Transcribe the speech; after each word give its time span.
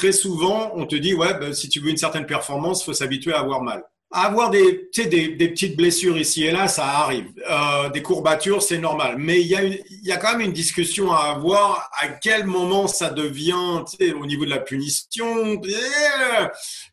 très 0.00 0.12
souvent, 0.12 0.72
on 0.76 0.86
te 0.86 0.96
dit, 0.96 1.12
ouais, 1.12 1.34
ben, 1.34 1.52
si 1.52 1.68
tu 1.68 1.78
veux 1.78 1.90
une 1.90 1.98
certaine 1.98 2.24
performance, 2.24 2.82
faut 2.82 2.94
s'habituer 2.94 3.34
à 3.34 3.40
avoir 3.40 3.60
mal. 3.60 3.82
Avoir 4.10 4.48
des, 4.48 4.88
des, 4.96 5.28
des, 5.28 5.48
petites 5.50 5.76
blessures 5.76 6.16
ici 6.16 6.44
et 6.44 6.50
là, 6.50 6.68
ça 6.68 6.86
arrive. 6.86 7.26
Euh, 7.50 7.90
des 7.90 8.00
courbatures, 8.00 8.62
c'est 8.62 8.78
normal. 8.78 9.16
Mais 9.18 9.42
il 9.42 9.46
y, 9.46 9.54
a 9.54 9.62
y 9.62 10.10
a 10.10 10.16
quand 10.16 10.32
même 10.32 10.40
une 10.40 10.54
discussion 10.54 11.12
à 11.12 11.34
avoir. 11.34 11.90
À 12.00 12.08
quel 12.08 12.46
moment 12.46 12.86
ça 12.88 13.10
devient, 13.10 13.84
au 14.18 14.24
niveau 14.24 14.46
de 14.46 14.50
la 14.50 14.60
punition 14.60 15.60
Il 15.62 15.70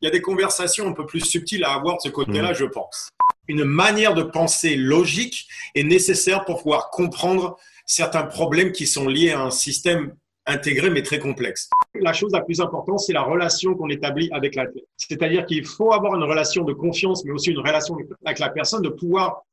y 0.02 0.08
a 0.08 0.12
des 0.12 0.22
conversations 0.22 0.86
un 0.86 0.94
peu 0.94 1.06
plus 1.06 1.22
subtiles 1.22 1.64
à 1.64 1.76
avoir 1.76 1.96
de 1.96 2.02
ce 2.02 2.10
côté-là, 2.10 2.52
mmh. 2.52 2.56
je 2.56 2.66
pense. 2.66 3.10
Une 3.48 3.64
manière 3.64 4.16
de 4.16 4.24
penser 4.24 4.76
logique 4.76 5.48
est 5.76 5.84
nécessaire 5.84 6.44
pour 6.44 6.58
pouvoir 6.58 6.90
comprendre 6.90 7.58
certains 7.86 8.24
problèmes 8.24 8.74
qui 8.74 8.86
sont 8.86 9.08
liés 9.08 9.32
à 9.32 9.40
un 9.40 9.52
système 9.52 10.14
intégré 10.48 10.90
mais 10.90 11.04
très 11.04 11.20
complexe. 11.20 11.70
La 11.96 12.14
chose 12.14 12.32
la 12.34 12.42
plus 12.42 12.62
importante, 12.62 13.00
c'est 13.00 13.14
la 13.14 13.22
relation 13.22 13.76
qu'on 13.76 13.90
établit 13.90 14.30
avec 14.32 14.56
l'athlète. 14.56 14.86
C'est-à-dire 14.96 15.46
qu'il 15.46 15.66
faut 15.66 15.92
avoir 15.92 16.16
une 16.16 16.24
relation 16.24 16.64
de 16.64 16.74
confiance, 16.74 17.24
mais 17.26 17.32
aussi 17.32 17.52
une 17.52 17.60
relation 17.60 17.96
avec 18.26 18.40
la 18.40 18.50
personne, 18.50 18.82
de 18.82 18.90
pouvoir 18.90 19.44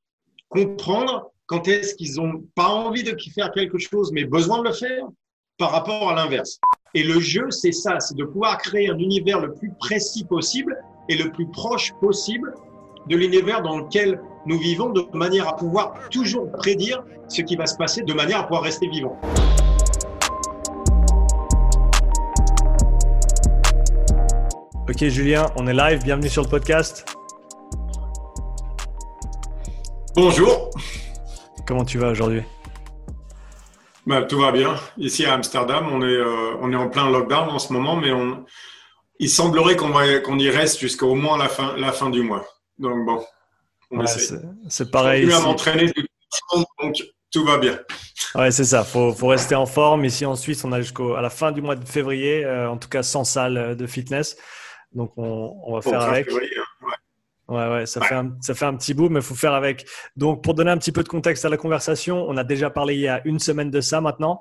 comprendre 0.49 1.30
quand 1.47 1.69
est-ce 1.69 1.95
qu'ils 1.95 2.15
n'ont 2.16 2.45
pas 2.55 2.69
envie 2.69 3.02
de 3.02 3.15
faire 3.35 3.51
quelque 3.52 3.79
chose, 3.79 4.12
mais 4.12 4.25
besoin 4.25 4.61
de 4.61 4.69
le 4.69 4.73
faire 4.73 5.05
par 5.59 5.73
rapport 5.73 6.11
à 6.11 6.15
l'inverse. 6.15 6.59
Et 6.95 7.02
le 7.02 7.21
jeu, 7.21 7.51
c'est 7.51 7.73
ça, 7.73 7.99
c'est 8.01 8.16
de 8.16 8.24
pouvoir 8.24 8.59
créer 8.59 8.88
un 8.88 8.99
univers 8.99 9.41
le 9.41 9.52
plus 9.52 9.73
précis 9.79 10.24
possible 10.24 10.79
et 11.09 11.16
le 11.16 11.30
plus 11.30 11.47
proche 11.49 11.93
possible 12.01 12.55
de 13.09 13.16
l'univers 13.16 13.63
dans 13.63 13.79
lequel 13.79 14.21
nous 14.47 14.59
vivons, 14.59 14.91
de 14.91 15.05
manière 15.13 15.49
à 15.49 15.57
pouvoir 15.57 16.09
toujours 16.11 16.51
prédire 16.52 17.05
ce 17.29 17.43
qui 17.43 17.57
va 17.57 17.66
se 17.66 17.77
passer, 17.77 18.02
de 18.02 18.15
manière 18.15 18.41
à 18.41 18.43
pouvoir 18.45 18.63
rester 18.63 18.88
vivant. 18.88 19.19
Ok 24.87 25.02
Julien, 25.09 25.47
on 25.56 25.66
est 25.66 25.73
live, 25.73 26.05
bienvenue 26.05 26.29
sur 26.29 26.43
le 26.43 26.48
podcast. 26.48 27.06
Bonjour. 30.15 30.68
Comment 31.66 31.87
tu 31.87 31.96
vas 31.96 32.10
aujourd'hui? 32.10 32.43
Bah, 34.07 34.24
Tout 34.24 34.38
va 34.38 34.52
bien. 34.52 34.77
Ici 34.99 35.24
à 35.24 35.32
Amsterdam, 35.32 35.88
on 35.90 36.02
est, 36.02 36.05
euh, 36.05 36.57
on 36.60 36.71
est 36.71 36.77
en 36.77 36.90
plein 36.90 37.10
lockdown 37.10 37.49
en 37.49 37.59
ce 37.59 37.73
moment, 37.73 37.96
mais 37.96 38.12
on, 38.12 38.45
il 39.18 39.30
semblerait 39.30 39.74
qu'on 39.77 39.90
qu'on 40.23 40.38
y 40.38 40.51
reste 40.51 40.79
jusqu'au 40.79 41.15
moins 41.15 41.38
la 41.38 41.49
fin, 41.49 41.74
la 41.79 41.90
fin 41.90 42.10
du 42.10 42.21
mois. 42.21 42.45
Donc 42.79 43.07
bon, 43.07 43.24
on 43.90 44.05
C'est 44.68 44.90
pareil. 44.90 45.27
Je 45.27 45.35
à 45.35 45.40
m'entraîner 45.40 45.90
donc 46.82 47.02
tout 47.32 47.45
va 47.46 47.57
bien. 47.57 47.79
Ouais, 48.35 48.51
c'est 48.51 48.65
ça. 48.65 48.85
Faut, 48.85 49.15
faut 49.15 49.29
rester 49.29 49.55
en 49.55 49.65
forme. 49.65 50.05
Ici 50.05 50.27
en 50.27 50.37
Suisse, 50.37 50.62
on 50.62 50.73
a 50.73 50.82
jusqu'à 50.82 51.23
la 51.23 51.30
fin 51.30 51.52
du 51.52 51.62
mois 51.62 51.74
de 51.74 51.88
février, 51.88 52.45
euh, 52.45 52.68
en 52.68 52.77
tout 52.77 52.90
cas 52.90 53.02
sans 53.02 53.24
salle 53.24 53.77
de 53.79 53.87
fitness. 53.87 54.37
Donc, 54.95 55.12
on, 55.16 55.74
va 55.74 55.82
faire 55.82 56.00
avec. 56.00 56.30
Hein, 56.30 56.37
ouais. 57.48 57.68
ouais, 57.68 57.87
ça, 57.87 58.00
Fait 58.00 58.14
un, 58.14 58.37
ça 58.40 58.54
fait 58.54 58.64
un 58.64 58.76
petit 58.76 58.95
bout, 58.95 59.09
mais 59.09 59.20
il 59.20 59.24
faut 59.24 59.34
faire 59.34 59.54
avec. 59.54 59.87
Donc, 60.16 60.42
pour 60.42 60.54
donner 60.54 60.70
un 60.70 60.78
petit 60.78 60.92
peu 60.92 61.02
de 61.02 61.09
contexte 61.09 61.45
à 61.45 61.48
la 61.48 61.56
conversation, 61.56 62.24
on 62.28 62.37
a 62.37 62.45
déjà 62.45 62.70
parlé 62.70 62.95
il 62.95 63.00
y 63.00 63.09
a 63.09 63.20
une 63.24 63.40
semaine 63.40 63.70
de 63.70 63.80
ça 63.80 64.00
maintenant, 64.00 64.41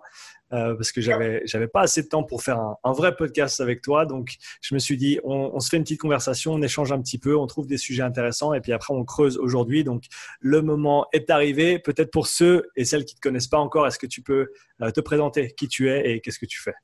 euh, 0.54 0.76
parce 0.76 0.92
que 0.92 1.02
j'avais 1.02 1.42
j'avais 1.46 1.68
pas 1.68 1.82
assez 1.82 2.04
de 2.04 2.08
temps 2.08 2.24
pour 2.24 2.44
faire 2.44 2.60
un, 2.84 2.94
vrai 2.94 3.16
podcast 3.16 3.60
avec 3.62 3.82
toi. 3.82 4.06
Donc, 4.06 4.36
je 4.62 4.76
me 4.76 4.80
suis 4.80 4.96
dit, 4.96 5.20
on, 5.24 5.60
se 5.60 5.70
fait 5.70 5.78
une 5.78 5.84
petite 5.84 6.02
conversation, 6.02 6.54
on 6.54 6.62
échange 6.62 6.92
un 6.92 7.02
petit 7.02 7.18
peu, 7.18 7.36
on 7.36 7.48
trouve 7.48 7.66
des 7.66 7.78
sujets 7.78 8.04
intéressants, 8.04 8.54
et 8.54 8.62
puis 8.62 8.74
après, 8.74 8.94
on 8.94 9.04
creuse 9.04 9.38
aujourd'hui. 9.38 9.84
Donc, 9.84 10.04
le 10.40 10.62
moment 10.62 11.08
est 11.14 11.32
arrivé. 11.32 11.80
Peut-être 11.80 12.12
pour 12.12 12.28
ceux 12.28 12.70
et 12.76 12.86
celles 12.86 13.06
qui 13.06 13.16
te 13.16 13.22
connaissent 13.22 13.48
pas 13.48 13.58
encore, 13.58 13.88
est-ce 13.88 13.98
que 13.98 14.08
tu 14.08 14.22
peux 14.22 14.50
euh, 14.82 14.92
te 14.92 15.02
présenter 15.02 15.52
qui 15.58 15.68
tu 15.68 15.90
es 15.90 16.12
et 16.12 16.22
qu'est-ce 16.22 16.40
que 16.40 16.46
tu 16.46 16.62
fais? 16.62 16.76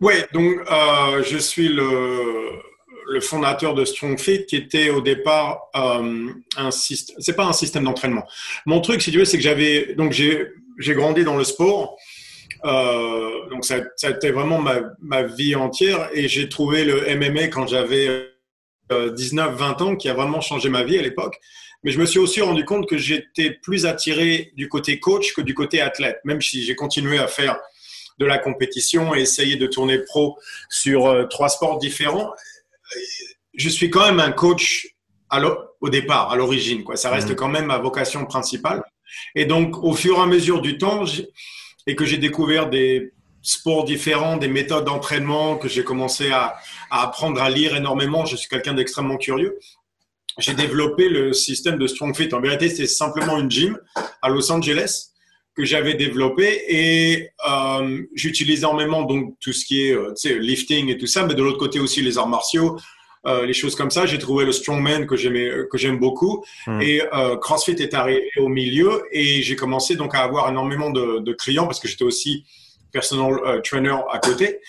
Oui, 0.00 0.14
donc 0.32 0.58
euh, 0.70 1.22
je 1.22 1.38
suis 1.38 1.68
le, 1.68 2.50
le, 3.06 3.20
fondateur 3.20 3.74
de 3.74 3.84
StrongFit 3.84 4.46
qui 4.46 4.56
était 4.56 4.90
au 4.90 5.00
départ 5.00 5.68
euh, 5.76 6.30
un 6.56 6.70
système. 6.70 7.16
C'est 7.20 7.36
pas 7.36 7.46
un 7.46 7.52
système 7.52 7.84
d'entraînement. 7.84 8.26
Mon 8.66 8.80
truc, 8.80 9.02
si 9.02 9.12
tu 9.12 9.18
veux, 9.18 9.24
c'est 9.24 9.36
que 9.36 9.42
j'avais 9.42 9.94
donc 9.94 10.12
j'ai 10.12 10.94
grandi 10.94 11.24
dans 11.24 11.36
le 11.36 11.44
sport. 11.44 11.96
Euh, 12.64 13.48
donc 13.50 13.64
ça, 13.64 13.80
ça, 13.96 14.08
a 14.08 14.10
été 14.10 14.30
vraiment 14.30 14.60
ma, 14.60 14.80
ma 15.00 15.22
vie 15.22 15.54
entière 15.54 16.08
et 16.12 16.28
j'ai 16.28 16.48
trouvé 16.48 16.84
le 16.84 17.14
MMA 17.16 17.48
quand 17.48 17.66
j'avais 17.66 18.34
19-20 18.90 19.40
euh, 19.42 19.84
ans 19.84 19.96
qui 19.96 20.08
a 20.08 20.14
vraiment 20.14 20.40
changé 20.40 20.68
ma 20.68 20.82
vie 20.82 20.98
à 20.98 21.02
l'époque. 21.02 21.38
Mais 21.82 21.90
je 21.90 21.98
me 21.98 22.06
suis 22.06 22.18
aussi 22.18 22.40
rendu 22.40 22.64
compte 22.64 22.88
que 22.88 22.96
j'étais 22.96 23.50
plus 23.50 23.84
attiré 23.84 24.52
du 24.56 24.68
côté 24.68 24.98
coach 24.98 25.34
que 25.34 25.42
du 25.42 25.54
côté 25.54 25.82
athlète, 25.82 26.18
même 26.24 26.40
si 26.40 26.64
j'ai 26.64 26.74
continué 26.74 27.18
à 27.18 27.26
faire 27.26 27.58
de 28.18 28.26
la 28.26 28.38
compétition 28.38 29.14
et 29.14 29.20
essayer 29.20 29.56
de 29.56 29.66
tourner 29.66 29.98
pro 29.98 30.38
sur 30.68 31.06
euh, 31.06 31.24
trois 31.24 31.48
sports 31.48 31.78
différents. 31.78 32.32
Je 33.54 33.68
suis 33.68 33.90
quand 33.90 34.04
même 34.04 34.20
un 34.20 34.32
coach 34.32 34.88
au 35.80 35.88
départ, 35.88 36.30
à 36.30 36.36
l'origine. 36.36 36.84
Quoi. 36.84 36.96
Ça 36.96 37.10
reste 37.10 37.30
mmh. 37.30 37.34
quand 37.34 37.48
même 37.48 37.66
ma 37.66 37.78
vocation 37.78 38.24
principale. 38.24 38.82
Et 39.34 39.46
donc, 39.46 39.82
au 39.82 39.94
fur 39.94 40.18
et 40.18 40.20
à 40.20 40.26
mesure 40.26 40.60
du 40.60 40.78
temps, 40.78 41.04
et 41.86 41.96
que 41.96 42.04
j'ai 42.04 42.18
découvert 42.18 42.68
des 42.70 43.12
sports 43.42 43.84
différents, 43.84 44.36
des 44.36 44.48
méthodes 44.48 44.84
d'entraînement, 44.84 45.56
que 45.56 45.68
j'ai 45.68 45.84
commencé 45.84 46.30
à, 46.30 46.56
à, 46.90 47.02
apprendre 47.02 47.42
à 47.42 47.50
lire 47.50 47.76
énormément, 47.76 48.24
je 48.24 48.36
suis 48.36 48.48
quelqu'un 48.48 48.74
d'extrêmement 48.74 49.16
curieux. 49.16 49.58
J'ai 50.38 50.54
développé 50.54 51.08
le 51.08 51.32
système 51.32 51.78
de 51.78 51.86
Strong 51.86 52.16
Fit. 52.16 52.32
En 52.32 52.40
vérité, 52.40 52.68
c'est 52.68 52.86
simplement 52.86 53.38
une 53.38 53.50
gym 53.50 53.78
à 54.22 54.28
Los 54.28 54.50
Angeles 54.50 55.13
que 55.56 55.64
j'avais 55.64 55.94
développé 55.94 56.62
et 56.68 57.30
euh, 57.48 58.02
j'utilise 58.14 58.60
énormément 58.60 59.02
donc 59.02 59.34
tout 59.40 59.52
ce 59.52 59.64
qui 59.64 59.86
est 59.86 59.92
euh, 59.92 60.12
lifting 60.38 60.88
et 60.88 60.98
tout 60.98 61.06
ça, 61.06 61.24
mais 61.26 61.34
de 61.34 61.42
l'autre 61.42 61.58
côté 61.58 61.78
aussi 61.78 62.02
les 62.02 62.18
arts 62.18 62.28
martiaux, 62.28 62.76
euh, 63.26 63.46
les 63.46 63.54
choses 63.54 63.74
comme 63.74 63.90
ça. 63.90 64.04
J'ai 64.04 64.18
trouvé 64.18 64.44
le 64.44 64.52
strongman 64.52 65.06
que 65.06 65.16
j'aimais 65.16 65.50
que 65.70 65.78
j'aime 65.78 65.98
beaucoup 65.98 66.44
hmm. 66.66 66.80
et 66.82 67.02
euh, 67.14 67.36
CrossFit 67.36 67.72
est 67.72 67.94
arrivé 67.94 68.28
au 68.36 68.48
milieu 68.48 69.04
et 69.12 69.42
j'ai 69.42 69.56
commencé 69.56 69.96
donc 69.96 70.14
à 70.14 70.18
avoir 70.18 70.50
énormément 70.50 70.90
de, 70.90 71.20
de 71.20 71.32
clients 71.32 71.64
parce 71.66 71.80
que 71.80 71.88
j'étais 71.88 72.04
aussi 72.04 72.44
personal 72.92 73.34
euh, 73.46 73.60
trainer 73.60 73.96
à 74.10 74.18
côté 74.18 74.60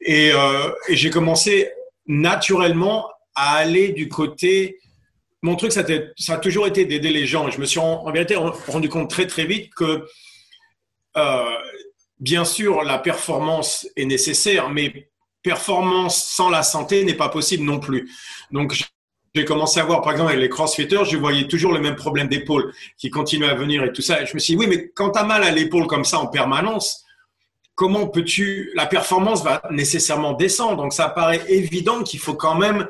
et, 0.00 0.30
euh, 0.32 0.70
et 0.88 0.96
j'ai 0.96 1.10
commencé 1.10 1.70
naturellement 2.06 3.08
à 3.34 3.56
aller 3.56 3.88
du 3.88 4.08
côté 4.08 4.78
mon 5.42 5.56
truc, 5.56 5.72
ça, 5.72 5.84
ça 6.16 6.34
a 6.34 6.38
toujours 6.38 6.66
été 6.66 6.86
d'aider 6.86 7.10
les 7.10 7.26
gens. 7.26 7.50
Je 7.50 7.60
me 7.60 7.66
suis 7.66 7.78
en, 7.78 8.06
en 8.06 8.10
vérité 8.12 8.34
rendu 8.34 8.88
compte 8.88 9.10
très 9.10 9.26
très 9.26 9.44
vite 9.44 9.74
que 9.74 10.06
euh, 11.16 11.44
bien 12.18 12.44
sûr, 12.44 12.82
la 12.82 12.98
performance 12.98 13.86
est 13.96 14.04
nécessaire, 14.04 14.70
mais 14.70 15.10
performance 15.42 16.24
sans 16.24 16.50
la 16.50 16.62
santé 16.62 17.04
n'est 17.04 17.14
pas 17.14 17.28
possible 17.28 17.64
non 17.64 17.78
plus. 17.78 18.10
Donc, 18.50 18.74
j'ai 19.34 19.44
commencé 19.44 19.80
à 19.80 19.84
voir, 19.84 20.00
par 20.00 20.12
exemple, 20.12 20.30
avec 20.30 20.40
les 20.40 20.48
crossfitters, 20.48 21.04
je 21.04 21.16
voyais 21.16 21.48
toujours 21.48 21.72
le 21.72 21.80
même 21.80 21.96
problème 21.96 22.28
d'épaule 22.28 22.72
qui 22.96 23.10
continuait 23.10 23.48
à 23.48 23.54
venir 23.54 23.84
et 23.84 23.92
tout 23.92 24.02
ça. 24.02 24.24
Je 24.24 24.34
me 24.34 24.38
suis 24.38 24.54
dit, 24.54 24.60
oui, 24.60 24.66
mais 24.68 24.90
quand 24.94 25.10
tu 25.10 25.18
as 25.18 25.24
mal 25.24 25.42
à 25.42 25.50
l'épaule 25.50 25.86
comme 25.86 26.04
ça 26.04 26.18
en 26.18 26.28
permanence, 26.28 27.04
comment 27.74 28.06
peux-tu, 28.06 28.70
la 28.74 28.86
performance 28.86 29.42
va 29.42 29.62
nécessairement 29.70 30.32
descendre. 30.32 30.82
Donc, 30.82 30.92
ça 30.92 31.08
paraît 31.08 31.42
évident 31.48 32.02
qu'il 32.02 32.20
faut 32.20 32.34
quand 32.34 32.54
même, 32.54 32.88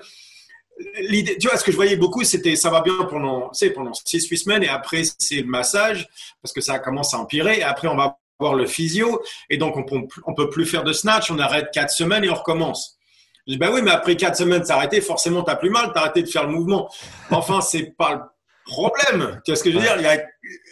l'idée, 1.00 1.38
tu 1.38 1.48
vois, 1.48 1.56
ce 1.56 1.64
que 1.64 1.70
je 1.70 1.76
voyais 1.76 1.96
beaucoup, 1.96 2.24
c'était 2.24 2.56
ça 2.56 2.70
va 2.70 2.80
bien 2.80 3.04
pendant, 3.04 3.50
pendant 3.74 3.92
6-8 3.92 4.36
semaines 4.36 4.62
et 4.62 4.68
après 4.68 5.02
c'est 5.18 5.42
le 5.42 5.46
massage 5.46 6.08
parce 6.42 6.52
que 6.52 6.60
ça 6.60 6.78
commence 6.78 7.14
à 7.14 7.18
empirer 7.18 7.58
et 7.58 7.62
après 7.62 7.88
on 7.88 7.96
va 7.96 8.18
voir 8.40 8.54
le 8.54 8.66
physio 8.66 9.22
et 9.48 9.56
donc 9.56 9.76
on 9.76 9.84
on 10.26 10.34
peut 10.34 10.50
plus 10.50 10.66
faire 10.66 10.82
de 10.82 10.92
snatch, 10.92 11.30
on 11.30 11.38
arrête 11.38 11.68
4 11.72 11.90
semaines 11.90 12.24
et 12.24 12.30
on 12.30 12.34
recommence. 12.34 12.98
Je 13.46 13.52
dis, 13.52 13.58
bah 13.58 13.70
oui, 13.72 13.82
mais 13.82 13.90
après 13.90 14.16
4 14.16 14.36
semaines 14.36 14.64
s'arrêter, 14.64 15.00
forcément 15.00 15.42
tu 15.42 15.50
as 15.50 15.56
plus 15.56 15.70
mal, 15.70 15.92
tu 15.92 15.98
as 15.98 16.02
arrêté 16.02 16.22
de 16.22 16.28
faire 16.28 16.46
le 16.46 16.52
mouvement. 16.52 16.88
Enfin, 17.30 17.60
c'est 17.60 17.94
pas 17.96 18.14
le 18.14 18.20
problème. 18.64 19.40
Tu 19.44 19.50
vois 19.50 19.56
ce 19.56 19.62
que 19.62 19.70
je 19.70 19.76
veux 19.76 19.82
dire? 19.82 19.96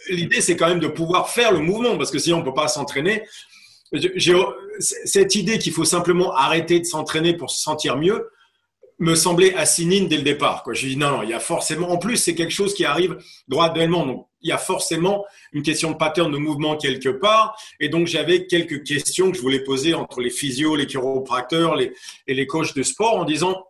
L'idée, 0.09 0.41
c'est 0.41 0.57
quand 0.57 0.67
même 0.67 0.79
de 0.79 0.87
pouvoir 0.87 1.29
faire 1.29 1.51
le 1.51 1.59
mouvement 1.59 1.97
parce 1.97 2.09
que 2.09 2.17
sinon 2.17 2.39
on 2.39 2.43
peut 2.43 2.53
pas 2.53 2.67
s'entraîner. 2.67 3.23
Cette 4.79 5.35
idée 5.35 5.59
qu'il 5.59 5.71
faut 5.71 5.85
simplement 5.85 6.33
arrêter 6.33 6.79
de 6.79 6.85
s'entraîner 6.85 7.37
pour 7.37 7.51
se 7.51 7.61
sentir 7.61 7.95
mieux, 7.95 8.31
me 9.03 9.15
semblait 9.15 9.53
assinine 9.55 10.07
dès 10.07 10.17
le 10.17 10.23
départ. 10.23 10.63
Quoi. 10.63 10.73
Je 10.73 10.87
dis 10.87 10.97
non, 10.97 11.11
non, 11.11 11.23
il 11.23 11.29
y 11.29 11.33
a 11.33 11.39
forcément, 11.39 11.91
en 11.91 11.97
plus, 11.97 12.17
c'est 12.17 12.35
quelque 12.35 12.53
chose 12.53 12.73
qui 12.73 12.85
arrive 12.85 13.17
graduellement. 13.49 14.05
Donc, 14.05 14.27
il 14.41 14.49
y 14.49 14.51
a 14.51 14.57
forcément 14.57 15.25
une 15.51 15.61
question 15.61 15.91
de 15.91 15.97
pattern 15.97 16.31
de 16.31 16.37
mouvement 16.37 16.77
quelque 16.77 17.09
part. 17.09 17.57
Et 17.79 17.89
donc, 17.89 18.07
j'avais 18.07 18.47
quelques 18.47 18.83
questions 18.83 19.31
que 19.31 19.37
je 19.37 19.41
voulais 19.41 19.63
poser 19.63 19.93
entre 19.93 20.21
les 20.21 20.29
physios, 20.29 20.75
les 20.75 20.87
chiropracteurs 20.87 21.75
les, 21.75 21.93
et 22.27 22.33
les 22.33 22.47
coachs 22.47 22.75
de 22.75 22.83
sport 22.83 23.15
en 23.15 23.25
disant, 23.25 23.65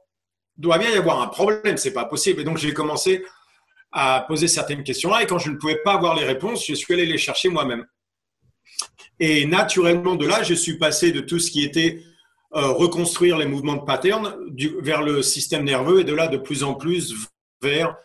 doit 0.58 0.78
bien 0.78 0.92
y 0.92 0.96
avoir 0.96 1.22
un 1.22 1.28
problème, 1.28 1.78
c'est 1.78 1.94
pas 1.94 2.06
possible. 2.06 2.42
Et 2.42 2.44
donc, 2.44 2.58
j'ai 2.58 2.74
commencé 2.74 3.24
à 3.92 4.26
poser 4.28 4.48
certaines 4.48 4.84
questions-là. 4.84 5.24
Et 5.24 5.26
quand 5.26 5.40
je 5.40 5.50
ne 5.50 5.58
pouvais 5.58 5.82
pas 5.84 5.94
avoir 5.94 6.16
les 6.16 6.26
réponses, 6.26 6.66
je 6.68 6.74
suis 6.74 6.94
allé 6.94 7.06
les 7.06 7.18
chercher 7.18 7.50
moi-même. 7.50 7.86
Et 9.20 9.46
naturellement, 9.46 10.16
de 10.16 10.28
là, 10.28 10.44
je 10.44 10.54
suis 10.54 10.78
passé 10.78 11.12
de 11.12 11.22
tout 11.22 11.40
ce 11.40 11.52
qui 11.52 11.64
était 11.64 12.04
euh, 12.56 12.68
reconstruire 12.68 13.38
les 13.38 13.46
mouvements 13.46 13.76
de 13.76 13.84
pattern 13.84 14.36
du, 14.50 14.76
vers 14.82 15.02
le 15.02 15.22
système 15.22 15.64
nerveux 15.64 16.02
et 16.02 16.04
de 16.04 16.14
là 16.14 16.28
de 16.28 16.38
plus 16.38 16.64
en 16.64 16.76
plus 16.76 17.16
vers 17.62 17.96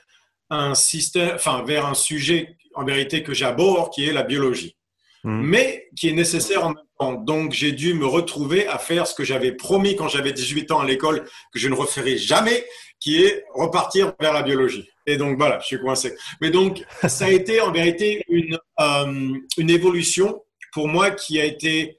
un 0.50 0.74
système, 0.74 1.32
enfin 1.34 1.62
vers 1.66 1.84
un 1.84 1.94
sujet 1.94 2.56
en 2.74 2.84
vérité 2.84 3.22
que 3.22 3.34
j'aborde 3.34 3.92
qui 3.92 4.06
est 4.06 4.12
la 4.12 4.22
biologie, 4.22 4.76
mmh. 5.24 5.42
mais 5.42 5.88
qui 5.96 6.08
est 6.08 6.12
nécessaire 6.12 6.64
en 6.64 6.68
même 6.70 7.24
Donc, 7.24 7.52
j'ai 7.52 7.72
dû 7.72 7.94
me 7.94 8.06
retrouver 8.06 8.66
à 8.66 8.78
faire 8.78 9.06
ce 9.06 9.14
que 9.14 9.24
j'avais 9.24 9.52
promis 9.52 9.96
quand 9.96 10.08
j'avais 10.08 10.32
18 10.32 10.72
ans 10.72 10.80
à 10.80 10.86
l'école, 10.86 11.24
que 11.52 11.58
je 11.58 11.68
ne 11.68 11.74
referai 11.74 12.16
jamais, 12.16 12.64
qui 13.00 13.22
est 13.22 13.44
repartir 13.54 14.14
vers 14.18 14.32
la 14.32 14.42
biologie. 14.42 14.88
Et 15.06 15.16
donc, 15.16 15.36
voilà, 15.36 15.58
je 15.60 15.66
suis 15.66 15.80
coincé. 15.80 16.16
Mais 16.40 16.50
donc, 16.50 16.84
ça 17.06 17.26
a 17.26 17.30
été 17.30 17.60
en 17.60 17.70
vérité 17.70 18.24
une, 18.28 18.58
euh, 18.80 19.34
une 19.58 19.70
évolution 19.70 20.42
pour 20.72 20.88
moi 20.88 21.10
qui 21.10 21.40
a 21.40 21.44
été 21.44 21.97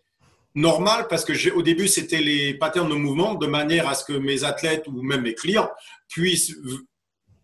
normale 0.60 1.08
parce 1.10 1.26
que 1.26 1.52
au 1.54 1.62
début, 1.62 1.88
c'était 1.88 2.22
les 2.22 2.54
patterns 2.54 2.90
de 2.90 2.96
mouvement 2.96 3.36
de 3.36 3.48
manière 3.48 3.88
à 3.88 3.96
ce 3.96 4.04
que 4.06 4.14
mes 4.14 4.44
athlètes 4.44 4.88
ou 4.88 5.02
même 5.02 5.22
mes 5.22 5.34
clients 5.34 5.70
puissent, 6.08 6.56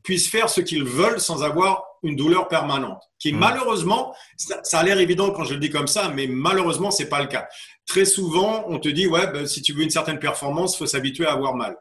puissent 0.04 0.30
faire 0.30 0.50
ce 0.50 0.62
qu'ils 0.62 0.84
veulent 0.84 1.20
sans 1.20 1.44
avoir 1.44 1.84
une 2.04 2.16
douleur 2.16 2.48
permanente. 2.48 3.02
Qui 3.20 3.34
mmh. 3.34 3.38
malheureusement, 3.38 4.16
ça, 4.38 4.80
a 4.80 4.84
l'air 4.84 5.00
évident 5.00 5.32
quand 5.32 5.44
je 5.44 5.54
le 5.54 5.60
dis 5.60 5.70
comme 5.70 5.88
ça, 5.88 6.10
mais 6.10 6.28
malheureusement, 6.28 6.92
c'est 6.92 7.10
pas 7.10 7.22
le 7.22 7.28
cas. 7.28 7.48
Très 7.88 8.06
souvent, 8.06 8.66
on 8.68 8.80
te 8.80 8.90
dit, 8.90 9.08
ouais, 9.08 9.28
ben, 9.28 9.48
si 9.48 9.62
tu 9.62 9.74
veux 9.74 9.84
une 9.84 9.90
certaine 9.90 10.20
performance, 10.20 10.78
faut 10.78 10.86
s'habituer 10.86 11.26
à 11.26 11.34
avoir 11.34 11.56
mal. 11.56 11.76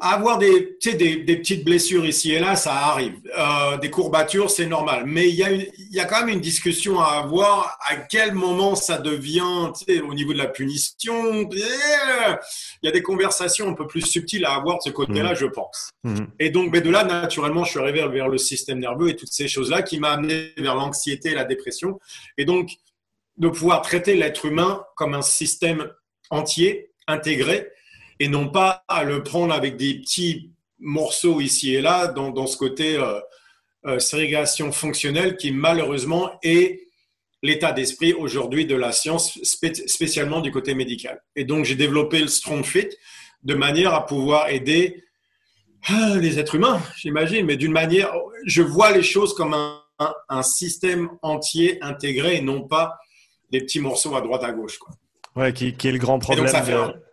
Avoir 0.00 0.38
des, 0.38 0.78
des, 0.84 1.16
des, 1.16 1.36
petites 1.36 1.64
blessures 1.64 2.06
ici 2.06 2.32
et 2.32 2.38
là, 2.38 2.54
ça 2.54 2.72
arrive. 2.72 3.14
Euh, 3.36 3.78
des 3.78 3.90
courbatures, 3.90 4.48
c'est 4.48 4.66
normal. 4.66 5.02
Mais 5.06 5.28
il 5.28 5.34
y, 5.34 5.42
a 5.42 5.50
il 5.50 5.66
y 5.90 5.98
a 5.98 6.04
quand 6.04 6.20
même 6.20 6.28
une 6.28 6.40
discussion 6.40 7.00
à 7.00 7.18
avoir. 7.18 7.76
À 7.84 7.96
quel 7.96 8.32
moment 8.32 8.76
ça 8.76 8.98
devient, 8.98 9.72
au 10.08 10.14
niveau 10.14 10.32
de 10.32 10.38
la 10.38 10.46
punition, 10.46 11.48
il 11.50 11.58
y 12.84 12.88
a 12.88 12.92
des 12.92 13.02
conversations 13.02 13.68
un 13.68 13.74
peu 13.74 13.88
plus 13.88 14.02
subtiles 14.02 14.44
à 14.44 14.54
avoir 14.54 14.76
de 14.76 14.82
ce 14.82 14.90
côté-là, 14.90 15.32
mmh. 15.32 15.36
je 15.36 15.46
pense. 15.46 15.90
Mmh. 16.04 16.24
Et 16.38 16.50
donc, 16.50 16.70
mais 16.72 16.80
de 16.80 16.90
là, 16.90 17.02
naturellement, 17.02 17.64
je 17.64 17.70
suis 17.70 17.80
arrivé 17.80 18.06
vers 18.06 18.28
le 18.28 18.38
système 18.38 18.78
nerveux 18.78 19.08
et 19.08 19.16
toutes 19.16 19.32
ces 19.32 19.48
choses-là 19.48 19.82
qui 19.82 19.98
m'ont 19.98 20.08
amené 20.08 20.52
vers 20.58 20.76
l'anxiété 20.76 21.30
et 21.30 21.34
la 21.34 21.44
dépression. 21.44 21.98
Et 22.36 22.44
donc, 22.44 22.70
de 23.36 23.48
pouvoir 23.48 23.82
traiter 23.82 24.14
l'être 24.14 24.46
humain 24.46 24.84
comme 24.94 25.14
un 25.14 25.22
système 25.22 25.90
entier, 26.30 26.92
intégré, 27.06 27.72
et 28.20 28.28
non 28.28 28.48
pas 28.48 28.84
à 28.88 29.04
le 29.04 29.22
prendre 29.22 29.52
avec 29.54 29.76
des 29.76 29.94
petits 30.00 30.50
morceaux 30.78 31.40
ici 31.40 31.74
et 31.74 31.80
là 31.80 32.06
dans, 32.08 32.30
dans 32.30 32.46
ce 32.46 32.56
côté 32.56 32.96
euh, 32.96 33.20
euh, 33.86 33.98
ségrégation 33.98 34.72
fonctionnelle 34.72 35.36
qui 35.36 35.52
malheureusement 35.52 36.32
est 36.42 36.88
l'état 37.42 37.72
d'esprit 37.72 38.12
aujourd'hui 38.12 38.66
de 38.66 38.74
la 38.74 38.90
science, 38.90 39.38
spécialement 39.42 40.40
du 40.40 40.50
côté 40.50 40.74
médical. 40.74 41.22
Et 41.36 41.44
donc 41.44 41.64
j'ai 41.64 41.76
développé 41.76 42.18
le 42.18 42.26
Strong 42.26 42.64
Fit 42.64 42.88
de 43.44 43.54
manière 43.54 43.94
à 43.94 44.04
pouvoir 44.04 44.48
aider 44.50 45.04
ah, 45.86 46.16
les 46.16 46.40
êtres 46.40 46.56
humains, 46.56 46.82
j'imagine, 46.96 47.46
mais 47.46 47.56
d'une 47.56 47.70
manière, 47.72 48.12
je 48.44 48.62
vois 48.62 48.90
les 48.90 49.04
choses 49.04 49.32
comme 49.34 49.54
un, 49.54 49.80
un, 50.28 50.42
système 50.42 51.08
entier 51.22 51.78
intégré 51.82 52.36
et 52.36 52.40
non 52.40 52.66
pas 52.66 52.98
des 53.52 53.60
petits 53.60 53.80
morceaux 53.80 54.16
à 54.16 54.20
droite 54.20 54.42
à 54.42 54.50
gauche. 54.50 54.78
Quoi. 54.78 54.92
Ouais, 55.36 55.52
qui, 55.52 55.74
qui 55.74 55.86
est 55.86 55.92
le 55.92 55.98
grand 55.98 56.18
problème. 56.18 56.46
de 56.46 57.07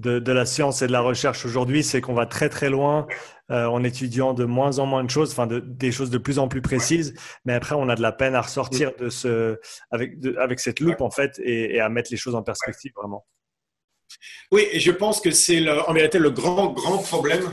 de, 0.00 0.32
la 0.32 0.46
science 0.46 0.82
et 0.82 0.86
de 0.86 0.92
la 0.92 1.00
recherche 1.00 1.44
aujourd'hui, 1.44 1.82
c'est 1.82 2.00
qu'on 2.00 2.14
va 2.14 2.26
très 2.26 2.48
très 2.48 2.70
loin 2.70 3.06
euh, 3.50 3.66
en 3.66 3.84
étudiant 3.84 4.32
de 4.34 4.44
moins 4.44 4.78
en 4.78 4.86
moins 4.86 5.04
de 5.04 5.10
choses, 5.10 5.32
enfin 5.32 5.46
de, 5.46 5.60
des 5.60 5.92
choses 5.92 6.10
de 6.10 6.18
plus 6.18 6.38
en 6.38 6.48
plus 6.48 6.62
précises, 6.62 7.14
mais 7.44 7.52
après 7.52 7.74
on 7.74 7.88
a 7.88 7.94
de 7.94 8.02
la 8.02 8.12
peine 8.12 8.34
à 8.34 8.40
ressortir 8.40 8.92
de 8.98 9.08
ce, 9.08 9.58
avec, 9.90 10.14
avec 10.38 10.60
cette 10.60 10.80
loupe 10.80 11.00
en 11.00 11.10
fait 11.10 11.40
et, 11.42 11.80
à 11.80 11.88
mettre 11.88 12.10
les 12.10 12.16
choses 12.16 12.34
en 12.34 12.42
perspective 12.42 12.92
vraiment. 12.96 13.26
Oui, 14.50 14.66
et 14.72 14.80
je 14.80 14.90
pense 14.90 15.20
que 15.20 15.30
c'est 15.30 15.68
en 15.68 15.92
vérité 15.92 16.18
le 16.18 16.30
grand 16.30 16.72
grand 16.72 16.98
problème 16.98 17.44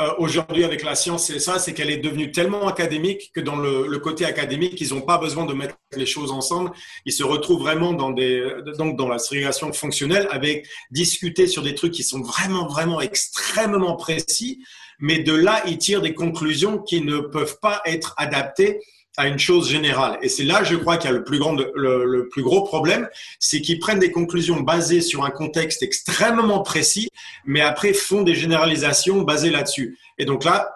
euh, 0.00 0.10
aujourd'hui 0.18 0.64
avec 0.64 0.82
la 0.82 0.94
science, 0.94 1.26
c'est 1.26 1.38
ça, 1.38 1.58
c'est 1.58 1.74
qu'elle 1.74 1.90
est 1.90 1.98
devenue 1.98 2.32
tellement 2.32 2.66
académique 2.66 3.30
que 3.34 3.40
dans 3.40 3.56
le, 3.56 3.98
côté 3.98 4.24
académique, 4.24 4.80
ils 4.80 4.94
n'ont 4.94 5.02
pas 5.02 5.18
besoin 5.18 5.44
de 5.44 5.52
mettre 5.52 5.76
les 5.94 6.06
choses 6.06 6.32
ensemble. 6.32 6.70
Ils 7.04 7.12
se 7.12 7.22
retrouvent 7.22 7.60
vraiment 7.60 7.92
dans 7.92 8.10
des, 8.10 8.42
donc 8.78 8.96
dans 8.96 9.08
la 9.08 9.18
ségrégation 9.18 9.72
fonctionnelle 9.72 10.26
avec 10.30 10.66
discuter 10.90 11.46
sur 11.46 11.62
des 11.62 11.74
trucs 11.74 11.92
qui 11.92 12.02
sont 12.02 12.22
vraiment, 12.22 12.66
vraiment 12.66 13.00
extrêmement 13.00 13.96
précis. 13.96 14.64
Mais 14.98 15.18
de 15.18 15.34
là, 15.34 15.62
ils 15.66 15.78
tirent 15.78 16.00
des 16.00 16.14
conclusions 16.14 16.78
qui 16.78 17.02
ne 17.02 17.18
peuvent 17.18 17.58
pas 17.60 17.82
être 17.84 18.14
adaptées 18.16 18.80
à 19.16 19.28
une 19.28 19.38
chose 19.38 19.68
générale. 19.68 20.18
Et 20.22 20.28
c'est 20.28 20.44
là, 20.44 20.64
je 20.64 20.74
crois, 20.76 20.96
qu'il 20.96 21.10
y 21.10 21.12
a 21.12 21.16
le 21.16 21.24
plus, 21.24 21.38
grand, 21.38 21.52
le, 21.54 22.28
plus 22.30 22.42
gros 22.42 22.62
problème, 22.62 23.08
c'est 23.38 23.60
qu'ils 23.60 23.78
prennent 23.78 23.98
des 23.98 24.10
conclusions 24.10 24.60
basées 24.60 25.00
sur 25.00 25.24
un 25.24 25.30
contexte 25.30 25.82
extrêmement 25.82 26.60
précis, 26.60 27.10
mais 27.44 27.60
après 27.60 27.92
font 27.92 28.22
des 28.22 28.34
généralisations 28.34 29.22
basées 29.22 29.50
là-dessus. 29.50 29.98
Et 30.18 30.24
donc 30.24 30.44
là, 30.44 30.72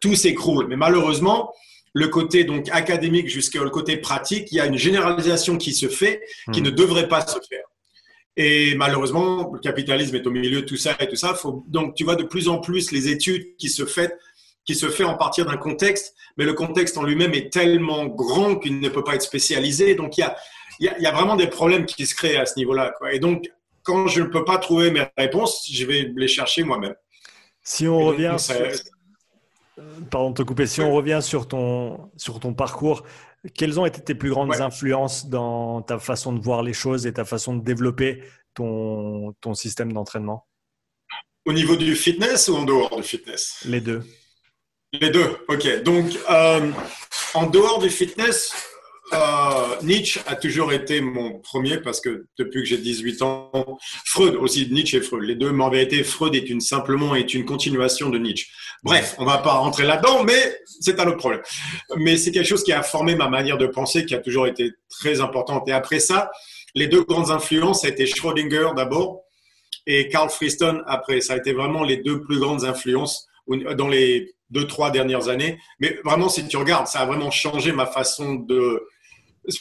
tout 0.00 0.14
s'écroule. 0.14 0.66
Mais 0.68 0.76
malheureusement, 0.76 1.52
le 1.92 2.06
côté 2.06 2.44
donc 2.44 2.68
académique 2.70 3.28
jusqu'au 3.28 3.68
côté 3.70 3.96
pratique, 3.96 4.52
il 4.52 4.56
y 4.56 4.60
a 4.60 4.66
une 4.66 4.78
généralisation 4.78 5.56
qui 5.56 5.72
se 5.72 5.88
fait, 5.88 6.22
qui 6.52 6.60
hmm. 6.60 6.64
ne 6.64 6.70
devrait 6.70 7.08
pas 7.08 7.26
se 7.26 7.38
faire. 7.48 7.64
Et 8.36 8.74
malheureusement, 8.76 9.50
le 9.52 9.58
capitalisme 9.58 10.14
est 10.14 10.26
au 10.26 10.30
milieu 10.30 10.62
de 10.62 10.66
tout 10.66 10.76
ça 10.76 10.96
et 11.00 11.08
tout 11.08 11.16
ça. 11.16 11.34
Faut, 11.34 11.64
donc, 11.66 11.94
tu 11.96 12.04
vois 12.04 12.14
de 12.14 12.22
plus 12.22 12.48
en 12.48 12.58
plus 12.58 12.92
les 12.92 13.08
études 13.08 13.56
qui 13.56 13.68
se 13.68 13.84
font 13.84 14.08
qui 14.70 14.76
se 14.76 14.88
fait 14.88 15.02
en 15.02 15.16
partir 15.16 15.46
d'un 15.46 15.56
contexte, 15.56 16.14
mais 16.36 16.44
le 16.44 16.52
contexte 16.52 16.96
en 16.96 17.02
lui-même 17.02 17.34
est 17.34 17.52
tellement 17.52 18.06
grand 18.06 18.54
qu'il 18.54 18.78
ne 18.78 18.88
peut 18.88 19.02
pas 19.02 19.16
être 19.16 19.22
spécialisé. 19.22 19.96
Donc 19.96 20.16
il 20.16 20.20
y 20.20 20.22
a, 20.22 20.36
il 20.78 21.02
y 21.02 21.06
a, 21.06 21.10
vraiment 21.10 21.34
des 21.34 21.48
problèmes 21.48 21.86
qui 21.86 22.06
se 22.06 22.14
créent 22.14 22.36
à 22.36 22.46
ce 22.46 22.56
niveau-là. 22.56 22.94
Et 23.10 23.18
donc, 23.18 23.50
quand 23.82 24.06
je 24.06 24.22
ne 24.22 24.28
peux 24.28 24.44
pas 24.44 24.58
trouver 24.58 24.92
mes 24.92 25.08
réponses, 25.18 25.68
je 25.68 25.84
vais 25.84 26.12
les 26.14 26.28
chercher 26.28 26.62
moi-même. 26.62 26.94
Si 27.64 27.88
on 27.88 27.98
revient, 27.98 28.36
sur... 28.38 28.54
pardon 30.08 30.30
de 30.30 30.36
te 30.36 30.42
couper, 30.42 30.68
si 30.68 30.80
on 30.80 30.92
revient 30.94 31.18
sur 31.20 31.48
ton, 31.48 32.08
sur 32.16 32.38
ton 32.38 32.54
parcours, 32.54 33.02
quelles 33.56 33.80
ont 33.80 33.86
été 33.86 34.00
tes 34.00 34.14
plus 34.14 34.30
grandes 34.30 34.60
influences 34.60 35.26
dans 35.26 35.82
ta 35.82 35.98
façon 35.98 36.32
de 36.32 36.40
voir 36.40 36.62
les 36.62 36.74
choses 36.74 37.06
et 37.08 37.12
ta 37.12 37.24
façon 37.24 37.56
de 37.56 37.64
développer 37.64 38.22
ton, 38.54 39.32
ton 39.40 39.54
système 39.54 39.92
d'entraînement? 39.92 40.46
Au 41.44 41.52
niveau 41.52 41.74
du 41.74 41.96
fitness 41.96 42.46
ou 42.46 42.54
en 42.54 42.64
dehors 42.64 42.94
du 42.94 43.02
fitness? 43.02 43.64
Les 43.64 43.80
deux. 43.80 44.04
Les 44.92 45.10
deux, 45.10 45.36
ok. 45.48 45.82
Donc, 45.84 46.06
euh, 46.30 46.70
en 47.34 47.46
dehors 47.46 47.78
du 47.78 47.90
fitness, 47.90 48.52
euh, 49.12 49.76
Nietzsche 49.82 50.20
a 50.26 50.34
toujours 50.34 50.72
été 50.72 51.00
mon 51.00 51.38
premier 51.38 51.78
parce 51.78 52.00
que 52.00 52.26
depuis 52.38 52.62
que 52.62 52.68
j'ai 52.68 52.78
18 52.78 53.22
ans, 53.22 53.78
Freud 54.04 54.34
aussi, 54.34 54.68
Nietzsche 54.70 54.96
et 54.98 55.00
Freud, 55.00 55.22
les 55.22 55.36
deux, 55.36 55.52
mais 55.52 55.62
en 55.62 55.70
vérité, 55.70 56.02
Freud 56.02 56.34
est 56.34 56.50
une, 56.50 56.60
simplement 56.60 57.14
est 57.14 57.34
une 57.34 57.44
continuation 57.44 58.10
de 58.10 58.18
Nietzsche. 58.18 58.48
Bref, 58.82 59.14
on 59.18 59.24
va 59.24 59.38
pas 59.38 59.52
rentrer 59.54 59.84
là-dedans, 59.84 60.24
mais 60.24 60.58
c'est 60.80 60.98
un 60.98 61.06
autre 61.06 61.18
problème. 61.18 61.42
Mais 61.96 62.16
c'est 62.16 62.32
quelque 62.32 62.48
chose 62.48 62.64
qui 62.64 62.72
a 62.72 62.82
formé 62.82 63.14
ma 63.14 63.28
manière 63.28 63.58
de 63.58 63.66
penser, 63.66 64.04
qui 64.04 64.14
a 64.14 64.18
toujours 64.18 64.48
été 64.48 64.72
très 64.88 65.20
importante. 65.20 65.68
Et 65.68 65.72
après 65.72 66.00
ça, 66.00 66.30
les 66.74 66.88
deux 66.88 67.04
grandes 67.04 67.30
influences, 67.30 67.82
ça 67.82 67.88
a 67.88 67.90
été 67.90 68.06
Schrödinger 68.06 68.70
d'abord 68.74 69.22
et 69.86 70.08
Carl 70.08 70.30
Friston 70.30 70.82
après. 70.86 71.20
Ça 71.20 71.34
a 71.34 71.36
été 71.36 71.52
vraiment 71.52 71.82
les 71.84 71.98
deux 71.98 72.20
plus 72.22 72.38
grandes 72.38 72.64
influences 72.64 73.28
dans 73.76 73.88
les 73.88 74.32
deux, 74.50 74.66
trois 74.66 74.90
dernières 74.90 75.28
années. 75.28 75.58
Mais 75.78 75.98
vraiment, 76.04 76.28
si 76.28 76.46
tu 76.46 76.56
regardes, 76.56 76.86
ça 76.86 77.00
a 77.00 77.06
vraiment 77.06 77.30
changé 77.30 77.72
ma 77.72 77.86
façon 77.86 78.34
de. 78.34 78.82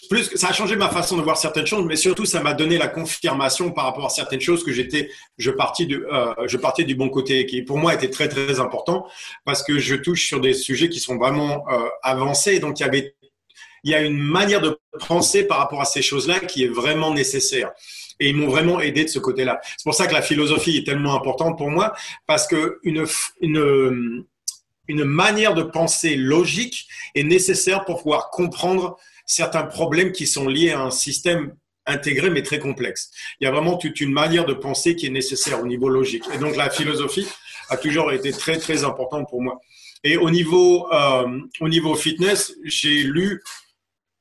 Plus, 0.10 0.36
ça 0.36 0.50
a 0.50 0.54
changé 0.54 0.76
ma 0.76 0.90
façon 0.90 1.18
de 1.18 1.22
voir 1.22 1.38
certaines 1.38 1.66
choses, 1.66 1.86
mais 1.86 1.96
surtout, 1.96 2.26
ça 2.26 2.42
m'a 2.42 2.54
donné 2.54 2.78
la 2.78 2.90
confirmation 2.90 3.72
par 3.72 3.86
rapport 3.86 4.06
à 4.06 4.10
certaines 4.10 4.42
choses 4.42 4.64
que 4.64 4.74
j'étais, 4.74 5.10
je 5.38 5.52
partais 5.52 5.86
du, 5.86 6.06
euh, 6.06 6.34
je 6.48 6.58
partais 6.58 6.84
du 6.84 6.96
bon 6.96 7.10
côté, 7.10 7.46
qui 7.46 7.62
pour 7.62 7.78
moi 7.78 7.94
était 7.94 8.10
très 8.10 8.28
très 8.28 8.60
important 8.60 9.08
parce 9.46 9.64
que 9.64 9.80
je 9.80 9.96
touche 9.96 10.28
sur 10.28 10.42
des 10.42 10.54
sujets 10.54 10.90
qui 10.90 11.00
sont 11.00 11.18
vraiment 11.18 11.66
euh, 11.70 11.88
avancés. 12.04 12.60
Donc 12.60 12.80
il 12.80 12.84
y 12.84 12.86
avait, 12.86 13.16
il 13.86 13.92
y 13.92 13.96
a 13.96 14.02
une 14.02 14.18
manière 14.18 14.60
de 14.60 14.78
penser 15.08 15.46
par 15.46 15.60
rapport 15.60 15.82
à 15.82 15.86
ces 15.86 16.02
choses-là 16.02 16.42
qui 16.42 16.66
est 16.66 16.68
vraiment 16.68 17.14
nécessaire 17.14 17.72
et 18.20 18.30
ils 18.30 18.36
m'ont 18.36 18.50
vraiment 18.50 18.80
aidé 18.80 19.06
de 19.06 19.10
ce 19.10 19.20
côté-là. 19.20 19.60
C'est 19.64 19.84
pour 19.84 19.94
ça 19.94 20.08
que 20.08 20.14
la 20.14 20.22
philosophie 20.22 20.78
est 20.78 20.86
tellement 20.86 21.16
importante 21.16 21.58
pour 21.58 21.70
moi 21.70 21.94
parce 22.28 22.48
que 22.48 22.80
une, 22.84 23.06
une, 23.42 24.26
une 24.90 25.06
manière 25.06 25.54
de 25.54 25.64
penser 25.64 26.18
logique 26.18 26.88
est 27.16 27.24
nécessaire 27.24 27.86
pour 27.86 28.02
pouvoir 28.02 28.32
comprendre 28.32 28.98
certains 29.26 29.64
problèmes 29.64 30.12
qui 30.12 30.28
sont 30.28 30.48
liés 30.48 30.72
à 30.72 30.82
un 30.82 30.92
système 30.92 31.56
intégré 31.86 32.30
mais 32.30 32.42
très 32.42 32.60
complexe. 32.60 33.12
Il 33.40 33.46
y 33.46 33.48
a 33.48 33.52
vraiment 33.52 33.78
toute 33.78 34.02
une 34.02 34.12
manière 34.12 34.46
de 34.46 34.54
penser 34.54 34.96
qui 34.96 35.06
est 35.06 35.12
nécessaire 35.12 35.62
au 35.62 35.68
niveau 35.68 35.90
logique. 35.90 36.26
Et 36.34 36.40
donc 36.40 36.56
la 36.56 36.70
philosophie 36.70 37.28
a 37.70 37.78
toujours 37.78 38.12
été 38.12 38.32
très 38.32 38.58
très 38.58 38.84
importante 38.84 39.30
pour 39.30 39.42
moi. 39.42 39.60
Et 40.04 40.18
au 40.18 40.30
niveau 40.32 40.92
euh, 40.92 41.40
au 41.62 41.70
niveau 41.70 41.96
fitness, 41.96 42.54
j'ai 42.64 43.04
lu 43.04 43.42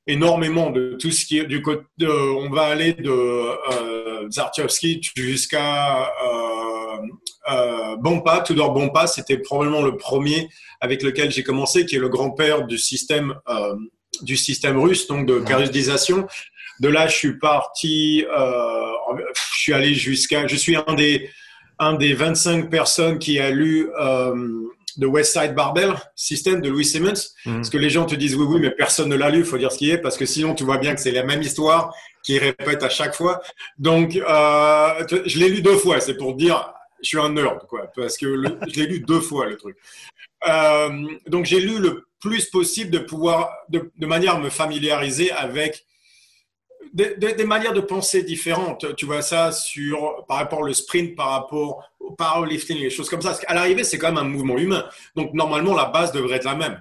énormément 0.07 0.71
de 0.71 0.97
tout 1.01 1.11
ce 1.11 1.25
qui 1.25 1.39
est 1.39 1.45
du 1.45 1.63
côté. 1.63 1.85
on 2.07 2.51
va 2.51 2.67
aller 2.67 2.93
de 2.93 3.11
euh, 3.11 4.29
jusqu'à 5.17 6.09
euh, 6.09 6.58
euh, 7.51 7.97
Bompa, 7.97 8.41
Tudor 8.41 8.73
Bompa, 8.73 9.07
c'était 9.07 9.39
probablement 9.39 9.83
le 9.83 9.97
premier 9.97 10.49
avec 10.81 11.03
lequel 11.03 11.31
j'ai 11.31 11.43
commencé, 11.43 11.87
qui 11.87 11.97
est 11.97 12.01
le 12.01 12.09
grand-père 12.09 12.67
du 12.67 12.79
système 12.79 13.35
euh, 13.49 13.75
du 14.23 14.37
système 14.37 14.79
russe, 14.79 15.07
donc 15.07 15.27
de 15.27 15.39
périodisation. 15.39 16.27
De 16.81 16.89
là, 16.89 17.07
je 17.07 17.17
suis 17.17 17.39
parti, 17.39 18.25
euh, 18.25 19.21
je 19.35 19.61
suis 19.61 19.73
allé 19.73 19.95
jusqu'à, 19.95 20.47
je 20.47 20.57
suis 20.57 20.77
un 20.77 20.95
des 20.95 21.31
un 21.79 21.95
des 21.95 22.15
25 22.15 22.71
personnes 22.71 23.19
qui 23.19 23.39
a 23.39 23.51
lu 23.51 23.89
de 24.99 25.07
West 25.07 25.33
Side 25.33 25.55
Barbell 25.55 25.95
System 26.17 26.61
de 26.61 26.69
Louis 26.69 26.85
Simmons. 26.85 27.13
Mhm. 27.47 27.57
Parce 27.57 27.71
que 27.71 27.79
les 27.79 27.89
gens 27.89 28.05
te 28.05 28.15
disent 28.15 28.35
oui, 28.35 28.47
oui, 28.49 28.61
mais 28.61 28.71
personne 28.71 29.09
ne 29.09 29.17
l'a 29.17 29.31
lu, 29.31 29.39
il 29.39 29.45
faut 29.45 29.57
dire 29.57 29.73
ce 29.73 29.79
qui 29.79 29.91
est, 29.91 29.99
parce 29.99 30.17
que 30.17 30.27
sinon 30.27 30.55
tu 30.55 30.65
vois 30.65 30.79
bien 30.79 30.95
que 30.95 31.01
c'est 31.01 31.13
la 31.13 31.23
même 31.23 31.41
histoire 31.41 31.95
qui 32.23 32.39
répète 32.39 32.83
à 32.83 32.89
chaque 32.89 33.15
fois. 33.15 33.41
Donc, 33.79 34.17
euh, 34.17 35.07
je 35.25 35.39
l'ai 35.39 35.49
lu 35.49 35.63
deux 35.63 35.77
fois, 35.77 36.01
c'est 36.01 36.17
pour 36.17 36.35
dire, 36.35 36.73
je 37.03 37.09
suis 37.09 37.19
un 37.19 37.31
nerd, 37.31 37.67
quoi, 37.67 37.87
parce 37.95 38.17
que 38.17 38.43
je 38.69 38.81
l'ai 38.81 38.87
lu 38.87 39.01
deux 39.01 39.21
fois 39.21 39.47
le 39.47 39.57
truc. 39.57 39.77
Euh, 40.47 41.07
donc, 41.27 41.45
j'ai 41.45 41.61
lu 41.61 41.79
le 41.79 42.07
plus 42.21 42.47
possible 42.47 42.91
de 42.91 42.99
pouvoir, 42.99 43.51
de, 43.69 43.91
manière 44.07 44.37
à 44.37 44.41
me 44.41 44.51
familiariser 44.51 45.31
avec 45.31 45.87
des, 46.93 47.45
manières 47.45 47.73
de 47.73 47.81
penser 47.81 48.23
différentes. 48.23 48.95
Tu 48.97 49.07
vois 49.07 49.23
ça 49.23 49.53
sur, 49.53 50.25
par 50.27 50.39
rapport 50.39 50.61
au 50.61 50.73
sprint, 50.73 51.15
par 51.15 51.31
rapport 51.31 51.85
au 52.01 52.13
powerlifting, 52.13 52.79
les 52.79 52.91
choses 52.91 53.09
comme 53.09 53.23
ça. 53.23 53.39
À 53.47 53.55
l'arrivée, 53.55 53.85
c'est 53.85 53.99
quand 53.99 54.09
même 54.09 54.19
un 54.19 54.29
mouvement 54.29 54.59
humain. 54.59 54.85
Donc, 55.15 55.33
normalement, 55.35 55.75
la 55.75 55.87
base 55.87 56.13
devrait 56.13 56.37
être 56.37 56.45
la 56.45 56.55
même. 56.55 56.81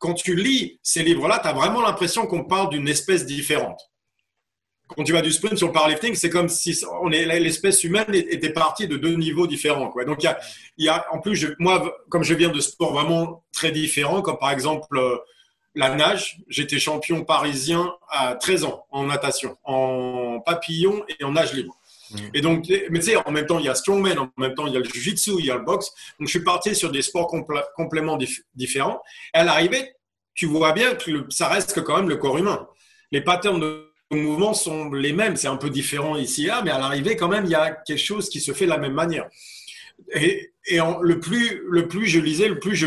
Quand 0.00 0.14
tu 0.14 0.36
lis 0.36 0.78
ces 0.82 1.02
livres-là, 1.02 1.40
tu 1.42 1.48
as 1.48 1.52
vraiment 1.52 1.82
l'impression 1.82 2.26
qu'on 2.26 2.44
parle 2.44 2.70
d'une 2.70 2.88
espèce 2.88 3.26
différente. 3.26 3.90
Quand 4.88 5.04
tu 5.04 5.12
vas 5.12 5.22
du 5.22 5.32
sprint 5.32 5.58
sur 5.58 5.68
le 5.68 5.72
powerlifting, 5.72 6.14
c'est 6.14 6.30
comme 6.30 6.48
si 6.48 6.78
on 7.02 7.12
est, 7.12 7.24
l'espèce 7.40 7.84
humaine 7.84 8.06
était 8.12 8.52
partie 8.52 8.88
de 8.88 8.96
deux 8.96 9.14
niveaux 9.14 9.46
différents. 9.46 9.90
Quoi. 9.90 10.04
Donc, 10.04 10.22
il 10.22 10.26
y 10.26 10.28
a, 10.28 10.38
y 10.78 10.88
a 10.88 11.06
en 11.12 11.20
plus, 11.20 11.46
moi, 11.58 11.96
comme 12.08 12.24
je 12.24 12.34
viens 12.34 12.48
de 12.48 12.60
sports 12.60 12.92
vraiment 12.92 13.44
très 13.52 13.70
différents, 13.70 14.22
comme 14.22 14.38
par 14.38 14.50
exemple 14.50 14.96
euh, 14.96 15.16
la 15.74 15.94
nage, 15.94 16.38
j'étais 16.48 16.78
champion 16.78 17.24
parisien 17.24 17.94
à 18.08 18.34
13 18.34 18.64
ans 18.64 18.86
en 18.90 19.04
natation, 19.04 19.56
en 19.64 20.40
papillon 20.40 21.04
et 21.08 21.22
en 21.24 21.32
nage 21.32 21.52
libre. 21.52 21.76
Mmh. 22.10 22.16
Et 22.34 22.40
donc, 22.40 22.64
mais 22.90 22.98
tu 22.98 23.06
sais, 23.06 23.16
en 23.16 23.30
même 23.30 23.46
temps, 23.46 23.58
il 23.58 23.66
y 23.66 23.68
a 23.68 23.74
strongman, 23.74 24.18
en 24.18 24.30
même 24.38 24.54
temps, 24.54 24.66
il 24.66 24.72
y 24.72 24.76
a 24.76 24.80
le 24.80 24.84
jiu-jitsu, 24.84 25.32
il 25.38 25.44
y 25.44 25.50
a 25.50 25.56
le 25.56 25.64
boxe. 25.64 25.92
Donc, 26.18 26.28
je 26.28 26.30
suis 26.32 26.44
parti 26.44 26.74
sur 26.74 26.90
des 26.90 27.02
sports 27.02 27.30
compléments 27.76 28.18
différents. 28.54 29.02
Et 29.34 29.38
à 29.38 29.44
l'arrivée, 29.44 29.92
tu 30.34 30.46
vois 30.46 30.72
bien 30.72 30.94
que 30.94 31.26
ça 31.30 31.48
reste 31.48 31.82
quand 31.82 31.96
même 31.96 32.08
le 32.08 32.16
corps 32.16 32.38
humain. 32.38 32.66
Les 33.12 33.20
patterns 33.20 33.60
de 33.60 33.87
mouvement 34.16 34.54
sont 34.54 34.90
les 34.90 35.12
mêmes. 35.12 35.36
C'est 35.36 35.48
un 35.48 35.56
peu 35.56 35.70
différent 35.70 36.16
ici 36.16 36.44
et 36.44 36.48
là, 36.48 36.62
mais 36.64 36.70
à 36.70 36.78
l'arrivée, 36.78 37.16
quand 37.16 37.28
même, 37.28 37.44
il 37.44 37.50
y 37.50 37.54
a 37.54 37.70
quelque 37.70 37.98
chose 37.98 38.28
qui 38.28 38.40
se 38.40 38.52
fait 38.52 38.64
de 38.64 38.70
la 38.70 38.78
même 38.78 38.94
manière. 38.94 39.28
Et, 40.14 40.52
le, 40.70 41.18
plus, 41.18 41.62
le 41.68 41.88
plus 41.88 42.06
je 42.06 42.20
lisais, 42.20 42.48
le 42.48 42.58
plus 42.58 42.76
je 42.76 42.86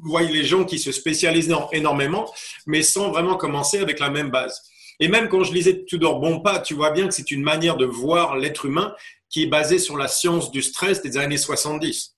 voyez 0.00 0.32
les 0.32 0.44
gens 0.44 0.64
qui 0.64 0.78
se 0.78 0.90
spécialisent 0.92 1.54
énormément, 1.72 2.32
mais 2.66 2.82
sans 2.82 3.10
vraiment 3.10 3.36
commencer 3.36 3.78
avec 3.78 4.00
la 4.00 4.10
même 4.10 4.30
base. 4.30 4.60
Et 5.00 5.08
même 5.08 5.28
quand 5.28 5.44
je 5.44 5.52
lisais 5.52 5.84
Tudor 5.84 6.20
Bompa, 6.20 6.60
tu 6.60 6.74
vois 6.74 6.90
bien 6.90 7.08
que 7.08 7.14
c'est 7.14 7.30
une 7.30 7.42
manière 7.42 7.76
de 7.76 7.84
voir 7.84 8.36
l'être 8.36 8.66
humain 8.66 8.94
qui 9.28 9.44
est 9.44 9.46
basée 9.46 9.78
sur 9.78 9.96
la 9.96 10.08
science 10.08 10.50
du 10.50 10.62
stress 10.62 11.02
des 11.02 11.16
années 11.16 11.38
70. 11.38 12.16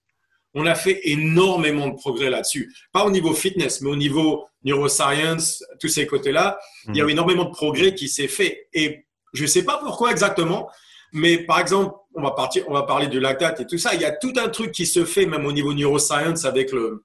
On 0.55 0.67
a 0.67 0.75
fait 0.75 1.01
énormément 1.05 1.89
de 1.89 1.95
progrès 1.95 2.31
là-dessus. 2.31 2.73
Pas 2.93 3.05
au 3.05 3.11
niveau 3.11 3.35
fitness, 3.35 3.81
mais 3.81 3.91
au 3.91 3.97
niveau 3.97 4.47
neuroscience, 4.65 5.65
tous 5.81 5.89
ces 5.89 6.07
côtés-là. 6.07 6.59
Il 6.89 6.97
y 6.97 7.01
a 7.01 7.05
eu 7.05 7.07
mmh. 7.07 7.11
énormément 7.11 7.45
de 7.45 7.51
progrès 7.51 7.95
qui 7.95 8.09
s'est 8.09 8.29
fait. 8.29 8.69
Et 8.73 9.05
je 9.33 9.43
ne 9.43 9.49
sais 9.49 9.65
pas 9.65 9.79
pourquoi 9.79 10.11
exactement, 10.11 10.71
mais 11.13 11.39
par 11.39 11.61
exemple, 11.61 11.95
on 12.15 12.23
va, 12.23 12.31
partir, 12.33 12.65
on 12.69 12.73
va 12.73 12.85
parler 12.85 13.09
du 13.09 13.21
lactate 13.21 13.61
et 13.61 13.67
tout 13.67 13.79
ça. 13.79 13.95
Il 13.95 14.01
y 14.01 14.05
a 14.05 14.13
tout 14.13 14.33
un 14.37 14.49
truc 14.49 14.73
qui 14.73 14.87
se 14.87 15.05
fait 15.05 15.27
même 15.27 15.45
au 15.45 15.53
niveau 15.53 15.75
neuroscience 15.75 16.45
avec 16.45 16.73
le, 16.73 17.05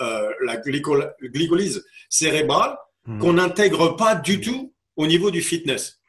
euh, 0.00 0.32
la 0.44 0.56
glycolyse 0.56 1.84
cérébrale 2.08 2.76
hmm. 3.06 3.18
qu'on 3.18 3.34
n'intègre 3.34 3.96
pas 3.96 4.14
du 4.14 4.40
tout 4.40 4.74
au 4.96 5.06
niveau 5.06 5.30
du 5.30 5.42
fitness, 5.42 6.00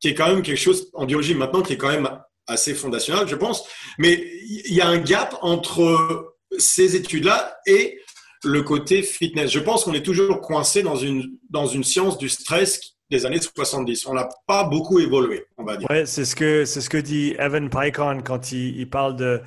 qui 0.00 0.08
est 0.08 0.14
quand 0.14 0.28
même 0.28 0.42
quelque 0.42 0.58
chose 0.58 0.90
en 0.94 1.06
biologie 1.06 1.34
maintenant 1.34 1.62
qui 1.62 1.74
est 1.74 1.78
quand 1.78 1.90
même 1.90 2.08
assez 2.46 2.74
fondationnel, 2.74 3.26
je 3.28 3.36
pense. 3.36 3.64
Mais 3.98 4.12
il 4.46 4.74
y 4.74 4.80
a 4.80 4.86
un 4.88 4.98
gap 4.98 5.36
entre 5.42 6.34
ces 6.58 6.96
études-là 6.96 7.58
et 7.66 8.00
le 8.44 8.62
côté 8.62 9.02
fitness. 9.02 9.50
Je 9.50 9.60
pense 9.60 9.84
qu'on 9.84 9.94
est 9.94 10.04
toujours 10.04 10.40
coincé 10.40 10.82
dans 10.82 10.96
une, 10.96 11.36
dans 11.50 11.66
une 11.66 11.84
science 11.84 12.18
du 12.18 12.28
stress 12.28 12.80
des 13.10 13.26
années 13.26 13.40
70. 13.40 14.06
On 14.06 14.14
n'a 14.14 14.28
pas 14.46 14.64
beaucoup 14.64 14.98
évolué, 14.98 15.44
on 15.58 15.64
va 15.64 15.76
dire. 15.76 15.88
Ouais, 15.90 16.06
c'est 16.06 16.24
ce 16.24 16.36
que, 16.36 16.64
c'est 16.64 16.80
ce 16.80 16.90
que 16.90 16.98
dit 16.98 17.34
Evan 17.38 17.68
Pycon 17.70 18.20
quand 18.24 18.52
il 18.52 18.88
parle 18.88 19.16
de 19.16 19.40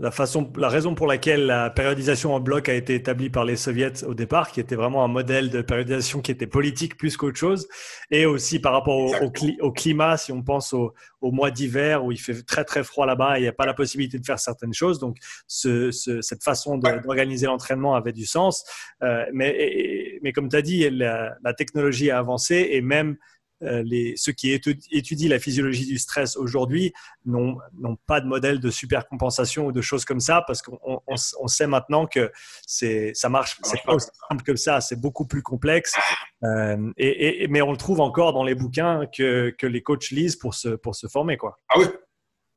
la, 0.00 0.10
façon, 0.10 0.50
la 0.56 0.70
raison 0.70 0.94
pour 0.94 1.06
laquelle 1.06 1.44
la 1.44 1.68
périodisation 1.68 2.34
en 2.34 2.40
bloc 2.40 2.70
a 2.70 2.74
été 2.74 2.94
établie 2.94 3.28
par 3.28 3.44
les 3.44 3.56
soviets 3.56 4.02
au 4.04 4.14
départ, 4.14 4.50
qui 4.50 4.58
était 4.58 4.74
vraiment 4.74 5.04
un 5.04 5.08
modèle 5.08 5.50
de 5.50 5.60
périodisation 5.60 6.22
qui 6.22 6.30
était 6.30 6.46
politique 6.46 6.96
plus 6.96 7.18
qu'autre 7.18 7.36
chose, 7.36 7.68
et 8.10 8.24
aussi 8.24 8.60
par 8.60 8.72
rapport 8.72 8.96
au, 8.96 9.72
climat, 9.72 10.16
si 10.16 10.32
on 10.32 10.42
pense 10.42 10.72
au, 10.72 10.94
mois 11.20 11.50
d'hiver 11.50 12.02
où 12.02 12.12
il 12.12 12.18
fait 12.18 12.42
très 12.42 12.64
très 12.64 12.82
froid 12.82 13.04
là-bas 13.04 13.36
et 13.36 13.40
il 13.40 13.42
n'y 13.42 13.48
a 13.48 13.52
pas 13.52 13.66
la 13.66 13.74
possibilité 13.74 14.18
de 14.18 14.24
faire 14.24 14.38
certaines 14.38 14.72
choses. 14.72 14.98
Donc 14.98 15.18
cette 15.46 16.42
façon 16.42 16.78
d'organiser 16.78 17.46
l'entraînement 17.46 17.94
avait 17.94 18.12
du 18.12 18.24
sens. 18.24 18.64
Euh, 19.02 19.26
mais, 19.34 20.18
mais 20.22 20.32
comme 20.32 20.48
tu 20.48 20.56
as 20.56 20.62
dit, 20.62 20.88
la, 20.88 21.34
la, 21.44 21.52
technologie 21.52 22.10
a 22.10 22.18
avancé 22.18 22.68
et 22.72 22.80
même 22.80 23.16
les, 23.60 24.14
ceux 24.16 24.32
qui 24.32 24.52
étudient 24.52 25.28
la 25.28 25.38
physiologie 25.38 25.86
du 25.86 25.98
stress 25.98 26.36
aujourd'hui 26.36 26.92
n'ont 27.26 27.58
pas 28.06 28.20
de 28.20 28.26
modèle 28.26 28.60
de 28.60 28.70
supercompensation 28.70 29.66
ou 29.66 29.72
de 29.72 29.80
choses 29.80 30.04
comme 30.04 30.20
ça 30.20 30.42
parce 30.46 30.62
qu'on 30.62 31.02
on, 31.06 31.48
sait 31.48 31.66
maintenant 31.66 32.06
que 32.06 32.30
ça 32.66 33.28
marche, 33.28 33.58
c'est 33.62 33.82
pas 33.84 33.94
aussi 33.94 34.08
simple 34.28 34.42
que 34.42 34.56
ça, 34.56 34.80
c'est 34.80 35.00
beaucoup 35.00 35.26
plus 35.26 35.42
complexe. 35.42 35.96
Euh, 36.44 36.90
et, 36.96 37.46
mais 37.48 37.62
on 37.62 37.70
le 37.70 37.76
trouve 37.76 38.00
encore 38.00 38.32
dans 38.32 38.44
les 38.44 38.54
bouquins 38.54 39.06
que, 39.06 39.50
que, 39.58 39.66
les 39.66 39.82
coachs 39.82 40.10
lisent 40.10 40.36
pour 40.36 40.54
se, 40.54 40.70
pour 40.70 40.94
se 40.94 41.06
former. 41.06 41.36
Quoi. 41.36 41.58
Ah 41.68 41.78
oui, 41.78 41.86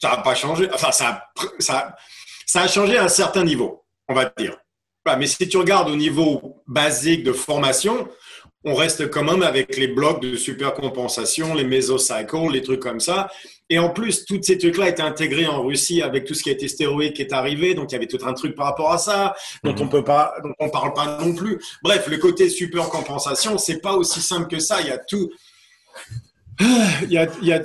ça 0.01 0.10
n'a 0.10 0.17
pas 0.17 0.36
changé. 0.36 0.69
Enfin, 0.74 0.91
ça, 0.91 1.29
ça, 1.60 1.95
ça 2.45 2.62
a 2.62 2.67
changé 2.67 2.98
à 2.98 3.03
un 3.03 3.10
certain 3.10 3.43
niveau, 3.43 3.86
on 4.07 4.13
va 4.13 4.31
dire. 4.38 4.57
Mais 5.05 5.27
si 5.27 5.48
tu 5.50 5.57
regardes 5.57 5.89
au 5.89 5.95
niveau 5.98 6.63
basique 6.65 7.24
de 7.24 7.33
formation, 7.33 8.07
on 8.65 8.75
reste 8.75 9.10
quand 9.10 9.24
même 9.24 9.43
avec 9.43 9.75
les 9.75 9.88
blocs 9.88 10.22
de 10.22 10.36
supercompensation, 10.36 11.53
les 11.53 11.65
mesocycles, 11.65 12.51
les 12.51 12.62
trucs 12.62 12.79
comme 12.79 13.00
ça. 13.00 13.29
Et 13.70 13.77
en 13.79 13.89
plus, 13.89 14.25
tous 14.25 14.41
ces 14.41 14.58
trucs-là 14.58 14.89
étaient 14.89 15.01
intégrés 15.01 15.48
en 15.48 15.63
Russie 15.63 16.01
avec 16.01 16.25
tout 16.25 16.34
ce 16.34 16.43
qui 16.43 16.50
a 16.50 16.53
été 16.53 16.67
stéroïde 16.67 17.13
qui 17.13 17.22
est 17.22 17.34
arrivé. 17.34 17.74
Donc, 17.74 17.91
il 17.91 17.93
y 17.93 17.98
avait 17.98 18.08
tout 18.08 18.20
un 18.25 18.34
truc 18.34 18.55
par 18.55 18.67
rapport 18.67 18.91
à 18.91 18.98
ça 18.98 19.36
dont 19.63 19.75
on 19.77 19.86
mhm. 19.86 19.89
peut 19.89 20.03
pas, 20.03 20.36
dont 20.43 20.53
on 20.60 20.70
parle 20.70 20.93
pas 20.93 21.17
non 21.20 21.34
plus. 21.34 21.60
Bref, 21.82 22.08
le 22.08 22.17
côté 22.17 22.50
supercompensation, 22.50 23.58
c'est 23.58 23.82
pas 23.82 23.93
aussi 23.93 24.22
simple 24.22 24.48
que 24.48 24.60
ça. 24.60 24.79
Il 24.82 24.88
y 24.88 24.91
a 24.91 24.98
tout, 24.98 25.29
il 26.60 27.12
y 27.12 27.17
a, 27.17 27.27
il 27.41 27.48
y 27.48 27.53
a, 27.53 27.62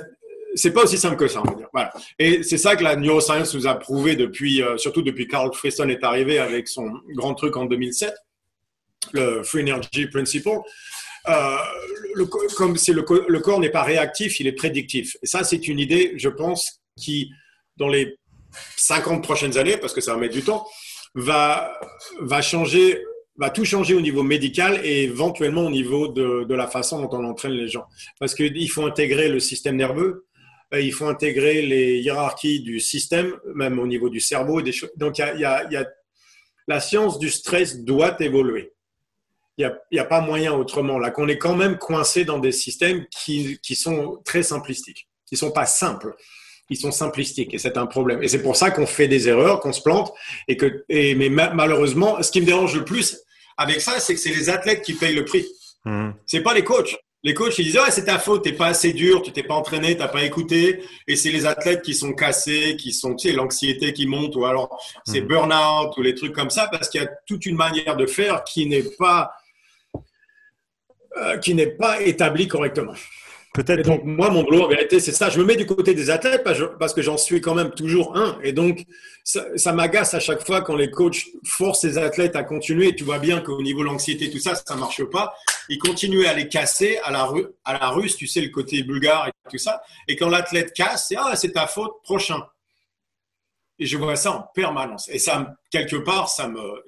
c'est 0.55 0.71
pas 0.71 0.83
aussi 0.83 0.97
simple 0.97 1.15
que 1.15 1.27
ça, 1.27 1.41
on 1.41 1.49
va 1.49 1.55
dire. 1.55 1.67
Voilà. 1.71 1.93
Et 2.17 2.43
c'est 2.43 2.57
ça 2.57 2.75
que 2.75 2.83
la 2.83 2.97
neuroscience 2.97 3.53
nous 3.53 3.67
a 3.67 3.75
prouvé 3.75 4.15
depuis, 4.15 4.61
euh, 4.61 4.77
surtout 4.77 5.01
depuis 5.01 5.27
Carl 5.27 5.53
Friston 5.53 5.87
est 5.87 6.03
arrivé 6.03 6.39
avec 6.39 6.67
son 6.67 6.91
grand 7.13 7.35
truc 7.35 7.55
en 7.55 7.65
2007 7.65 8.13
le 9.13 9.43
Free 9.43 9.61
Energy 9.61 10.07
Principle, 10.07 10.59
euh, 11.29 11.57
le, 12.15 12.25
comme 12.25 12.77
si 12.77 12.91
le, 12.91 13.03
corps 13.03 13.59
n'est 13.59 13.69
pas 13.69 13.83
réactif, 13.83 14.39
il 14.39 14.47
est 14.47 14.53
prédictif. 14.53 15.15
Et 15.21 15.27
ça, 15.27 15.43
c'est 15.43 15.67
une 15.67 15.79
idée, 15.79 16.13
je 16.17 16.29
pense, 16.29 16.81
qui, 16.97 17.31
dans 17.77 17.87
les 17.87 18.17
50 18.77 19.23
prochaines 19.23 19.57
années, 19.57 19.77
parce 19.77 19.93
que 19.93 20.01
ça 20.01 20.13
va 20.13 20.19
mettre 20.19 20.33
du 20.33 20.43
temps, 20.43 20.65
va, 21.15 21.79
changer, 22.41 23.03
va 23.37 23.49
tout 23.49 23.65
changer 23.65 23.93
au 23.93 24.01
niveau 24.01 24.23
médical 24.23 24.81
et 24.83 25.03
éventuellement 25.03 25.65
au 25.65 25.69
niveau 25.69 26.07
de, 26.07 26.53
la 26.53 26.67
façon 26.67 27.01
dont 27.01 27.09
on 27.11 27.23
entraîne 27.25 27.53
les 27.53 27.67
gens. 27.67 27.85
Parce 28.19 28.33
qu'il 28.33 28.69
faut 28.69 28.85
intégrer 28.85 29.29
le 29.29 29.39
système 29.39 29.75
nerveux, 29.75 30.25
il 30.73 30.93
faut 30.93 31.07
intégrer 31.07 31.63
les 31.63 31.99
hiérarchies 31.99 32.61
du 32.61 32.79
système, 32.79 33.35
même 33.55 33.79
au 33.79 33.87
niveau 33.87 34.09
du 34.09 34.19
cerveau. 34.19 34.61
Donc, 34.97 35.17
la 36.67 36.79
science 36.79 37.17
du 37.17 37.29
stress 37.29 37.83
doit 37.83 38.15
évoluer 38.19 38.73
n'y 39.91 39.99
a, 39.99 40.05
pas 40.05 40.21
moyen 40.21 40.53
autrement. 40.53 40.99
Là, 40.99 41.11
qu'on 41.11 41.27
est 41.27 41.37
quand 41.37 41.55
même 41.55 41.77
coincé 41.77 42.25
dans 42.25 42.39
des 42.39 42.51
systèmes 42.51 43.05
qui, 43.07 43.59
qui 43.61 43.75
sont 43.75 44.21
très 44.25 44.43
simplistiques, 44.43 45.07
qui 45.25 45.35
ne 45.35 45.39
sont 45.39 45.51
pas 45.51 45.65
simples. 45.65 46.15
Ils 46.69 46.77
sont 46.77 46.91
simplistiques 46.91 47.53
et 47.53 47.57
c'est 47.57 47.77
un 47.77 47.87
problème. 47.87 48.21
Et 48.21 48.27
c'est 48.27 48.43
pour 48.43 48.55
ça 48.55 48.69
qu'on 48.71 48.85
fait 48.85 49.07
des 49.07 49.27
erreurs, 49.27 49.59
qu'on 49.59 49.73
se 49.73 49.81
plante. 49.81 50.13
Et 50.47 50.55
que, 50.55 50.85
et, 50.87 51.15
mais 51.15 51.29
malheureusement, 51.29 52.21
ce 52.21 52.31
qui 52.31 52.41
me 52.41 52.45
dérange 52.45 52.75
le 52.75 52.85
plus 52.85 53.17
avec 53.57 53.81
ça, 53.81 53.99
c'est 53.99 54.13
que 54.13 54.19
c'est 54.19 54.29
les 54.29 54.49
athlètes 54.49 54.81
qui 54.83 54.93
payent 54.93 55.15
le 55.15 55.25
prix. 55.25 55.45
Mmh. 55.83 56.11
C'est 56.25 56.41
pas 56.41 56.53
les 56.53 56.63
coachs. 56.63 56.97
Les 57.23 57.33
coachs, 57.33 57.59
ils 57.59 57.65
disent, 57.65 57.75
ouais, 57.75 57.91
c'est 57.91 58.05
ta 58.05 58.17
faute, 58.17 58.45
t'es 58.45 58.53
pas 58.53 58.67
assez 58.67 58.93
dur, 58.93 59.21
tu 59.21 59.33
t'es 59.33 59.43
pas 59.43 59.55
entraîné, 59.55 59.97
t'as 59.97 60.07
pas 60.07 60.23
écouté. 60.23 60.81
Et 61.05 61.17
c'est 61.17 61.31
les 61.31 61.45
athlètes 61.45 61.81
qui 61.81 61.93
sont 61.93 62.13
cassés, 62.13 62.77
qui 62.77 62.93
sont, 62.93 63.15
tu 63.15 63.27
sais, 63.27 63.35
l'anxiété 63.35 63.91
qui 63.91 64.07
monte, 64.07 64.37
ou 64.37 64.45
alors 64.45 64.81
c'est 65.05 65.19
mmh. 65.19 65.27
burn-out, 65.27 65.97
ou 65.97 66.01
les 66.01 66.15
trucs 66.15 66.33
comme 66.33 66.49
ça, 66.49 66.69
parce 66.71 66.87
qu'il 66.87 67.01
y 67.01 67.03
a 67.03 67.09
toute 67.27 67.45
une 67.45 67.57
manière 67.57 67.97
de 67.97 68.05
faire 68.05 68.45
qui 68.45 68.65
n'est 68.65 68.85
pas, 68.97 69.31
euh, 71.17 71.37
qui 71.37 71.53
n'est 71.53 71.67
pas 71.67 72.01
établi 72.01 72.47
correctement. 72.47 72.93
Peut-être. 73.53 73.83
Donc, 73.83 74.03
moi, 74.03 74.29
mon 74.29 74.43
boulot, 74.43 74.63
en 74.63 74.67
vérité, 74.67 74.99
c'est 74.99 75.11
ça. 75.11 75.29
Je 75.29 75.39
me 75.39 75.45
mets 75.45 75.55
du 75.55 75.65
côté 75.65 75.95
des 75.95 76.11
athlètes 76.11 76.43
parce 76.43 76.93
que 76.93 77.01
j'en 77.01 77.17
suis 77.17 77.41
quand 77.41 77.55
même 77.55 77.71
toujours 77.71 78.15
un. 78.15 78.37
Et 78.43 78.53
donc, 78.53 78.85
ça, 79.23 79.73
m'agace 79.73 80.13
à 80.13 80.19
chaque 80.19 80.45
fois 80.45 80.61
quand 80.61 80.75
les 80.75 80.91
coachs 80.91 81.25
forcent 81.43 81.83
les 81.83 81.97
athlètes 81.97 82.35
à 82.35 82.43
continuer. 82.43 82.95
Tu 82.95 83.03
vois 83.03 83.17
bien 83.17 83.41
qu'au 83.41 83.61
niveau 83.61 83.79
de 83.79 83.85
l'anxiété, 83.85 84.29
tout 84.29 84.37
ça, 84.37 84.53
ça 84.53 84.75
ne 84.75 84.79
marche 84.79 85.03
pas. 85.05 85.33
Ils 85.67 85.79
continuent 85.79 86.25
à 86.25 86.33
les 86.33 86.47
casser 86.47 86.99
à 87.03 87.11
la, 87.11 87.27
à 87.65 87.73
la 87.73 87.89
russe, 87.89 88.15
tu 88.17 88.27
sais, 88.27 88.41
le 88.41 88.49
côté 88.49 88.83
bulgare 88.83 89.27
et 89.27 89.31
tout 89.49 89.57
ça. 89.57 89.81
Et 90.07 90.15
quand 90.15 90.29
l'athlète 90.29 90.71
casse, 90.73 91.07
c'est 91.09 91.15
Ah, 91.17 91.35
c'est 91.35 91.53
ta 91.53 91.65
faute, 91.65 91.93
prochain. 92.03 92.43
Et 93.79 93.85
je 93.87 93.97
vois 93.97 94.15
ça 94.15 94.31
en 94.31 94.41
permanence. 94.53 95.09
Et 95.09 95.17
ça, 95.17 95.55
quelque 95.71 95.95
part, 95.95 96.29
ça 96.29 96.47
me 96.47 96.83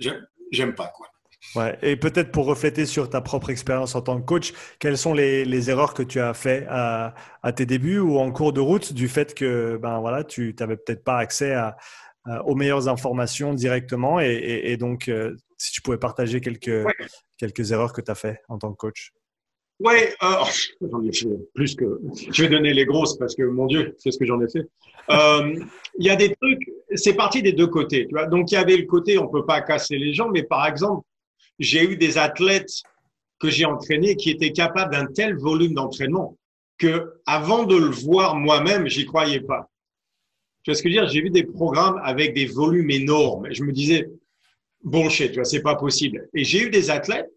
j'aime 0.51 0.75
pas 0.75 0.87
quoi. 0.95 1.07
Ouais. 1.55 1.77
Et 1.81 1.95
peut-être 1.95 2.31
pour 2.31 2.45
refléter 2.45 2.86
sur 2.86 3.10
ta 3.10 3.19
propre 3.19 3.50
expérience 3.50 3.95
en 3.95 4.01
tant 4.01 4.19
que 4.19 4.25
coach, 4.25 4.53
quelles 4.79 4.98
sont 4.98 5.13
les, 5.13 5.43
les 5.43 5.69
erreurs 5.69 5.93
que 5.93 6.03
tu 6.03 6.19
as 6.19 6.33
fait 6.33 6.65
à, 6.69 7.15
à, 7.41 7.51
tes 7.51 7.65
débuts 7.65 8.00
ou 8.00 8.19
en 8.19 8.31
cours 8.31 8.53
de 8.53 8.62
route 8.62 8.93
du 8.93 9.07
fait 9.07 9.33
que 9.33 9.77
ben 9.81 10.00
voilà, 10.00 10.24
tu 10.24 10.55
n'avais 10.60 10.77
peut-être 10.77 11.03
pas 11.03 11.17
accès 11.17 11.53
à, 11.53 11.77
aux 12.45 12.55
meilleures 12.55 12.88
informations 12.88 13.53
directement 13.53 14.19
et, 14.19 14.27
et, 14.27 14.71
et 14.71 14.77
donc 14.77 15.07
euh, 15.07 15.36
si 15.57 15.71
tu 15.71 15.81
pouvais 15.81 15.98
partager 15.98 16.41
quelques, 16.41 16.86
quelques 17.38 17.71
erreurs 17.71 17.93
que 17.93 18.01
tu 18.01 18.12
as 18.12 18.15
fait 18.15 18.41
en 18.48 18.57
tant 18.57 18.71
que 18.71 18.77
coach. 18.77 19.12
Oui, 19.79 19.93
euh, 20.24 20.27
j'en 20.91 21.03
ai 21.03 21.13
fait 21.13 21.27
plus 21.53 21.75
que. 21.75 22.00
Je 22.31 22.43
vais 22.43 22.50
donner 22.50 22.74
les 22.74 22.86
grosses 22.86 23.17
parce 23.17 23.36
que 23.36 23.43
mon 23.43 23.65
Dieu, 23.65 23.95
c'est 23.98 24.12
ce 24.12 24.17
que 24.17 24.25
j'en 24.25 24.39
ai 24.41 24.50
fait. 24.50 24.67
Euh, 25.10 25.55
il 25.98 26.05
y 26.05 26.10
a 26.10 26.15
des 26.15 26.36
trucs, 26.36 26.62
c'est 26.93 27.15
parti 27.15 27.41
des 27.41 27.53
deux 27.53 27.67
côtés. 27.67 28.07
Tu 28.07 28.13
vois 28.13 28.27
Donc 28.27 28.51
il 28.51 28.55
y 28.55 28.57
avait 28.57 28.77
le 28.77 28.86
côté, 28.86 29.17
on 29.17 29.27
peut 29.27 29.45
pas 29.45 29.62
casser 29.62 29.98
les 29.98 30.13
gens, 30.13 30.29
mais 30.29 30.43
par 30.43 30.67
exemple, 30.67 31.05
j'ai 31.62 31.84
eu 31.84 31.96
des 31.96 32.18
athlètes 32.18 32.82
que 33.39 33.50
j'ai 33.50 33.65
entraînés 33.65 34.15
qui 34.15 34.32
étaient 34.32 34.51
capables 34.51 34.91
d'un 34.91 35.06
tel 35.06 35.38
volume 35.38 35.74
d'entraînement 35.75 36.38
que 36.77 37.13
avant 37.25 37.63
de 37.63 37.75
le 37.75 37.86
voir 37.86 38.36
moi-même, 38.36 38.88
j'y 38.88 39.06
croyais 39.06 39.41
pas. 39.41 39.70
Tu 40.63 40.72
vois 40.72 40.75
ce 40.75 40.84
que 40.84 40.89
je 40.89 40.96
veux 40.96 41.01
dire? 41.01 41.12
J'ai 41.12 41.22
vu 41.22 41.30
des 41.30 41.44
programmes 41.44 42.00
avec 42.03 42.34
des 42.34 42.48
volumes 42.48 42.89
énormes. 42.89 43.48
Je 43.51 43.63
me 43.63 43.72
disais, 43.72 44.10
bullshit, 44.84 45.30
tu 45.30 45.36
vois, 45.36 45.46
c'est 45.46 45.62
pas 45.62 45.75
possible. 45.75 46.27
Et 46.34 46.44
j'ai 46.44 46.63
eu 46.63 46.70
des 46.72 46.89
athlètes 46.89 47.30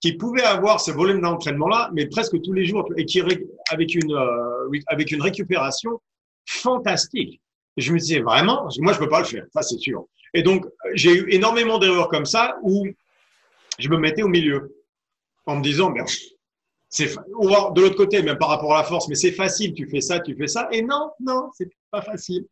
qui 0.00 0.14
pouvaient 0.14 0.42
avoir 0.42 0.80
ce 0.80 0.90
volume 0.90 1.20
d'entraînement-là, 1.20 1.90
mais 1.92 2.06
presque 2.06 2.40
tous 2.40 2.52
les 2.52 2.64
jours, 2.64 2.88
et 2.96 3.04
qui 3.04 3.20
avec 3.70 3.94
une 3.94 4.12
euh, 4.12 4.78
avec 4.86 5.10
une 5.10 5.20
récupération 5.20 6.00
fantastique. 6.46 7.40
Et 7.76 7.80
je 7.82 7.92
me 7.92 7.98
disais 7.98 8.20
vraiment, 8.20 8.68
moi 8.78 8.92
je 8.92 8.98
peux 8.98 9.08
pas 9.08 9.20
le 9.20 9.26
faire, 9.26 9.44
ça 9.52 9.62
c'est 9.62 9.78
sûr. 9.78 10.06
Et 10.32 10.42
donc 10.42 10.66
j'ai 10.94 11.14
eu 11.14 11.26
énormément 11.30 11.78
d'erreurs 11.78 12.08
comme 12.08 12.26
ça 12.26 12.56
où 12.62 12.86
je 13.78 13.88
me 13.88 13.98
mettais 13.98 14.22
au 14.22 14.28
milieu 14.28 14.74
en 15.46 15.56
me 15.56 15.62
disant, 15.62 15.90
ben, 15.90 16.04
c'est 16.88 17.06
de 17.06 17.80
l'autre 17.80 17.96
côté, 17.96 18.22
même 18.22 18.38
par 18.38 18.48
rapport 18.48 18.74
à 18.74 18.78
la 18.78 18.84
force, 18.84 19.08
mais 19.08 19.14
c'est 19.14 19.32
facile, 19.32 19.74
tu 19.74 19.88
fais 19.88 20.00
ça, 20.00 20.20
tu 20.20 20.34
fais 20.34 20.46
ça. 20.46 20.68
Et 20.72 20.82
non, 20.82 21.10
non, 21.20 21.50
c'est 21.54 21.70
pas 21.90 22.02
facile. 22.02 22.46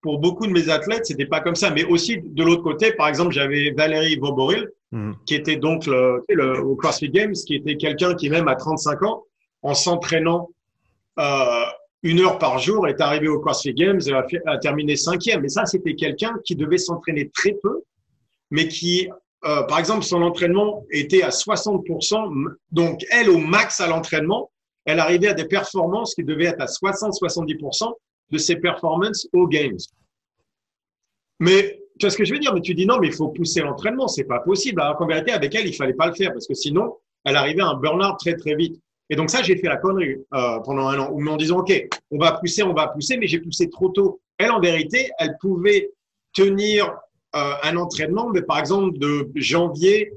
Pour 0.00 0.18
beaucoup 0.18 0.46
de 0.46 0.52
mes 0.52 0.68
athlètes, 0.68 1.06
c'était 1.06 1.26
pas 1.26 1.40
comme 1.40 1.54
ça. 1.54 1.70
Mais 1.70 1.84
aussi 1.84 2.18
de 2.22 2.42
l'autre 2.42 2.62
côté, 2.62 2.92
par 2.92 3.08
exemple, 3.08 3.32
j'avais 3.32 3.72
Valérie 3.72 4.16
Voboril, 4.16 4.68
Mm. 4.94 5.12
qui 5.26 5.34
était 5.34 5.56
donc 5.56 5.86
le, 5.86 6.24
le, 6.28 6.60
au 6.60 6.76
CrossFit 6.76 7.10
Games, 7.10 7.32
qui 7.32 7.56
était 7.56 7.76
quelqu'un 7.76 8.14
qui 8.14 8.30
même 8.30 8.46
à 8.46 8.54
35 8.54 9.02
ans, 9.02 9.24
en 9.62 9.74
s'entraînant 9.74 10.50
euh, 11.18 11.64
une 12.04 12.20
heure 12.20 12.38
par 12.38 12.60
jour, 12.60 12.86
est 12.86 13.00
arrivé 13.00 13.26
au 13.26 13.40
CrossFit 13.40 13.74
Games 13.74 14.00
et 14.06 14.12
a, 14.12 14.24
a 14.46 14.58
terminé 14.58 14.94
cinquième. 14.94 15.44
Et 15.44 15.48
ça, 15.48 15.66
c'était 15.66 15.96
quelqu'un 15.96 16.38
qui 16.44 16.54
devait 16.54 16.78
s'entraîner 16.78 17.28
très 17.30 17.56
peu, 17.60 17.82
mais 18.52 18.68
qui, 18.68 19.08
euh, 19.44 19.62
par 19.64 19.78
exemple, 19.78 20.04
son 20.04 20.22
entraînement 20.22 20.84
était 20.90 21.22
à 21.22 21.28
60%. 21.28 22.54
Donc, 22.72 23.04
elle, 23.10 23.28
au 23.30 23.38
max 23.38 23.80
à 23.80 23.86
l'entraînement, 23.86 24.50
elle 24.84 25.00
arrivait 25.00 25.28
à 25.28 25.34
des 25.34 25.46
performances 25.46 26.14
qui 26.14 26.24
devaient 26.24 26.46
être 26.46 26.60
à 26.60 26.66
60-70% 26.66 27.92
de 28.30 28.38
ses 28.38 28.56
performances 28.56 29.28
aux 29.32 29.46
Games. 29.46 29.78
Mais 31.40 31.80
tu 31.98 32.06
vois 32.06 32.10
ce 32.10 32.16
que 32.16 32.24
je 32.24 32.32
veux 32.32 32.40
dire? 32.40 32.54
Mais 32.54 32.60
tu 32.60 32.74
dis 32.74 32.86
non, 32.86 32.98
mais 32.98 33.08
il 33.08 33.12
faut 33.12 33.28
pousser 33.28 33.60
l'entraînement, 33.60 34.08
c'est 34.08 34.24
pas 34.24 34.40
possible. 34.40 34.80
Alors 34.80 34.96
qu'en 34.96 35.06
vérité, 35.06 35.32
avec 35.32 35.54
elle, 35.54 35.66
il 35.66 35.74
fallait 35.74 35.94
pas 35.94 36.06
le 36.06 36.14
faire 36.14 36.32
parce 36.32 36.46
que 36.46 36.54
sinon, 36.54 36.96
elle 37.24 37.36
arrivait 37.36 37.62
à 37.62 37.68
un 37.68 37.74
burn-out 37.74 38.16
très 38.18 38.34
très 38.36 38.54
vite. 38.54 38.80
Et 39.10 39.16
donc 39.16 39.30
ça, 39.30 39.42
j'ai 39.42 39.56
fait 39.56 39.68
la 39.68 39.76
connerie 39.76 40.16
euh, 40.32 40.58
pendant 40.60 40.88
un 40.88 40.98
an, 40.98 41.10
où 41.12 41.24
en 41.26 41.36
disant 41.36 41.58
ok, 41.58 41.72
on 42.10 42.18
va 42.18 42.32
pousser, 42.32 42.62
on 42.62 42.72
va 42.72 42.88
pousser, 42.88 43.16
mais 43.16 43.26
j'ai 43.26 43.38
poussé 43.38 43.68
trop 43.68 43.90
tôt. 43.90 44.20
Elle, 44.38 44.50
en 44.50 44.60
vérité, 44.60 45.10
elle 45.18 45.36
pouvait 45.40 45.90
tenir 46.32 46.92
euh, 47.34 47.54
un 47.62 47.76
entraînement, 47.76 48.30
mais 48.30 48.42
par 48.42 48.58
exemple 48.58 48.98
de 48.98 49.30
janvier 49.34 50.12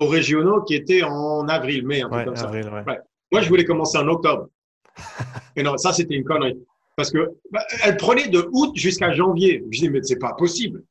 aux 0.00 0.06
régionaux 0.06 0.62
qui 0.62 0.74
était 0.74 1.02
en 1.02 1.48
avril, 1.48 1.86
mai, 1.86 2.02
un 2.02 2.08
truc 2.08 2.24
comme 2.26 2.36
ça. 2.36 2.50
Ouais. 2.50 2.98
Moi, 3.30 3.40
je 3.40 3.48
voulais 3.48 3.64
commencer 3.64 3.98
en 3.98 4.08
octobre. 4.08 4.48
Et 5.56 5.62
non, 5.62 5.76
ça, 5.76 5.92
c'était 5.92 6.14
une 6.14 6.24
connerie. 6.24 6.58
Parce 6.96 7.10
que 7.10 7.30
bah, 7.50 7.64
elle 7.84 7.96
prenait 7.96 8.28
de 8.28 8.48
août 8.52 8.72
jusqu'à 8.74 9.12
janvier. 9.12 9.64
Je 9.70 9.80
dis, 9.80 9.88
mais 9.88 10.02
c'est 10.02 10.18
pas 10.18 10.34
possible 10.34 10.82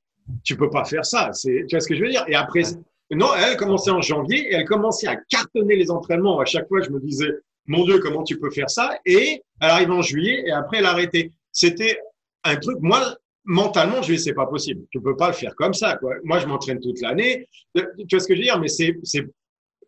tu 0.43 0.55
peux 0.55 0.69
pas 0.69 0.85
faire 0.85 1.05
ça. 1.05 1.31
Tu 1.43 1.65
vois 1.69 1.79
ce 1.79 1.87
que 1.87 1.95
je 1.95 2.03
veux 2.03 2.09
dire? 2.09 2.25
Et 2.27 2.35
après, 2.35 2.63
non, 3.11 3.27
elle 3.35 3.57
commençait 3.57 3.91
en 3.91 4.01
janvier 4.01 4.51
et 4.51 4.53
elle 4.55 4.65
commençait 4.65 5.07
à 5.07 5.15
cartonner 5.29 5.75
les 5.75 5.91
entraînements. 5.91 6.39
À 6.39 6.45
chaque 6.45 6.67
fois, 6.67 6.81
je 6.81 6.89
me 6.89 6.99
disais, 6.99 7.29
mon 7.67 7.83
Dieu, 7.85 7.99
comment 7.99 8.23
tu 8.23 8.39
peux 8.39 8.49
faire 8.49 8.69
ça? 8.69 8.97
Et 9.05 9.41
elle 9.59 9.69
arrive 9.69 9.91
en 9.91 10.01
juillet 10.01 10.43
et 10.45 10.51
après, 10.51 10.77
elle 10.77 10.85
a 10.85 10.91
arrêté. 10.91 11.31
C'était 11.51 11.99
un 12.43 12.55
truc, 12.55 12.77
moi, 12.81 13.15
mentalement, 13.43 14.01
je 14.01 14.13
dis, 14.13 14.19
c'est 14.19 14.33
pas 14.33 14.47
possible. 14.47 14.85
Tu 14.91 15.01
peux 15.01 15.15
pas 15.15 15.27
le 15.27 15.33
faire 15.33 15.55
comme 15.55 15.73
ça, 15.73 15.97
quoi. 15.97 16.15
Moi, 16.23 16.39
je 16.39 16.47
m'entraîne 16.47 16.79
toute 16.79 17.01
l'année. 17.01 17.47
Tu 17.75 17.83
vois 18.11 18.19
ce 18.19 18.27
que 18.27 18.35
je 18.35 18.39
veux 18.39 18.45
dire? 18.45 18.59
Mais 18.59 18.67
c'est, 18.67 18.97
c'est, 19.03 19.25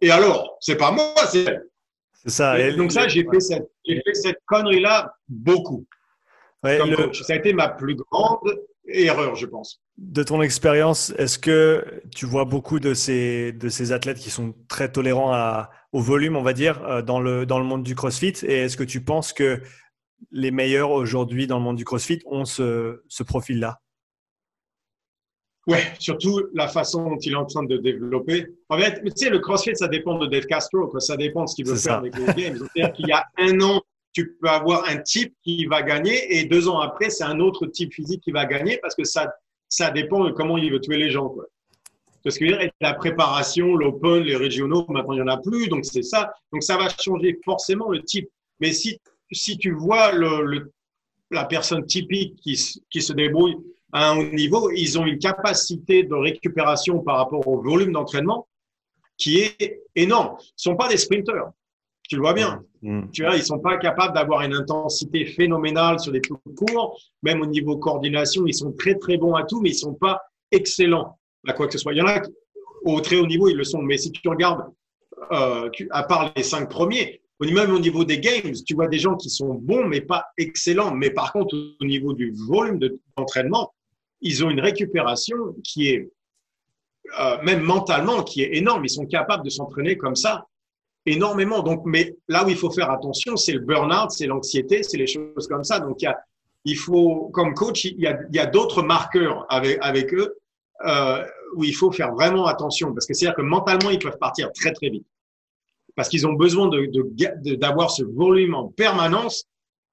et 0.01 0.11
alors, 0.11 0.57
c'est 0.59 0.75
pas 0.75 0.91
moi, 0.91 1.13
c'est 1.29 1.43
elle. 1.45 1.63
C'est 2.23 2.29
ça. 2.29 2.59
Et 2.59 2.73
donc 2.73 2.91
ça, 2.91 3.07
j'ai 3.07 3.25
fait 3.29 3.39
cette, 3.39 3.69
j'ai 3.85 4.01
fait 4.05 4.13
cette 4.13 4.39
connerie-là 4.45 5.13
beaucoup. 5.27 5.85
Ouais, 6.63 6.79
Ça 7.13 7.33
a 7.33 7.35
été 7.35 7.53
ma 7.53 7.67
plus 7.67 7.95
grande 7.95 8.39
erreur, 8.87 9.35
je 9.35 9.45
pense. 9.45 9.81
De 9.97 10.23
ton 10.23 10.41
expérience, 10.41 11.13
est-ce 11.17 11.37
que 11.37 11.85
tu 12.15 12.25
vois 12.25 12.45
beaucoup 12.45 12.79
de 12.79 12.93
ces, 12.93 13.51
de 13.51 13.69
ces 13.69 13.91
athlètes 13.91 14.17
qui 14.17 14.29
sont 14.29 14.55
très 14.67 14.91
tolérants 14.91 15.33
à, 15.33 15.69
au 15.91 15.99
volume, 15.99 16.35
on 16.35 16.41
va 16.41 16.53
dire, 16.53 16.83
euh, 16.85 17.01
dans 17.01 17.19
le, 17.19 17.45
dans 17.45 17.59
le 17.59 17.65
monde 17.65 17.83
du 17.83 17.95
CrossFit? 17.95 18.33
Et 18.43 18.63
est-ce 18.63 18.77
que 18.77 18.83
tu 18.83 19.01
penses 19.01 19.33
que 19.33 19.61
les 20.31 20.51
meilleurs 20.51 20.91
aujourd'hui 20.91 21.47
dans 21.47 21.57
le 21.57 21.63
monde 21.63 21.77
du 21.77 21.85
CrossFit 21.85 22.19
ont 22.25 22.45
ce, 22.45 23.01
ce 23.07 23.23
profil-là 23.23 23.79
Ouais, 25.65 25.93
surtout 25.97 26.41
la 26.53 26.67
façon 26.67 27.09
dont 27.09 27.17
il 27.17 27.31
est 27.31 27.35
en 27.35 27.45
train 27.45 27.63
de 27.63 27.77
développer. 27.77 28.47
En 28.67 28.77
fait, 28.77 29.01
tu 29.01 29.11
sais, 29.15 29.29
le 29.29 29.39
CrossFit, 29.39 29.75
ça 29.75 29.87
dépend 29.87 30.17
de 30.17 30.27
Dave 30.27 30.45
Castro, 30.45 30.87
quoi. 30.87 30.99
ça 30.99 31.15
dépend 31.15 31.45
de 31.45 31.49
ce 31.49 31.55
qu'il 31.55 31.65
veut 31.65 31.77
faire 31.77 31.99
avec 31.99 32.17
les 32.17 32.25
games. 32.25 32.57
C'est-à-dire 32.57 32.93
qu'il 32.93 33.07
y 33.07 33.13
a 33.13 33.25
un 33.37 33.61
an, 33.61 33.81
tu 34.11 34.35
peux 34.41 34.49
avoir 34.49 34.87
un 34.89 34.97
type 34.97 35.33
qui 35.41 35.65
va 35.65 35.81
gagner 35.81 36.37
et 36.37 36.45
deux 36.45 36.67
ans 36.67 36.79
après, 36.79 37.09
c'est 37.09 37.23
un 37.23 37.39
autre 37.39 37.65
type 37.65 37.93
physique 37.93 38.21
qui 38.21 38.31
va 38.31 38.45
gagner 38.45 38.77
parce 38.81 38.93
que 38.93 39.05
ça, 39.05 39.33
ça 39.69 39.89
dépend 39.89 40.25
de 40.25 40.31
comment 40.31 40.57
il 40.57 40.71
veut 40.71 40.81
tuer 40.81 40.97
les 40.97 41.09
gens. 41.09 41.29
Quoi. 41.29 41.45
Parce 42.23 42.37
que 42.37 42.45
la 42.81 42.93
préparation, 42.93 43.75
l'open, 43.75 44.23
les 44.23 44.35
régionaux, 44.35 44.85
maintenant 44.89 45.13
il 45.13 45.17
n'y 45.17 45.21
en 45.21 45.27
a 45.27 45.37
plus, 45.37 45.67
donc 45.67 45.85
c'est 45.85 46.03
ça. 46.03 46.33
Donc 46.51 46.61
ça 46.63 46.77
va 46.77 46.89
changer 46.89 47.39
forcément 47.43 47.89
le 47.89 48.03
type. 48.03 48.29
Mais 48.59 48.71
si, 48.71 48.99
si 49.31 49.57
tu 49.57 49.71
vois 49.71 50.11
le, 50.11 50.71
la 51.31 51.45
personne 51.45 51.85
typique 51.85 52.35
qui, 52.41 52.59
qui 52.89 53.01
se 53.01 53.13
débrouille 53.13 53.57
à 53.91 54.11
un 54.11 54.17
haut 54.17 54.31
niveau, 54.33 54.71
ils 54.71 54.97
ont 54.97 55.05
une 55.05 55.19
capacité 55.19 56.03
de 56.03 56.15
récupération 56.15 56.99
par 56.99 57.17
rapport 57.17 57.47
au 57.47 57.61
volume 57.61 57.91
d'entraînement 57.91 58.47
qui 59.17 59.39
est 59.39 59.81
énorme. 59.95 60.35
Ce 60.55 60.69
ne 60.69 60.73
sont 60.73 60.77
pas 60.77 60.87
des 60.87 60.97
sprinteurs. 60.97 61.51
Tu 62.09 62.15
le 62.15 62.21
vois 62.21 62.33
bien. 62.33 62.63
Mm. 62.81 63.03
Tu 63.11 63.23
vois, 63.23 63.35
ils 63.35 63.43
sont 63.43 63.59
pas 63.59 63.77
capables 63.77 64.13
d'avoir 64.13 64.41
une 64.41 64.53
intensité 64.53 65.25
phénoménale 65.25 65.99
sur 65.99 66.11
des 66.11 66.21
trucs 66.21 66.39
courts. 66.55 66.99
Même 67.21 67.41
au 67.41 67.45
niveau 67.45 67.77
coordination, 67.77 68.45
ils 68.45 68.53
sont 68.53 68.73
très 68.73 68.95
très 68.95 69.17
bons 69.17 69.35
à 69.35 69.43
tout, 69.43 69.61
mais 69.61 69.69
ils 69.69 69.75
sont 69.75 69.93
pas 69.93 70.21
excellents 70.51 71.17
à 71.47 71.53
quoi 71.53 71.67
que 71.67 71.73
ce 71.73 71.79
soit. 71.79 71.93
Il 71.93 71.99
y 71.99 72.01
en 72.01 72.07
a 72.07 72.21
au 72.83 72.99
très 72.99 73.15
haut 73.15 73.27
niveau, 73.27 73.47
ils 73.47 73.57
le 73.57 73.63
sont. 73.63 73.81
Mais 73.81 73.97
si 73.97 74.11
tu 74.11 74.27
regardes, 74.27 74.65
euh, 75.31 75.69
à 75.91 76.03
part 76.03 76.33
les 76.35 76.43
cinq 76.43 76.69
premiers, 76.69 77.21
même 77.41 77.73
au 77.73 77.79
niveau 77.79 78.05
des 78.05 78.19
games, 78.19 78.53
tu 78.65 78.75
vois 78.75 78.87
des 78.87 78.99
gens 78.99 79.15
qui 79.15 79.29
sont 79.29 79.55
bons, 79.55 79.85
mais 79.85 80.01
pas 80.01 80.25
excellents. 80.37 80.93
Mais 80.93 81.09
par 81.09 81.33
contre, 81.33 81.55
au 81.79 81.85
niveau 81.85 82.13
du 82.13 82.33
volume 82.47 82.79
d'entraînement, 83.17 83.73
ils 84.21 84.43
ont 84.45 84.49
une 84.49 84.61
récupération 84.61 85.37
qui 85.63 85.89
est, 85.89 86.09
euh, 87.19 87.41
même 87.43 87.61
mentalement, 87.61 88.23
qui 88.23 88.41
est 88.41 88.55
énorme. 88.55 88.85
Ils 88.85 88.89
sont 88.89 89.05
capables 89.05 89.43
de 89.43 89.49
s'entraîner 89.49 89.97
comme 89.97 90.15
ça 90.15 90.47
énormément. 91.05 91.61
Donc, 91.61 91.81
mais 91.85 92.15
là 92.29 92.45
où 92.45 92.49
il 92.49 92.55
faut 92.55 92.71
faire 92.71 92.89
attention, 92.89 93.35
c'est 93.35 93.51
le 93.51 93.59
burn-out, 93.59 94.11
c'est 94.11 94.27
l'anxiété, 94.27 94.83
c'est 94.83 94.97
les 94.97 95.07
choses 95.07 95.47
comme 95.49 95.63
ça. 95.63 95.79
Donc, 95.79 96.01
il, 96.01 96.05
y 96.05 96.07
a, 96.07 96.17
il 96.63 96.77
faut, 96.77 97.29
comme 97.33 97.53
coach, 97.53 97.83
il 97.85 97.99
y 97.99 98.07
a, 98.07 98.17
il 98.29 98.35
y 98.35 98.39
a 98.39 98.45
d'autres 98.45 98.83
marqueurs 98.83 99.45
avec, 99.49 99.77
avec 99.81 100.13
eux 100.13 100.37
euh, 100.85 101.25
où 101.55 101.65
il 101.65 101.75
faut 101.75 101.91
faire 101.91 102.13
vraiment 102.13 102.45
attention 102.45 102.93
parce 102.93 103.05
que 103.05 103.13
c'est-à-dire 103.13 103.35
que 103.35 103.41
mentalement, 103.41 103.89
ils 103.89 103.99
peuvent 103.99 104.17
partir 104.17 104.51
très, 104.53 104.71
très 104.71 104.89
vite 104.89 105.05
parce 105.95 106.09
qu'ils 106.09 106.25
ont 106.27 106.33
besoin 106.33 106.69
de, 106.69 107.55
d'avoir 107.55 107.91
ce 107.91 108.03
volume 108.03 108.55
en 108.55 108.67
permanence. 108.69 109.45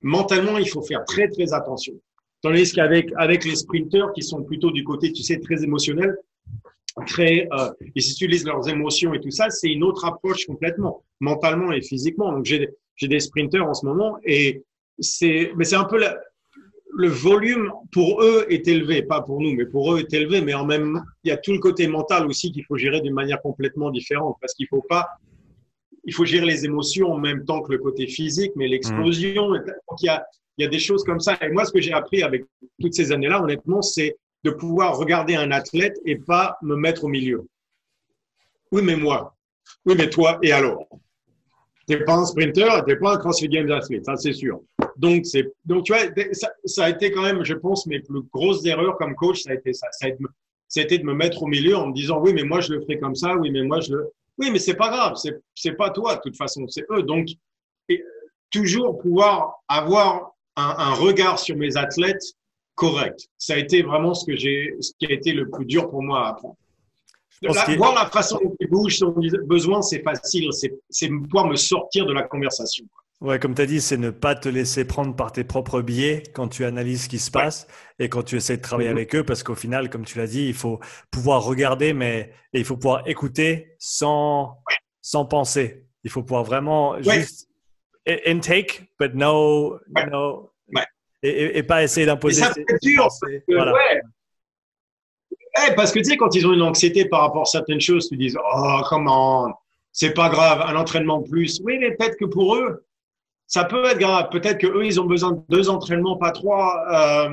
Mentalement, 0.02 0.56
il 0.58 0.68
faut 0.68 0.82
faire 0.82 1.04
très, 1.04 1.28
très 1.28 1.52
attention. 1.52 1.94
Tandis 2.42 2.72
qu'avec 2.72 3.10
avec 3.16 3.44
les 3.44 3.56
sprinteurs 3.56 4.12
qui 4.14 4.22
sont 4.22 4.42
plutôt 4.42 4.70
du 4.70 4.82
côté, 4.82 5.12
tu 5.12 5.22
sais, 5.22 5.38
très 5.40 5.62
émotionnel, 5.62 6.16
créer, 7.06 7.46
euh, 7.52 7.70
ils 7.94 8.10
utilisent 8.10 8.46
leurs 8.46 8.66
émotions 8.68 9.12
et 9.12 9.20
tout 9.20 9.30
ça, 9.30 9.50
c'est 9.50 9.68
une 9.68 9.84
autre 9.84 10.06
approche 10.06 10.46
complètement, 10.46 11.04
mentalement 11.20 11.70
et 11.70 11.82
physiquement. 11.82 12.32
Donc 12.32 12.46
j'ai 12.46 12.68
des 13.02 13.20
sprinters 13.20 13.66
en 13.66 13.74
ce 13.74 13.84
moment 13.84 14.16
et 14.24 14.64
c'est 14.98 15.52
mais 15.56 15.64
c'est 15.64 15.76
un 15.76 15.84
peu 15.84 15.98
le 16.92 17.08
volume 17.08 17.70
pour 17.92 18.22
eux 18.22 18.46
est 18.48 18.66
élevé, 18.68 19.02
pas 19.02 19.20
pour 19.20 19.40
nous, 19.40 19.54
mais 19.54 19.66
pour 19.66 19.94
eux 19.94 20.00
est 20.00 20.12
élevé. 20.12 20.40
Mais 20.40 20.54
en 20.54 20.64
même, 20.64 21.02
il 21.24 21.28
y 21.28 21.30
a 21.30 21.36
tout 21.36 21.52
le 21.52 21.58
côté 21.58 21.86
mental 21.86 22.26
aussi 22.26 22.52
qu'il 22.52 22.64
faut 22.64 22.76
gérer 22.76 23.00
d'une 23.00 23.14
manière 23.14 23.40
complètement 23.42 23.90
différente 23.90 24.36
parce 24.40 24.54
qu'il 24.54 24.66
faut 24.68 24.84
pas, 24.88 25.06
il 26.04 26.14
faut 26.14 26.24
gérer 26.24 26.46
les 26.46 26.64
émotions 26.64 27.12
en 27.12 27.18
même 27.18 27.44
temps 27.44 27.62
que 27.62 27.72
le 27.72 27.78
côté 27.78 28.06
physique, 28.06 28.52
mais 28.56 28.68
l'explosion. 28.68 29.50
Mmh. 29.50 29.64
il 30.00 30.06
y 30.06 30.08
a, 30.08 30.24
il 30.58 30.64
y 30.64 30.66
a 30.66 30.68
des 30.68 30.78
choses 30.78 31.04
comme 31.04 31.20
ça. 31.20 31.38
Et 31.40 31.50
moi, 31.50 31.64
ce 31.64 31.72
que 31.72 31.80
j'ai 31.80 31.92
appris 31.92 32.22
avec 32.22 32.44
toutes 32.80 32.94
ces 32.94 33.12
années-là, 33.12 33.42
honnêtement, 33.42 33.82
c'est 33.82 34.16
de 34.44 34.50
pouvoir 34.50 34.96
regarder 34.96 35.34
un 35.34 35.50
athlète 35.50 35.96
et 36.04 36.16
pas 36.16 36.56
me 36.62 36.76
mettre 36.76 37.04
au 37.04 37.08
milieu. 37.08 37.46
Oui, 38.72 38.82
mais 38.82 38.96
moi. 38.96 39.34
Oui, 39.84 39.94
mais 39.96 40.08
toi, 40.08 40.38
et 40.42 40.52
alors? 40.52 40.86
Tu 41.88 41.96
n'es 41.96 42.04
pas 42.04 42.14
un 42.14 42.24
sprinter, 42.24 42.84
tu 42.84 42.92
n'es 42.92 42.96
pas 42.98 43.14
un 43.14 43.18
CrossFit 43.18 43.48
Games 43.48 43.70
athlète, 43.70 44.04
ça 44.04 44.16
c'est 44.16 44.32
sûr. 44.32 44.60
Donc, 44.96 45.26
c'est, 45.26 45.50
donc, 45.64 45.84
tu 45.84 45.92
vois, 45.92 46.02
ça, 46.64 46.84
a 46.84 46.90
été 46.90 47.10
quand 47.10 47.22
même, 47.22 47.44
je 47.44 47.54
pense, 47.54 47.86
mes 47.86 48.00
plus 48.00 48.22
grosses 48.32 48.64
erreurs 48.64 48.96
comme 48.96 49.14
coach, 49.14 49.42
ça 49.42 49.50
a 49.50 49.54
été 49.54 49.72
ça. 49.72 49.88
Ça 49.92 50.06
a 50.06 50.82
été, 50.82 50.98
de 50.98 51.04
me 51.04 51.14
mettre 51.14 51.42
au 51.42 51.46
milieu 51.46 51.76
en 51.76 51.88
me 51.88 51.94
disant, 51.94 52.20
oui, 52.20 52.32
mais 52.32 52.44
moi, 52.44 52.60
je 52.60 52.74
le 52.74 52.80
ferai 52.82 52.98
comme 52.98 53.16
ça, 53.16 53.34
oui, 53.36 53.50
mais 53.50 53.62
moi, 53.62 53.80
je 53.80 53.92
le. 53.92 54.12
Oui, 54.40 54.50
mais 54.50 54.58
c'est 54.58 54.74
pas 54.74 54.88
grave, 54.88 55.14
c'est, 55.54 55.72
pas 55.72 55.90
toi, 55.90 56.16
de 56.16 56.20
toute 56.22 56.36
façon, 56.36 56.66
c'est 56.66 56.84
eux. 56.90 57.02
Donc, 57.02 57.28
toujours 58.50 58.98
pouvoir 58.98 59.60
avoir 59.68 60.32
un, 60.56 60.74
un, 60.78 60.94
regard 60.94 61.38
sur 61.38 61.56
mes 61.56 61.76
athlètes 61.76 62.22
correct. 62.74 63.28
Ça 63.36 63.54
a 63.54 63.56
été 63.58 63.82
vraiment 63.82 64.14
ce 64.14 64.24
que 64.24 64.36
ce 64.36 64.92
qui 64.98 65.06
a 65.06 65.12
été 65.12 65.32
le 65.32 65.50
plus 65.50 65.66
dur 65.66 65.90
pour 65.90 66.02
moi 66.02 66.26
à 66.26 66.30
apprendre. 66.30 66.56
voir 67.76 67.94
la 67.94 68.06
façon 68.06 68.38
dont 68.42 68.56
ils 68.58 68.68
bougent, 68.68 68.96
son 68.96 69.14
besoin, 69.44 69.82
c'est 69.82 70.02
facile. 70.02 70.48
C'est 70.88 71.08
pouvoir 71.08 71.46
me 71.46 71.56
sortir 71.56 72.06
de 72.06 72.14
la 72.14 72.22
conversation. 72.22 72.86
Ouais, 73.20 73.38
comme 73.38 73.54
tu 73.54 73.60
as 73.60 73.66
dit, 73.66 73.82
c'est 73.82 73.98
ne 73.98 74.08
pas 74.08 74.34
te 74.34 74.48
laisser 74.48 74.86
prendre 74.86 75.14
par 75.14 75.30
tes 75.30 75.44
propres 75.44 75.82
biais 75.82 76.22
quand 76.34 76.48
tu 76.48 76.64
analyses 76.64 77.04
ce 77.04 77.08
qui 77.10 77.18
se 77.18 77.30
passe 77.30 77.66
et 77.98 78.08
quand 78.08 78.22
tu 78.22 78.36
essaies 78.36 78.56
de 78.56 78.62
travailler 78.62 78.88
mm-hmm. 78.88 78.92
avec 78.92 79.14
eux, 79.14 79.24
parce 79.24 79.42
qu'au 79.42 79.54
final, 79.54 79.90
comme 79.90 80.06
tu 80.06 80.16
l'as 80.16 80.26
dit, 80.26 80.46
il 80.46 80.54
faut 80.54 80.80
pouvoir 81.10 81.44
regarder, 81.44 81.92
mais 81.92 82.32
il 82.54 82.64
faut 82.64 82.76
pouvoir 82.76 83.06
écouter 83.06 83.74
sans, 83.78 84.62
sans 85.02 85.26
penser. 85.26 85.84
Il 86.02 86.10
faut 86.10 86.22
pouvoir 86.22 86.44
vraiment 86.44 86.96
juste 87.02 87.48
intake, 88.06 88.90
but 88.98 89.14
no, 89.14 89.78
no 90.10 90.50
et, 91.22 91.62
pas 91.62 91.82
essayer 91.82 92.06
d'imposer. 92.06 92.42
Ça 92.42 92.52
fait 92.54 92.64
dur. 92.82 93.02
Parce 93.02 93.20
que, 93.20 93.52
ouais. 93.52 94.00
parce 95.76 95.92
que 95.92 95.98
tu 95.98 96.06
sais, 96.06 96.16
quand 96.16 96.34
ils 96.34 96.46
ont 96.46 96.52
une 96.52 96.62
anxiété 96.62 97.04
par 97.04 97.20
rapport 97.20 97.42
à 97.42 97.46
certaines 97.46 97.80
choses, 97.80 98.08
tu 98.08 98.16
dis 98.16 98.34
Oh, 98.54 98.80
comment 98.88 99.52
C'est 99.92 100.14
pas 100.14 100.30
grave, 100.30 100.62
un 100.62 100.76
entraînement 100.76 101.22
plus. 101.22 101.60
Oui, 101.62 101.76
mais 101.78 101.94
peut-être 101.94 102.16
que 102.16 102.24
pour 102.24 102.56
eux, 102.56 102.86
ça 103.50 103.64
peut 103.64 103.84
être 103.84 103.98
grave. 103.98 104.28
Peut-être 104.30 104.58
que 104.58 104.68
eux, 104.68 104.86
ils 104.86 105.00
ont 105.00 105.06
besoin 105.06 105.32
de 105.32 105.40
deux 105.48 105.68
entraînements, 105.68 106.16
pas 106.16 106.30
trois. 106.30 106.84
Euh, 106.92 107.28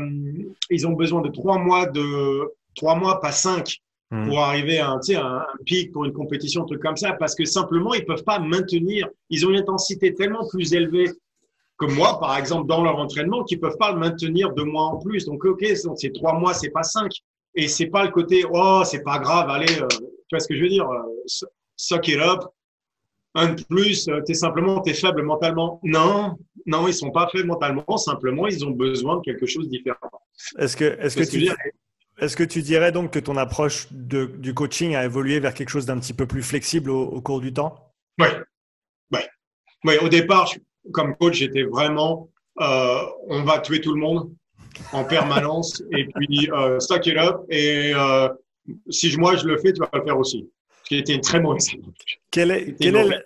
ils 0.72 0.88
ont 0.88 0.94
besoin 0.94 1.22
de 1.22 1.30
trois 1.30 1.60
mois, 1.60 1.86
de 1.86 2.52
trois 2.76 2.96
mois, 2.96 3.22
pas 3.22 3.32
cinq, 3.32 3.78
hmm. 4.10 4.28
pour 4.28 4.40
arriver 4.40 4.80
à 4.80 4.90
un, 4.90 5.00
un, 5.10 5.36
un 5.38 5.64
pic 5.64 5.92
pour 5.92 6.06
une 6.06 6.14
compétition, 6.14 6.64
un 6.64 6.66
truc 6.66 6.82
comme 6.82 6.98
ça, 6.98 7.14
parce 7.14 7.36
que 7.36 7.46
simplement, 7.46 7.94
ils 7.94 8.04
peuvent 8.04 8.24
pas 8.24 8.40
maintenir. 8.40 9.08
Ils 9.30 9.46
ont 9.46 9.52
une 9.52 9.60
intensité 9.60 10.16
tellement 10.16 10.48
plus 10.50 10.74
élevée 10.74 11.12
comme 11.76 11.94
moi, 11.94 12.20
par 12.20 12.36
exemple, 12.36 12.68
dans 12.68 12.84
leur 12.84 12.98
entraînement, 12.98 13.44
qui 13.44 13.56
peuvent 13.56 13.78
pas 13.78 13.92
le 13.92 14.00
maintenir 14.00 14.52
deux 14.54 14.66
mois 14.66 14.86
en 14.86 14.98
plus. 14.98 15.26
Donc, 15.26 15.46
ok, 15.46 15.64
c'est 15.96 16.14
trois 16.14 16.34
mois, 16.34 16.56
c'est 16.56 16.72
pas 16.72 16.82
cinq. 16.82 17.12
Et 17.54 17.68
c'est 17.68 17.88
pas 17.88 18.04
le 18.04 18.10
côté, 18.10 18.44
oh, 18.52 18.82
c'est 18.84 19.04
pas 19.04 19.20
grave, 19.20 19.52
allez, 19.52 19.82
euh, 19.82 19.88
tu 19.88 20.32
vois 20.32 20.40
ce 20.40 20.48
que 20.48 20.56
je 20.56 20.64
veux 20.64 20.70
dire, 20.70 20.90
euh, 20.90 21.48
suck 21.76 22.08
it 22.08 22.20
up. 22.20 22.42
Un 23.38 23.54
de 23.54 23.64
plus, 23.64 24.08
euh, 24.08 24.22
tu 24.26 24.32
es 24.32 24.36
simplement, 24.36 24.82
tu 24.82 24.90
es 24.90 24.94
faible 24.94 25.22
mentalement. 25.22 25.80
Non, 25.84 26.36
non, 26.66 26.88
ils 26.88 26.94
sont 26.94 27.12
pas 27.12 27.30
faibles 27.32 27.48
mentalement, 27.48 27.96
simplement, 27.98 28.48
ils 28.48 28.66
ont 28.66 28.72
besoin 28.72 29.18
de 29.18 29.22
quelque 29.22 29.46
chose 29.46 29.66
de 29.66 29.78
différent. 29.78 30.10
Est-ce 30.58 30.76
que, 30.76 30.86
est-ce 31.00 31.16
que, 31.16 31.24
tu, 31.24 31.50
est-ce 32.20 32.36
que 32.36 32.44
tu 32.44 32.62
dirais 32.64 32.92
donc 32.92 33.12
que 33.12 33.20
ton 33.20 33.38
approche 33.38 33.88
de, 33.92 34.26
du 34.26 34.54
coaching 34.54 34.96
a 34.96 35.06
évolué 35.06 35.40
vers 35.40 35.54
quelque 35.54 35.70
chose 35.70 35.86
d'un 35.86 36.00
petit 36.00 36.14
peu 36.14 36.26
plus 36.26 36.42
flexible 36.42 36.90
au, 36.90 37.04
au 37.04 37.22
cours 37.22 37.40
du 37.40 37.54
temps? 37.54 37.94
Oui. 38.20 38.28
Ouais. 39.14 39.28
Ouais, 39.86 40.00
au 40.00 40.10
départ, 40.10 40.48
je, 40.48 40.60
comme 40.92 41.16
coach, 41.16 41.36
j'étais 41.36 41.64
vraiment, 41.64 42.30
euh, 42.60 43.02
on 43.28 43.44
va 43.44 43.60
tuer 43.60 43.82
tout 43.82 43.94
le 43.94 44.02
monde 44.02 44.32
en 44.94 45.04
permanence 45.04 45.84
et 45.92 46.06
puis 46.16 46.50
euh, 46.52 46.80
stock 46.80 47.06
it 47.06 47.18
up 47.18 47.42
et 47.50 47.94
euh, 47.96 48.30
si 48.90 49.16
moi 49.18 49.36
je 49.36 49.46
le 49.46 49.58
fais, 49.58 49.74
tu 49.74 49.80
vas 49.80 49.90
le 49.94 50.04
faire 50.04 50.18
aussi. 50.18 50.50
Qui 50.88 50.98
était 50.98 51.14
une 51.14 51.22
très 51.22 51.40
mauvaise. 51.40 51.70
Quelle 52.32 52.52
est, 52.52 52.76
quelle 52.80 52.96
est 52.96 53.24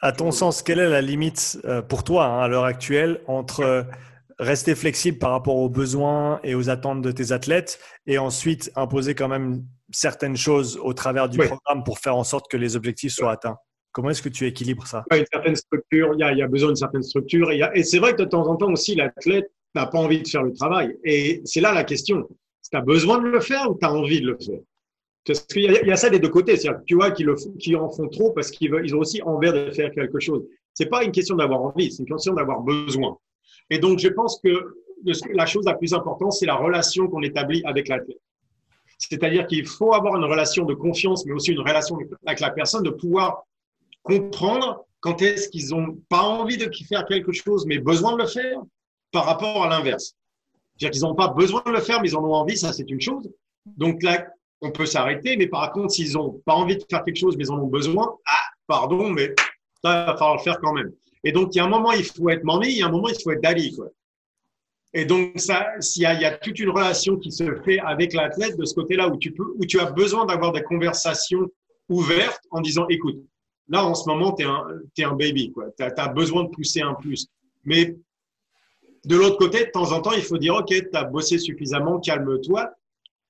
à 0.00 0.12
ton 0.12 0.30
sens, 0.30 0.62
quelle 0.62 0.78
est 0.78 0.88
la 0.88 1.00
limite 1.00 1.58
euh, 1.64 1.80
pour 1.82 2.04
toi 2.04 2.26
hein, 2.26 2.40
à 2.40 2.48
l'heure 2.48 2.64
actuelle 2.64 3.20
entre 3.26 3.86
rester 4.38 4.74
flexible 4.74 5.18
par 5.18 5.30
rapport 5.30 5.56
aux 5.56 5.68
besoins 5.68 6.40
et 6.42 6.54
aux 6.54 6.68
attentes 6.68 7.02
de 7.02 7.12
tes 7.12 7.32
athlètes 7.32 7.78
et 8.06 8.18
ensuite 8.18 8.70
imposer 8.74 9.14
quand 9.14 9.28
même 9.28 9.64
certaines 9.92 10.36
choses 10.36 10.78
au 10.82 10.92
travers 10.92 11.28
du 11.28 11.38
programme 11.38 11.84
pour 11.84 11.98
faire 11.98 12.16
en 12.16 12.24
sorte 12.24 12.50
que 12.50 12.56
les 12.56 12.76
objectifs 12.76 13.12
soient 13.12 13.32
atteints? 13.32 13.56
Comment 13.92 14.10
est-ce 14.10 14.22
que 14.22 14.28
tu 14.28 14.46
équilibres 14.46 14.86
ça? 14.86 15.04
Une 15.12 15.24
certaine 15.32 15.54
structure, 15.54 16.10
il 16.14 16.20
y, 16.20 16.24
a, 16.24 16.32
il 16.32 16.38
y 16.38 16.42
a 16.42 16.48
besoin 16.48 16.70
d'une 16.70 16.76
certaine 16.76 17.04
structure. 17.04 17.52
Et, 17.52 17.62
et 17.74 17.84
c'est 17.84 18.00
vrai 18.00 18.12
que 18.12 18.22
de 18.22 18.28
temps 18.28 18.46
en 18.48 18.56
temps 18.56 18.72
aussi, 18.72 18.96
l'athlète 18.96 19.52
n'a 19.76 19.86
pas 19.86 19.98
envie 19.98 20.20
de 20.20 20.26
faire 20.26 20.42
le 20.42 20.52
travail. 20.52 20.96
Et 21.04 21.40
c'est 21.44 21.60
là 21.60 21.72
la 21.72 21.84
question. 21.84 22.28
Tu 22.68 22.76
as 22.76 22.80
besoin 22.80 23.18
de 23.18 23.28
le 23.28 23.40
faire 23.40 23.70
ou 23.70 23.78
tu 23.78 23.86
as 23.86 23.92
envie 23.92 24.20
de 24.20 24.26
le 24.26 24.38
faire? 24.44 24.58
Parce 25.26 25.40
qu'il 25.40 25.62
y, 25.62 25.86
y, 25.86 25.92
a 25.92 25.96
ça 25.96 26.10
des 26.10 26.18
deux 26.18 26.28
côtés. 26.28 26.56
C'est-à-dire 26.56 26.82
tu 26.86 26.94
vois, 26.94 27.10
qui, 27.10 27.24
le, 27.24 27.34
qui 27.58 27.74
en 27.76 27.90
font 27.90 28.08
trop 28.08 28.32
parce 28.32 28.50
qu'ils 28.50 28.74
ils 28.84 28.94
ont 28.94 28.98
aussi 28.98 29.22
envie 29.22 29.52
de 29.52 29.70
faire 29.70 29.90
quelque 29.90 30.20
chose. 30.20 30.44
C'est 30.74 30.86
pas 30.86 31.04
une 31.04 31.12
question 31.12 31.36
d'avoir 31.36 31.62
envie, 31.62 31.90
c'est 31.90 32.02
une 32.02 32.08
question 32.08 32.34
d'avoir 32.34 32.60
besoin. 32.60 33.16
Et 33.70 33.78
donc, 33.78 33.98
je 34.00 34.08
pense 34.08 34.40
que 34.42 34.76
la 35.32 35.46
chose 35.46 35.64
la 35.64 35.74
plus 35.74 35.94
importante, 35.94 36.32
c'est 36.32 36.46
la 36.46 36.56
relation 36.56 37.08
qu'on 37.08 37.22
établit 37.22 37.62
avec 37.64 37.88
l'athlète. 37.88 38.18
C'est-à-dire 38.98 39.46
qu'il 39.46 39.66
faut 39.66 39.94
avoir 39.94 40.16
une 40.16 40.24
relation 40.24 40.64
de 40.64 40.74
confiance, 40.74 41.24
mais 41.26 41.32
aussi 41.32 41.52
une 41.52 41.60
relation 41.60 41.98
avec 42.26 42.40
la 42.40 42.50
personne, 42.50 42.82
de 42.82 42.90
pouvoir 42.90 43.44
comprendre 44.02 44.84
quand 45.00 45.20
est-ce 45.22 45.48
qu'ils 45.48 45.70
n'ont 45.70 45.98
pas 46.08 46.22
envie 46.22 46.56
de 46.56 46.70
faire 46.88 47.04
quelque 47.06 47.32
chose, 47.32 47.66
mais 47.66 47.78
besoin 47.78 48.14
de 48.16 48.22
le 48.22 48.28
faire, 48.28 48.60
par 49.12 49.26
rapport 49.26 49.64
à 49.64 49.68
l'inverse. 49.68 50.16
C'est-à-dire 50.76 50.90
qu'ils 50.90 51.02
n'ont 51.02 51.14
pas 51.14 51.28
besoin 51.28 51.62
de 51.66 51.70
le 51.70 51.80
faire, 51.80 52.00
mais 52.00 52.08
ils 52.08 52.16
en 52.16 52.24
ont 52.24 52.34
envie, 52.34 52.56
ça 52.56 52.72
c'est 52.72 52.90
une 52.90 53.00
chose. 53.00 53.30
Donc 53.64 54.02
là, 54.02 54.26
on 54.64 54.70
peut 54.70 54.86
s'arrêter, 54.86 55.36
mais 55.36 55.46
par 55.46 55.72
contre, 55.72 55.92
s'ils 55.92 56.12
n'ont 56.12 56.40
pas 56.44 56.54
envie 56.54 56.76
de 56.76 56.84
faire 56.88 57.04
quelque 57.04 57.16
chose, 57.16 57.36
mais 57.36 57.44
ils 57.44 57.50
en 57.50 57.58
ont 57.58 57.66
besoin, 57.66 58.14
ah, 58.26 58.42
pardon, 58.66 59.10
mais 59.10 59.34
ça, 59.82 60.02
il 60.02 60.06
va 60.06 60.16
falloir 60.16 60.36
le 60.36 60.42
faire 60.42 60.58
quand 60.60 60.72
même. 60.72 60.92
Et 61.22 61.32
donc, 61.32 61.54
il 61.54 61.58
y 61.58 61.60
a 61.60 61.64
un 61.64 61.68
moment, 61.68 61.92
il 61.92 62.04
faut 62.04 62.28
être 62.30 62.44
mamie, 62.44 62.68
il 62.68 62.78
y 62.78 62.82
a 62.82 62.86
un 62.86 62.90
moment, 62.90 63.08
il 63.08 63.22
faut 63.22 63.30
être 63.30 63.42
dali, 63.42 63.74
quoi. 63.74 63.88
Et 64.96 65.04
donc, 65.04 65.32
ça, 65.40 65.66
s'il 65.80 66.02
y, 66.02 66.06
a, 66.06 66.14
il 66.14 66.20
y 66.20 66.24
a 66.24 66.36
toute 66.36 66.58
une 66.60 66.70
relation 66.70 67.16
qui 67.16 67.32
se 67.32 67.44
fait 67.64 67.80
avec 67.80 68.12
l'athlète 68.12 68.56
de 68.56 68.64
ce 68.64 68.74
côté-là 68.74 69.08
où 69.08 69.16
tu 69.16 69.32
peux, 69.32 69.52
où 69.56 69.66
tu 69.66 69.80
as 69.80 69.90
besoin 69.90 70.24
d'avoir 70.24 70.52
des 70.52 70.62
conversations 70.62 71.48
ouvertes 71.88 72.42
en 72.52 72.60
disant, 72.60 72.86
écoute, 72.88 73.16
Là, 73.68 73.84
en 73.84 73.94
ce 73.94 74.08
moment, 74.08 74.32
tu 74.32 74.44
es, 74.44 74.48
es, 74.98 75.04
un 75.04 75.14
baby. 75.14 75.52
Tu 75.76 75.82
as, 75.82 76.08
besoin 76.08 76.44
de 76.44 76.48
pousser 76.50 76.82
un 76.82 76.94
plus. 76.94 77.26
Mais 77.64 77.96
de 79.04 79.16
l'autre 79.16 79.38
côté, 79.38 79.64
de 79.64 79.70
temps 79.70 79.92
en 79.92 80.02
temps, 80.02 80.12
il 80.12 80.22
faut 80.22 80.38
dire, 80.38 80.54
OK, 80.54 80.68
tu 80.68 80.88
as 80.92 81.04
bossé 81.04 81.38
suffisamment, 81.38 81.98
calme-toi. 82.00 82.70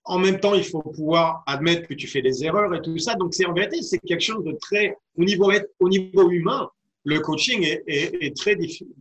En 0.05 0.19
même 0.19 0.39
temps, 0.39 0.55
il 0.55 0.65
faut 0.65 0.83
pouvoir 0.83 1.43
admettre 1.47 1.89
que 1.89 1.95
tu 1.95 2.07
fais 2.07 2.21
des 2.21 2.45
erreurs 2.45 2.75
et 2.75 2.83
tout 2.83 2.99
ça. 2.99 3.15
Donc, 3.15 3.35
c'est 3.35 3.47
en 3.47 3.55
vérité, 3.55 3.83
c'est 3.83 3.99
quelque 3.99 4.21
chose 4.21 4.45
de 4.45 4.53
très, 4.61 4.97
au 5.17 5.25
niveau, 5.25 5.51
au 5.81 5.89
niveau 5.89 6.31
humain, 6.31 6.69
le 7.05 7.21
coaching 7.21 7.63
est, 7.63 7.83
est, 7.87 8.23
est 8.23 8.37
très, 8.37 8.57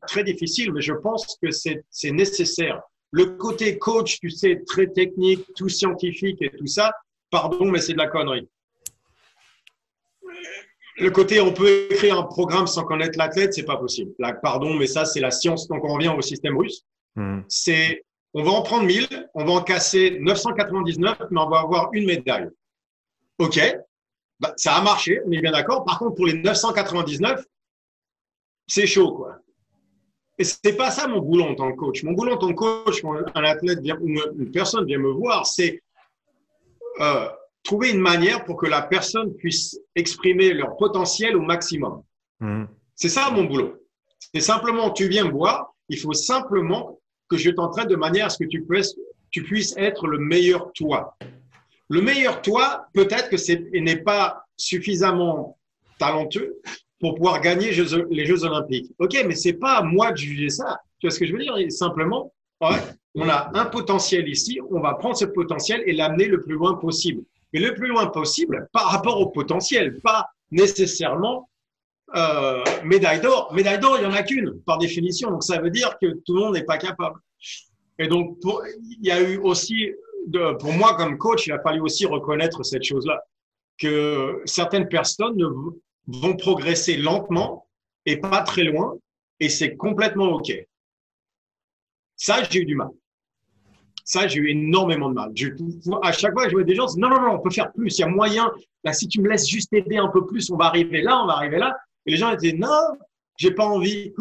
très 0.07 0.23
difficile, 0.23 0.71
mais 0.73 0.81
je 0.81 0.93
pense 0.93 1.37
que 1.41 1.51
c'est 1.51 2.11
nécessaire. 2.11 2.81
Le 3.11 3.25
côté 3.37 3.77
coach, 3.77 4.19
tu 4.19 4.29
sais, 4.29 4.63
très 4.65 4.87
technique, 4.87 5.45
tout 5.55 5.69
scientifique 5.69 6.41
et 6.41 6.49
tout 6.49 6.67
ça, 6.67 6.91
pardon, 7.29 7.65
mais 7.65 7.79
c'est 7.79 7.93
de 7.93 7.97
la 7.97 8.07
connerie 8.07 8.47
le 10.97 11.09
côté 11.09 11.41
on 11.41 11.53
peut 11.53 11.87
écrire 11.89 12.17
un 12.17 12.23
programme 12.23 12.67
sans 12.67 12.83
connaître 12.83 13.17
l'athlète, 13.17 13.53
c'est 13.53 13.63
pas 13.63 13.77
possible. 13.77 14.11
Là, 14.19 14.33
pardon, 14.33 14.73
mais 14.73 14.87
ça, 14.87 15.05
c'est 15.05 15.19
la 15.19 15.31
science. 15.31 15.67
Donc, 15.67 15.83
on 15.83 15.93
revient 15.93 16.13
au 16.15 16.21
système 16.21 16.57
russe. 16.57 16.85
Hmm. 17.15 17.41
C'est, 17.47 18.03
on 18.33 18.43
va 18.43 18.51
en 18.51 18.61
prendre 18.63 18.85
1000, 18.85 19.29
on 19.33 19.45
va 19.45 19.51
en 19.53 19.61
casser 19.61 20.17
999, 20.19 21.17
mais 21.29 21.41
on 21.41 21.49
va 21.49 21.59
avoir 21.59 21.89
une 21.93 22.05
médaille. 22.05 22.49
OK. 23.39 23.59
Bah, 24.39 24.53
ça 24.57 24.75
a 24.75 24.81
marché, 24.81 25.21
on 25.25 25.31
est 25.31 25.39
bien 25.39 25.51
d'accord. 25.51 25.85
Par 25.85 25.99
contre, 25.99 26.15
pour 26.15 26.25
les 26.25 26.33
999, 26.33 27.43
c'est 28.67 28.87
chaud, 28.87 29.13
quoi. 29.13 29.37
Et 30.39 30.43
c'est 30.43 30.75
pas 30.75 30.89
ça 30.89 31.07
mon 31.07 31.21
boulot 31.21 31.45
en 31.45 31.55
tant 31.55 31.71
que 31.71 31.77
coach. 31.77 32.03
Mon 32.03 32.13
boulot 32.13 32.33
en 32.33 32.37
tant 32.37 32.49
que 32.49 32.53
coach, 32.53 33.01
quand 33.01 33.15
un 33.35 33.43
athlète 33.43 33.81
vient, 33.81 33.97
ou 34.01 34.07
une 34.07 34.51
personne 34.51 34.85
vient 34.85 34.97
me 34.97 35.11
voir, 35.11 35.45
c'est 35.45 35.81
euh, 36.99 37.29
trouver 37.63 37.91
une 37.91 37.99
manière 37.99 38.43
pour 38.43 38.57
que 38.57 38.65
la 38.65 38.81
personne 38.81 39.35
puisse 39.35 39.79
exprimer 39.95 40.53
leur 40.53 40.75
potentiel 40.77 41.35
au 41.35 41.41
maximum. 41.41 42.01
Mmh. 42.39 42.65
C'est 42.95 43.09
ça 43.09 43.29
mon 43.29 43.43
boulot. 43.43 43.75
C'est 44.33 44.41
simplement, 44.41 44.89
tu 44.89 45.07
viens 45.07 45.25
me 45.25 45.31
voir, 45.31 45.73
il 45.87 45.99
faut 45.99 46.13
simplement 46.13 46.99
que 47.37 47.43
je 47.43 47.51
t'entraîne 47.51 47.87
de 47.87 47.95
manière 47.95 48.27
à 48.27 48.29
ce 48.29 48.37
que 48.37 48.49
tu 48.49 48.63
puisses, 48.63 48.95
tu 49.31 49.43
puisses 49.43 49.75
être 49.77 50.07
le 50.07 50.19
meilleur 50.19 50.71
toi. 50.73 51.17
Le 51.89 52.01
meilleur 52.01 52.41
toi, 52.41 52.87
peut-être 52.93 53.29
que 53.29 53.37
c'est 53.37 53.69
n'est 53.73 53.97
pas 53.97 54.45
suffisamment 54.57 55.57
talentueux 55.99 56.61
pour 56.99 57.15
pouvoir 57.15 57.41
gagner 57.41 57.71
les 58.09 58.25
Jeux 58.25 58.43
Olympiques. 58.43 58.91
Ok, 58.99 59.17
mais 59.27 59.35
c'est 59.35 59.53
pas 59.53 59.77
à 59.77 59.83
moi 59.83 60.11
de 60.11 60.17
juger 60.17 60.49
ça. 60.49 60.79
Tu 60.99 61.07
vois 61.07 61.11
ce 61.11 61.19
que 61.19 61.25
je 61.25 61.33
veux 61.33 61.39
dire? 61.39 61.55
Simplement, 61.69 62.31
on 62.61 63.29
a 63.29 63.51
un 63.53 63.65
potentiel 63.65 64.27
ici, 64.29 64.59
on 64.71 64.79
va 64.79 64.93
prendre 64.93 65.17
ce 65.17 65.25
potentiel 65.25 65.83
et 65.85 65.93
l'amener 65.93 66.25
le 66.25 66.41
plus 66.41 66.53
loin 66.53 66.75
possible 66.75 67.23
mais 67.53 67.59
le 67.59 67.73
plus 67.73 67.87
loin 67.87 68.07
possible 68.07 68.67
par 68.73 68.87
rapport 68.87 69.19
au 69.21 69.27
potentiel, 69.27 69.99
pas 70.01 70.27
nécessairement 70.51 71.49
euh, 72.15 72.63
médaille 72.83 73.21
d'or. 73.21 73.51
Médaille 73.53 73.79
d'or, 73.79 73.97
il 73.97 74.07
n'y 74.07 74.13
en 74.13 74.13
a 74.13 74.23
qu'une 74.23 74.59
par 74.65 74.77
définition, 74.77 75.31
donc 75.31 75.43
ça 75.43 75.59
veut 75.59 75.71
dire 75.71 75.97
que 76.01 76.07
tout 76.25 76.35
le 76.35 76.41
monde 76.41 76.53
n'est 76.53 76.63
pas 76.63 76.77
capable. 76.77 77.19
Et 77.99 78.07
donc, 78.07 78.37
il 78.43 79.05
y 79.05 79.11
a 79.11 79.21
eu 79.21 79.37
aussi, 79.37 79.91
pour 80.59 80.73
moi 80.73 80.95
comme 80.95 81.17
coach, 81.17 81.47
il 81.47 81.53
a 81.53 81.59
fallu 81.59 81.81
aussi 81.81 82.05
reconnaître 82.05 82.63
cette 82.63 82.83
chose-là. 82.83 83.21
que 83.79 84.41
certaines 84.45 84.87
personnes 84.87 85.37
vont 86.07 86.35
progresser 86.35 86.97
lentement 86.97 87.67
et 88.05 88.17
pas 88.17 88.41
très 88.41 88.63
loin, 88.63 88.95
et 89.39 89.49
c'est 89.49 89.75
complètement 89.75 90.33
OK. 90.33 90.51
Ça, 92.15 92.43
j'ai 92.49 92.61
eu 92.61 92.65
du 92.65 92.75
mal. 92.75 92.89
Ça, 94.05 94.27
j'ai 94.27 94.39
eu 94.39 94.49
énormément 94.49 95.09
de 95.09 95.15
mal. 95.15 95.33
à 96.03 96.11
chaque 96.11 96.33
fois, 96.33 96.47
je 96.49 96.53
vois 96.53 96.63
des 96.63 96.75
gens, 96.75 96.87
non, 96.97 97.09
non, 97.09 97.21
non, 97.21 97.31
on 97.35 97.39
peut 97.39 97.49
faire 97.49 97.71
plus. 97.71 97.97
Il 97.97 98.01
y 98.01 98.03
a 98.03 98.07
moyen. 98.07 98.51
Là, 98.83 98.93
si 98.93 99.07
tu 99.07 99.21
me 99.21 99.29
laisses 99.29 99.47
juste 99.47 99.71
aider 99.73 99.97
un 99.97 100.09
peu 100.09 100.25
plus, 100.25 100.51
on 100.51 100.57
va 100.57 100.65
arriver 100.65 101.01
là, 101.01 101.21
on 101.23 101.27
va 101.27 101.33
arriver 101.33 101.57
là. 101.57 101.75
Et 102.05 102.11
les 102.11 102.17
gens 102.17 102.31
étaient, 102.31 102.53
non, 102.53 102.97
j'ai 103.37 103.51
pas 103.51 103.65
envie. 103.65 104.13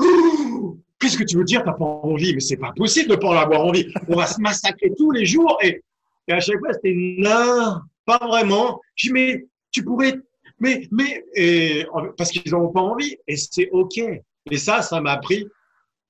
Qu'est-ce 0.99 1.19
que 1.19 1.25
tu 1.25 1.37
veux 1.37 1.45
dire, 1.45 1.63
t'as 1.65 1.73
pas 1.73 1.85
envie? 1.85 2.35
Mais 2.35 2.41
c'est 2.41 2.57
pas 2.57 2.73
possible 2.77 3.11
de 3.11 3.17
pas 3.17 3.29
en 3.29 3.37
avoir 3.37 3.65
envie. 3.65 3.93
On 4.09 4.17
va 4.17 4.27
se 4.27 4.41
massacrer 4.41 4.93
tous 4.97 5.11
les 5.11 5.27
jours. 5.27 5.59
Et, 5.63 5.83
à 6.31 6.41
chaque 6.41 6.59
fois, 6.59 6.73
c'était, 6.73 6.95
non, 7.19 7.81
pas 8.05 8.19
vraiment. 8.19 8.81
Je 8.95 9.09
dis, 9.09 9.13
mais 9.13 9.45
tu 9.71 9.85
pourrais, 9.85 10.15
mais, 10.61 10.87
mais, 10.93 11.25
et, 11.35 11.87
parce 12.17 12.31
qu'ils 12.31 12.53
n'ont 12.53 12.69
pas 12.69 12.81
envie. 12.81 13.17
Et 13.27 13.37
c'est 13.37 13.69
OK. 13.71 13.99
Et 14.51 14.57
ça, 14.57 14.83
ça 14.83 15.01
m'a 15.01 15.17
pris 15.19 15.47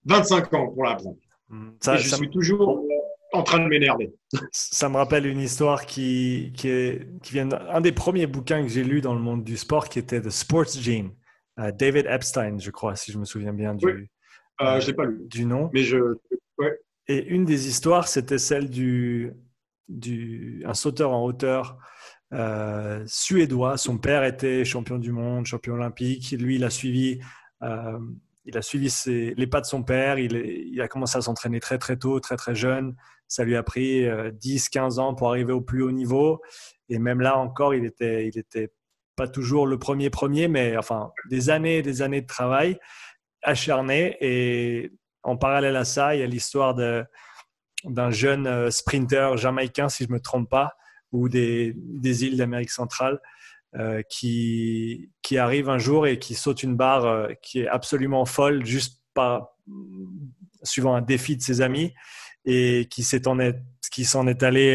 25 0.05 0.53
ans 0.55 0.69
pour 0.69 0.85
l'apprendre. 0.85 1.17
Mmh. 1.49 1.71
Ça, 1.81 1.97
je 1.97 2.15
suis 2.15 2.31
toujours 2.31 2.85
en 3.33 3.43
train 3.43 3.61
de 3.61 3.67
m'énerver. 3.67 4.13
Ça 4.53 4.89
me 4.89 4.97
rappelle 4.97 5.27
une 5.27 5.41
histoire 5.41 5.87
qui, 5.87 6.53
qui, 6.55 6.69
est, 6.69 7.09
qui 7.23 7.33
vient 7.33 7.47
d'un 7.47 7.81
des 7.81 7.93
premiers 7.93 8.27
bouquins 8.27 8.63
que 8.63 8.69
j'ai 8.69 8.85
lu 8.85 9.01
dans 9.01 9.15
le 9.15 9.21
monde 9.21 9.43
du 9.43 9.57
sport, 9.57 9.89
qui 9.89 9.99
était 9.99 10.21
The 10.21 10.31
Sports 10.31 10.79
Gene. 10.81 11.11
Euh, 11.59 11.73
David 11.73 12.07
Epstein, 12.07 12.59
je 12.59 12.71
crois, 12.71 12.97
si 12.97 13.13
je 13.13 13.19
me 13.19 13.25
souviens 13.25 13.53
bien 13.53 13.75
du, 13.75 13.87
oui. 13.87 13.93
euh, 14.63 14.81
euh 14.81 14.93
pas 14.95 15.05
lu. 15.05 15.21
du 15.27 15.45
nom. 15.45 15.71
Mais 15.73 15.83
je, 15.83 15.99
ouais. 16.59 16.81
Et 17.09 17.27
une 17.27 17.45
des 17.45 17.69
histoires, 17.69 18.09
c'était 18.09 18.39
celle 18.39 18.71
du, 18.71 19.33
du 19.89 20.63
un 20.65 20.75
sauteur 20.75 21.13
en 21.13 21.25
hauteur 21.25 21.79
euh, 22.33 23.03
suédois. 23.07 23.77
Son 23.77 23.99
père 23.99 24.25
était 24.25 24.65
champion 24.65 24.99
du 24.99 25.13
monde, 25.13 25.47
champion 25.47 25.75
olympique. 25.75 26.31
Lui, 26.33 26.57
il 26.57 26.65
a 26.65 26.71
suivi 26.71 27.21
euh, 27.63 27.99
il 28.45 28.59
a 28.59 28.63
suivi 28.63 28.91
les 29.37 29.47
pas 29.47 29.61
de 29.61 29.67
son 29.67 29.83
père, 29.83 30.19
il, 30.19 30.81
a 30.81 30.89
commencé 30.89 31.17
à 31.17 31.21
s'entraîner 31.21 31.61
très 31.61 31.79
très 31.79 31.97
tôt, 31.97 32.19
très 32.19 32.37
très 32.37 32.55
jeune. 32.55 32.97
Ça 33.29 33.45
lui 33.45 33.57
a 33.57 33.63
pris 33.63 34.05
10-15 34.05 34.99
euh, 34.99 35.03
ans 35.03 35.15
pour 35.15 35.29
arriver 35.29 35.53
au 35.53 35.61
plus 35.61 35.83
haut 35.83 35.93
niveau. 35.93 36.41
Et 36.89 36.99
même 36.99 37.21
là 37.21 37.39
encore, 37.39 37.75
il 37.75 37.85
était, 37.85 38.27
il 38.27 38.37
était 38.37 38.73
pas 39.17 39.29
toujours 39.29 39.67
le 39.67 39.79
premier 39.79 40.11
premier, 40.11 40.49
mais 40.49 40.77
enfin 40.77 41.13
des 41.29 41.51
années 41.51 41.79
et 41.79 41.83
des 41.83 42.03
années 42.03 42.21
de 42.21 42.27
travail 42.27 42.79
acharné. 43.43 44.17
Et 44.21 44.93
en 45.23 45.37
parallèle 45.37 45.77
à 45.77 45.85
ça, 45.85 46.15
il 46.15 46.21
y 46.21 46.23
a 46.23 46.27
l'histoire 46.27 46.75
d'un 46.75 48.11
jeune 48.11 48.47
euh, 48.47 48.71
sprinter 48.71 49.37
jamaïcain, 49.37 49.89
si 49.89 50.05
je 50.05 50.09
ne 50.09 50.15
me 50.15 50.21
trompe 50.21 50.49
pas, 50.49 50.77
ou 51.13 51.29
des, 51.29 51.75
des 51.77 52.25
îles 52.25 52.37
d'Amérique 52.37 52.71
centrale, 52.71 53.21
euh, 53.77 54.03
qui, 54.09 55.11
qui 55.23 55.39
arrive 55.39 55.69
un 55.69 55.79
jour 55.79 56.07
et 56.07 56.19
qui 56.19 56.35
saute 56.35 56.63
une 56.63 56.77
barre 56.77 57.05
euh, 57.05 57.29
qui 57.43 57.61
est 57.61 57.69
absolument 57.69 58.25
folle, 58.25 58.65
juste 58.65 59.03
pas 59.15 59.57
suivant 60.63 60.95
un 60.95 61.03
défi 61.03 61.37
de 61.37 61.43
ses 61.43 61.61
amis, 61.61 61.93
et 62.45 62.89
qui 62.91 63.03
s'en 63.03 63.39
est, 63.39 63.57
qui 63.91 64.05
s'en 64.05 64.27
est 64.27 64.43
allé 64.43 64.75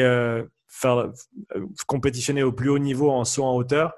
faire 0.67 1.11
compétitionner 1.87 2.43
au 2.43 2.53
plus 2.53 2.69
haut 2.69 2.79
niveau 2.79 3.11
en 3.11 3.25
saut 3.25 3.43
en 3.43 3.55
hauteur, 3.55 3.93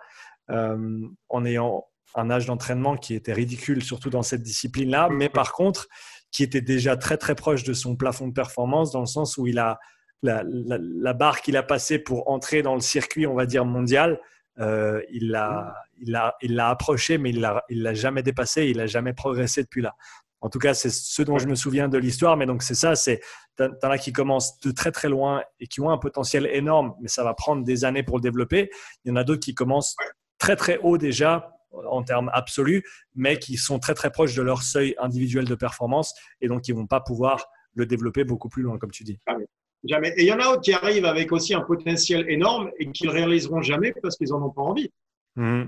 en 0.50 1.46
ayant 1.46 1.86
un 2.16 2.30
âge 2.32 2.46
d'entraînement 2.48 2.98
qui 2.98 3.14
était 3.14 3.34
ridicule, 3.34 3.84
surtout 3.84 4.10
dans 4.10 4.24
cette 4.24 4.42
discipline-là, 4.42 5.10
mais 5.12 5.30
par 5.30 5.54
contre, 5.54 5.88
qui 6.32 6.44
était 6.44 6.62
déjà 6.62 6.98
très 6.98 7.18
très 7.18 7.36
proche 7.36 7.64
de 7.64 7.74
son 7.74 7.96
plafond 7.96 8.28
de 8.28 8.34
performance, 8.34 8.92
dans 8.92 9.00
le 9.00 9.06
sens 9.06 9.38
où 9.38 9.48
il 9.48 9.60
a 9.60 9.80
la, 10.22 11.14
barre 11.14 11.42
qu'il 11.42 11.56
a 11.58 11.64
passée 11.64 12.00
pour 12.00 12.30
entrer 12.30 12.62
dans 12.62 12.76
le 12.76 12.82
circuit, 12.82 13.26
on 13.26 13.36
va 13.36 13.46
dire 13.46 13.66
mondial, 13.66 14.20
euh, 14.60 15.02
il 15.12 15.30
l'a 15.30 15.74
il 16.02 16.16
a, 16.16 16.36
il 16.42 16.56
l'a 16.56 16.70
approché, 16.70 17.18
mais 17.18 17.30
il 17.30 17.40
l'a 17.40 17.64
il 17.70 17.82
l'a 17.84 17.94
jamais 17.94 18.24
dépassé, 18.24 18.66
il 18.66 18.78
n'a 18.78 18.88
jamais 18.88 19.14
progressé 19.14 19.64
depuis 19.64 19.82
là. 19.82 19.96
En 20.42 20.50
tout 20.50 20.60
cas, 20.60 20.74
c'est 20.74 20.90
ce 20.90 21.22
dont 21.22 21.38
je 21.38 21.48
me 21.48 21.56
souviens 21.56 21.90
de 21.90 21.98
l'histoire. 21.98 22.38
Mais 22.38 22.46
donc, 22.46 22.64
c'est 22.64 22.76
ça, 22.76 22.96
c'est 22.96 23.20
t'en 23.58 23.90
as 23.90 23.98
qui 23.98 24.14
commencent 24.14 24.58
de 24.62 24.72
très 24.72 24.92
très 24.92 25.10
loin 25.10 25.44
et 25.60 25.68
qui 25.68 25.82
ont 25.82 25.90
un 25.90 25.98
potentiel 25.98 26.48
énorme, 26.48 26.94
mais 27.02 27.10
ça 27.10 27.26
va 27.26 27.34
prendre 27.34 27.66
des 27.66 27.84
années 27.84 28.04
pour 28.04 28.18
le 28.18 28.22
développer. 28.22 28.70
Il 29.04 29.10
y 29.10 29.12
en 29.12 29.18
a 29.18 29.26
d'autres 29.26 29.42
qui 29.42 29.54
commencent 29.54 29.96
très 30.40 30.56
très 30.56 30.80
haut 30.80 30.98
déjà 30.98 31.56
en 31.72 32.02
termes 32.02 32.32
absolus, 32.34 32.84
mais 33.16 33.38
qui 33.38 33.58
sont 33.58 33.80
très 33.80 33.94
très 33.94 34.12
proches 34.12 34.34
de 34.36 34.42
leur 34.42 34.64
seuil 34.64 34.96
individuel 35.00 35.46
de 35.46 35.56
performance 35.56 36.16
et 36.42 36.48
donc 36.48 36.68
ils 36.68 36.74
vont 36.74 36.88
pas 36.88 37.00
pouvoir 37.00 37.46
le 37.76 37.86
développer 37.86 38.24
beaucoup 38.24 38.50
plus 38.50 38.64
loin, 38.64 38.78
comme 38.78 38.92
tu 38.92 39.04
dis. 39.04 39.20
Ah 39.28 39.36
Jamais. 39.88 40.14
Et 40.18 40.24
il 40.24 40.28
y 40.28 40.34
en 40.34 40.40
a 40.40 40.44
d'autres 40.44 40.62
qui 40.62 40.74
arrivent 40.74 41.06
avec 41.06 41.32
aussi 41.32 41.54
un 41.54 41.62
potentiel 41.62 42.30
énorme 42.30 42.70
et 42.80 42.92
qui 42.92 43.06
le 43.06 43.12
réaliseront 43.12 43.62
jamais 43.62 43.94
parce 44.02 44.18
qu'ils 44.18 44.34
en 44.34 44.44
ont 44.44 44.50
pas 44.50 44.62
envie. 44.62 44.90
Mmh. 45.38 45.64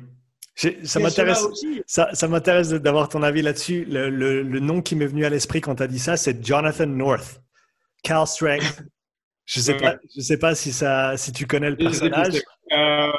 Ça 0.84 1.00
m'intéresse, 1.00 1.48
ça, 1.88 2.14
ça 2.14 2.28
m'intéresse 2.28 2.70
d'avoir 2.72 3.08
ton 3.08 3.24
avis 3.24 3.42
là-dessus. 3.42 3.86
Le, 3.86 4.10
le, 4.10 4.60
nom 4.60 4.82
qui 4.82 4.96
m'est 4.96 5.08
venu 5.08 5.24
à 5.24 5.30
l'esprit 5.30 5.62
quand 5.62 5.76
tu 5.76 5.84
as 5.84 5.88
dit 5.88 5.98
ça, 5.98 6.18
c'est 6.18 6.46
Jonathan 6.46 6.88
North. 6.88 7.42
Cal 8.04 8.28
Strength. 8.28 8.84
Je 9.46 9.60
sais 9.60 9.76
pas, 9.76 9.98
je 10.16 10.22
sais 10.22 10.38
pas 10.38 10.56
si 10.56 10.72
ça, 10.72 11.18
si 11.18 11.34
tu 11.34 11.46
connais 11.46 11.72
le 11.72 11.76
personnage. 11.76 12.42
Euh, 12.72 13.10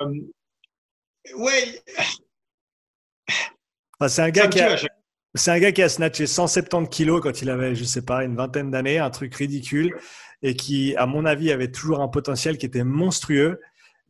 oui. 1.37 1.79
c'est 4.09 4.23
un 4.23 4.31
gars 4.31 4.49
qui 4.49 4.61
a, 4.61 4.77
c'est 5.35 5.51
un 5.51 5.59
gars 5.59 5.73
qui 5.73 5.83
a 5.83 5.89
snatché 5.89 6.27
170 6.27 6.89
kilos 6.89 7.21
quand 7.23 7.43
il 7.43 7.51
avait, 7.51 7.75
je 7.75 7.85
sais 7.85 8.03
pas, 8.03 8.25
une 8.25 8.37
vingtaine 8.37 8.71
d'années, 8.71 8.99
un 8.99 9.11
truc 9.11 9.35
ridicule 9.35 9.97
et 10.43 10.57
qui, 10.57 10.95
à 10.97 11.07
mon 11.07 11.25
avis, 11.25 11.53
avait 11.53 11.71
toujours 11.71 12.01
un 12.01 12.09
potentiel 12.09 12.59
qui 12.59 12.67
était 12.67 12.85
monstrueux, 12.85 13.61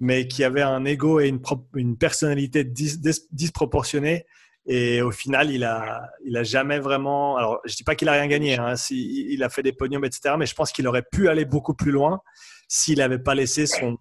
mais 0.00 0.26
qui 0.26 0.44
avait 0.44 0.62
un 0.62 0.84
ego 0.84 1.20
et 1.20 1.28
une, 1.28 1.40
une 1.74 1.96
personnalité 1.96 2.64
disproportionnée. 2.64 4.26
Et 4.66 5.02
au 5.02 5.10
final, 5.10 5.50
il 5.50 5.64
a, 5.64 6.08
il 6.24 6.36
a 6.36 6.42
jamais 6.42 6.78
vraiment. 6.78 7.36
Alors, 7.36 7.60
je 7.64 7.74
dis 7.76 7.84
pas 7.84 7.94
qu'il 7.94 8.08
a 8.08 8.12
rien 8.12 8.28
gagné. 8.28 8.56
Hein, 8.58 8.74
il 8.90 9.42
a 9.42 9.48
fait 9.48 9.62
des 9.62 9.72
podiums, 9.72 10.04
etc. 10.04 10.36
Mais 10.38 10.46
je 10.46 10.54
pense 10.54 10.72
qu'il 10.72 10.86
aurait 10.86 11.02
pu 11.02 11.28
aller 11.28 11.44
beaucoup 11.44 11.74
plus 11.74 11.90
loin 11.90 12.20
s'il 12.68 12.98
n'avait 12.98 13.18
pas 13.18 13.34
laissé 13.34 13.66
son, 13.66 13.98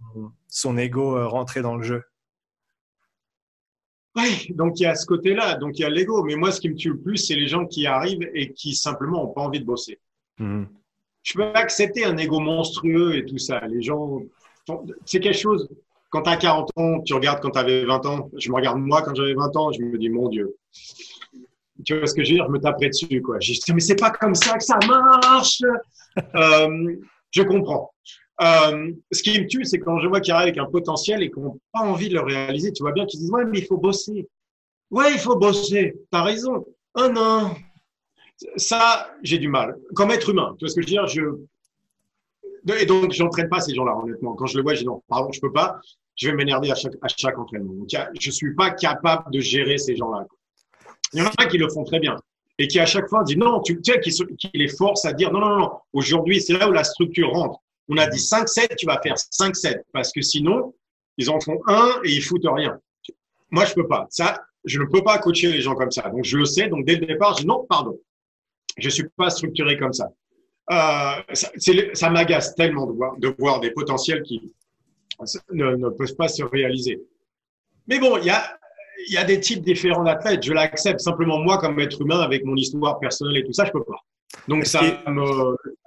son 0.47 0.77
ego 0.77 1.17
euh, 1.17 1.27
rentrer 1.27 1.61
dans 1.61 1.75
le 1.75 1.83
jeu. 1.83 2.03
Oui, 4.15 4.47
donc 4.55 4.79
il 4.79 4.83
y 4.83 4.85
a 4.85 4.95
ce 4.95 5.05
côté-là, 5.05 5.55
donc 5.55 5.79
il 5.79 5.83
y 5.83 5.85
a 5.85 5.89
l'ego. 5.89 6.23
Mais 6.23 6.35
moi, 6.35 6.51
ce 6.51 6.59
qui 6.59 6.69
me 6.69 6.75
tue 6.75 6.89
le 6.89 6.99
plus, 6.99 7.17
c'est 7.17 7.35
les 7.35 7.47
gens 7.47 7.65
qui 7.65 7.85
arrivent 7.87 8.29
et 8.33 8.51
qui 8.51 8.75
simplement 8.75 9.23
n'ont 9.23 9.33
pas 9.33 9.41
envie 9.41 9.59
de 9.59 9.65
bosser. 9.65 9.99
Mmh 10.37 10.65
je 11.23 11.33
peux 11.33 11.43
accepter 11.53 12.05
un 12.05 12.17
ego 12.17 12.39
monstrueux 12.39 13.15
et 13.15 13.25
tout 13.25 13.37
ça. 13.37 13.61
Les 13.67 13.81
gens, 13.81 14.21
c'est 15.05 15.19
quelque 15.19 15.37
chose. 15.37 15.69
Quand 16.09 16.23
tu 16.23 16.29
as 16.29 16.37
40 16.37 16.71
ans, 16.75 17.01
tu 17.01 17.13
regardes 17.13 17.41
quand 17.41 17.51
tu 17.51 17.59
avais 17.59 17.85
20 17.85 18.05
ans. 18.05 18.29
Je 18.37 18.49
me 18.49 18.55
regarde 18.55 18.79
moi 18.79 19.01
quand 19.01 19.15
j'avais 19.15 19.33
20 19.33 19.55
ans, 19.55 19.71
je 19.71 19.81
me 19.81 19.97
dis, 19.97 20.09
mon 20.09 20.29
Dieu. 20.29 20.55
Tu 21.85 21.97
vois 21.97 22.05
ce 22.05 22.13
que 22.13 22.23
je 22.23 22.31
veux 22.31 22.35
dire? 22.37 22.45
Je 22.47 22.51
me 22.51 22.59
taperais 22.59 22.89
dessus, 22.89 23.21
quoi. 23.21 23.39
Je 23.39 23.53
dis, 23.53 23.73
mais 23.73 23.79
c'est 23.79 23.95
pas 23.95 24.11
comme 24.11 24.35
ça 24.35 24.57
que 24.57 24.63
ça 24.63 24.77
marche. 24.87 25.61
euh, 26.35 26.95
je 27.31 27.43
comprends. 27.43 27.91
Euh, 28.41 28.91
ce 29.11 29.21
qui 29.21 29.39
me 29.39 29.47
tue, 29.47 29.65
c'est 29.65 29.79
quand 29.79 29.99
je 29.99 30.07
vois 30.07 30.19
qu'ils 30.19 30.33
arrivent 30.33 30.53
avec 30.53 30.57
un 30.57 30.65
potentiel 30.65 31.21
et 31.21 31.29
qu'ils 31.29 31.43
n'ont 31.43 31.59
pas 31.71 31.81
envie 31.81 32.09
de 32.09 32.15
le 32.15 32.21
réaliser. 32.21 32.71
Tu 32.73 32.81
vois 32.81 32.91
bien 32.91 33.05
qu'ils 33.05 33.19
disent, 33.19 33.31
ouais, 33.31 33.45
mais 33.45 33.59
il 33.59 33.65
faut 33.65 33.77
bosser. 33.77 34.27
Ouais, 34.89 35.13
il 35.13 35.19
faut 35.19 35.35
bosser. 35.35 35.95
T'as 36.09 36.23
raison. 36.23 36.65
Oh 36.95 37.07
non, 37.07 37.55
ça, 38.55 39.11
j'ai 39.21 39.37
du 39.37 39.47
mal. 39.47 39.77
Comme 39.95 40.11
être 40.11 40.29
humain, 40.29 40.55
tu 40.57 40.65
vois 40.65 40.69
ce 40.69 40.75
que 40.75 40.81
je 40.81 40.87
veux 40.87 41.07
dire. 41.07 42.79
Et 42.79 42.85
donc, 42.85 43.11
je 43.11 43.23
n'entraîne 43.23 43.49
pas 43.49 43.59
ces 43.59 43.73
gens-là, 43.73 43.95
honnêtement. 43.95 44.35
Quand 44.35 44.47
je 44.47 44.57
le 44.57 44.63
vois, 44.63 44.73
je 44.73 44.79
dis 44.79 44.85
non, 44.85 45.03
pardon, 45.07 45.31
je 45.31 45.39
peux 45.39 45.51
pas. 45.51 45.79
Je 46.15 46.29
vais 46.29 46.35
m'énerver 46.35 46.71
à 46.71 46.75
chaque, 46.75 47.37
entraînement. 47.37 47.73
Donc, 47.73 47.89
je 48.19 48.31
suis 48.31 48.53
pas 48.55 48.71
capable 48.71 49.31
de 49.31 49.39
gérer 49.39 49.77
ces 49.77 49.95
gens-là. 49.95 50.25
Il 51.13 51.19
y 51.19 51.21
en 51.21 51.29
a 51.37 51.45
qui 51.45 51.57
le 51.57 51.69
font 51.69 51.83
très 51.83 51.99
bien 51.99 52.15
et 52.57 52.67
qui 52.67 52.79
à 52.79 52.85
chaque 52.85 53.07
fois 53.07 53.23
disent 53.23 53.37
non, 53.37 53.61
tu 53.61 53.79
sais, 53.83 53.99
qui, 53.99 54.11
qui 54.11 54.49
les 54.53 54.67
force 54.67 55.05
à 55.05 55.13
dire 55.13 55.31
non, 55.31 55.39
non, 55.39 55.57
non, 55.57 55.71
aujourd'hui, 55.93 56.41
c'est 56.41 56.53
là 56.53 56.69
où 56.69 56.71
la 56.71 56.83
structure 56.83 57.31
rentre. 57.31 57.59
On 57.89 57.97
a 57.97 58.07
dit 58.07 58.19
5-7, 58.19 58.75
tu 58.75 58.85
vas 58.85 58.99
faire 59.01 59.15
5-7 59.15 59.81
parce 59.93 60.11
que 60.11 60.21
sinon, 60.21 60.73
ils 61.17 61.29
en 61.29 61.39
font 61.39 61.59
un 61.67 61.99
et 62.03 62.11
ils 62.11 62.21
foutent 62.21 62.45
rien. 62.45 62.79
Moi, 63.49 63.65
je 63.65 63.73
peux 63.73 63.87
pas. 63.87 64.07
Ça, 64.09 64.41
je 64.63 64.79
ne 64.79 64.85
peux 64.85 65.03
pas 65.03 65.17
coacher 65.19 65.51
les 65.51 65.61
gens 65.61 65.75
comme 65.75 65.91
ça. 65.91 66.09
Donc, 66.09 66.23
je 66.23 66.37
le 66.37 66.45
sais. 66.45 66.67
Donc, 66.67 66.85
dès 66.85 66.95
le 66.95 67.05
départ, 67.05 67.35
je 67.35 67.41
dis 67.41 67.47
non, 67.47 67.65
pardon. 67.67 67.99
Je 68.77 68.89
suis 68.89 69.07
pas 69.17 69.29
structuré 69.29 69.77
comme 69.77 69.93
ça. 69.93 70.09
Euh, 70.71 71.35
ça, 71.93 72.09
m'agace 72.09 72.55
tellement 72.55 72.85
de 72.85 72.93
voir, 72.93 73.17
de 73.17 73.35
voir 73.37 73.59
des 73.59 73.71
potentiels 73.71 74.23
qui 74.23 74.53
ne, 75.51 75.75
ne 75.75 75.89
peuvent 75.89 76.15
pas 76.15 76.29
se 76.29 76.43
réaliser. 76.43 77.01
Mais 77.87 77.99
bon, 77.99 78.17
il 78.17 78.25
y 78.25 78.29
a, 78.29 78.57
y 79.09 79.17
a 79.17 79.25
des 79.25 79.39
types 79.39 79.61
différents 79.61 80.03
d'athlètes. 80.03 80.43
Je 80.43 80.53
l'accepte. 80.53 81.01
Simplement, 81.01 81.39
moi, 81.39 81.57
comme 81.57 81.79
être 81.79 82.01
humain, 82.01 82.21
avec 82.21 82.45
mon 82.45 82.55
histoire 82.55 82.99
personnelle 82.99 83.37
et 83.37 83.43
tout 83.43 83.53
ça, 83.53 83.65
je 83.65 83.71
peux 83.71 83.83
pas. 83.83 84.01
Donc 84.47 84.65
ça 84.65 84.81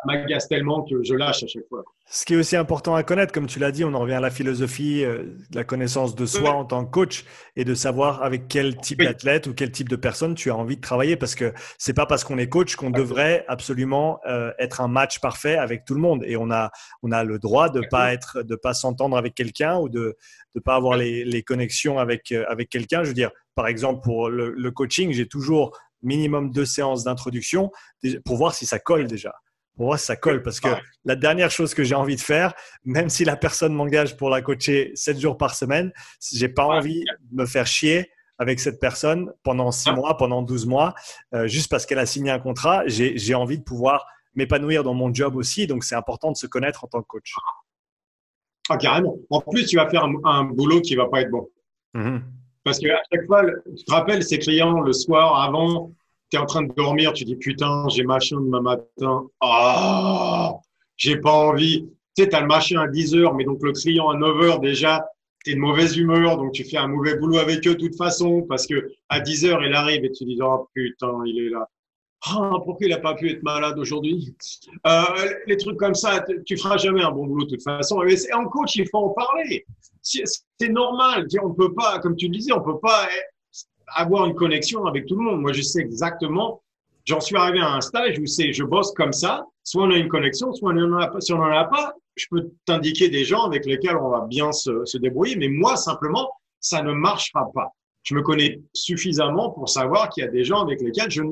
m'agace 0.05 0.49
tellement 0.49 0.83
que 0.83 1.03
je 1.03 1.15
lâche 1.15 1.43
à 1.43 1.47
chaque 1.47 1.67
fois. 1.69 1.85
Ce 2.07 2.27
qui 2.27 2.35
est 2.35 2.37
aussi 2.37 2.55
important 2.55 2.95
à 2.95 3.03
connaître, 3.03 3.33
comme 3.33 3.47
tu 3.47 3.59
l'as 3.59 3.73
dit, 3.73 3.83
on 3.85 3.95
en 3.95 4.01
revient 4.01 4.15
à 4.15 4.21
la 4.21 4.31
philosophie, 4.31 5.03
euh, 5.05 5.25
la 5.55 5.65
connaissance 5.65 6.15
de 6.15 6.27
soi 6.27 6.51
en 6.51 6.65
tant 6.67 6.85
que 6.85 6.91
coach 6.91 7.25
et 7.57 7.65
de 7.65 7.75
savoir 7.75 8.23
avec 8.23 8.47
quel 8.47 8.77
type 8.77 9.03
d'athlète 9.03 9.47
ou 9.47 9.55
quel 9.55 9.71
type 9.73 9.89
de 9.89 9.97
personne 9.97 10.35
tu 10.35 10.51
as 10.51 10.57
envie 10.57 10.77
de 10.77 10.83
travailler 10.83 11.17
parce 11.17 11.35
que 11.35 11.55
c'est 11.79 11.95
pas 11.95 12.05
parce 12.05 12.23
qu'on 12.23 12.37
est 12.37 12.49
coach 12.49 12.77
qu'on 12.77 12.91
devrait 12.91 13.45
absolument 13.49 14.21
euh, 14.27 14.53
être 14.59 14.83
un 14.83 14.89
match 14.89 15.19
parfait 15.21 15.57
avec 15.57 15.87
tout 15.87 15.95
le 15.95 16.01
monde 16.01 16.23
et 16.27 16.37
on 16.37 16.51
a 16.51 16.71
on 17.03 17.11
a 17.11 17.25
le 17.25 17.39
droit 17.39 17.71
de 17.71 17.81
pas 17.91 18.13
être 18.13 18.43
de 18.43 18.55
pas 18.55 18.75
s'entendre 18.75 19.17
avec 19.17 19.35
quelqu'un 19.35 19.79
ou 19.79 19.89
de 19.89 20.17
de 20.55 20.61
pas 20.61 20.77
avoir 20.77 20.97
les, 20.97 21.25
les 21.25 21.43
connexions 21.43 21.99
avec 21.99 22.33
euh, 22.33 22.45
avec 22.49 22.69
quelqu'un. 22.69 23.03
Je 23.03 23.09
veux 23.09 23.15
dire, 23.15 23.31
par 23.55 23.67
exemple 23.67 24.03
pour 24.05 24.29
le, 24.29 24.51
le 24.51 24.71
coaching, 24.71 25.11
j'ai 25.13 25.27
toujours 25.27 25.77
minimum 26.05 26.51
deux 26.51 26.65
séances 26.65 27.05
d'introduction 27.05 27.71
pour 28.25 28.37
voir 28.37 28.55
si 28.55 28.67
ça 28.67 28.79
colle 28.79 29.07
déjà. 29.07 29.35
Pour 29.77 29.87
voir 29.87 29.99
si 29.99 30.07
ça 30.07 30.17
colle. 30.17 30.43
Parce 30.43 30.61
que 30.61 30.69
la 31.05 31.17
dernière 31.17 31.51
chose 31.51 31.75
que 31.75 31.83
j'ai 31.83 31.97
envie 31.97 32.17
de 32.17 32.21
faire, 32.21 32.55
même 32.85 33.09
si 33.09 33.25
la 33.25 33.37
personne 33.37 33.75
m'engage 33.75 34.17
pour 34.17 34.31
la 34.31 34.41
coacher 34.41 34.93
sept 34.95 35.19
jours 35.19 35.37
par 35.37 35.55
semaine, 35.55 35.93
j'ai 36.33 36.49
pas 36.49 36.65
envie 36.65 37.01
de 37.31 37.43
me 37.43 37.47
faire 37.47 37.67
chier 37.67 38.11
avec 38.39 38.61
cette 38.61 38.81
personne 38.81 39.33
pendant 39.43 39.71
six 39.71 39.93
mois, 39.93 40.17
pendant 40.17 40.43
12 40.43 40.67
mois, 40.67 40.95
euh, 41.35 41.47
juste 41.47 41.71
parce 41.71 41.87
qu'elle 41.87 41.99
a 41.99 42.07
signé 42.07 42.31
un 42.31 42.39
contrat. 42.39 42.83
J'ai 42.87 43.35
envie 43.35 43.59
de 43.59 43.65
pouvoir 43.65 44.07
m'épanouir 44.35 44.83
dans 44.83 44.95
mon 44.95 45.13
job 45.13 45.37
aussi. 45.37 45.67
Donc, 45.67 45.85
c'est 45.85 45.95
important 45.95 46.33
de 46.33 46.37
se 46.37 46.47
connaître 46.47 46.85
en 46.85 46.89
tant 46.89 47.01
que 47.01 47.07
coach. 47.07 47.35
Ah, 48.69 48.77
carrément. 48.77 49.17
En 49.31 49.41
plus, 49.41 49.67
tu 49.67 49.77
vas 49.77 49.89
faire 49.89 50.05
un, 50.25 50.45
boulot 50.45 50.81
qui 50.81 50.97
va 50.97 51.07
pas 51.07 51.21
être 51.21 51.31
bon. 51.31 51.49
Mm-hmm. 51.95 52.23
Parce 52.65 52.79
qu'à 52.79 53.01
chaque 53.13 53.27
fois, 53.27 53.43
tu 53.77 53.85
te 53.85 53.93
rappelles 53.93 54.23
ces 54.25 54.39
clients 54.39 54.81
le 54.81 54.93
soir 54.93 55.43
avant, 55.43 55.93
tu 56.31 56.39
es 56.39 56.41
en 56.41 56.47
train 56.47 56.63
de 56.63 56.73
dormir, 56.73 57.13
tu 57.13 57.25
dis 57.25 57.37
putain, 57.37 57.87
j'ai 57.89 58.05
machin 58.05 58.41
demain 58.41 58.63
matin. 58.63 59.27
Ah, 59.41 60.55
j'ai 60.97 61.19
pas 61.19 61.33
envie. 61.33 61.87
Tu 62.17 62.23
sais, 62.23 62.29
tu 62.29 62.37
as 62.37 62.41
le 62.41 62.47
machin 62.47 62.81
à 62.81 62.89
10 62.89 63.15
heures, 63.17 63.35
mais 63.35 63.45
donc 63.45 63.63
le 63.63 63.73
client 63.73 64.09
à 64.09 64.17
9 64.17 64.41
heures 64.41 64.61
déjà, 64.61 65.07
tu 65.45 65.51
es 65.51 65.55
de 65.55 65.61
mauvaise 65.61 65.97
humeur, 65.97 66.39
donc 66.39 66.53
tu 66.53 66.65
fais 66.65 66.79
un 66.79 66.89
mauvais 66.89 67.17
boulot 67.17 67.37
avec 67.39 67.67
eux 67.67 67.75
de 67.75 67.81
toute 67.81 67.97
façon, 67.97 68.43
parce 68.49 68.67
que 68.67 68.93
à 69.11 69.21
10 69.21 69.45
heures, 69.45 69.63
il 69.63 69.75
arrive 69.75 70.05
et 70.05 70.11
tu 70.11 70.25
dis 70.25 70.39
oh 70.43 70.69
putain, 70.75 71.13
il 71.27 71.47
est 71.47 71.51
là. 71.51 71.69
Ah, 72.27 72.53
pourquoi 72.65 72.87
il 72.87 72.91
n'a 72.91 72.99
pas 72.99 73.15
pu 73.15 73.31
être 73.31 73.43
malade 73.43 73.79
aujourd'hui? 73.79 74.35
Euh, 74.87 75.03
Les 75.47 75.57
trucs 75.57 75.77
comme 75.77 75.95
ça, 75.95 76.25
tu 76.47 76.57
feras 76.57 76.79
jamais 76.79 77.03
un 77.03 77.11
bon 77.11 77.27
boulot 77.27 77.45
de 77.45 77.51
toute 77.51 77.63
façon. 77.63 78.01
Mais 78.03 78.15
en 78.33 78.47
coach, 78.47 78.77
il 78.77 78.89
faut 78.89 78.99
en 78.99 79.09
parler. 79.11 79.67
C'est 80.01 80.69
normal. 80.71 81.27
On 81.43 81.53
peut 81.53 81.75
pas, 81.75 81.99
comme 81.99 82.17
tu 82.17 82.27
le 82.27 82.33
disais, 82.33 82.53
on 82.53 82.63
peut 82.63 82.79
pas 82.79 83.09
avoir 83.89 84.25
une 84.27 84.35
connexion 84.35 84.87
avec 84.87 85.07
tout 85.07 85.17
le 85.17 85.23
monde. 85.23 85.41
Moi, 85.41 85.53
je 85.53 85.61
sais 85.61 85.81
exactement. 85.81 86.63
J'en 87.05 87.21
suis 87.21 87.37
arrivé 87.37 87.61
à 87.61 87.75
un 87.75 87.81
stage 87.83 88.19
où 88.19 88.27
c'est, 88.27 88.53
je 88.53 88.65
bosse 88.65 88.93
comme 88.93 89.13
ça. 89.13 89.45
Soit 89.63 89.85
on 89.85 89.91
a 89.91 89.97
une 89.97 90.09
connexion, 90.09 90.53
soit 90.55 90.73
on 90.73 90.79
en 90.79 90.99
a 90.99 91.09
pas. 91.09 91.21
Si 91.21 91.33
on 91.35 91.39
n'en 91.39 91.51
a 91.51 91.65
pas, 91.65 91.95
je 92.17 92.27
peux 92.31 92.51
t'indiquer 92.65 93.11
des 93.11 93.25
gens 93.25 93.45
avec 93.45 93.67
lesquels 93.67 93.97
on 93.97 94.09
va 94.09 94.27
bien 94.27 94.53
se, 94.53 94.85
se 94.87 94.97
débrouiller. 94.97 95.37
Mais 95.37 95.49
moi, 95.49 95.77
simplement, 95.77 96.31
ça 96.61 96.83
ne 96.83 96.93
marchera 96.93 97.51
pas. 97.53 97.73
Je 98.03 98.15
me 98.15 98.23
connais 98.23 98.61
suffisamment 98.73 99.51
pour 99.51 99.69
savoir 99.69 100.09
qu'il 100.09 100.25
y 100.25 100.27
a 100.27 100.31
des 100.31 100.45
gens 100.45 100.61
avec 100.61 100.81
lesquels 100.81 101.11
je 101.11 101.23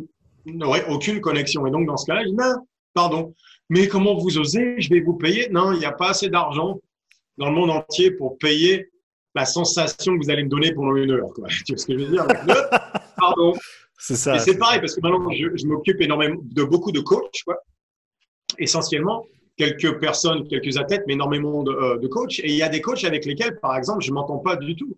n'aurait 0.46 0.86
aucune 0.88 1.20
connexion. 1.20 1.66
Et 1.66 1.70
donc, 1.70 1.86
dans 1.86 1.96
ce 1.96 2.06
cas-là, 2.06 2.22
il 2.22 2.30
dit, 2.30 2.34
non, 2.34 2.66
pardon, 2.94 3.34
mais 3.68 3.88
comment 3.88 4.16
vous 4.16 4.38
osez? 4.38 4.80
Je 4.80 4.88
vais 4.90 5.00
vous 5.00 5.14
payer? 5.14 5.48
Non, 5.50 5.72
il 5.72 5.78
n'y 5.78 5.84
a 5.84 5.92
pas 5.92 6.10
assez 6.10 6.28
d'argent 6.28 6.80
dans 7.38 7.48
le 7.48 7.54
monde 7.54 7.70
entier 7.70 8.10
pour 8.10 8.38
payer 8.38 8.90
la 9.34 9.44
sensation 9.46 10.18
que 10.18 10.24
vous 10.24 10.30
allez 10.30 10.44
me 10.44 10.48
donner 10.48 10.72
pendant 10.72 10.94
une 10.94 11.10
heure. 11.10 11.32
Quoi. 11.34 11.48
Tu 11.66 11.72
vois 11.72 11.78
ce 11.78 11.86
que 11.86 11.98
je 11.98 12.04
veux 12.04 12.10
dire? 12.10 12.26
Pardon. 13.16 13.54
C'est 13.98 14.16
ça. 14.16 14.36
Et 14.36 14.38
c'est 14.40 14.58
pareil, 14.58 14.80
parce 14.80 14.94
que 14.94 15.00
maintenant, 15.00 15.30
je, 15.30 15.66
m'occupe 15.66 16.00
énormément 16.00 16.40
de 16.42 16.64
beaucoup 16.64 16.92
de 16.92 17.00
coachs, 17.00 17.42
quoi. 17.44 17.58
essentiellement 18.58 19.24
quelques 19.56 20.00
personnes, 20.00 20.48
quelques 20.48 20.76
athlètes, 20.76 21.04
mais 21.06 21.12
énormément 21.12 21.62
de, 21.62 21.72
euh, 21.72 21.98
de 21.98 22.08
coachs. 22.08 22.40
Et 22.40 22.48
il 22.48 22.56
y 22.56 22.62
a 22.62 22.68
des 22.68 22.80
coachs 22.80 23.04
avec 23.04 23.24
lesquels, 23.24 23.58
par 23.60 23.76
exemple, 23.76 24.02
je 24.02 24.10
m'entends 24.10 24.38
pas 24.38 24.56
du 24.56 24.74
tout 24.74 24.96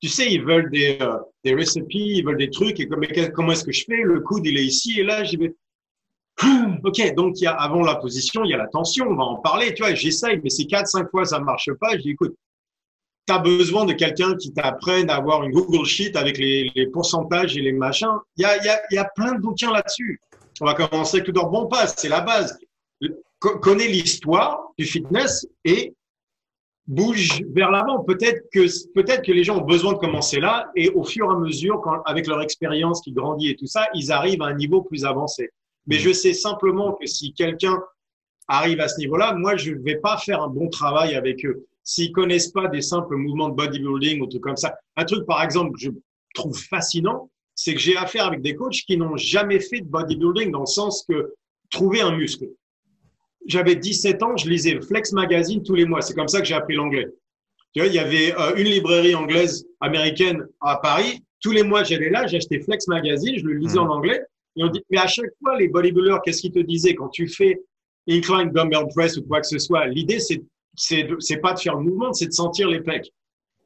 tu 0.00 0.08
sais, 0.08 0.30
ils 0.30 0.44
veulent 0.44 0.70
des, 0.70 0.98
euh, 1.00 1.18
des 1.44 1.54
recipes, 1.54 1.86
ils 1.92 2.24
veulent 2.24 2.38
des 2.38 2.50
trucs. 2.50 2.78
Et 2.80 2.88
comme, 2.88 3.04
comment 3.34 3.52
est-ce 3.52 3.64
que 3.64 3.72
je 3.72 3.84
fais? 3.84 4.02
Le 4.02 4.20
coude, 4.20 4.46
il 4.46 4.58
est 4.58 4.64
ici 4.64 5.00
et 5.00 5.02
là, 5.02 5.24
j'y 5.24 5.36
vais. 5.36 5.54
Ok, 6.84 7.14
donc 7.14 7.40
il 7.40 7.44
y 7.44 7.46
a 7.46 7.52
avant 7.52 7.82
la 7.82 7.94
position, 7.94 8.44
il 8.44 8.50
y 8.50 8.54
a 8.54 8.58
la 8.58 8.66
tension, 8.66 9.06
on 9.08 9.14
va 9.14 9.22
en 9.22 9.36
parler. 9.36 9.72
Tu 9.72 9.82
vois, 9.82 9.94
j'essaye, 9.94 10.38
mais 10.42 10.50
c'est 10.50 10.66
quatre, 10.66 10.88
cinq 10.88 11.10
fois 11.10 11.24
ça 11.24 11.38
marche 11.38 11.70
pas. 11.80 11.92
Je 11.92 12.02
dis, 12.02 12.10
écoute, 12.10 12.34
tu 13.26 13.32
as 13.32 13.38
besoin 13.38 13.86
de 13.86 13.94
quelqu'un 13.94 14.36
qui 14.36 14.52
t'apprenne 14.52 15.08
à 15.08 15.16
avoir 15.16 15.44
une 15.44 15.52
Google 15.52 15.86
Sheet 15.86 16.14
avec 16.16 16.36
les, 16.36 16.88
pourcentages 16.92 17.56
et 17.56 17.62
les 17.62 17.72
machins. 17.72 18.18
Il 18.36 18.42
y 18.42 18.44
a, 18.44 18.56
y, 18.62 18.94
y 18.94 18.98
a 18.98 19.04
plein 19.14 19.34
de 19.34 19.40
bouquins 19.40 19.72
là-dessus. 19.72 20.20
On 20.60 20.66
va 20.66 20.74
commencer 20.74 21.18
avec 21.18 21.28
le 21.28 21.32
bon 21.32 21.66
pas, 21.66 21.86
c'est 21.86 22.08
la 22.08 22.20
base. 22.20 22.58
Connais 23.38 23.88
l'histoire 23.88 24.72
du 24.78 24.84
fitness 24.84 25.46
et 25.64 25.94
bouge 26.86 27.42
vers 27.50 27.70
l'avant. 27.70 28.00
Peut-être 28.04 28.42
que, 28.52 28.66
peut-être 28.92 29.24
que 29.24 29.32
les 29.32 29.44
gens 29.44 29.58
ont 29.58 29.64
besoin 29.64 29.94
de 29.94 29.98
commencer 29.98 30.40
là 30.40 30.70
et 30.76 30.90
au 30.90 31.04
fur 31.04 31.30
et 31.30 31.34
à 31.34 31.38
mesure, 31.38 31.80
quand, 31.82 32.02
avec 32.04 32.26
leur 32.26 32.42
expérience 32.42 33.00
qui 33.00 33.12
grandit 33.12 33.50
et 33.50 33.56
tout 33.56 33.66
ça, 33.66 33.86
ils 33.94 34.12
arrivent 34.12 34.42
à 34.42 34.46
un 34.46 34.54
niveau 34.54 34.82
plus 34.82 35.04
avancé. 35.04 35.50
Mais 35.86 35.96
je 35.96 36.12
sais 36.12 36.32
simplement 36.32 36.92
que 36.94 37.06
si 37.06 37.32
quelqu'un 37.32 37.82
arrive 38.48 38.80
à 38.80 38.88
ce 38.88 38.98
niveau-là, 38.98 39.34
moi, 39.34 39.56
je 39.56 39.72
ne 39.72 39.82
vais 39.82 39.96
pas 39.96 40.18
faire 40.18 40.42
un 40.42 40.48
bon 40.48 40.68
travail 40.68 41.14
avec 41.14 41.44
eux. 41.44 41.66
S'ils 41.82 42.12
connaissent 42.12 42.48
pas 42.48 42.68
des 42.68 42.80
simples 42.80 43.16
mouvements 43.16 43.50
de 43.50 43.54
bodybuilding 43.54 44.22
ou 44.22 44.26
tout 44.26 44.40
comme 44.40 44.56
ça. 44.56 44.74
Un 44.96 45.04
truc, 45.04 45.26
par 45.26 45.42
exemple, 45.42 45.72
que 45.72 45.80
je 45.80 45.90
trouve 46.34 46.58
fascinant, 46.58 47.30
c'est 47.54 47.74
que 47.74 47.80
j'ai 47.80 47.96
affaire 47.96 48.26
avec 48.26 48.42
des 48.42 48.54
coachs 48.54 48.82
qui 48.86 48.96
n'ont 48.96 49.16
jamais 49.16 49.60
fait 49.60 49.80
de 49.80 49.86
bodybuilding 49.86 50.50
dans 50.50 50.60
le 50.60 50.66
sens 50.66 51.04
que 51.08 51.34
trouver 51.70 52.00
un 52.00 52.16
muscle 52.16 52.46
j'avais 53.46 53.76
17 53.76 54.22
ans, 54.22 54.36
je 54.36 54.48
lisais 54.48 54.80
Flex 54.80 55.12
Magazine 55.12 55.62
tous 55.62 55.74
les 55.74 55.84
mois. 55.84 56.00
C'est 56.00 56.14
comme 56.14 56.28
ça 56.28 56.40
que 56.40 56.46
j'ai 56.46 56.54
appris 56.54 56.74
l'anglais. 56.74 57.06
Tu 57.74 57.80
vois, 57.80 57.88
il 57.88 57.94
y 57.94 57.98
avait 57.98 58.34
euh, 58.38 58.54
une 58.56 58.66
librairie 58.66 59.14
anglaise 59.14 59.66
américaine 59.80 60.46
à 60.60 60.76
Paris. 60.76 61.22
Tous 61.40 61.52
les 61.52 61.62
mois, 61.62 61.82
j'allais 61.82 62.10
là, 62.10 62.26
j'achetais 62.26 62.60
Flex 62.60 62.86
Magazine, 62.88 63.36
je 63.36 63.44
le 63.44 63.54
lisais 63.54 63.78
en 63.78 63.86
mmh. 63.86 63.90
anglais. 63.90 64.20
Et 64.56 64.64
on 64.64 64.68
dit, 64.68 64.82
mais 64.90 64.98
à 64.98 65.06
chaque 65.06 65.30
fois, 65.42 65.58
les 65.58 65.68
bodybuilders, 65.68 66.22
qu'est-ce 66.22 66.40
qu'ils 66.40 66.52
te 66.52 66.60
disaient? 66.60 66.94
Quand 66.94 67.08
tu 67.08 67.28
fais 67.28 67.60
incline 68.08 68.50
dumbbell 68.50 68.86
press 68.94 69.16
ou 69.16 69.22
quoi 69.24 69.40
que 69.40 69.46
ce 69.46 69.58
soit 69.58 69.86
L'idée, 69.86 70.20
c'est 70.20 70.42
c'est 70.76 71.08
c'est 71.20 71.38
pas 71.38 71.52
de 71.52 71.60
faire 71.60 71.76
le 71.76 71.84
mouvement, 71.84 72.12
c'est 72.12 72.26
de 72.26 72.32
sentir 72.32 72.68
les 72.68 72.80
pecs. 72.80 73.12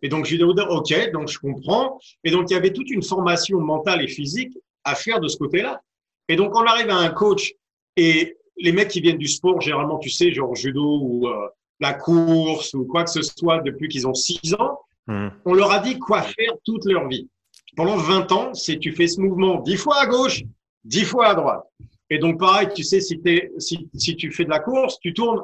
Et 0.03 0.09
donc 0.09 0.27
je 0.27 0.31
lui 0.33 0.39
dis, 0.39 0.45
ok, 0.45 1.13
donc 1.13 1.29
je 1.29 1.39
comprends. 1.39 1.99
Et 2.25 2.31
donc 2.31 2.51
il 2.51 2.55
y 2.55 2.57
avait 2.57 2.73
toute 2.73 2.91
une 2.91 3.03
formation 3.03 3.61
mentale 3.61 4.03
et 4.03 4.09
physique 4.09 4.57
à 4.85 4.95
faire 4.95 5.21
de 5.21 5.29
ce 5.29 5.37
côté-là. 5.37 5.83
Et 6.29 6.37
donc 6.37 6.55
on 6.55 6.65
arrive 6.65 6.91
à 6.91 6.97
un 6.97 7.11
coach 7.11 7.53
et 7.97 8.37
les 8.61 8.73
mecs 8.73 8.89
qui 8.89 9.01
viennent 9.01 9.19
du 9.19 9.29
sport, 9.29 9.61
généralement, 9.61 9.99
tu 9.99 10.11
sais, 10.11 10.33
genre 10.33 10.55
judo 10.55 11.01
ou 11.01 11.29
euh, 11.29 11.49
la 11.81 11.95
course 11.95 12.75
ou 12.75 12.85
quoi 12.85 13.05
que 13.05 13.11
ce 13.11 13.23
soit 13.23 13.61
depuis 13.61 13.89
qu'ils 13.89 14.07
ont 14.07 14.15
6 14.15 14.55
ans, 14.55 14.81
hmm. 15.07 15.29
on 15.45 15.55
leur 15.55 15.71
a 15.71 15.79
dit 15.81 15.99
quoi 15.99 16.23
faire 16.23 16.53
toute 16.65 16.85
leur 16.85 17.09
vie. 17.09 17.29
Pendant 17.77 17.97
20 17.97 18.33
ans, 18.33 18.55
c'est 18.55 18.79
tu 18.79 18.93
fais 18.93 19.07
ce 19.07 19.21
mouvement 19.21 19.61
10 19.61 19.77
fois 19.77 20.01
à 20.01 20.07
gauche, 20.07 20.43
10 20.85 21.05
fois 21.05 21.29
à 21.29 21.35
droite. 21.35 21.65
Et 22.11 22.19
donc, 22.19 22.41
pareil, 22.41 22.69
tu 22.75 22.83
sais, 22.83 23.01
si, 23.01 23.21
si, 23.59 23.89
si 23.95 24.17
tu 24.17 24.33
fais 24.33 24.45
de 24.45 24.51
la 24.51 24.61
course, 24.61 24.99
tu 25.01 25.13
tournes 25.13 25.43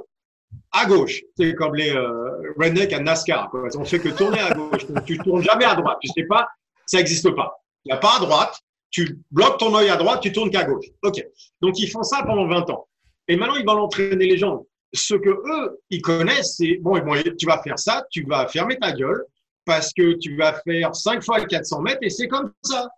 à 0.72 0.86
gauche. 0.86 1.22
C'est 1.36 1.54
comme 1.54 1.74
les 1.74 1.90
euh, 1.90 2.52
rednecks 2.58 2.92
à 2.92 3.00
NASCAR. 3.00 3.50
Quoi. 3.50 3.68
On 3.76 3.84
fait 3.84 3.98
que 3.98 4.08
tourner 4.08 4.40
à 4.40 4.54
gauche. 4.54 4.86
tu 5.06 5.18
tournes 5.18 5.42
jamais 5.42 5.64
à 5.64 5.74
droite. 5.74 5.98
Tu 6.00 6.08
sais 6.08 6.24
pas, 6.24 6.48
ça 6.86 6.98
n'existe 6.98 7.30
pas. 7.30 7.62
Il 7.84 7.88
n'y 7.88 7.92
a 7.92 7.98
pas 7.98 8.16
à 8.16 8.20
droite. 8.20 8.58
Tu 8.90 9.18
bloques 9.30 9.58
ton 9.58 9.74
œil 9.74 9.88
à 9.88 9.96
droite, 9.96 10.20
tu 10.22 10.32
tournes 10.32 10.50
qu'à 10.50 10.64
gauche. 10.64 10.86
OK. 11.02 11.24
Donc, 11.60 11.78
ils 11.78 11.88
font 11.88 12.04
ça 12.04 12.22
pendant 12.22 12.46
20 12.46 12.70
ans. 12.70 12.86
Et 13.28 13.36
maintenant, 13.36 13.56
ils 13.56 13.64
vont 13.64 13.72
entraîner 13.72 14.26
les 14.26 14.36
gens. 14.36 14.66
Ce 14.92 15.14
que 15.14 15.30
eux, 15.30 15.80
ils 15.90 16.02
connaissent, 16.02 16.56
c'est 16.56 16.78
bon, 16.80 17.00
tu 17.38 17.46
vas 17.46 17.62
faire 17.62 17.78
ça, 17.78 18.06
tu 18.10 18.24
vas 18.24 18.46
fermer 18.46 18.78
ta 18.78 18.92
gueule 18.92 19.24
parce 19.64 19.92
que 19.92 20.14
tu 20.18 20.36
vas 20.36 20.60
faire 20.64 20.94
5 20.94 21.22
fois 21.22 21.44
400 21.44 21.80
mètres 21.80 21.98
et 22.02 22.10
c'est 22.10 22.28
comme 22.28 22.52
ça. 22.62 22.88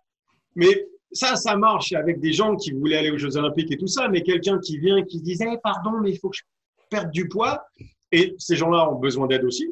Mais 0.55 0.85
ça, 1.11 1.35
ça 1.35 1.55
marche 1.55 1.93
avec 1.93 2.19
des 2.19 2.33
gens 2.33 2.55
qui 2.55 2.71
voulaient 2.71 2.97
aller 2.97 3.11
aux 3.11 3.17
Jeux 3.17 3.37
Olympiques 3.37 3.71
et 3.71 3.77
tout 3.77 3.87
ça, 3.87 4.09
mais 4.09 4.21
quelqu'un 4.21 4.59
qui 4.59 4.77
vient, 4.77 5.03
qui 5.03 5.21
disait, 5.21 5.47
eh, 5.51 5.57
pardon, 5.63 5.93
mais 6.01 6.11
il 6.11 6.19
faut 6.19 6.29
que 6.29 6.37
je 6.37 6.43
perde 6.89 7.11
du 7.11 7.27
poids. 7.27 7.65
Et 8.11 8.35
ces 8.37 8.55
gens-là 8.55 8.89
ont 8.91 8.99
besoin 8.99 9.27
d'aide 9.27 9.43
aussi. 9.43 9.67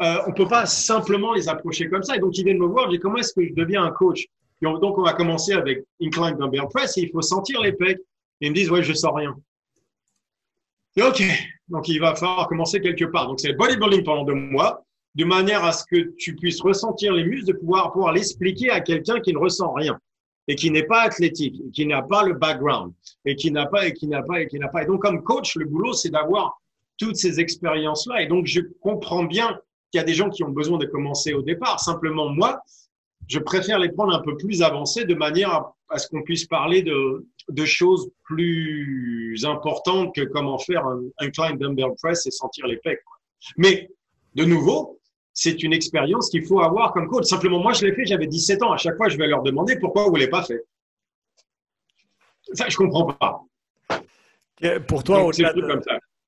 Euh, 0.00 0.16
on 0.26 0.32
peut 0.32 0.48
pas 0.48 0.66
simplement 0.66 1.32
les 1.34 1.48
approcher 1.48 1.88
comme 1.88 2.02
ça. 2.02 2.16
Et 2.16 2.18
donc, 2.18 2.36
ils 2.36 2.44
viennent 2.44 2.58
me 2.58 2.66
voir, 2.66 2.86
je 2.86 2.96
dis, 2.96 2.98
comment 2.98 3.16
est-ce 3.16 3.32
que 3.32 3.46
je 3.46 3.54
deviens 3.54 3.84
un 3.84 3.90
coach? 3.90 4.26
donc, 4.62 4.96
on 4.96 5.02
va 5.02 5.12
commencer 5.12 5.52
avec 5.52 5.84
incline 6.00 6.38
dumbbell 6.38 6.66
press 6.72 6.96
et 6.96 7.02
il 7.02 7.10
faut 7.10 7.20
sentir 7.20 7.60
les 7.60 7.72
pecs. 7.72 7.98
Et 8.40 8.46
ils 8.46 8.50
me 8.50 8.54
disent, 8.54 8.70
ouais, 8.70 8.82
je 8.82 8.94
sens 8.94 9.12
rien. 9.14 9.36
OK, 11.00 11.22
donc 11.68 11.88
il 11.88 11.98
va 11.98 12.14
falloir 12.14 12.46
commencer 12.46 12.80
quelque 12.80 13.04
part. 13.06 13.26
Donc 13.26 13.40
c'est 13.40 13.48
le 13.48 13.56
bodybuilding 13.56 14.04
pendant 14.04 14.24
deux 14.24 14.34
mois, 14.34 14.84
de 15.14 15.24
manière 15.24 15.64
à 15.64 15.72
ce 15.72 15.84
que 15.90 16.14
tu 16.18 16.36
puisses 16.36 16.60
ressentir 16.60 17.12
les 17.12 17.24
muscles, 17.24 17.52
de 17.52 17.58
pouvoir 17.58 17.92
pouvoir 17.92 18.12
l'expliquer 18.12 18.70
à 18.70 18.80
quelqu'un 18.80 19.20
qui 19.20 19.32
ne 19.32 19.38
ressent 19.38 19.72
rien 19.72 19.98
et 20.46 20.54
qui 20.54 20.70
n'est 20.70 20.84
pas 20.84 21.02
athlétique, 21.02 21.60
qui 21.72 21.86
n'a 21.86 22.02
pas 22.02 22.24
le 22.24 22.34
background 22.34 22.92
et 23.24 23.34
qui 23.34 23.50
n'a 23.50 23.66
pas 23.66 23.86
et 23.86 23.92
qui 23.92 24.06
n'a 24.06 24.22
pas 24.22 24.40
et 24.40 24.46
qui 24.46 24.58
n'a 24.58 24.68
pas. 24.68 24.82
Et 24.82 24.86
donc 24.86 25.02
comme 25.02 25.22
coach, 25.22 25.56
le 25.56 25.64
boulot 25.64 25.94
c'est 25.94 26.10
d'avoir 26.10 26.60
toutes 26.96 27.16
ces 27.16 27.40
expériences-là. 27.40 28.22
Et 28.22 28.26
donc 28.26 28.46
je 28.46 28.60
comprends 28.80 29.24
bien 29.24 29.58
qu'il 29.90 29.98
y 29.98 30.02
a 30.02 30.04
des 30.04 30.14
gens 30.14 30.30
qui 30.30 30.44
ont 30.44 30.50
besoin 30.50 30.78
de 30.78 30.86
commencer 30.86 31.32
au 31.32 31.42
départ. 31.42 31.80
Simplement 31.80 32.28
moi, 32.28 32.62
je 33.26 33.38
préfère 33.38 33.78
les 33.78 33.90
prendre 33.90 34.14
un 34.14 34.22
peu 34.22 34.36
plus 34.36 34.62
avancés 34.62 35.04
de 35.04 35.14
manière 35.14 35.64
à, 35.88 35.98
ce 35.98 36.08
qu'on 36.08 36.22
puisse 36.22 36.44
parler 36.44 36.82
de, 36.82 37.26
de, 37.48 37.64
choses 37.64 38.10
plus 38.24 39.44
importantes 39.44 40.14
que 40.14 40.22
comment 40.22 40.58
faire 40.58 40.86
un, 40.86 41.02
un 41.18 41.30
climb 41.30 41.58
dumbbell 41.58 41.92
press 42.02 42.26
et 42.26 42.30
sentir 42.30 42.66
les 42.66 42.78
pecs. 42.78 43.00
Mais 43.56 43.88
de 44.34 44.44
nouveau, 44.44 45.00
c'est 45.34 45.62
une 45.62 45.72
expérience 45.72 46.30
qu'il 46.30 46.46
faut 46.46 46.60
avoir 46.60 46.92
comme 46.92 47.08
coach. 47.08 47.26
Simplement, 47.26 47.60
moi, 47.60 47.72
je 47.72 47.84
l'ai 47.84 47.92
fait, 47.92 48.06
j'avais 48.06 48.28
17 48.28 48.62
ans. 48.62 48.72
À 48.72 48.76
chaque 48.76 48.96
fois, 48.96 49.08
je 49.08 49.18
vais 49.18 49.26
leur 49.26 49.42
demander 49.42 49.76
pourquoi 49.78 50.04
vous 50.04 50.12
ne 50.12 50.18
l'avez 50.20 50.30
pas 50.30 50.44
fait. 50.44 50.62
Ça, 52.52 52.68
je 52.68 52.76
comprends 52.76 53.06
pas. 53.12 53.42
pour 54.86 55.02
toi, 55.02 55.24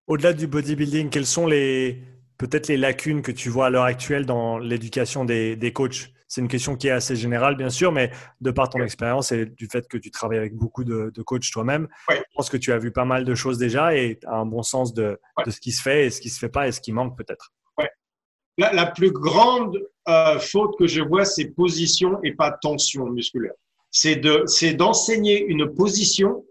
au-delà 0.09 0.33
du 0.33 0.47
bodybuilding, 0.47 1.09
quelles 1.11 1.27
sont 1.27 1.47
les 1.47 2.03
peut-être 2.39 2.69
les 2.69 2.77
lacunes 2.77 3.23
que 3.23 3.33
tu 3.33 3.49
vois 3.49 3.67
à 3.67 3.71
l'heure 3.71 3.85
actuelle 3.85 4.27
dans 4.27 4.59
l'éducation 4.59 5.25
des, 5.25 5.57
des 5.57 5.73
coachs? 5.73 6.11
C'est 6.29 6.41
une 6.41 6.49
question 6.49 6.77
qui 6.77 6.89
est 6.89 6.93
assez 6.93 7.14
générale, 7.14 7.57
bien 7.57 7.70
sûr, 7.70 7.93
mais 7.93 8.11
de 8.41 8.51
par 8.51 8.68
ton 8.68 8.81
expérience 8.81 9.31
et 9.31 9.47
du 9.47 9.66
fait 9.66 9.87
que 9.87 9.97
tu 9.97 10.11
travailles 10.11 10.39
avec 10.39 10.55
beaucoup 10.55 10.83
de, 10.83 11.12
de 11.14 11.22
coachs 11.22 11.51
toi-même, 11.53 11.89
je 12.11 12.16
pense 12.35 12.51
que 12.51 12.57
tu 12.57 12.72
as 12.72 12.79
vu 12.79 12.91
pas 12.91 13.05
mal 13.05 13.24
de 13.24 13.35
choses 13.35 13.59
déjà 13.59 13.95
et 13.97 14.18
as 14.27 14.37
un 14.37 14.47
bon 14.47 14.62
sens 14.62 14.93
de, 14.93 15.18
de, 15.45 15.51
ce 15.51 15.61
qui 15.61 15.72
se 15.72 15.83
fait 15.83 16.07
et 16.07 16.11
ce 16.11 16.20
qui 16.20 16.29
se 16.29 16.39
fait 16.39 16.49
pas 16.49 16.66
et 16.66 16.72
ce 16.72 16.81
qui 16.81 16.93
manque 16.93 17.16
peut-être. 17.16 17.53
La, 18.59 18.72
la, 18.72 18.87
plus 18.87 19.11
grande 19.11 19.79
euh, 20.09 20.39
faute 20.39 20.79
que 20.79 20.87
je 20.87 21.03
vois, 21.03 21.27
c'est 21.27 21.51
position 21.51 22.18
et 22.24 22.33
pas 22.33 22.53
tension 22.53 23.05
musculaire. 23.05 23.53
C'est 23.91 24.16
de, 24.16 24.45
c'est 24.47 24.72
d'enseigner 24.72 25.45
une 25.45 25.74
position 25.74 26.43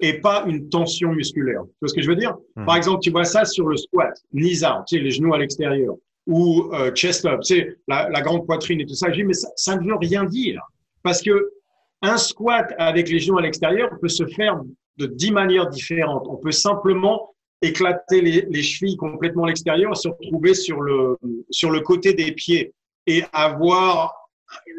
et 0.00 0.20
pas 0.20 0.44
une 0.46 0.68
tension 0.68 1.12
musculaire. 1.12 1.62
Tu 1.62 1.76
vois 1.80 1.88
ce 1.88 1.94
que 1.94 2.02
je 2.02 2.08
veux 2.08 2.16
dire? 2.16 2.36
Hmm. 2.56 2.66
Par 2.66 2.76
exemple, 2.76 3.00
tu 3.02 3.10
vois 3.10 3.24
ça 3.24 3.44
sur 3.44 3.68
le 3.68 3.76
squat, 3.76 4.12
knees 4.32 4.64
out, 4.64 4.84
tu 4.88 4.96
sais, 4.96 5.02
les 5.02 5.10
genoux 5.10 5.32
à 5.32 5.38
l'extérieur, 5.38 5.94
ou 6.26 6.70
euh, 6.72 6.90
chest 6.92 7.24
up, 7.26 7.42
sais, 7.42 7.76
la, 7.86 8.08
la, 8.08 8.20
grande 8.22 8.46
poitrine 8.46 8.80
et 8.80 8.86
tout 8.86 8.94
ça. 8.94 9.10
Je 9.10 9.16
dis, 9.16 9.24
mais 9.24 9.34
ça, 9.34 9.48
ça, 9.56 9.76
ne 9.76 9.86
veut 9.86 9.96
rien 9.96 10.24
dire. 10.24 10.62
Parce 11.02 11.20
que 11.20 11.52
un 12.02 12.16
squat 12.16 12.72
avec 12.78 13.08
les 13.08 13.18
genoux 13.18 13.38
à 13.38 13.42
l'extérieur 13.42 13.90
peut 14.00 14.08
se 14.08 14.26
faire 14.26 14.60
de 14.96 15.06
dix 15.06 15.32
manières 15.32 15.68
différentes. 15.68 16.26
On 16.28 16.36
peut 16.36 16.52
simplement 16.52 17.34
éclater 17.62 18.20
les, 18.20 18.46
les 18.48 18.62
chevilles 18.62 18.96
complètement 18.96 19.44
à 19.44 19.48
l'extérieur 19.48 19.92
et 19.92 19.94
se 19.94 20.08
retrouver 20.08 20.54
sur 20.54 20.80
le, 20.80 21.16
sur 21.50 21.70
le 21.70 21.80
côté 21.80 22.12
des 22.12 22.32
pieds 22.32 22.72
et 23.06 23.22
avoir 23.32 24.14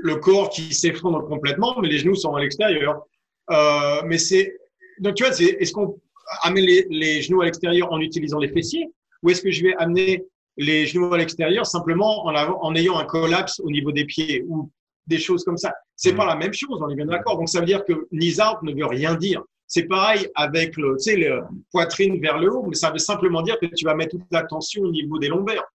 le 0.01 0.15
corps 0.15 0.49
qui 0.49 0.73
s'effondre 0.73 1.25
complètement, 1.27 1.79
mais 1.81 1.89
les 1.89 1.97
genoux 1.99 2.15
sont 2.15 2.35
à 2.35 2.41
l'extérieur. 2.41 3.03
Euh, 3.51 4.01
mais 4.05 4.17
c'est 4.17 4.57
donc, 4.99 5.15
tu 5.15 5.23
vois, 5.23 5.33
est-ce 5.33 5.73
qu'on 5.73 5.99
amène 6.41 6.65
les, 6.65 6.87
les, 6.89 7.21
genoux 7.21 7.41
à 7.41 7.45
l'extérieur 7.45 7.91
en 7.91 7.99
utilisant 7.99 8.39
les 8.39 8.47
fessiers 8.47 8.89
ou 9.21 9.29
est-ce 9.29 9.41
que 9.41 9.51
je 9.51 9.63
vais 9.63 9.75
amener 9.75 10.23
les 10.57 10.85
genoux 10.85 11.13
à 11.13 11.17
l'extérieur 11.17 11.65
simplement 11.65 12.25
en, 12.25 12.33
en, 12.35 12.75
ayant 12.75 12.97
un 12.97 13.05
collapse 13.05 13.59
au 13.59 13.69
niveau 13.69 13.91
des 13.91 14.05
pieds 14.05 14.43
ou 14.47 14.69
des 15.07 15.19
choses 15.19 15.43
comme 15.43 15.57
ça 15.57 15.73
C'est 15.95 16.13
mmh. 16.13 16.17
pas 16.17 16.25
la 16.25 16.35
même 16.35 16.53
chose, 16.53 16.81
on 16.81 16.89
est 16.89 16.95
bien 16.95 17.05
d'accord. 17.05 17.37
Donc, 17.37 17.49
ça 17.49 17.59
veut 17.59 17.65
dire 17.65 17.83
que 17.85 17.93
out 17.93 18.63
ne 18.63 18.73
veut 18.73 18.85
rien 18.85 19.15
dire. 19.15 19.43
C'est 19.67 19.83
pareil 19.83 20.27
avec 20.35 20.77
le, 20.77 20.95
tu 20.97 21.03
sais, 21.03 21.15
le 21.15 21.41
poitrine 21.71 22.21
vers 22.21 22.37
le 22.37 22.53
haut, 22.53 22.65
mais 22.67 22.75
ça 22.75 22.91
veut 22.91 22.99
simplement 22.99 23.41
dire 23.41 23.59
que 23.59 23.65
tu 23.65 23.85
vas 23.85 23.95
mettre 23.95 24.11
toute 24.11 24.31
l'attention 24.31 24.83
au 24.83 24.91
niveau 24.91 25.17
des 25.19 25.27
lombaires, 25.27 25.65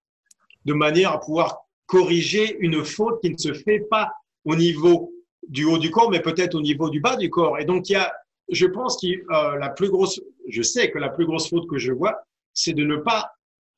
de 0.65 0.73
manière 0.73 1.11
à 1.11 1.19
pouvoir 1.19 1.57
corriger 1.85 2.57
une 2.59 2.83
faute 2.83 3.21
qui 3.21 3.31
ne 3.31 3.37
se 3.37 3.53
fait 3.53 3.81
pas 3.89 4.09
au 4.45 4.55
niveau 4.55 5.11
du 5.47 5.65
haut 5.65 5.77
du 5.77 5.91
corps, 5.91 6.09
mais 6.09 6.21
peut-être 6.21 6.55
au 6.55 6.61
niveau 6.61 6.89
du 6.89 7.01
bas 7.01 7.17
du 7.17 7.29
corps. 7.29 7.59
Et 7.59 7.65
donc, 7.65 7.89
il 7.89 7.93
y 7.93 7.95
a 7.95 8.11
je 8.51 8.65
pense 8.65 8.97
que 9.01 9.07
euh, 9.07 9.57
la 9.57 9.69
plus 9.69 9.89
grosse, 9.89 10.21
je 10.47 10.61
sais 10.61 10.91
que 10.91 10.99
la 10.99 11.09
plus 11.09 11.25
grosse 11.25 11.49
faute 11.49 11.67
que 11.67 11.77
je 11.77 11.93
vois, 11.93 12.21
c'est 12.53 12.73
de 12.73 12.83
ne 12.83 12.97
pas 12.97 13.31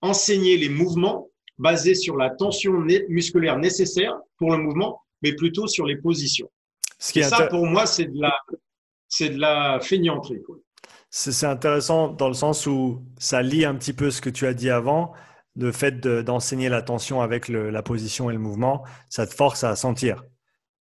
enseigner 0.03 0.57
les 0.57 0.69
mouvements 0.69 1.29
basés 1.57 1.95
sur 1.95 2.17
la 2.17 2.29
tension 2.29 2.73
musculaire 3.09 3.57
nécessaire 3.57 4.13
pour 4.37 4.51
le 4.51 4.57
mouvement, 4.57 5.01
mais 5.23 5.33
plutôt 5.33 5.65
sur 5.65 5.85
les 5.85 5.95
positions. 5.95 6.51
Ce 6.99 7.13
qui 7.13 7.19
est 7.19 7.23
ça, 7.23 7.47
pour 7.47 7.65
moi, 7.65 7.85
c'est 7.85 8.05
de 8.05 8.21
la, 8.21 8.33
c'est 9.07 9.29
de 9.29 9.39
la 9.39 9.79
feignanterie. 9.81 10.41
C'est 11.09 11.45
intéressant 11.45 12.09
dans 12.09 12.27
le 12.27 12.33
sens 12.33 12.67
où 12.67 13.05
ça 13.17 13.41
lie 13.41 13.65
un 13.65 13.75
petit 13.75 13.93
peu 13.93 14.11
ce 14.11 14.19
que 14.19 14.29
tu 14.29 14.45
as 14.45 14.53
dit 14.53 14.69
avant. 14.69 15.13
Le 15.55 15.71
fait 15.71 15.99
d'enseigner 15.99 16.67
la 16.67 16.81
tension 16.81 17.21
avec 17.21 17.47
le, 17.47 17.69
la 17.69 17.83
position 17.83 18.29
et 18.29 18.33
le 18.33 18.39
mouvement, 18.39 18.83
ça 19.09 19.25
te 19.25 19.33
force 19.33 19.63
à 19.63 19.75
sentir. 19.75 20.23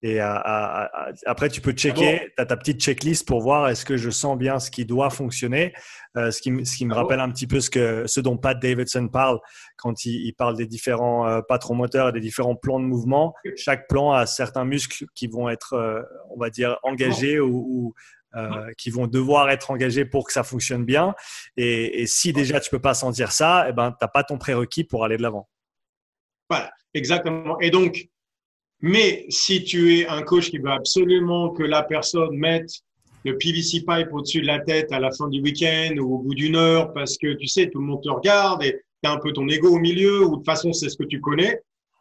Et 0.05 0.19
après, 0.21 1.49
tu 1.49 1.61
peux 1.61 1.73
checker, 1.73 2.33
tu 2.37 2.43
as 2.43 2.47
ta 2.47 2.57
petite 2.57 2.81
checklist 2.81 3.27
pour 3.27 3.41
voir 3.41 3.69
est-ce 3.69 3.85
que 3.85 3.97
je 3.97 4.11
sens 4.11 4.37
bien 4.37 4.59
ce 4.59 4.71
qui 4.71 4.85
doit 4.85 5.11
fonctionner. 5.11 5.73
Euh, 6.17 6.31
ce 6.31 6.43
qui, 6.43 6.51
ce 6.67 6.77
qui 6.77 6.85
me 6.87 6.93
rappelle 6.93 7.21
un 7.21 7.31
petit 7.31 7.47
peu 7.47 7.61
ce, 7.61 7.71
que, 7.71 8.05
ce 8.07 8.21
dont 8.21 8.37
Pat 8.37 8.61
Davidson 8.61 9.09
parle 9.09 9.39
quand 9.77 10.05
il, 10.05 10.27
il 10.27 10.35
parle 10.35 10.57
des 10.57 10.67
différents 10.67 11.27
euh, 11.29 11.41
patrons 11.41 11.75
moteurs 11.75 12.09
et 12.09 12.13
des 12.13 12.21
différents 12.21 12.57
plans 12.57 12.81
de 12.81 12.85
mouvement. 12.85 13.33
Chaque 13.57 13.89
plan 13.89 14.13
a 14.13 14.27
certains 14.27 14.65
muscles 14.65 15.07
qui 15.15 15.29
vont 15.29 15.49
être, 15.49 15.75
euh, 15.75 16.03
on 16.31 16.39
va 16.39 16.51
dire, 16.51 16.79
engagés 16.83 17.39
ou, 17.39 17.65
ou 17.67 17.95
euh, 18.35 18.73
qui 18.77 18.91
vont 18.91 19.07
devoir 19.07 19.51
être 19.51 19.71
engagés 19.71 20.05
pour 20.05 20.27
que 20.27 20.33
ça 20.33 20.43
fonctionne 20.43 20.85
bien. 20.85 21.15
Et, 21.57 22.03
et 22.03 22.07
si 22.07 22.33
déjà 22.33 22.61
tu 22.61 22.71
peux 22.71 22.81
pas 22.81 22.95
sentir 22.95 23.31
ça, 23.31 23.67
eh 23.69 23.73
ben, 23.73 23.93
tu 23.93 23.99
n'as 24.01 24.09
pas 24.09 24.25
ton 24.25 24.37
prérequis 24.37 24.85
pour 24.85 25.05
aller 25.05 25.17
de 25.17 25.23
l'avant. 25.23 25.49
Voilà, 26.51 26.71
exactement. 26.93 27.59
Et 27.61 27.71
donc, 27.71 28.09
mais 28.83 29.25
si 29.29 29.63
tu 29.63 29.99
es 29.99 30.07
un 30.09 30.23
coach 30.23 30.51
qui 30.51 30.59
veut 30.59 30.71
absolument 30.71 31.51
que 31.51 31.63
la 31.63 31.83
personne 31.83 32.37
mette 32.37 32.71
le 33.25 33.39
PVC 33.39 33.85
pipe 33.87 34.13
au-dessus 34.13 34.41
de 34.41 34.47
la 34.47 34.59
tête 34.59 34.91
à 34.93 34.99
la 34.99 35.13
fin 35.13 35.29
du 35.29 35.41
week-end 35.41 35.95
ou 35.99 36.17
au 36.17 36.19
bout 36.19 36.35
d'une 36.35 36.57
heure 36.57 36.93
parce 36.93 37.17
que 37.17 37.35
tu 37.35 37.47
sais, 37.47 37.71
tout 37.71 37.79
le 37.79 37.87
monde 37.87 38.03
te 38.03 38.11
regarde 38.11 38.65
et 38.65 38.81
tu 39.03 39.09
as 39.09 39.13
un 39.13 39.19
peu 39.19 39.33
ton 39.33 39.49
ego 39.49 39.69
au 39.69 39.79
milieu 39.79 40.25
ou 40.25 40.31
de 40.31 40.35
toute 40.37 40.45
façon, 40.45 40.73
c'est 40.73 40.89
ce 40.89 40.97
que 40.97 41.05
tu 41.05 41.21
connais. 41.21 41.61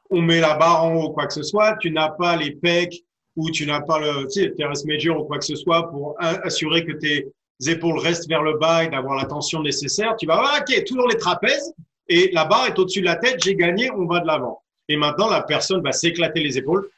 On 0.10 0.22
met 0.22 0.40
la 0.40 0.56
barre 0.56 0.84
en 0.86 0.96
haut, 0.96 1.12
quoi 1.12 1.28
que 1.28 1.34
ce 1.34 1.44
soit. 1.44 1.78
Tu 1.80 1.92
n'as 1.92 2.10
pas 2.10 2.36
les 2.36 2.52
pecs 2.52 3.04
ou 3.36 3.52
tu 3.52 3.68
n'as 3.68 3.82
pas 3.82 4.00
le, 4.00 4.28
tu 4.28 4.54
terrace 4.56 4.84
major 4.86 5.22
ou 5.22 5.26
quoi 5.26 5.38
que 5.38 5.46
ce 5.46 5.56
soit 5.56 5.90
pour 5.90 6.16
assurer 6.20 6.84
que 6.84 6.94
tes 6.94 7.28
épaules 7.68 8.00
restent 8.00 8.28
vers 8.28 8.42
le 8.42 8.58
bas 8.58 8.84
et 8.84 8.90
d'avoir 8.90 9.16
la 9.16 9.26
tension 9.26 9.62
nécessaire. 9.62 10.16
Tu 10.18 10.26
vas, 10.26 10.42
ah, 10.44 10.60
OK, 10.60 10.84
toujours 10.86 11.08
les 11.08 11.18
trapèzes 11.18 11.74
et 12.10 12.32
la 12.34 12.46
barre 12.46 12.68
est 12.68 12.80
au-dessus 12.80 13.02
de 13.02 13.06
la 13.06 13.16
tête. 13.16 13.42
J'ai 13.44 13.56
gagné, 13.56 13.92
on 13.92 14.06
va 14.06 14.20
de 14.20 14.28
l'avant. 14.28 14.62
Et 14.92 14.98
maintenant, 14.98 15.30
la 15.30 15.42
personne 15.42 15.82
va 15.82 15.94
s'éclater 15.94 16.42
les 16.42 16.58
épaules 16.58 16.90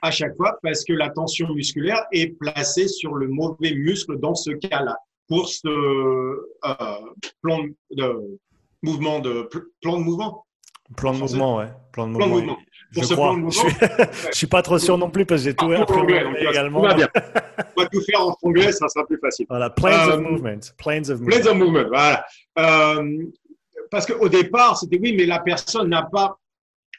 à 0.00 0.10
chaque 0.10 0.34
fois 0.38 0.58
parce 0.62 0.84
que 0.84 0.94
la 0.94 1.10
tension 1.10 1.52
musculaire 1.52 2.06
est 2.10 2.28
placée 2.38 2.88
sur 2.88 3.12
le 3.14 3.28
mauvais 3.28 3.74
muscle 3.74 4.18
dans 4.18 4.34
ce 4.34 4.52
cas-là 4.52 4.96
pour 5.28 5.50
ce 5.50 5.68
euh, 5.68 6.36
plan 7.42 7.58
de 7.90 8.38
mouvement 8.82 9.18
de 9.20 9.50
plan 9.82 9.98
de 9.98 10.02
mouvement. 10.02 10.46
Plan 10.96 11.12
de 11.12 11.18
mouvement, 11.18 11.58
ouais. 11.58 11.68
Plan 11.92 12.08
de 12.08 12.12
mouvement. 12.12 12.56
Je 12.92 13.12
crois. 13.12 13.36
Je 13.50 13.58
suis, 13.58 13.68
suis 14.32 14.46
pas 14.46 14.62
trop 14.62 14.78
sûr 14.78 14.96
non 14.96 15.10
plus 15.10 15.26
parce 15.26 15.42
que 15.42 15.50
j'ai 15.50 15.54
tout 15.54 15.70
ah, 15.76 15.82
appris 15.82 16.00
anglais, 16.00 16.24
également. 16.50 16.80
On 16.80 16.82
va, 16.84 16.94
bien. 16.94 17.08
on 17.76 17.82
va 17.82 17.88
tout 17.88 18.00
faire 18.00 18.28
en 18.28 18.34
anglais, 18.42 18.72
ça 18.72 18.88
sera 18.88 19.06
plus 19.06 19.18
facile. 19.18 19.44
Voilà, 19.50 19.68
planes 19.68 20.08
of 20.08 20.14
euh, 20.14 20.20
movement. 20.20 20.60
Planes 20.78 21.10
of 21.10 21.20
movement. 21.20 21.26
Planes 21.26 21.48
of 21.48 21.56
movement, 21.56 21.88
voilà. 21.88 22.24
Euh, 22.58 23.26
parce 23.90 24.06
qu'au 24.06 24.28
départ, 24.30 24.78
c'était 24.78 24.98
oui, 24.98 25.14
mais 25.14 25.26
la 25.26 25.40
personne 25.40 25.90
n'a 25.90 26.02
pas 26.02 26.38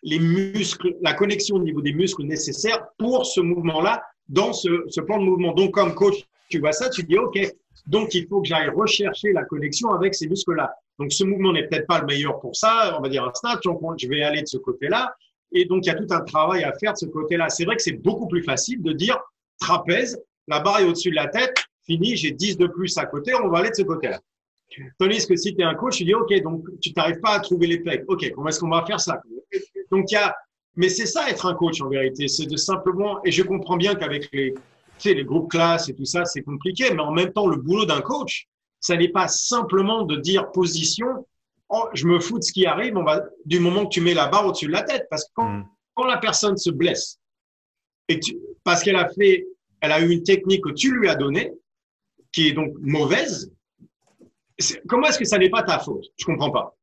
les 0.03 0.19
muscles, 0.19 0.95
la 1.01 1.13
connexion 1.13 1.55
au 1.55 1.63
niveau 1.63 1.81
des 1.81 1.93
muscles 1.93 2.23
nécessaires 2.23 2.85
pour 2.97 3.25
ce 3.25 3.41
mouvement-là 3.41 4.03
dans 4.29 4.53
ce, 4.53 4.85
ce, 4.89 5.01
plan 5.01 5.19
de 5.19 5.23
mouvement. 5.23 5.53
Donc, 5.53 5.71
comme 5.71 5.93
coach, 5.95 6.25
tu 6.49 6.59
vois 6.59 6.71
ça, 6.71 6.89
tu 6.89 7.03
dis, 7.03 7.17
OK, 7.17 7.39
donc 7.85 8.13
il 8.13 8.27
faut 8.27 8.41
que 8.41 8.47
j'aille 8.47 8.69
rechercher 8.69 9.33
la 9.33 9.43
connexion 9.43 9.91
avec 9.91 10.13
ces 10.15 10.27
muscles-là. 10.27 10.73
Donc, 10.99 11.11
ce 11.11 11.23
mouvement 11.23 11.53
n'est 11.53 11.67
peut-être 11.67 11.87
pas 11.87 11.99
le 11.99 12.05
meilleur 12.05 12.39
pour 12.39 12.55
ça, 12.55 12.95
on 12.97 13.01
va 13.01 13.09
dire 13.09 13.23
un 13.23 13.33
snatch, 13.33 13.63
je 13.63 14.07
vais 14.07 14.23
aller 14.23 14.41
de 14.41 14.47
ce 14.47 14.57
côté-là. 14.57 15.15
Et 15.51 15.65
donc, 15.65 15.85
il 15.85 15.87
y 15.87 15.91
a 15.91 15.95
tout 15.95 16.07
un 16.09 16.21
travail 16.21 16.63
à 16.63 16.73
faire 16.73 16.93
de 16.93 16.97
ce 16.97 17.05
côté-là. 17.05 17.49
C'est 17.49 17.65
vrai 17.65 17.75
que 17.75 17.81
c'est 17.81 17.93
beaucoup 17.93 18.27
plus 18.27 18.43
facile 18.43 18.81
de 18.81 18.91
dire 18.91 19.17
trapèze, 19.59 20.21
la 20.47 20.59
barre 20.59 20.79
est 20.79 20.83
au-dessus 20.83 21.11
de 21.11 21.15
la 21.15 21.27
tête, 21.27 21.55
fini, 21.85 22.15
j'ai 22.15 22.31
10 22.31 22.57
de 22.57 22.67
plus 22.67 22.97
à 22.97 23.05
côté, 23.05 23.33
on 23.35 23.49
va 23.49 23.59
aller 23.59 23.69
de 23.69 23.75
ce 23.75 23.83
côté-là. 23.83 24.19
Tandis 24.97 25.27
que 25.27 25.35
si 25.35 25.55
tu 25.55 25.61
es 25.61 25.65
un 25.65 25.75
coach, 25.75 25.97
tu 25.97 26.05
dis, 26.05 26.13
OK, 26.13 26.33
donc 26.41 26.65
tu 26.81 26.91
n'arrives 26.95 27.19
pas 27.19 27.35
à 27.35 27.39
trouver 27.39 27.67
les 27.67 27.79
pecs. 27.79 28.03
OK, 28.07 28.31
comment 28.31 28.47
est-ce 28.47 28.59
qu'on 28.59 28.69
va 28.69 28.85
faire 28.85 28.99
ça? 28.99 29.21
Donc, 29.91 30.11
il 30.11 30.15
y 30.15 30.17
a, 30.17 30.35
mais 30.75 30.89
c'est 30.89 31.05
ça 31.05 31.29
être 31.29 31.45
un 31.45 31.53
coach 31.53 31.81
en 31.81 31.89
vérité, 31.89 32.27
c'est 32.27 32.47
de 32.47 32.57
simplement, 32.57 33.23
et 33.23 33.31
je 33.31 33.43
comprends 33.43 33.77
bien 33.77 33.95
qu'avec 33.95 34.29
les, 34.33 34.53
tu 34.53 34.59
sais, 34.97 35.13
les 35.13 35.23
groupes 35.23 35.51
classes 35.51 35.89
et 35.89 35.93
tout 35.93 36.05
ça, 36.05 36.25
c'est 36.25 36.41
compliqué, 36.41 36.91
mais 36.93 37.01
en 37.01 37.11
même 37.11 37.31
temps, 37.31 37.47
le 37.47 37.57
boulot 37.57 37.85
d'un 37.85 38.01
coach, 38.01 38.47
ça 38.79 38.97
n'est 38.97 39.09
pas 39.09 39.27
simplement 39.27 40.03
de 40.03 40.15
dire 40.17 40.51
position, 40.51 41.27
oh, 41.69 41.85
je 41.93 42.07
me 42.07 42.19
fous 42.19 42.39
de 42.39 42.43
ce 42.43 42.51
qui 42.51 42.65
arrive, 42.65 42.97
on 42.97 43.03
va, 43.03 43.21
du 43.45 43.59
moment 43.59 43.85
que 43.85 43.93
tu 43.93 44.01
mets 44.01 44.13
la 44.13 44.27
barre 44.27 44.47
au-dessus 44.47 44.67
de 44.67 44.71
la 44.71 44.83
tête, 44.83 45.05
parce 45.09 45.25
que 45.25 45.31
quand, 45.35 45.49
mm. 45.49 45.67
quand 45.93 46.05
la 46.05 46.17
personne 46.17 46.57
se 46.57 46.71
blesse, 46.71 47.19
et 48.09 48.19
tu, 48.19 48.37
parce 48.63 48.83
qu'elle 48.83 48.95
a 48.95 49.09
fait, 49.09 49.45
elle 49.81 49.91
a 49.91 50.01
eu 50.01 50.09
une 50.09 50.23
technique 50.23 50.63
que 50.63 50.71
tu 50.71 50.91
lui 50.91 51.07
as 51.07 51.15
donnée, 51.15 51.53
qui 52.31 52.47
est 52.47 52.53
donc 52.53 52.73
mauvaise, 52.81 53.51
comment 54.87 55.07
est-ce 55.07 55.19
que 55.19 55.25
ça 55.25 55.37
n'est 55.37 55.49
pas 55.49 55.63
ta 55.63 55.79
faute? 55.79 56.05
Je 56.17 56.25
comprends 56.25 56.51
pas 56.51 56.75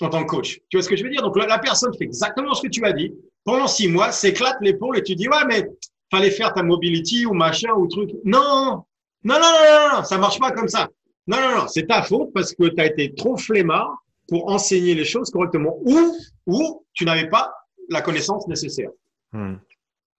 en 0.00 0.08
tant 0.08 0.24
que 0.24 0.28
coach. 0.28 0.60
Tu 0.68 0.76
vois 0.76 0.82
ce 0.82 0.88
que 0.88 0.96
je 0.96 1.04
veux 1.04 1.10
dire? 1.10 1.22
Donc 1.22 1.36
la, 1.36 1.58
personne 1.58 1.92
fait 1.96 2.04
exactement 2.04 2.54
ce 2.54 2.62
que 2.62 2.68
tu 2.68 2.84
as 2.84 2.92
dit. 2.92 3.12
Pendant 3.44 3.66
six 3.66 3.88
mois, 3.88 4.12
s'éclate 4.12 4.58
l'épaule 4.60 4.98
et 4.98 5.02
tu 5.02 5.14
dis 5.14 5.28
ouais 5.28 5.44
mais 5.46 5.66
fallait 6.10 6.30
faire 6.30 6.52
ta 6.52 6.62
mobility 6.62 7.26
ou 7.26 7.32
machin 7.32 7.72
ou 7.72 7.86
truc. 7.86 8.10
Non, 8.24 8.84
non, 9.24 9.34
non, 9.34 9.40
non, 9.40 9.96
non, 9.96 10.04
ça 10.04 10.18
marche 10.18 10.38
pas 10.38 10.50
comme 10.50 10.68
ça. 10.68 10.88
Non, 11.26 11.38
non, 11.40 11.56
non, 11.58 11.68
c'est 11.68 11.86
ta 11.86 12.02
faute 12.02 12.32
parce 12.34 12.52
que 12.54 12.68
tu 12.68 12.80
as 12.80 12.86
été 12.86 13.14
trop 13.14 13.36
flemmard 13.36 13.96
pour 14.28 14.50
enseigner 14.50 14.94
les 14.94 15.04
choses 15.04 15.30
correctement 15.30 15.76
ou 15.84 16.16
ou 16.46 16.84
tu 16.92 17.04
n'avais 17.04 17.28
pas 17.28 17.52
la 17.88 18.02
connaissance 18.02 18.46
nécessaire. 18.48 18.90
Hmm. 19.32 19.56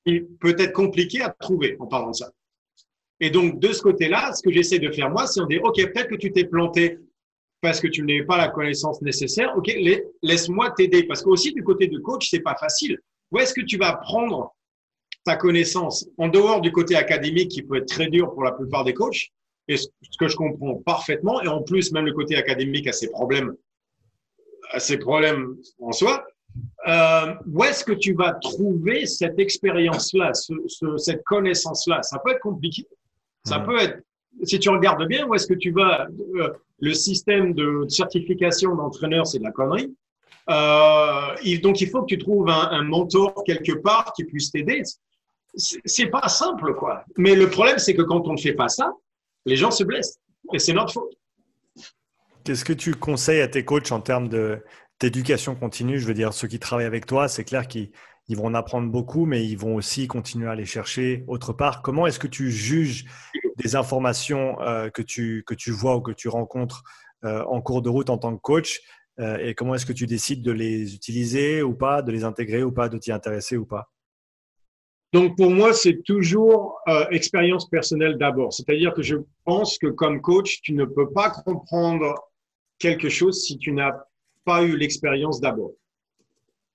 peut 0.05 0.55
être 0.57 0.73
compliqué 0.73 1.21
à 1.21 1.29
trouver 1.29 1.75
en 1.79 1.87
parlant 1.87 2.11
de 2.11 2.15
ça. 2.15 2.31
Et 3.21 3.29
donc, 3.29 3.59
de 3.59 3.71
ce 3.71 3.81
côté-là, 3.81 4.33
ce 4.33 4.41
que 4.41 4.51
j'essaie 4.51 4.79
de 4.79 4.91
faire 4.91 5.09
moi, 5.09 5.27
c'est 5.27 5.41
de 5.41 5.45
dire, 5.45 5.63
OK, 5.63 5.75
peut-être 5.75 6.09
que 6.09 6.15
tu 6.15 6.31
t'es 6.31 6.45
planté 6.45 6.97
parce 7.61 7.79
que 7.79 7.87
tu 7.87 8.01
n'avais 8.01 8.23
pas 8.23 8.37
la 8.37 8.49
connaissance 8.49 8.99
nécessaire. 9.03 9.53
OK, 9.55 9.71
laisse-moi 10.23 10.71
t'aider. 10.71 11.03
Parce 11.03 11.21
que 11.21 11.29
aussi, 11.29 11.53
du 11.53 11.63
côté 11.63 11.87
de 11.87 11.99
coach, 11.99 12.29
c'est 12.31 12.39
pas 12.39 12.55
facile. 12.55 12.97
Où 13.31 13.37
est-ce 13.37 13.53
que 13.53 13.61
tu 13.61 13.77
vas 13.77 13.93
prendre 13.93 14.55
ta 15.23 15.35
connaissance 15.35 16.09
en 16.17 16.29
dehors 16.29 16.61
du 16.61 16.71
côté 16.71 16.95
académique 16.95 17.49
qui 17.49 17.61
peut 17.61 17.77
être 17.77 17.87
très 17.87 18.07
dur 18.07 18.33
pour 18.33 18.43
la 18.43 18.53
plupart 18.53 18.83
des 18.83 18.95
coachs, 18.95 19.29
et 19.67 19.77
ce 19.77 19.87
que 20.19 20.27
je 20.27 20.35
comprends 20.35 20.75
parfaitement, 20.77 21.39
et 21.43 21.47
en 21.47 21.61
plus, 21.61 21.91
même 21.91 22.05
le 22.05 22.13
côté 22.13 22.35
académique 22.35 22.87
a 22.87 22.91
ses 22.91 23.09
problèmes, 23.11 23.55
a 24.71 24.79
ses 24.79 24.97
problèmes 24.97 25.55
en 25.79 25.91
soi. 25.91 26.25
Euh, 26.87 27.33
où 27.45 27.63
est-ce 27.63 27.85
que 27.85 27.93
tu 27.93 28.13
vas 28.13 28.33
trouver 28.33 29.05
cette 29.05 29.37
expérience-là, 29.37 30.33
ce, 30.33 30.53
ce, 30.67 30.97
cette 30.97 31.23
connaissance-là? 31.23 32.01
Ça 32.01 32.19
peut 32.19 32.31
être 32.31 32.41
compliqué. 32.41 32.87
Ça 33.43 33.59
peut 33.59 33.79
être, 33.79 33.99
si 34.43 34.59
tu 34.59 34.69
regardes 34.69 35.05
bien, 35.07 35.27
où 35.27 35.35
est-ce 35.35 35.47
que 35.47 35.53
tu 35.53 35.71
vas 35.71 36.07
euh, 36.35 36.49
Le 36.79 36.93
système 36.93 37.53
de 37.53 37.85
certification 37.89 38.75
d'entraîneur, 38.75 39.25
c'est 39.25 39.39
de 39.39 39.43
la 39.43 39.51
connerie. 39.51 39.93
Euh, 40.49 41.57
donc, 41.61 41.81
il 41.81 41.89
faut 41.89 42.01
que 42.01 42.07
tu 42.07 42.17
trouves 42.17 42.49
un, 42.49 42.69
un 42.71 42.83
mentor 42.83 43.43
quelque 43.45 43.73
part 43.73 44.13
qui 44.13 44.25
puisse 44.25 44.51
t'aider. 44.51 44.83
C'est 45.55 46.07
pas 46.07 46.27
simple, 46.29 46.73
quoi. 46.75 47.03
Mais 47.17 47.35
le 47.35 47.49
problème, 47.49 47.77
c'est 47.77 47.93
que 47.93 48.01
quand 48.01 48.27
on 48.27 48.33
ne 48.33 48.39
fait 48.39 48.53
pas 48.53 48.69
ça, 48.69 48.93
les 49.45 49.55
gens 49.55 49.71
se 49.71 49.83
blessent. 49.83 50.19
Et 50.53 50.59
c'est 50.59 50.73
notre 50.73 50.93
faute. 50.93 51.13
Qu'est-ce 52.43 52.65
que 52.65 52.73
tu 52.73 52.95
conseilles 52.95 53.41
à 53.41 53.47
tes 53.47 53.65
coachs 53.65 53.91
en 53.91 54.01
termes 54.01 54.29
d'éducation 54.99 55.55
continue? 55.55 55.99
Je 55.99 56.07
veux 56.07 56.13
dire, 56.13 56.33
ceux 56.33 56.47
qui 56.47 56.59
travaillent 56.59 56.85
avec 56.85 57.05
toi, 57.05 57.27
c'est 57.27 57.43
clair 57.43 57.67
qu'ils 57.67 57.91
vont 58.37 58.45
en 58.45 58.53
apprendre 58.53 58.89
beaucoup, 58.89 59.25
mais 59.25 59.45
ils 59.45 59.57
vont 59.57 59.75
aussi 59.75 60.07
continuer 60.07 60.47
à 60.47 60.51
aller 60.51 60.65
chercher 60.65 61.23
autre 61.27 61.53
part. 61.53 61.81
Comment 61.81 62.07
est-ce 62.07 62.19
que 62.19 62.27
tu 62.27 62.51
juges 62.51 63.05
des 63.57 63.75
informations 63.75 64.59
euh, 64.61 64.89
que, 64.89 65.01
tu, 65.01 65.43
que 65.45 65.53
tu 65.53 65.71
vois 65.71 65.97
ou 65.97 66.01
que 66.01 66.11
tu 66.11 66.27
rencontres 66.27 66.83
euh, 67.23 67.43
en 67.45 67.61
cours 67.61 67.81
de 67.81 67.89
route 67.89 68.09
en 68.09 68.17
tant 68.17 68.35
que 68.35 68.41
coach 68.41 68.81
euh, 69.19 69.37
Et 69.37 69.53
comment 69.55 69.75
est-ce 69.75 69.85
que 69.85 69.93
tu 69.93 70.07
décides 70.07 70.43
de 70.43 70.51
les 70.51 70.95
utiliser 70.95 71.61
ou 71.61 71.73
pas, 71.73 72.01
de 72.01 72.11
les 72.11 72.23
intégrer 72.23 72.63
ou 72.63 72.71
pas, 72.71 72.89
de 72.89 72.97
t'y 72.97 73.11
intéresser 73.11 73.57
ou 73.57 73.65
pas? 73.65 73.89
Donc 75.13 75.35
pour 75.35 75.51
moi, 75.51 75.73
c'est 75.73 76.01
toujours 76.05 76.79
expérience 77.09 77.67
personnelle 77.67 78.17
d'abord. 78.17 78.53
C'est-à-dire 78.53 78.93
que 78.93 79.01
je 79.01 79.17
pense 79.43 79.77
que 79.77 79.87
comme 79.87 80.21
coach, 80.21 80.61
tu 80.61 80.73
ne 80.73 80.85
peux 80.85 81.11
pas 81.11 81.29
comprendre 81.29 82.15
quelque 82.79 83.09
chose 83.09 83.43
si 83.43 83.57
tu 83.57 83.73
n'as 83.73 83.91
pas 84.45 84.63
eu 84.63 84.77
l'expérience 84.77 85.41
d'abord. 85.41 85.73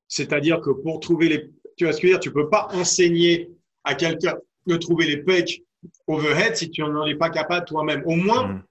C'est-à-dire 0.09 0.61
que 0.61 0.71
pour 0.71 1.01
trouver 1.01 1.29
les, 1.29 1.51
tu 1.77 1.85
vas 1.85 1.93
ce 1.93 2.01
que 2.01 2.07
dire, 2.07 2.21
tu 2.21 2.33
peux 2.33 2.49
pas 2.49 2.69
enseigner 2.73 3.51
à 3.85 3.95
quelqu'un 3.95 4.37
de 4.67 4.77
trouver 4.77 5.07
les 5.07 5.19
pecs 5.19 5.63
overhead 6.07 6.57
si 6.57 6.71
tu 6.71 6.83
n'en 6.83 7.07
es 7.07 7.15
pas 7.15 7.31
capable 7.31 7.67
toi-même. 7.67 8.03
Au 8.07 8.17
moins, 8.17 8.49
il 8.49 8.55
mm. 8.55 8.63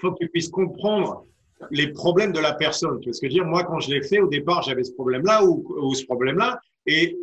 faut 0.00 0.12
que 0.12 0.24
tu 0.24 0.28
puisses 0.28 0.48
comprendre 0.48 1.26
les 1.70 1.88
problèmes 1.88 2.32
de 2.32 2.40
la 2.40 2.54
personne. 2.54 2.98
Tu 3.00 3.08
vois 3.08 3.12
ce 3.14 3.20
que 3.20 3.28
je 3.28 3.32
veux 3.32 3.40
dire? 3.40 3.44
Moi, 3.44 3.64
quand 3.64 3.80
je 3.80 3.90
l'ai 3.90 4.02
fait, 4.02 4.20
au 4.20 4.28
départ, 4.28 4.62
j'avais 4.62 4.84
ce 4.84 4.92
problème-là 4.92 5.44
ou, 5.44 5.64
ou 5.80 5.94
ce 5.94 6.04
problème-là, 6.04 6.60
et 6.86 7.16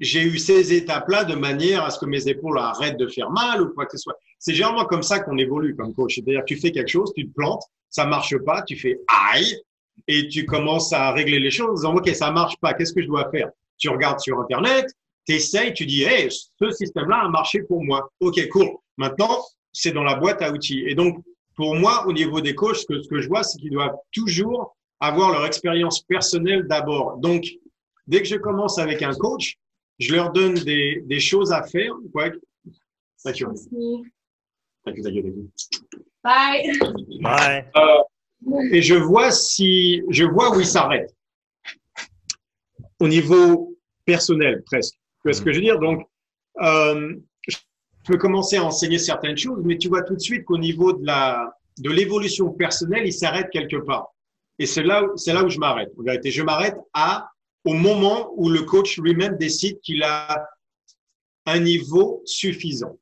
j'ai 0.00 0.22
eu 0.22 0.38
ces 0.38 0.72
étapes-là 0.74 1.24
de 1.24 1.34
manière 1.34 1.84
à 1.84 1.90
ce 1.90 1.98
que 1.98 2.06
mes 2.06 2.28
épaules 2.28 2.58
arrêtent 2.58 2.98
de 2.98 3.08
faire 3.08 3.30
mal 3.30 3.62
ou 3.62 3.74
quoi 3.74 3.86
que 3.86 3.92
ce 3.92 3.98
soit. 3.98 4.16
C'est 4.38 4.54
généralement 4.54 4.84
comme 4.84 5.02
ça 5.02 5.20
qu'on 5.20 5.38
évolue 5.38 5.74
comme 5.74 5.92
coach. 5.94 6.16
C'est-à-dire, 6.16 6.44
tu 6.44 6.56
fais 6.56 6.70
quelque 6.70 6.88
chose, 6.88 7.12
tu 7.16 7.26
te 7.26 7.34
plantes, 7.34 7.62
ça 7.88 8.06
marche 8.06 8.36
pas, 8.38 8.62
tu 8.62 8.76
fais 8.76 9.00
aïe, 9.32 9.60
et 10.06 10.28
tu 10.28 10.44
commences 10.46 10.92
à 10.92 11.12
régler 11.12 11.38
les 11.38 11.50
choses 11.50 11.84
en 11.84 11.92
disant, 11.92 11.96
OK, 11.96 12.08
ça 12.14 12.30
marche 12.30 12.56
pas, 12.58 12.74
qu'est-ce 12.74 12.92
que 12.92 13.02
je 13.02 13.06
dois 13.06 13.30
faire? 13.30 13.50
Tu 13.78 13.88
regardes 13.88 14.20
sur 14.20 14.38
Internet, 14.40 14.86
tu 15.26 15.34
essayes, 15.34 15.74
tu 15.74 15.86
dis, 15.86 16.02
hey, 16.02 16.30
ce 16.30 16.70
système-là 16.70 17.24
a 17.24 17.28
marché 17.28 17.62
pour 17.62 17.84
moi. 17.84 18.10
OK, 18.20 18.48
cool. 18.48 18.68
Maintenant, 18.96 19.44
c'est 19.72 19.92
dans 19.92 20.02
la 20.02 20.14
boîte 20.14 20.42
à 20.42 20.50
outils. 20.50 20.84
Et 20.86 20.94
donc, 20.94 21.22
pour 21.54 21.74
moi, 21.74 22.06
au 22.06 22.12
niveau 22.12 22.40
des 22.40 22.54
coachs, 22.54 22.76
ce 22.76 22.86
que, 22.86 23.02
ce 23.02 23.08
que 23.08 23.20
je 23.20 23.28
vois, 23.28 23.42
c'est 23.42 23.58
qu'ils 23.58 23.72
doivent 23.72 23.96
toujours 24.12 24.76
avoir 25.00 25.32
leur 25.32 25.44
expérience 25.46 26.02
personnelle 26.02 26.66
d'abord. 26.66 27.18
Donc, 27.18 27.44
dès 28.06 28.20
que 28.20 28.28
je 28.28 28.36
commence 28.36 28.78
avec 28.78 29.02
un 29.02 29.12
coach, 29.12 29.56
je 29.98 30.14
leur 30.14 30.32
donne 30.32 30.54
des, 30.54 31.02
des 31.04 31.20
choses 31.20 31.52
à 31.52 31.62
faire. 31.62 31.92
Ouais. 32.14 32.32
Thank 33.24 33.40
you. 33.40 33.52
Thank 34.84 34.96
you, 34.96 35.02
thank 35.02 35.14
you, 35.14 35.50
Bye. 36.22 36.72
Bye. 37.20 37.64
Euh, 37.76 38.02
et 38.70 38.82
je 38.82 38.94
vois 38.94 39.30
si, 39.30 40.02
je 40.10 40.24
vois 40.24 40.56
où 40.56 40.60
ils 40.60 40.66
s'arrêtent. 40.66 41.14
Au 43.00 43.08
niveau 43.08 43.76
personnel, 44.04 44.62
presque. 44.64 44.94
Tu 44.94 45.22
vois 45.24 45.32
ce 45.32 45.42
que 45.42 45.52
je 45.52 45.56
veux 45.56 45.64
dire? 45.64 45.78
Donc, 45.78 46.06
euh, 46.60 47.14
je 47.46 47.56
peux 48.04 48.16
commencer 48.16 48.56
à 48.56 48.64
enseigner 48.64 48.98
certaines 48.98 49.36
choses, 49.36 49.62
mais 49.64 49.76
tu 49.78 49.88
vois 49.88 50.02
tout 50.02 50.14
de 50.14 50.20
suite 50.20 50.44
qu'au 50.44 50.58
niveau 50.58 50.92
de 50.92 51.04
la, 51.04 51.52
de 51.78 51.90
l'évolution 51.90 52.50
personnelle, 52.50 53.06
il 53.06 53.12
s'arrête 53.12 53.50
quelque 53.50 53.76
part. 53.76 54.08
Et 54.58 54.66
c'est 54.66 54.82
là, 54.82 55.04
c'est 55.16 55.32
là 55.32 55.44
où 55.44 55.48
je 55.48 55.58
m'arrête. 55.58 55.90
En 55.98 56.02
vérité, 56.02 56.30
je 56.30 56.42
m'arrête 56.42 56.76
à 56.92 57.30
au 57.64 57.74
moment 57.74 58.32
où 58.36 58.48
le 58.48 58.62
coach 58.62 58.98
lui-même 58.98 59.36
décide 59.36 59.80
qu'il 59.80 60.02
a 60.02 60.48
un 61.46 61.60
niveau 61.60 62.22
suffisant 62.24 62.98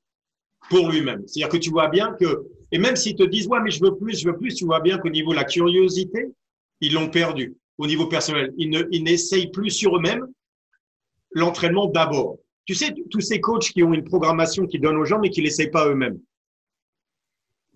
pour 0.68 0.90
lui-même. 0.90 1.26
C'est-à-dire 1.26 1.48
que 1.48 1.56
tu 1.56 1.70
vois 1.70 1.88
bien 1.88 2.14
que, 2.18 2.46
et 2.72 2.78
même 2.78 2.96
s'ils 2.96 3.16
te 3.16 3.22
disent, 3.22 3.46
ouais, 3.48 3.60
mais 3.62 3.70
je 3.70 3.82
veux 3.82 3.96
plus, 3.96 4.20
je 4.20 4.28
veux 4.28 4.36
plus, 4.36 4.54
tu 4.54 4.64
vois 4.64 4.80
bien 4.80 4.98
qu'au 4.98 5.10
niveau 5.10 5.30
de 5.30 5.36
la 5.36 5.44
curiosité, 5.44 6.26
ils 6.80 6.92
l'ont 6.92 7.08
perdu 7.08 7.54
au 7.78 7.86
niveau 7.86 8.06
personnel. 8.06 8.52
Ils 8.56 8.70
ne, 8.70 8.82
ils 8.90 9.04
n'essayent 9.04 9.50
plus 9.50 9.70
sur 9.70 9.96
eux-mêmes 9.96 10.26
l'entraînement 11.32 11.86
d'abord. 11.86 12.38
Tu 12.64 12.74
sais, 12.74 12.94
tous 13.10 13.20
ces 13.20 13.40
coachs 13.40 13.68
qui 13.68 13.82
ont 13.82 13.94
une 13.94 14.04
programmation 14.04 14.66
qui 14.66 14.78
donnent 14.78 14.96
aux 14.96 15.04
gens, 15.04 15.20
mais 15.20 15.30
qui 15.30 15.40
l'essayent 15.40 15.70
pas 15.70 15.88
eux-mêmes. 15.88 16.18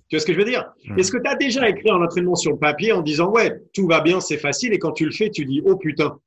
Tu 0.09 0.17
vois 0.17 0.21
ce 0.21 0.27
que 0.27 0.33
je 0.33 0.39
veux 0.39 0.45
dire? 0.45 0.73
Hmm. 0.85 0.99
Est-ce 0.99 1.13
que 1.13 1.19
tu 1.19 1.29
as 1.29 1.37
déjà 1.37 1.69
écrit 1.69 1.91
un 1.91 2.03
entraînement 2.03 2.35
sur 2.35 2.51
le 2.51 2.59
papier 2.59 2.93
en 2.93 3.01
disant 3.01 3.31
ouais, 3.31 3.63
tout 3.73 3.87
va 3.87 4.01
bien, 4.01 4.21
c'est 4.21 4.39
facile, 4.39 4.73
et 4.73 4.79
quand 4.79 4.93
tu 4.93 5.05
le 5.05 5.13
fais, 5.13 5.31
tu 5.31 5.45
dis 5.45 5.63
oh 5.65 5.77
putain, 5.77 6.19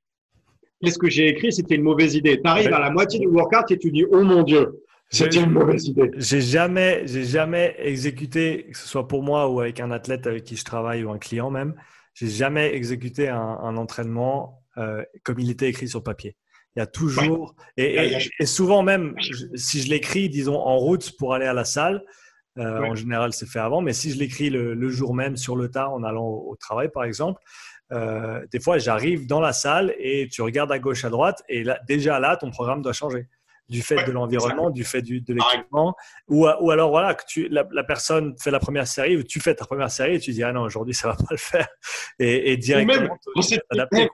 qu'est-ce 0.82 0.98
que 0.98 1.10
j'ai 1.10 1.28
écrit, 1.28 1.52
c'était 1.52 1.76
une 1.76 1.84
mauvaise 1.84 2.16
idée? 2.16 2.40
Tu 2.40 2.48
arrives 2.48 2.74
à 2.74 2.80
la 2.80 2.92
moitié 2.92 3.20
du 3.20 3.28
workout 3.28 3.72
et 3.72 3.78
tu 3.78 3.92
dis, 3.92 4.06
oh 4.10 4.24
mon 4.24 4.44
Dieu, 4.44 4.83
c'était 5.10 5.42
une 5.42 5.52
mauvaise 5.52 5.88
idée. 5.88 6.12
J'ai 6.18 6.42
jamais, 6.42 7.04
j'ai 7.06 7.24
jamais 7.24 7.76
exécuté, 7.78 8.68
que 8.72 8.78
ce 8.78 8.88
soit 8.88 9.08
pour 9.08 9.22
moi 9.22 9.48
ou 9.50 9.60
avec 9.60 9.80
un 9.80 9.92
athlète 9.92 10.26
avec 10.26 10.44
qui 10.44 10.56
je 10.56 10.66
travaille 10.66 11.04
ou 11.04 11.12
un 11.12 11.20
client 11.20 11.52
même, 11.52 11.76
j'ai 12.14 12.30
jamais 12.30 12.74
exécuté 12.74 13.30
un, 13.30 13.78
entraînement 13.78 14.64
euh, 14.78 15.04
comme 15.24 15.40
il 15.40 15.50
était 15.50 15.70
écrit 15.70 15.88
sur 15.88 16.04
papier. 16.04 16.36
Il 16.76 16.80
y 16.80 16.82
a 16.82 16.88
toujours, 16.88 17.56
et, 17.78 18.18
souvent 18.46 18.82
même, 18.82 19.16
si 19.54 19.82
je 19.84 19.90
l'écris, 19.90 20.30
disons, 20.30 20.58
en 20.58 20.78
route 20.78 21.16
pour 21.18 21.36
aller 21.36 21.46
à 21.46 21.54
la 21.54 21.66
salle, 21.66 22.04
euh, 22.58 22.80
en 22.82 22.96
général, 22.96 23.34
c'est 23.34 23.48
fait 23.48 23.60
avant, 23.60 23.82
mais 23.82 23.94
si 23.94 24.12
je 24.12 24.18
l'écris 24.18 24.50
le, 24.50 24.90
jour 24.90 25.14
même 25.14 25.38
sur 25.38 25.56
le 25.56 25.70
tas 25.70 25.90
en 25.90 26.04
allant 26.04 26.28
au 26.28 26.56
travail, 26.56 26.90
par 26.90 27.04
exemple, 27.04 27.40
euh, 27.92 28.44
des 28.52 28.60
fois, 28.60 28.80
j'arrive 28.80 29.28
dans 29.28 29.40
la 29.40 29.54
salle 29.54 29.94
et 30.00 30.28
tu 30.32 30.42
regardes 30.42 30.72
à 30.72 30.80
gauche, 30.80 31.06
à 31.06 31.12
droite, 31.12 31.44
et 31.48 31.64
là, 31.64 31.80
déjà 31.88 32.20
là, 32.20 32.38
ton 32.38 32.50
programme 32.50 32.82
doit 32.82 32.94
changer 32.94 33.28
du 33.74 33.82
fait 33.82 34.00
de 34.06 34.12
l'environnement, 34.12 34.70
du 34.70 34.84
fait 34.84 35.02
du, 35.02 35.20
de 35.22 35.34
l'équipement, 35.34 35.96
ou, 36.28 36.46
ou, 36.46 36.72
alors 36.72 36.92
voilà, 36.92 37.16
que 37.16 37.24
tu, 37.28 37.48
la, 37.50 37.84
personne 37.84 38.36
fait 38.44 38.52
la 38.52 38.60
première 38.60 38.88
série, 38.88 39.18
ou 39.18 39.24
tu 39.24 39.40
fais 39.40 39.56
ta 39.56 39.66
première 39.66 39.92
série, 39.92 40.16
et 40.16 40.20
tu 40.20 40.32
dis 40.32 40.44
ah 40.44 40.54
non 40.54 40.62
aujourd'hui 40.62 40.94
ça 40.94 41.08
va 41.10 41.16
pas 41.16 41.32
le 41.32 41.38
faire, 41.38 41.68
et, 42.20 42.52
et 42.52 42.58
directement 42.58 43.18
t'adapter. 43.70 44.10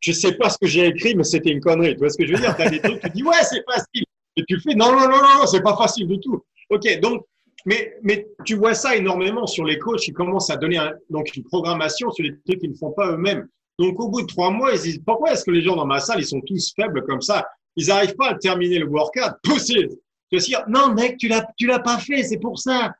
Je 0.00 0.12
sais 0.12 0.34
pas 0.34 0.50
ce 0.50 0.58
que 0.58 0.66
j'ai 0.66 0.86
écrit, 0.86 1.14
mais 1.14 1.24
c'était 1.24 1.50
une 1.50 1.60
connerie. 1.60 1.94
Tu 1.94 2.00
vois 2.00 2.10
ce 2.10 2.18
que 2.18 2.26
je 2.26 2.32
veux 2.34 2.40
dire? 2.40 2.54
Tu 2.56 2.62
as 2.62 2.70
des 2.70 2.80
trucs, 2.80 3.00
tu 3.00 3.10
dis 3.10 3.22
ouais 3.22 3.42
c'est 3.42 3.64
facile, 3.72 4.04
et 4.36 4.44
tu 4.48 4.60
fais 4.60 4.74
non 4.74 4.90
non 4.92 5.08
non 5.08 5.20
non, 5.22 5.46
c'est 5.46 5.62
pas 5.62 5.76
facile 5.76 6.06
du 6.08 6.18
tout. 6.20 6.44
Ok, 6.70 6.84
donc 7.00 7.24
mais, 7.66 7.94
mais 8.02 8.26
tu 8.44 8.56
vois 8.56 8.74
ça 8.74 8.94
énormément 8.96 9.46
sur 9.46 9.64
les 9.64 9.78
coachs, 9.78 10.06
ils 10.06 10.12
commencent 10.12 10.50
à 10.50 10.56
donner 10.56 10.78
donc 11.08 11.34
une 11.36 11.44
programmation 11.44 12.10
sur 12.10 12.24
les 12.24 12.34
trucs 12.44 12.58
qu'ils 12.60 12.72
ne 12.72 12.76
font 12.76 12.92
pas 12.92 13.12
eux-mêmes. 13.12 13.48
Donc, 13.76 13.98
au 13.98 14.08
bout 14.08 14.22
de 14.22 14.26
trois 14.26 14.50
mois, 14.50 14.72
ils 14.72 14.80
disent, 14.80 15.02
pourquoi 15.04 15.32
est-ce 15.32 15.44
que 15.44 15.50
les 15.50 15.60
gens 15.60 15.74
dans 15.74 15.86
ma 15.86 15.98
salle, 15.98 16.20
ils 16.20 16.26
sont 16.26 16.40
tous 16.42 16.72
faibles 16.76 17.02
comme 17.08 17.20
ça? 17.20 17.44
Ils 17.76 17.88
n'arrivent 17.88 18.16
pas 18.16 18.30
à 18.30 18.34
terminer 18.34 18.78
le 18.78 18.86
workout. 18.86 19.34
Possible. 19.42 19.90
Tu 20.30 20.38
vas 20.38 20.44
dire, 20.44 20.64
non, 20.68 20.94
mec, 20.94 21.16
tu 21.18 21.28
l'as, 21.28 21.46
tu 21.56 21.66
l'as 21.66 21.80
pas 21.80 21.98
fait, 21.98 22.22
c'est 22.22 22.38
pour 22.38 22.58
ça. 22.58 22.94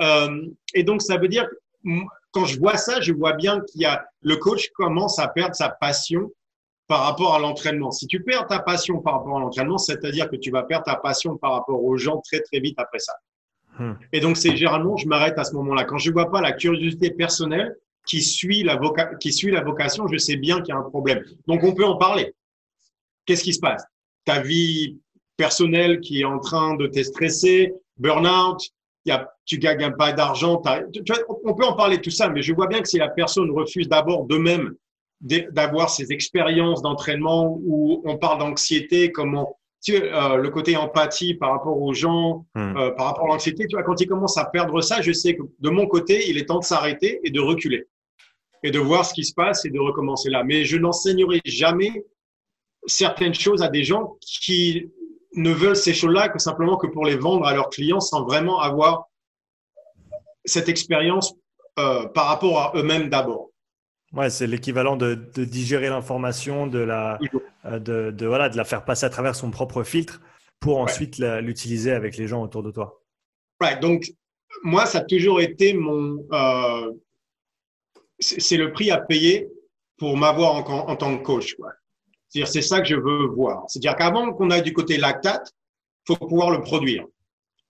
Euh, 0.00 0.46
et 0.74 0.82
donc, 0.82 1.02
ça 1.02 1.16
veut 1.16 1.28
dire, 1.28 1.46
quand 2.32 2.44
je 2.44 2.58
vois 2.58 2.76
ça, 2.76 3.00
je 3.00 3.12
vois 3.12 3.32
bien 3.32 3.60
qu'il 3.60 3.82
y 3.82 3.84
a, 3.86 4.04
le 4.22 4.36
coach 4.36 4.68
commence 4.74 5.18
à 5.18 5.28
perdre 5.28 5.54
sa 5.54 5.70
passion 5.70 6.30
par 6.86 7.02
rapport 7.02 7.34
à 7.34 7.38
l'entraînement. 7.38 7.90
Si 7.90 8.06
tu 8.06 8.22
perds 8.22 8.46
ta 8.46 8.60
passion 8.60 9.00
par 9.00 9.14
rapport 9.14 9.36
à 9.36 9.40
l'entraînement, 9.40 9.78
c'est-à-dire 9.78 10.30
que 10.30 10.36
tu 10.36 10.50
vas 10.50 10.62
perdre 10.62 10.84
ta 10.84 10.96
passion 10.96 11.36
par 11.36 11.52
rapport 11.52 11.82
aux 11.82 11.96
gens 11.96 12.20
très, 12.22 12.40
très 12.40 12.60
vite 12.60 12.78
après 12.78 12.98
ça. 12.98 13.12
Hmm. 13.78 13.92
Et 14.12 14.20
donc, 14.20 14.36
c'est 14.36 14.56
généralement, 14.56 14.96
je 14.96 15.06
m'arrête 15.06 15.38
à 15.38 15.44
ce 15.44 15.54
moment-là. 15.54 15.84
Quand 15.84 15.98
je 15.98 16.10
vois 16.10 16.30
pas 16.30 16.40
la 16.40 16.52
curiosité 16.52 17.10
personnelle 17.10 17.76
qui 18.06 18.22
suit 18.22 18.62
la, 18.62 18.78
qui 19.20 19.32
suit 19.32 19.50
la 19.50 19.62
vocation, 19.62 20.08
je 20.08 20.16
sais 20.16 20.36
bien 20.36 20.62
qu'il 20.62 20.74
y 20.74 20.76
a 20.76 20.80
un 20.80 20.88
problème. 20.88 21.22
Donc, 21.46 21.62
on 21.62 21.74
peut 21.74 21.84
en 21.84 21.96
parler. 21.96 22.34
Qu'est-ce 23.26 23.44
qui 23.44 23.52
se 23.52 23.60
passe? 23.60 23.84
Ta 24.28 24.42
vie 24.42 24.98
personnelle 25.38 26.00
qui 26.00 26.20
est 26.20 26.26
en 26.26 26.38
train 26.38 26.74
de 26.74 26.86
te 26.86 27.02
stresser, 27.02 27.72
burn-out, 27.96 28.60
tu 29.46 29.56
gagnes 29.56 29.96
pas 29.96 30.12
d'argent. 30.12 30.60
On 31.44 31.54
peut 31.54 31.64
en 31.64 31.72
parler 31.72 31.98
tout 32.02 32.10
ça, 32.10 32.28
mais 32.28 32.42
je 32.42 32.52
vois 32.52 32.66
bien 32.66 32.82
que 32.82 32.88
si 32.88 32.98
la 32.98 33.08
personne 33.08 33.50
refuse 33.50 33.88
d'abord 33.88 34.26
d'eux-mêmes 34.26 34.74
d'avoir 35.22 35.88
ces 35.88 36.12
expériences 36.12 36.82
d'entraînement 36.82 37.58
où 37.64 38.02
on 38.04 38.18
parle 38.18 38.40
d'anxiété, 38.40 39.12
comment 39.12 39.58
tu 39.82 39.94
euh, 39.94 40.36
le 40.36 40.50
côté 40.50 40.76
empathie 40.76 41.34
par 41.34 41.52
rapport 41.52 41.80
aux 41.80 41.94
gens, 41.94 42.44
hmm. 42.54 42.76
euh, 42.76 42.90
par 42.90 43.06
rapport 43.06 43.24
à 43.24 43.28
l'anxiété, 43.28 43.66
tu 43.66 43.76
vois, 43.76 43.82
quand 43.82 43.98
il 43.98 44.08
commence 44.08 44.36
à 44.36 44.44
perdre 44.44 44.82
ça, 44.82 45.00
je 45.00 45.12
sais 45.12 45.36
que 45.36 45.42
de 45.58 45.70
mon 45.70 45.86
côté, 45.86 46.28
il 46.28 46.36
est 46.36 46.44
temps 46.44 46.58
de 46.58 46.64
s'arrêter 46.64 47.20
et 47.24 47.30
de 47.30 47.40
reculer 47.40 47.86
et 48.62 48.70
de 48.70 48.78
voir 48.78 49.06
ce 49.06 49.14
qui 49.14 49.24
se 49.24 49.32
passe 49.32 49.64
et 49.64 49.70
de 49.70 49.78
recommencer 49.80 50.28
là. 50.28 50.44
Mais 50.44 50.64
je 50.64 50.76
n'enseignerai 50.76 51.40
jamais 51.46 52.04
certaines 52.88 53.34
choses 53.34 53.62
à 53.62 53.68
des 53.68 53.84
gens 53.84 54.16
qui 54.20 54.90
ne 55.34 55.52
veulent 55.52 55.76
ces 55.76 55.94
choses-là 55.94 56.28
que 56.28 56.38
simplement 56.38 56.76
que 56.76 56.86
pour 56.86 57.04
les 57.04 57.16
vendre 57.16 57.46
à 57.46 57.54
leurs 57.54 57.68
clients 57.68 58.00
sans 58.00 58.24
vraiment 58.24 58.60
avoir 58.60 59.08
cette 60.44 60.68
expérience 60.68 61.34
euh, 61.78 62.06
par 62.08 62.26
rapport 62.26 62.58
à 62.58 62.72
eux-mêmes 62.76 63.08
d'abord. 63.08 63.50
Ouais, 64.12 64.30
c'est 64.30 64.46
l'équivalent 64.46 64.96
de, 64.96 65.14
digérer 65.36 65.90
l'information, 65.90 66.66
de 66.66 66.78
la, 66.78 67.18
euh, 67.66 67.78
de, 67.78 68.26
voilà, 68.26 68.48
de 68.48 68.56
la 68.56 68.64
faire 68.64 68.84
passer 68.84 69.04
à 69.04 69.10
travers 69.10 69.34
son 69.36 69.50
propre 69.50 69.82
filtre 69.82 70.20
pour 70.60 70.78
ensuite 70.78 71.18
l'utiliser 71.18 71.92
avec 71.92 72.16
les 72.16 72.26
gens 72.26 72.42
autour 72.42 72.62
de 72.62 72.70
toi. 72.70 73.02
Right. 73.60 73.80
Donc, 73.80 74.10
moi, 74.62 74.86
ça 74.86 74.98
a 74.98 75.04
toujours 75.04 75.40
été 75.40 75.74
mon. 75.74 76.24
Euh, 76.32 76.92
c'est 78.18 78.56
le 78.56 78.72
prix 78.72 78.90
à 78.90 78.98
payer 78.98 79.48
pour 79.98 80.16
m'avoir 80.16 80.54
en, 80.54 80.88
en, 80.88 80.96
tant 80.96 81.16
que 81.16 81.22
coach. 81.22 81.54
C'est-à-dire, 82.28 82.48
c'est 82.48 82.62
ça 82.62 82.80
que 82.80 82.88
je 82.88 82.96
veux 82.96 83.26
voir. 83.26 83.64
C'est-à-dire 83.68 83.96
qu'avant 83.96 84.32
qu'on 84.32 84.50
aille 84.50 84.62
du 84.62 84.72
côté 84.72 84.96
lactate, 84.96 85.52
faut 86.06 86.16
pouvoir 86.16 86.50
le 86.50 86.60
produire. 86.60 87.04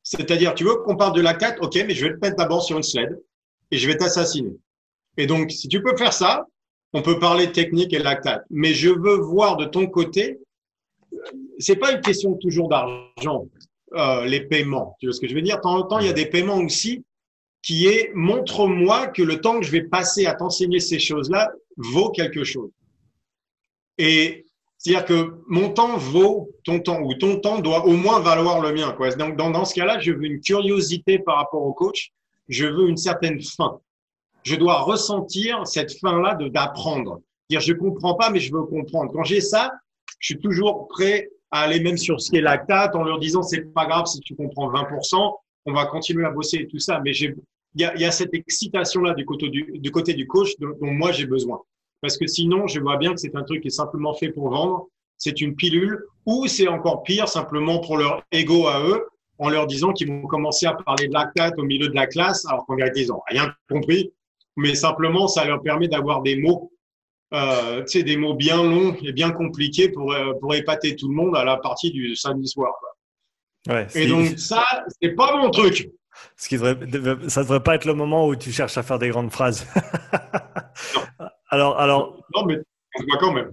C'est-à-dire, 0.02 0.54
tu 0.54 0.64
veux 0.64 0.76
qu'on 0.76 0.96
parle 0.96 1.14
de 1.14 1.20
lactate, 1.20 1.59
ok, 1.61 1.74
mais 1.86 1.94
je 1.94 2.06
vais 2.06 2.14
te 2.14 2.20
mettre 2.20 2.36
d'abord 2.36 2.62
sur 2.62 2.76
une 2.76 2.82
sled 2.82 3.20
et 3.70 3.76
je 3.76 3.86
vais 3.86 3.96
t'assassiner. 3.96 4.56
Et 5.16 5.26
donc, 5.26 5.50
si 5.50 5.68
tu 5.68 5.82
peux 5.82 5.96
faire 5.96 6.12
ça, 6.12 6.46
on 6.92 7.02
peut 7.02 7.18
parler 7.18 7.52
technique 7.52 7.92
et 7.92 7.98
lactate. 7.98 8.44
Mais 8.50 8.72
je 8.72 8.88
veux 8.88 9.16
voir 9.16 9.56
de 9.56 9.66
ton 9.66 9.86
côté, 9.86 10.38
c'est 11.59 11.76
pas 11.76 11.92
une 11.92 12.00
question 12.00 12.34
toujours 12.34 12.68
d'argent, 12.68 13.46
euh, 13.94 14.24
les 14.24 14.40
paiements. 14.40 14.96
Tu 14.98 15.06
vois 15.06 15.12
ce 15.12 15.20
que 15.20 15.28
je 15.28 15.34
veux 15.34 15.42
dire? 15.42 15.56
De 15.56 15.62
temps 15.62 15.76
en 15.76 15.82
temps, 15.82 15.98
il 15.98 16.06
y 16.06 16.11
a 16.11 16.14
des 16.14 16.26
paiements 16.26 16.59
aussi 16.59 17.04
qui 17.62 17.86
est 17.86 18.11
montre-moi 18.14 19.09
que 19.09 19.22
le 19.22 19.40
temps 19.40 19.59
que 19.59 19.66
je 19.66 19.72
vais 19.72 19.82
passer 19.82 20.26
à 20.26 20.34
t'enseigner 20.34 20.80
ces 20.80 20.98
choses-là 20.98 21.50
vaut 21.76 22.11
quelque 22.11 22.44
chose. 22.44 22.70
Et 23.98 24.46
c'est-à-dire 24.79 25.05
que 25.05 25.35
mon 25.49 25.70
temps 25.70 25.97
vaut 25.97 26.51
ton 26.64 26.81
temps, 26.81 27.01
ou 27.01 27.12
ton 27.14 27.41
temps 27.41 27.59
doit 27.59 27.85
au 27.85 27.93
moins 27.93 28.20
valoir 28.20 28.61
le 28.61 28.72
mien. 28.72 28.93
Quoi. 28.97 29.11
Donc, 29.11 29.37
dans, 29.37 29.64
ce 29.64 29.74
cas-là, 29.74 29.99
je 29.99 30.12
veux 30.12 30.24
une 30.24 30.41
curiosité 30.41 31.18
par 31.18 31.37
rapport 31.37 31.62
au 31.62 31.72
coach, 31.72 32.12
je 32.49 32.64
veux 32.66 32.89
une 32.89 32.97
certaine 32.97 33.43
fin 33.43 33.81
je 34.49 34.57
dois 34.57 34.81
ressentir 34.81 35.66
cette 35.66 35.93
fin-là 35.99 36.35
d'apprendre. 36.35 37.20
Dire, 37.51 37.61
je 37.61 37.72
comprends 37.72 38.14
pas, 38.14 38.31
mais 38.31 38.41
je 38.41 38.53
veux 38.53 38.62
comprendre. 38.62 39.12
Quand 39.12 39.24
j'ai 39.24 39.41
ça, 39.41 39.72
je 40.18 40.35
suis 40.35 40.41
toujours 40.41 40.89
prêt 40.89 41.29
à 41.51 41.62
aller 41.62 41.81
même 41.81 41.97
sur 41.97 42.20
ce 42.20 42.31
qui 42.31 42.39
est 42.39 42.43
lactate 42.43 42.95
en 42.95 43.03
leur 43.03 43.18
disant, 43.18 43.43
c'est 43.43 43.72
pas 43.72 43.87
grave 43.87 44.07
si 44.07 44.20
tu 44.20 44.35
comprends 44.35 44.70
20%, 44.70 45.33
on 45.66 45.72
va 45.72 45.87
continuer 45.87 46.24
à 46.26 46.31
bosser 46.31 46.59
et 46.59 46.66
tout 46.66 46.79
ça. 46.79 47.01
Mais 47.05 47.12
il 47.12 47.35
y 47.74 47.85
a, 47.85 47.97
y 47.97 48.05
a, 48.05 48.11
cette 48.11 48.35
excitation-là 48.35 49.14
du 49.14 49.24
côté 49.24 49.49
du, 49.49 49.79
du 49.79 49.91
côté 49.91 50.14
du 50.14 50.26
coach 50.26 50.51
dont, 50.59 50.74
moi 50.81 51.12
j'ai 51.12 51.26
besoin. 51.26 51.61
Parce 52.01 52.16
que 52.16 52.26
sinon, 52.26 52.66
je 52.66 52.80
vois 52.80 52.96
bien 52.96 53.12
que 53.12 53.20
c'est 53.20 53.34
un 53.34 53.42
truc 53.42 53.62
qui 53.62 53.68
est 53.68 53.70
simplement 53.70 54.14
fait 54.14 54.30
pour 54.30 54.51
vendre. 54.51 54.86
C'est 55.16 55.40
une 55.40 55.57
pilule 55.57 56.05
ou 56.26 56.46
c'est 56.46 56.68
encore 56.68 57.03
pire, 57.03 57.28
simplement 57.28 57.80
pour 57.80 57.96
leur 57.96 58.22
ego 58.30 58.68
à 58.68 58.82
eux, 58.82 59.07
en 59.38 59.49
leur 59.49 59.66
disant 59.66 59.92
qu'ils 59.92 60.09
vont 60.09 60.26
commencer 60.26 60.66
à 60.66 60.74
parler 60.74 61.09
de 61.09 61.12
lactate 61.12 61.59
au 61.59 61.64
milieu 61.64 61.88
de 61.88 61.94
la 61.94 62.07
classe, 62.07 62.46
alors 62.46 62.66
qu'en 62.66 62.76
vérité, 62.76 63.03
ils 63.03 63.09
n'ont 63.09 63.22
rien 63.28 63.53
compris 63.68 64.12
mais 64.59 64.74
simplement, 64.74 65.28
ça 65.28 65.44
leur 65.44 65.62
permet 65.62 65.86
d'avoir 65.86 66.20
des 66.20 66.36
mots, 66.36 66.72
euh, 67.32 67.84
tu 67.84 67.99
sais, 67.99 68.03
des 68.03 68.16
mots 68.16 68.34
bien 68.34 68.61
longs 68.61 68.96
et 69.03 69.12
bien 69.12 69.30
compliqués 69.30 69.88
pour, 69.88 70.12
euh, 70.12 70.32
pour 70.40 70.53
épater 70.53 70.96
tout 70.96 71.09
le 71.09 71.14
monde 71.14 71.36
à 71.36 71.44
la 71.44 71.57
partie 71.59 71.92
du 71.92 72.16
samedi 72.16 72.49
soir. 72.49 72.74
Ouais, 73.68 73.86
et 73.94 74.09
donc, 74.09 74.36
ça, 74.36 74.64
c'est 75.01 75.11
pas 75.11 75.36
mon 75.36 75.51
truc. 75.51 75.88
Ce 76.36 76.49
qui 76.49 76.57
devrait, 76.57 76.76
ça 77.28 77.44
devrait 77.44 77.62
pas 77.62 77.76
être 77.76 77.84
le 77.84 77.94
moment 77.94 78.26
où 78.26 78.34
tu 78.34 78.51
cherches 78.51 78.76
à 78.76 78.82
faire 78.82 78.99
des 78.99 79.11
grandes 79.11 79.30
phrases. 79.30 79.64
alors, 81.49 81.78
alors. 81.78 82.22
Non, 82.34 82.44
mais 82.44 82.57
on 82.99 83.03
voit 83.05 83.18
quand 83.18 83.32
même. 83.32 83.51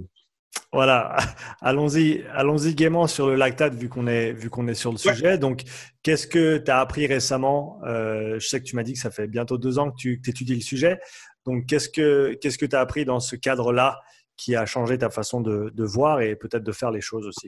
Voilà, 0.71 1.15
allons-y, 1.61 2.23
allons-y 2.33 2.75
gaiement 2.75 3.07
sur 3.07 3.27
le 3.27 3.35
lactate 3.35 3.75
vu 3.75 3.87
qu'on 3.87 4.07
est 4.07 4.33
vu 4.33 4.49
qu'on 4.49 4.67
est 4.67 4.73
sur 4.73 4.91
le 4.91 4.97
sujet. 4.97 5.37
Donc, 5.37 5.63
qu'est-ce 6.03 6.27
que 6.27 6.57
tu 6.57 6.69
as 6.69 6.79
appris 6.79 7.07
récemment? 7.07 7.79
Euh, 7.85 8.39
Je 8.39 8.47
sais 8.47 8.59
que 8.59 8.65
tu 8.65 8.75
m'as 8.75 8.83
dit 8.83 8.93
que 8.93 8.99
ça 8.99 9.11
fait 9.11 9.27
bientôt 9.27 9.57
deux 9.57 9.79
ans 9.79 9.91
que 9.91 9.95
tu 9.97 10.21
étudies 10.27 10.55
le 10.55 10.61
sujet. 10.61 10.99
Donc, 11.45 11.65
qu'est-ce 11.67 11.89
que 11.89 12.33
qu'est-ce 12.41 12.57
que 12.57 12.65
tu 12.65 12.75
as 12.75 12.81
appris 12.81 13.05
dans 13.05 13.19
ce 13.19 13.35
cadre-là 13.35 13.99
qui 14.35 14.55
a 14.55 14.65
changé 14.65 14.97
ta 14.97 15.09
façon 15.09 15.39
de, 15.39 15.71
de 15.73 15.83
voir 15.85 16.21
et 16.21 16.35
peut-être 16.35 16.63
de 16.63 16.71
faire 16.71 16.91
les 16.91 17.01
choses 17.01 17.25
aussi? 17.27 17.47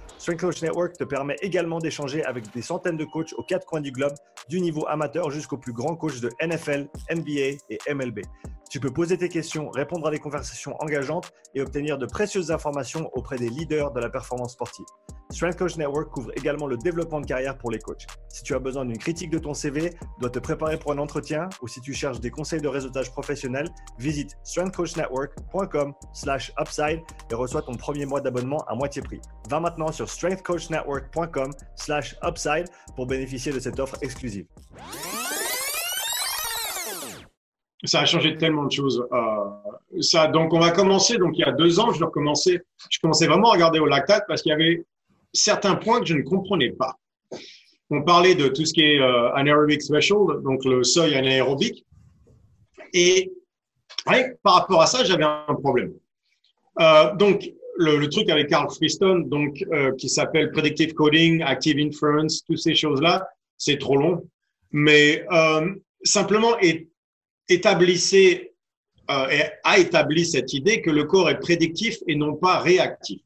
Strength 0.21 0.41
Coach 0.41 0.61
Network 0.61 0.97
te 0.97 1.03
permet 1.03 1.35
également 1.41 1.79
d'échanger 1.79 2.23
avec 2.23 2.53
des 2.53 2.61
centaines 2.61 2.95
de 2.95 3.05
coachs 3.05 3.33
aux 3.37 3.41
quatre 3.41 3.65
coins 3.65 3.81
du 3.81 3.91
globe, 3.91 4.13
du 4.49 4.61
niveau 4.61 4.85
amateur 4.87 5.31
jusqu'aux 5.31 5.57
plus 5.57 5.73
grands 5.73 5.95
coachs 5.95 6.21
de 6.21 6.29
NFL, 6.39 6.87
NBA 7.09 7.57
et 7.71 7.79
MLB. 7.91 8.19
Tu 8.69 8.79
peux 8.79 8.91
poser 8.91 9.17
tes 9.17 9.29
questions, 9.29 9.71
répondre 9.71 10.07
à 10.07 10.11
des 10.11 10.19
conversations 10.19 10.75
engageantes 10.79 11.31
et 11.55 11.61
obtenir 11.61 11.97
de 11.97 12.05
précieuses 12.05 12.51
informations 12.51 13.09
auprès 13.13 13.37
des 13.37 13.49
leaders 13.49 13.91
de 13.93 13.99
la 13.99 14.11
performance 14.11 14.53
sportive. 14.53 14.85
Strength 15.31 15.57
Coach 15.57 15.77
Network 15.77 16.09
couvre 16.09 16.31
également 16.35 16.67
le 16.67 16.75
développement 16.77 17.21
de 17.21 17.25
carrière 17.25 17.57
pour 17.57 17.71
les 17.71 17.79
coachs. 17.79 18.05
Si 18.29 18.43
tu 18.43 18.53
as 18.53 18.59
besoin 18.59 18.83
d'une 18.85 18.97
critique 18.97 19.29
de 19.29 19.39
ton 19.39 19.53
CV, 19.53 19.93
dois 20.19 20.29
te 20.29 20.39
préparer 20.39 20.77
pour 20.77 20.91
un 20.91 20.97
entretien 20.97 21.47
ou 21.61 21.69
si 21.69 21.79
tu 21.81 21.93
cherches 21.93 22.19
des 22.19 22.29
conseils 22.29 22.59
de 22.61 22.67
réseautage 22.67 23.09
professionnel, 23.11 23.69
visite 23.97 24.37
strengthcoachnetwork.com/upside 24.43 26.99
et 27.29 27.35
reçois 27.35 27.61
ton 27.61 27.75
premier 27.75 28.05
mois 28.05 28.19
d'abonnement 28.19 28.65
à 28.67 28.75
moitié 28.75 29.01
prix. 29.01 29.21
Va 29.49 29.61
maintenant 29.61 29.91
sur 29.91 30.09
strengthcoachnetwork.com/upside 30.09 32.65
pour 32.95 33.07
bénéficier 33.07 33.51
de 33.53 33.59
cette 33.59 33.79
offre 33.79 33.95
exclusive. 34.01 34.45
Ça 37.83 38.01
a 38.01 38.05
changé 38.05 38.37
tellement 38.37 38.65
de 38.65 38.71
choses. 38.71 39.03
Euh, 39.11 39.49
ça, 40.01 40.27
donc, 40.27 40.53
on 40.53 40.59
va 40.59 40.69
commencer. 40.69 41.17
Donc, 41.17 41.35
il 41.35 41.41
y 41.41 41.43
a 41.43 41.51
deux 41.51 41.79
ans, 41.79 41.91
je 41.91 42.03
recommençais. 42.03 42.61
Je 42.91 42.99
commençais 42.99 43.25
vraiment 43.25 43.49
à 43.49 43.53
regarder 43.53 43.79
au 43.79 43.87
lactate 43.87 44.23
parce 44.27 44.43
qu'il 44.43 44.51
y 44.51 44.53
avait 44.53 44.85
certains 45.33 45.75
points 45.75 45.99
que 45.99 46.07
je 46.07 46.15
ne 46.15 46.23
comprenais 46.23 46.71
pas. 46.71 46.97
On 47.89 48.03
parlait 48.03 48.35
de 48.35 48.47
tout 48.47 48.65
ce 48.65 48.73
qui 48.73 48.81
est 48.81 48.99
euh, 48.99 49.33
anaerobic 49.33 49.81
threshold, 49.81 50.43
donc 50.43 50.63
le 50.63 50.83
seuil 50.83 51.15
anaérobique. 51.15 51.85
Et 52.93 53.31
par 54.43 54.55
rapport 54.55 54.81
à 54.81 54.87
ça, 54.87 55.03
j'avais 55.03 55.23
un 55.23 55.55
problème. 55.55 55.93
Euh, 56.79 57.13
donc, 57.15 57.51
le, 57.77 58.07
truc 58.07 58.29
avec 58.29 58.47
Carl 58.47 58.69
Freestone, 58.69 59.27
donc, 59.29 59.63
euh, 59.71 59.93
qui 59.95 60.09
s'appelle 60.09 60.51
Predictive 60.51 60.93
Coding, 60.93 61.41
Active 61.41 61.77
Inference, 61.79 62.43
toutes 62.45 62.59
ces 62.59 62.75
choses-là, 62.75 63.27
c'est 63.57 63.77
trop 63.77 63.97
long. 63.97 64.23
Mais 64.71 65.25
euh, 65.31 65.73
simplement, 66.03 66.55
établissez, 67.49 68.53
euh, 69.09 69.43
a 69.63 69.77
établi 69.77 70.25
cette 70.25 70.53
idée 70.53 70.81
que 70.81 70.89
le 70.89 71.03
corps 71.03 71.29
est 71.29 71.39
prédictif 71.39 71.97
et 72.07 72.15
non 72.15 72.35
pas 72.35 72.59
réactif. 72.59 73.21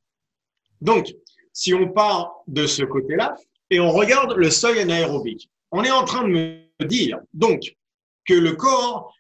Donc, 0.82 1.14
si 1.56 1.74
on 1.74 1.88
part 1.88 2.44
de 2.48 2.68
ce 2.68 2.84
côté-là 2.84 3.36
et 3.72 3.80
on 3.80 3.90
regarde 3.90 4.34
le 4.36 4.52
seuil 4.52 4.80
anaérobique, 4.82 5.50
on 5.72 5.84
est 5.84 5.90
en 5.90 6.04
train 6.04 6.28
de 6.28 6.28
me 6.28 6.86
dire 6.86 7.18
donc 7.34 7.76
que 8.26 8.34
le 8.34 8.54
corps 8.54 9.16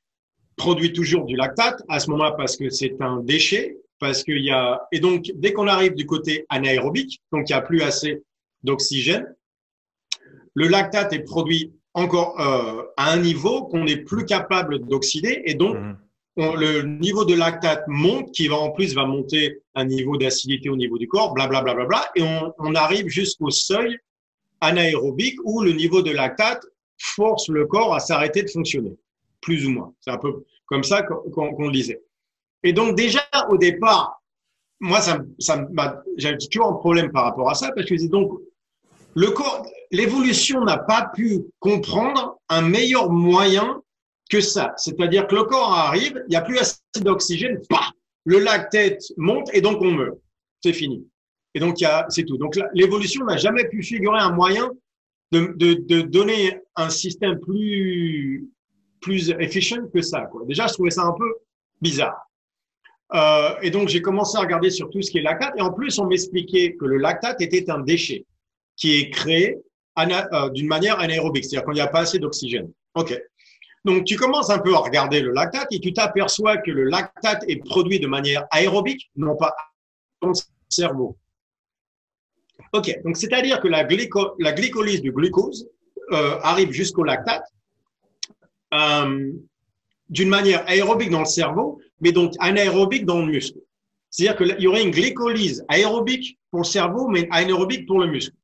produit 0.57 0.93
toujours 0.93 1.25
du 1.25 1.35
lactate 1.35 1.81
à 1.87 1.99
ce 1.99 2.11
moment-là 2.11 2.33
parce 2.33 2.57
que 2.57 2.69
c'est 2.69 3.01
un 3.01 3.21
déchet, 3.21 3.77
parce 3.99 4.23
qu'il 4.23 4.43
y 4.43 4.51
a 4.51 4.85
et 4.91 4.99
donc 4.99 5.31
dès 5.35 5.53
qu'on 5.53 5.67
arrive 5.67 5.95
du 5.95 6.05
côté 6.05 6.45
anaérobique, 6.49 7.21
donc 7.31 7.49
il 7.49 7.53
n'y 7.53 7.57
a 7.57 7.61
plus 7.61 7.81
assez 7.81 8.21
d'oxygène, 8.63 9.33
le 10.53 10.67
lactate 10.67 11.13
est 11.13 11.23
produit 11.23 11.73
encore 11.93 12.39
euh, 12.41 12.83
à 12.97 13.13
un 13.13 13.17
niveau 13.17 13.63
qu'on 13.63 13.85
n'est 13.85 14.03
plus 14.03 14.25
capable 14.25 14.85
d'oxyder 14.85 15.41
et 15.45 15.55
donc 15.55 15.77
mmh 15.77 15.97
le 16.37 16.81
niveau 16.81 17.23
de 17.23 17.33
lactate 17.33 17.83
monte, 17.87 18.31
qui 18.31 18.47
va 18.47 18.57
en 18.57 18.71
plus 18.71 18.93
va 18.93 19.05
monter 19.05 19.61
un 19.73 19.85
niveau 19.85 20.17
d'acidité 20.17 20.69
au 20.69 20.75
niveau 20.75 20.97
du 20.97 21.07
corps, 21.07 21.33
blablabla, 21.33 21.73
bla, 21.73 21.85
bla, 21.85 21.85
bla, 21.85 22.11
et 22.15 22.51
on, 22.59 22.75
arrive 22.75 23.07
jusqu'au 23.07 23.49
seuil 23.49 23.97
anaérobique 24.61 25.37
où 25.43 25.61
le 25.61 25.71
niveau 25.71 26.01
de 26.01 26.11
lactate 26.11 26.65
force 26.97 27.47
le 27.49 27.65
corps 27.65 27.93
à 27.93 27.99
s'arrêter 27.99 28.43
de 28.43 28.49
fonctionner, 28.49 28.95
plus 29.41 29.65
ou 29.65 29.71
moins. 29.71 29.93
C'est 30.01 30.11
un 30.11 30.17
peu 30.17 30.43
comme 30.65 30.83
ça 30.83 31.03
qu'on 31.03 31.55
qu 31.55 31.63
le 31.63 31.71
disait. 31.71 32.01
Et 32.63 32.73
donc 32.73 32.95
déjà 32.95 33.21
au 33.49 33.57
départ, 33.57 34.21
moi 34.79 34.99
ça, 34.99 35.19
ça 35.39 35.65
j'avais 36.17 36.37
toujours 36.37 36.67
un 36.67 36.73
problème 36.73 37.11
par 37.11 37.25
rapport 37.25 37.49
à 37.49 37.55
ça 37.55 37.71
parce 37.73 37.87
que 37.87 38.07
donc 38.07 38.31
le 39.13 39.29
corps, 39.29 39.65
l'évolution 39.91 40.61
n'a 40.65 40.77
pas 40.77 41.09
pu 41.13 41.45
comprendre 41.59 42.37
un 42.49 42.61
meilleur 42.61 43.09
moyen 43.09 43.81
que 44.29 44.41
ça. 44.41 44.73
C'est-à-dire 44.77 45.27
que 45.27 45.35
le 45.35 45.43
corps 45.43 45.73
arrive, 45.73 46.23
il 46.27 46.31
n'y 46.31 46.35
a 46.35 46.41
plus 46.41 46.57
assez 46.57 46.77
d'oxygène, 47.01 47.59
le 48.25 48.39
lactate 48.39 49.03
monte 49.17 49.49
et 49.53 49.61
donc 49.61 49.81
on 49.81 49.91
meurt. 49.91 50.17
C'est 50.63 50.73
fini. 50.73 51.07
Et 51.53 51.59
donc, 51.59 51.77
c'est 52.09 52.25
tout. 52.25 52.37
Donc, 52.37 52.59
l'évolution 52.73 53.23
n'a 53.25 53.37
jamais 53.37 53.65
pu 53.69 53.81
figurer 53.81 54.19
un 54.19 54.31
moyen 54.31 54.69
de, 55.31 55.53
de, 55.57 56.01
donner 56.01 56.59
un 56.75 56.89
système 56.89 57.39
plus, 57.39 58.49
plus 58.99 59.31
efficient 59.39 59.87
que 59.93 60.01
ça. 60.01 60.21
Quoi. 60.21 60.43
Déjà, 60.47 60.67
je 60.67 60.73
trouvais 60.73 60.89
ça 60.89 61.03
un 61.03 61.13
peu 61.13 61.33
bizarre. 61.81 62.19
Euh, 63.13 63.55
et 63.61 63.69
donc, 63.69 63.87
j'ai 63.87 64.01
commencé 64.01 64.37
à 64.37 64.41
regarder 64.41 64.69
sur 64.69 64.89
tout 64.89 65.01
ce 65.01 65.11
qui 65.11 65.19
est 65.19 65.21
lactate. 65.21 65.53
Et 65.57 65.61
en 65.61 65.71
plus, 65.71 65.97
on 65.97 66.07
m'expliquait 66.07 66.75
que 66.75 66.85
le 66.85 66.97
lactate 66.97 67.39
était 67.41 67.69
un 67.69 67.79
déchet 67.79 68.25
qui 68.75 68.99
est 68.99 69.09
créé 69.09 69.57
euh, 69.97 70.49
d'une 70.49 70.67
manière 70.67 70.99
anaérobique, 70.99 71.45
c'est-à-dire 71.45 71.65
quand 71.65 71.71
il 71.71 71.75
n'y 71.75 71.81
a 71.81 71.87
pas 71.87 72.01
assez 72.01 72.19
d'oxygène. 72.19 72.69
OK. 72.95 73.17
Donc, 73.85 74.03
tu 74.03 74.15
commences 74.15 74.49
un 74.49 74.57
peu 74.57 74.73
à 74.73 74.79
regarder 74.79 75.21
le 75.21 75.31
lactate 75.31 75.67
et 75.71 75.79
tu 75.79 75.93
t'aperçois 75.93 76.57
que 76.57 76.71
le 76.71 76.85
lactate 76.85 77.43
est 77.47 77.63
produit 77.63 77.99
de 77.99 78.07
manière 78.07 78.47
aérobique, 78.49 79.11
non 79.15 79.37
pas 79.37 79.55
dans 80.21 80.29
le 80.29 80.33
cerveau. 80.69 81.17
OK, 82.73 82.91
donc 83.03 83.15
c'est-à-dire 83.15 83.61
que 83.61 83.67
la, 83.67 83.83
glycolyse 83.83 85.01
du 85.01 85.11
glucose 85.11 85.69
euh, 86.11 86.39
arrive 86.41 86.71
jusqu'au 86.71 87.03
lactate 87.03 87.45
euh, 88.73 89.31
d'une 90.09 90.29
manière 90.29 90.67
aérobique 90.67 91.11
dans 91.11 91.19
le 91.19 91.25
cerveau, 91.25 91.79
mais 92.01 92.11
donc 92.11 92.33
anaérobique 92.39 93.05
dans 93.05 93.19
le 93.19 93.27
muscle. 93.27 93.59
C'est-à-dire 94.09 94.37
qu'il 94.37 94.63
y 94.63 94.67
aurait 94.67 94.83
une 94.83 94.91
glycolyse 94.91 95.63
aérobique 95.67 96.39
pour 96.49 96.61
le 96.61 96.65
cerveau, 96.65 97.07
mais 97.07 97.27
anaérobique 97.29 97.85
pour 97.85 97.99
le 97.99 98.07
muscle. 98.07 98.35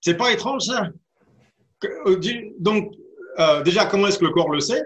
C'est 0.00 0.16
pas 0.16 0.32
étrange 0.32 0.62
ça? 0.62 0.88
Euh, 3.40 3.62
déjà, 3.62 3.86
comment 3.86 4.06
est-ce 4.06 4.18
que 4.18 4.26
le 4.26 4.32
corps 4.32 4.50
le 4.50 4.60
sait 4.60 4.82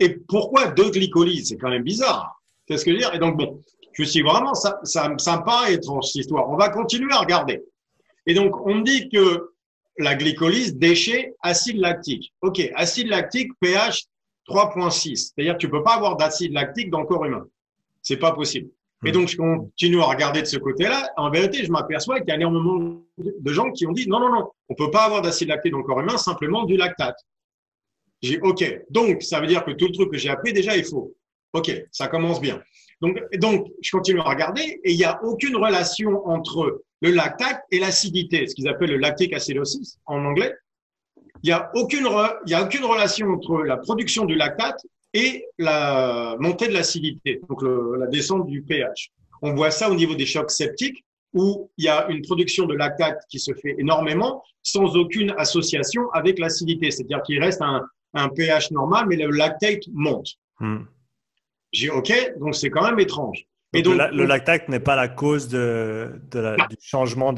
Et 0.00 0.10
pourquoi 0.10 0.68
deux 0.68 0.90
glycolyses 0.90 1.48
C'est 1.48 1.56
quand 1.56 1.70
même 1.70 1.82
bizarre. 1.82 2.40
Qu'est-ce 2.66 2.84
que 2.84 2.90
je 2.90 2.96
veux 2.96 3.02
dire? 3.02 3.14
Et 3.14 3.18
donc, 3.18 3.36
bon, 3.36 3.62
je 3.92 4.04
suis 4.04 4.22
vraiment, 4.22 4.54
ça, 4.54 4.78
ça, 4.84 5.08
me 5.08 5.72
étrange 5.72 6.06
cette 6.06 6.22
histoire. 6.22 6.50
On 6.50 6.56
va 6.56 6.68
continuer 6.68 7.12
à 7.12 7.18
regarder. 7.18 7.62
Et 8.26 8.34
donc, 8.34 8.54
on 8.66 8.80
dit 8.80 9.08
que 9.08 9.50
la 9.98 10.14
glycolyse 10.14 10.76
déchet 10.76 11.34
acide 11.42 11.78
lactique. 11.78 12.32
OK, 12.42 12.60
acide 12.74 13.08
lactique, 13.08 13.50
pH 13.60 14.04
3.6. 14.48 15.16
C'est-à-dire 15.16 15.56
tu 15.58 15.68
peux 15.68 15.82
pas 15.82 15.94
avoir 15.94 16.16
d'acide 16.16 16.52
lactique 16.52 16.90
dans 16.90 17.00
le 17.00 17.06
corps 17.06 17.24
humain. 17.24 17.46
C'est 18.02 18.18
pas 18.18 18.32
possible. 18.32 18.70
Et 19.04 19.12
donc, 19.12 19.28
je 19.28 19.36
continue 19.36 20.00
à 20.00 20.06
regarder 20.06 20.40
de 20.40 20.46
ce 20.46 20.56
côté-là. 20.56 21.10
En 21.16 21.30
vérité, 21.30 21.64
je 21.64 21.70
m'aperçois 21.70 22.18
qu'il 22.20 22.28
y 22.28 22.32
a 22.32 22.36
énormément 22.36 23.02
de 23.18 23.52
gens 23.52 23.70
qui 23.70 23.86
ont 23.86 23.92
dit 23.92 24.08
non, 24.08 24.20
non, 24.20 24.32
non, 24.32 24.50
on 24.68 24.74
peut 24.74 24.90
pas 24.90 25.04
avoir 25.04 25.22
d'acide 25.22 25.48
lactique 25.48 25.72
dans 25.72 25.78
le 25.78 25.84
corps 25.84 26.00
humain, 26.00 26.16
simplement 26.16 26.64
du 26.64 26.76
lactate. 26.76 27.16
J'ai 28.22 28.40
OK. 28.40 28.64
Donc, 28.90 29.22
ça 29.22 29.40
veut 29.40 29.46
dire 29.46 29.64
que 29.64 29.72
tout 29.72 29.86
le 29.86 29.92
truc 29.92 30.10
que 30.10 30.18
j'ai 30.18 30.30
appris 30.30 30.52
déjà 30.52 30.76
est 30.76 30.88
faux. 30.88 31.14
OK, 31.52 31.70
ça 31.90 32.08
commence 32.08 32.40
bien. 32.40 32.60
Donc, 33.00 33.18
donc, 33.38 33.68
je 33.82 33.90
continue 33.90 34.20
à 34.20 34.24
regarder 34.24 34.80
et 34.82 34.92
il 34.92 34.96
n'y 34.96 35.04
a 35.04 35.22
aucune 35.22 35.56
relation 35.56 36.26
entre 36.26 36.82
le 37.02 37.10
lactate 37.10 37.60
et 37.70 37.78
l'acidité, 37.78 38.46
ce 38.46 38.54
qu'ils 38.54 38.68
appellent 38.68 38.90
le 38.90 38.96
lactic 38.96 39.32
acidosis 39.34 39.98
en 40.06 40.24
anglais. 40.24 40.54
Il 41.42 41.48
n'y 41.48 41.52
a 41.52 41.70
aucune, 41.74 42.06
a 42.06 42.62
aucune 42.62 42.84
relation 42.84 43.28
entre 43.28 43.62
la 43.62 43.76
production 43.76 44.24
du 44.24 44.34
lactate 44.34 44.80
et 45.12 45.44
la 45.58 46.36
montée 46.40 46.68
de 46.68 46.72
l'acidité, 46.72 47.40
donc 47.48 47.62
la 47.62 48.06
descente 48.06 48.46
du 48.46 48.62
pH. 48.62 49.10
On 49.42 49.54
voit 49.54 49.70
ça 49.70 49.90
au 49.90 49.94
niveau 49.94 50.14
des 50.14 50.26
chocs 50.26 50.50
septiques 50.50 51.04
où 51.34 51.70
il 51.76 51.84
y 51.84 51.88
a 51.88 52.08
une 52.08 52.22
production 52.22 52.64
de 52.64 52.74
lactate 52.74 53.20
qui 53.28 53.38
se 53.38 53.52
fait 53.52 53.76
énormément 53.78 54.42
sans 54.62 54.96
aucune 54.96 55.34
association 55.36 56.10
avec 56.12 56.38
l'acidité. 56.38 56.90
C'est-à-dire 56.90 57.22
qu'il 57.22 57.38
reste 57.42 57.60
un, 57.60 57.86
un, 58.16 58.28
pH 58.28 58.70
normal, 58.70 59.06
mais 59.08 59.16
le 59.16 59.30
lactate 59.30 59.82
monte. 59.92 60.34
Hmm. 60.60 60.84
J'ai 61.72 61.90
OK, 61.90 62.12
donc 62.38 62.54
c'est 62.54 62.70
quand 62.70 62.84
même 62.84 62.98
étrange. 62.98 63.46
Et 63.72 63.82
donc, 63.82 63.96
le, 64.12 64.24
lactate 64.24 64.68
n'est 64.68 64.80
pas 64.80 64.96
la 64.96 65.08
cause 65.08 65.48
de, 65.48 66.20
du 66.32 66.76
changement 66.80 67.34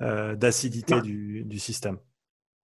euh, 0.00 0.36
d'acidité 0.36 1.00
du, 1.00 1.44
du, 1.44 1.58
système. 1.58 1.98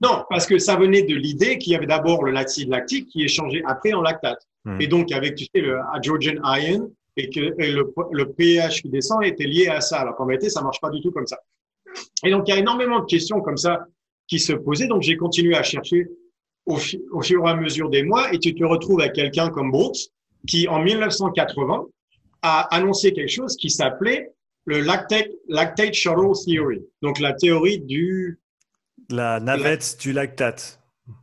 Non, 0.00 0.24
parce 0.30 0.46
que 0.46 0.58
ça 0.58 0.76
venait 0.76 1.02
de 1.02 1.14
l'idée 1.14 1.58
qu'il 1.58 1.72
y 1.72 1.76
avait 1.76 1.86
d'abord 1.86 2.22
le 2.24 2.30
l'acide 2.30 2.68
lactique 2.68 3.08
qui 3.08 3.24
est 3.24 3.28
changé 3.28 3.62
après 3.66 3.92
en 3.94 4.02
lactate. 4.02 4.46
Hmm. 4.64 4.80
Et 4.80 4.86
donc, 4.86 5.10
avec 5.12 5.34
tu 5.34 5.44
sais, 5.44 5.60
le 5.60 5.78
hydrogen 5.94 6.40
ion 6.44 6.92
et 7.16 7.30
que 7.30 7.40
le, 7.40 7.92
le, 8.12 8.32
pH 8.32 8.82
qui 8.82 8.88
descend 8.88 9.24
était 9.24 9.44
lié 9.44 9.68
à 9.68 9.80
ça. 9.80 10.00
Alors 10.00 10.16
qu'en 10.16 10.26
réalité, 10.26 10.50
ça 10.50 10.62
marche 10.62 10.80
pas 10.80 10.90
du 10.90 11.00
tout 11.00 11.10
comme 11.10 11.26
ça. 11.26 11.38
Et 12.24 12.30
donc, 12.30 12.48
il 12.48 12.52
y 12.52 12.54
a 12.54 12.60
énormément 12.60 13.00
de 13.00 13.06
questions 13.06 13.40
comme 13.40 13.56
ça 13.56 13.86
qui 14.26 14.38
se 14.38 14.52
posaient. 14.52 14.86
Donc, 14.86 15.02
j'ai 15.02 15.16
continué 15.16 15.56
à 15.56 15.62
chercher 15.62 16.08
au, 16.66 16.78
au, 17.12 17.22
fur 17.22 17.46
et 17.46 17.50
à 17.50 17.56
mesure 17.56 17.90
des 17.90 18.02
mois 18.02 18.32
et 18.32 18.38
tu 18.38 18.54
te 18.54 18.64
retrouves 18.64 19.00
avec 19.00 19.14
quelqu'un 19.14 19.50
comme 19.50 19.70
Brooks 19.70 20.08
qui, 20.46 20.68
en 20.68 20.80
1980, 20.80 21.86
a 22.42 22.60
annoncé 22.74 23.12
quelque 23.12 23.30
chose 23.30 23.56
qui 23.56 23.70
s'appelait 23.70 24.30
le 24.66 24.80
lactate, 24.80 25.28
lactate 25.48 25.94
shuttle 25.94 26.32
theory. 26.44 26.82
Donc, 27.02 27.20
la 27.20 27.32
théorie 27.34 27.80
du... 27.80 28.40
La 29.10 29.40
navette 29.40 29.98
du 30.00 30.12
lactate. 30.12 30.80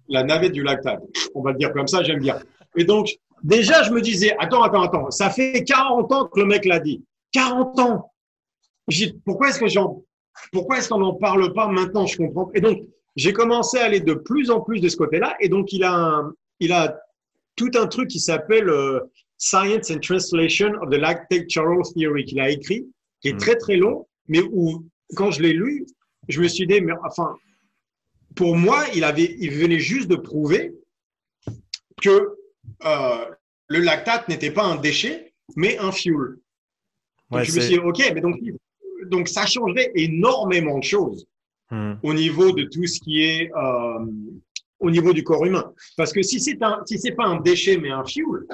La 0.08 0.24
navette 0.24 0.52
du 0.52 0.64
lactate. 0.64 1.02
On 1.34 1.42
va 1.42 1.52
le 1.52 1.58
dire 1.58 1.74
comme 1.74 1.88
ça, 1.88 2.04
j'aime 2.04 2.20
bien. 2.20 2.40
Et 2.76 2.84
donc, 2.84 3.10
déjà, 3.44 3.84
je 3.84 3.92
me 3.92 4.02
disais, 4.02 4.36
attends, 4.40 4.62
attends, 4.62 4.84
attends, 4.84 5.12
ça 5.12 5.30
fait 5.30 5.64
40 5.64 6.12
ans 6.12 6.26
que 6.28 6.40
le 6.40 6.46
mec 6.46 6.66
l'a 6.66 6.80
dit. 6.80 7.04
40 7.34 7.80
ans. 7.80 8.12
Pourquoi 9.26 9.50
est-ce 9.50 9.60
que 9.60 9.68
j'en, 9.68 10.04
pourquoi 10.52 10.78
est-ce 10.78 10.90
qu'on 10.90 11.00
n'en 11.00 11.16
parle 11.16 11.54
pas 11.54 11.68
maintenant? 11.68 12.06
Je 12.06 12.18
comprends. 12.18 12.52
Et 12.54 12.62
donc, 12.62 12.80
j'ai 13.16 13.34
commencé 13.34 13.78
à 13.78 13.86
aller 13.86 14.00
de 14.00 14.14
plus 14.14 14.50
en 14.50 14.62
plus 14.62 14.80
de 14.80 14.90
ce 14.90 14.96
côté-là. 14.96 15.36
Et 15.40 15.50
donc, 15.50 15.74
il 15.74 15.84
a, 15.84 16.24
il 16.60 16.72
a 16.72 17.00
tout 17.56 17.72
un 17.76 17.88
truc 17.88 18.10
qui 18.10 18.20
s'appelle 18.20 18.70
euh, 18.70 19.00
Science 19.38 19.92
and 19.92 20.00
Translation 20.00 20.74
of 20.82 20.90
the 20.90 20.96
Lactate 20.98 21.50
Charles 21.50 21.84
Theory 21.94 22.26
qu'il 22.26 22.40
a 22.40 22.50
écrit, 22.50 22.88
qui 23.22 23.30
est 23.30 23.34
hmm. 23.34 23.38
très 23.38 23.56
très 23.56 23.76
long, 23.76 24.08
mais 24.28 24.42
où 24.42 24.86
quand 25.16 25.32
je 25.32 25.42
l'ai 25.42 25.54
lu, 25.54 25.86
je 26.30 26.42
me 26.42 26.48
suis 26.48 26.68
dit, 26.68 26.82
mais 26.82 26.94
enfin, 27.06 27.36
pour 28.36 28.56
moi, 28.56 28.86
il 28.96 29.04
avait, 29.04 29.36
il 29.40 29.52
venait 29.52 29.80
juste 29.80 30.08
de 30.08 30.16
prouver 30.16 30.74
que 32.02 32.36
euh, 32.86 33.26
le 33.68 33.80
lactate 33.80 34.28
n'était 34.30 34.52
pas 34.52 34.64
un 34.64 34.78
déchet, 34.78 35.34
mais 35.56 35.78
un 35.80 35.92
fuel. 35.92 36.38
Donc 37.30 37.44
je 37.44 37.56
me 37.56 37.62
suis 37.62 37.74
dit, 37.76 37.80
ok, 37.80 38.12
mais 38.14 38.22
donc, 38.22 38.40
donc 39.06 39.28
ça 39.28 39.46
changerait 39.46 39.92
énormément 39.96 40.80
de 40.80 40.84
choses 40.84 41.28
hmm. 41.72 41.94
au 42.04 42.14
niveau 42.14 42.52
de 42.52 42.64
tout 42.64 42.86
ce 42.86 43.00
qui 43.00 43.24
est 43.24 43.52
euh, 43.56 44.06
au 44.80 44.92
niveau 44.92 45.14
du 45.14 45.24
corps 45.24 45.46
humain. 45.46 45.74
Parce 45.98 46.12
que 46.12 46.22
si 46.22 46.40
c'est 46.40 46.62
un, 46.62 46.82
si 46.86 47.00
c'est 47.00 47.12
pas 47.12 47.26
un 47.26 47.40
déchet 47.40 47.78
mais 47.78 47.92
un 47.92 48.04
fuel, 48.04 48.46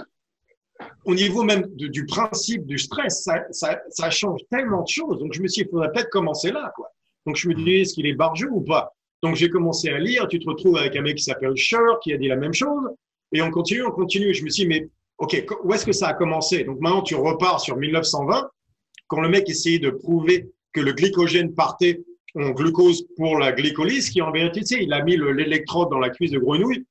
au 1.06 1.16
niveau 1.16 1.44
même 1.44 1.66
du 1.76 2.06
principe 2.06 2.66
du 2.66 2.78
stress, 2.78 3.24
ça, 3.24 3.44
ça, 3.52 3.80
ça, 3.90 4.10
change 4.10 4.42
tellement 4.52 4.84
de 4.84 4.88
choses. 4.88 5.18
Donc 5.20 5.34
je 5.34 5.42
me 5.42 5.48
suis 5.48 5.64
dit, 5.64 5.68
il 5.68 5.72
faudrait 5.72 5.92
peut-être 5.92 6.10
commencer 6.10 6.52
là, 6.52 6.72
quoi. 6.76 6.92
Donc 7.26 7.36
je 7.36 7.50
me 7.50 7.56
dis, 7.56 7.76
est-ce 7.76 7.94
qu'il 7.94 8.06
est 8.06 8.14
barjou 8.14 8.50
ou 8.52 8.62
pas? 8.62 8.94
Donc 9.24 9.36
j'ai 9.36 9.50
commencé 9.50 9.90
à 9.90 10.00
lire. 10.00 10.28
Tu 10.28 10.40
te 10.40 10.48
retrouves 10.48 10.78
avec 10.78 10.96
un 10.96 11.02
mec 11.02 11.16
qui 11.16 11.24
s'appelle 11.24 11.56
Scher 11.56 12.00
qui 12.04 12.14
a 12.14 12.18
dit 12.18 12.28
la 12.28 12.36
même 12.36 12.54
chose. 12.54 12.84
Et 13.32 13.42
on 13.42 13.50
continue, 13.52 13.84
on 13.84 13.92
continue. 13.92 14.34
Je 14.34 14.44
me 14.44 14.50
suis 14.50 14.64
dit, 14.64 14.70
mais 14.70 14.90
ok, 15.18 15.46
où 15.64 15.74
est-ce 15.74 15.86
que 15.86 15.92
ça 15.92 16.10
a 16.10 16.14
commencé? 16.14 16.64
Donc 16.64 16.80
maintenant 16.80 17.02
tu 17.02 17.16
repars 17.16 17.60
sur 17.60 17.76
1920, 17.76 18.50
quand 19.08 19.22
le 19.22 19.30
mec 19.30 19.50
essayait 19.50 19.80
de 19.80 19.90
prouver 19.90 20.50
que 20.74 20.82
le 20.82 20.94
glycogène 20.94 21.54
partait 21.54 22.04
en 22.44 22.52
glucose 22.52 23.06
pour 23.16 23.38
la 23.38 23.52
glycolyse, 23.52 24.10
qui 24.10 24.22
en 24.22 24.32
vérité, 24.32 24.82
il 24.82 24.94
a 24.94 25.04
mis 25.04 25.18
l'électrode 25.18 25.90
dans 25.90 26.00
la 26.00 26.10
cuisse 26.10 26.32
de 26.32 26.40
grenouille, 26.40 26.86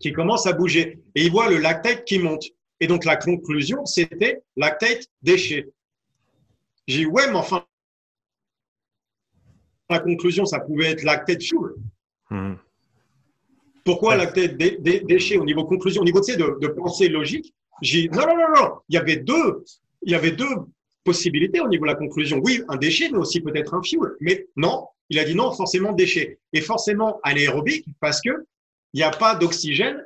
qui 0.00 0.12
commence 0.12 0.46
à 0.46 0.52
bouger. 0.52 1.00
Et 1.14 1.24
il 1.24 1.30
voit 1.30 1.50
le 1.50 1.58
lactate 1.58 2.04
qui 2.04 2.18
monte. 2.18 2.44
Et 2.80 2.86
donc 2.86 3.04
la 3.04 3.16
conclusion, 3.16 3.84
c'était 3.86 4.42
lactate 4.56 5.06
déchet. 5.22 5.68
J'ai 6.86 6.98
dit, 6.98 7.06
ouais, 7.06 7.28
mais 7.28 7.36
enfin, 7.36 7.64
la 9.90 10.00
conclusion, 10.00 10.44
ça 10.44 10.60
pouvait 10.60 10.90
être 10.90 11.02
lactate 11.02 11.42
fuel. 11.42 11.74
Hmm. 12.30 12.54
Pourquoi 13.84 14.16
lactate 14.16 14.56
déchet 14.56 15.38
au 15.38 15.44
niveau 15.44 15.64
conclusion, 15.64 16.02
au 16.02 16.04
niveau 16.04 16.20
de, 16.20 16.58
de 16.60 16.68
pensée 16.68 17.08
logique? 17.08 17.54
J'ai 17.82 18.08
non, 18.08 18.26
non, 18.26 18.36
non, 18.36 18.48
non, 18.54 18.70
il 18.88 18.94
y 18.94 18.98
avait 18.98 19.16
deux, 19.16 19.64
il 20.02 20.12
y 20.12 20.14
avait 20.14 20.30
deux 20.30 20.54
possibilité 21.04 21.60
au 21.60 21.68
niveau 21.68 21.84
de 21.84 21.90
la 21.90 21.96
conclusion. 21.96 22.40
Oui, 22.42 22.62
un 22.68 22.76
déchet, 22.76 23.08
mais 23.10 23.18
aussi 23.18 23.40
peut-être 23.40 23.74
un 23.74 23.82
fuel. 23.82 24.12
Mais 24.20 24.46
non, 24.56 24.86
il 25.10 25.18
a 25.18 25.24
dit 25.24 25.34
non, 25.34 25.52
forcément 25.52 25.92
déchet. 25.92 26.38
Et 26.52 26.60
forcément 26.60 27.20
anaérobique 27.22 27.86
parce 28.00 28.20
que 28.20 28.30
il 28.94 28.98
n'y 28.98 29.02
a 29.02 29.10
pas 29.10 29.34
d'oxygène 29.34 30.04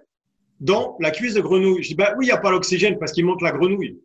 dans 0.61 0.97
la 1.01 1.11
cuisse 1.11 1.35
de 1.35 1.41
grenouille. 1.41 1.83
Je 1.83 1.89
dis, 1.89 1.95
bah 1.95 2.15
oui, 2.17 2.27
il 2.27 2.29
n'y 2.29 2.33
a 2.33 2.39
pas 2.39 2.51
d'oxygène 2.51 2.99
parce 2.99 3.13
qu'il 3.13 3.27
manque 3.27 3.43
la 3.43 3.53
grenouille. 3.53 3.99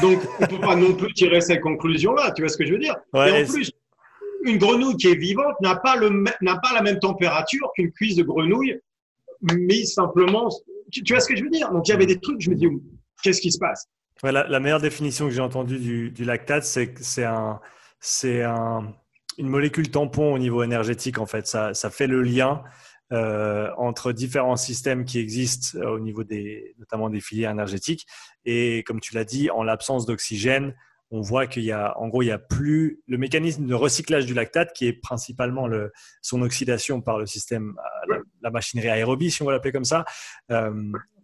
Donc, 0.00 0.18
on 0.40 0.46
peut 0.46 0.60
pas 0.60 0.76
non 0.76 0.94
plus 0.94 1.12
tirer 1.12 1.40
cette 1.40 1.60
conclusion-là. 1.60 2.32
Tu 2.32 2.42
vois 2.42 2.48
ce 2.48 2.56
que 2.56 2.64
je 2.64 2.72
veux 2.72 2.78
dire? 2.78 2.96
et 3.14 3.42
en 3.42 3.44
plus, 3.44 3.70
une 4.44 4.58
grenouille 4.58 4.96
qui 4.96 5.08
est 5.08 5.14
vivante 5.14 5.60
n'a 5.60 5.76
pas 5.76 5.96
le, 5.96 6.08
n'a 6.40 6.56
pas 6.56 6.72
la 6.74 6.82
même 6.82 6.98
température 6.98 7.70
qu'une 7.76 7.92
cuisse 7.92 8.16
de 8.16 8.22
grenouille 8.22 8.80
mais 9.52 9.84
simplement, 9.84 10.48
tu, 10.90 11.02
tu 11.02 11.12
vois 11.12 11.20
ce 11.20 11.28
que 11.28 11.36
je 11.36 11.44
veux 11.44 11.50
dire? 11.50 11.70
Donc, 11.70 11.86
il 11.88 11.90
y 11.90 11.94
avait 11.94 12.06
des 12.06 12.18
trucs, 12.18 12.40
je 12.40 12.50
me 12.50 12.54
dis, 12.54 12.66
qu'est-ce 13.22 13.40
qui 13.40 13.52
se 13.52 13.58
passe? 13.58 13.86
La, 14.22 14.60
meilleure 14.60 14.80
définition 14.80 15.26
que 15.26 15.32
j'ai 15.32 15.40
entendue 15.40 16.10
du, 16.10 16.24
lactate, 16.24 16.64
c'est 16.64 16.92
que 16.92 17.02
c'est 17.02 17.24
un, 17.24 17.60
c'est 18.00 18.42
un, 18.42 18.94
une 19.38 19.48
molécule 19.48 19.90
tampon 19.90 20.32
au 20.32 20.38
niveau 20.38 20.62
énergétique, 20.62 21.18
en 21.18 21.26
fait. 21.26 21.46
Ça, 21.46 21.72
fait 21.90 22.06
le 22.06 22.22
lien 22.22 22.62
euh, 23.12 23.70
entre 23.76 24.12
différents 24.12 24.56
systèmes 24.56 25.04
qui 25.04 25.18
existent 25.18 25.78
euh, 25.78 25.96
au 25.96 26.00
niveau 26.00 26.24
des, 26.24 26.74
notamment 26.78 27.10
des 27.10 27.20
filières 27.20 27.50
énergétiques. 27.50 28.06
Et 28.44 28.82
comme 28.86 29.00
tu 29.00 29.14
l'as 29.14 29.24
dit, 29.24 29.50
en 29.50 29.62
l'absence 29.62 30.06
d'oxygène, 30.06 30.74
on 31.10 31.20
voit 31.20 31.46
qu'il 31.46 31.64
y 31.64 31.70
a, 31.70 31.96
en 31.98 32.08
gros, 32.08 32.22
il 32.22 32.26
y 32.26 32.32
a 32.32 32.38
plus 32.38 33.02
le 33.06 33.18
mécanisme 33.18 33.66
de 33.66 33.74
recyclage 33.74 34.26
du 34.26 34.34
lactate 34.34 34.72
qui 34.72 34.86
est 34.86 34.92
principalement 34.92 35.66
le, 35.66 35.92
son 36.22 36.42
oxydation 36.42 37.02
par 37.02 37.18
le 37.18 37.26
système, 37.26 37.76
euh, 38.10 38.20
la, 38.42 38.50
machinerie 38.50 38.88
aérobie, 38.88 39.30
si 39.30 39.42
on 39.42 39.46
veut 39.46 39.52
l'appeler 39.52 39.72
comme 39.72 39.84
ça. 39.84 40.04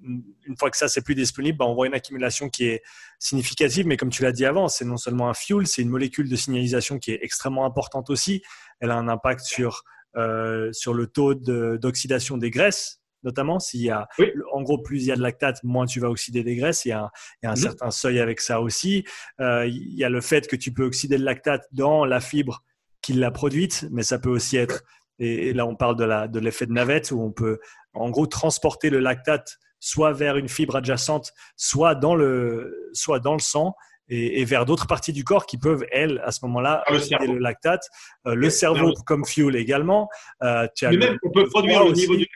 Une 0.03 0.57
fois 0.59 0.70
que 0.70 0.76
ça 0.76 0.88
c'est 0.88 1.03
plus 1.03 1.14
disponible, 1.14 1.59
bah, 1.59 1.66
on 1.66 1.74
voit 1.74 1.86
une 1.86 1.94
accumulation 1.94 2.48
qui 2.48 2.66
est 2.66 2.82
significative. 3.18 3.86
Mais 3.86 3.96
comme 3.96 4.11
tu 4.11 4.22
l'as 4.22 4.32
dit 4.32 4.46
avant, 4.46 4.68
c'est 4.68 4.84
non 4.84 4.96
seulement 4.96 5.28
un 5.28 5.34
fuel, 5.34 5.66
c'est 5.66 5.82
une 5.82 5.90
molécule 5.90 6.28
de 6.28 6.36
signalisation 6.36 6.98
qui 6.98 7.12
est 7.12 7.18
extrêmement 7.22 7.64
importante 7.64 8.11
aussi. 8.11 8.42
Elle 8.80 8.90
a 8.90 8.96
un 8.96 9.09
impact 9.09 9.42
sur 9.42 9.82
euh, 10.16 10.72
sur 10.72 10.92
le 10.92 11.07
taux 11.07 11.34
d'oxydation 11.34 12.36
des 12.36 12.51
graisses 12.51 13.01
notamment 13.22 13.59
s'il 13.59 13.82
y 13.82 13.90
a, 13.90 14.09
en 14.53 14.62
gros, 14.62 14.78
plus 14.78 15.03
il 15.03 15.07
y 15.07 15.12
a 15.12 15.16
de 15.16 15.22
lactate, 15.22 15.62
moins 15.62 15.86
tu 15.86 16.01
vas 16.01 16.09
oxyder 16.09 16.42
des 16.42 16.57
graisses. 16.57 16.84
Il 16.84 16.90
y 16.90 16.92
a 16.92 17.11
un, 17.42 17.51
mhm. 17.51 17.57
certain 17.57 17.90
seuil 17.90 18.20
avec 18.20 18.40
ça 18.40 18.61
aussi. 18.61 19.05
Euh, 19.40 19.66
il 19.66 19.94
y 19.94 20.05
a 20.05 20.09
le 20.09 20.20
fait 20.20 20.46
que 20.46 20.57
tu 20.57 20.72
peux 20.72 20.84
oxyder 20.84 21.18
le 21.18 21.24
lactate 21.24 21.66
dans 21.72 22.05
la 22.05 22.20
fibre 22.20 22.64
qui 23.03 23.12
l'a 23.12 23.30
produite, 23.30 23.86
mais 23.90 24.03
ça 24.03 24.18
peut 24.18 24.30
aussi 24.30 24.57
être, 24.57 24.82
et, 25.18 25.53
là 25.53 25.66
on 25.66 25.76
parle 25.76 25.96
de 25.96 26.38
l'effet 26.38 26.66
de, 26.66 26.70
de 26.70 26.74
navette, 26.74 27.11
où 27.11 27.20
on 27.20 27.32
peut 27.32 27.59
en 27.94 28.11
gros 28.11 28.26
transporter 28.26 28.90
le 28.90 29.01
lactate 29.01 29.59
soit 29.81 30.12
vers 30.12 30.37
une 30.37 30.49
fibre 30.49 30.76
adjacente, 30.76 31.33
soit 31.57 31.95
dans 31.95 32.14
le, 32.14 32.91
soit 32.93 33.18
dans 33.18 33.35
le 33.35 33.41
sang 33.41 33.74
et, 34.11 34.45
vers 34.45 34.66
d'autres 34.66 34.87
parties 34.87 35.12
du 35.12 35.24
corps 35.24 35.47
qui 35.47 35.57
peuvent, 35.57 35.85
elles, 35.93 36.20
à 36.24 36.33
ce 36.33 36.45
moment-là, 36.47 36.85
le, 36.91 37.33
le 37.33 37.39
lactate. 37.39 37.89
Euh, 38.26 38.35
le 38.35 38.51
cerveau 38.51 38.93
comme 39.07 39.24
fuel 39.24 39.57
également. 39.57 40.09
Euh, 40.43 40.66
tu 40.76 40.85
as 40.85 40.91
Mais 40.91 40.97
même, 40.97 41.18
on 41.22 41.31
peut 41.31 41.47
produire 41.47 41.87
au 41.87 41.93
niveau 41.93 42.16
du, 42.16 42.26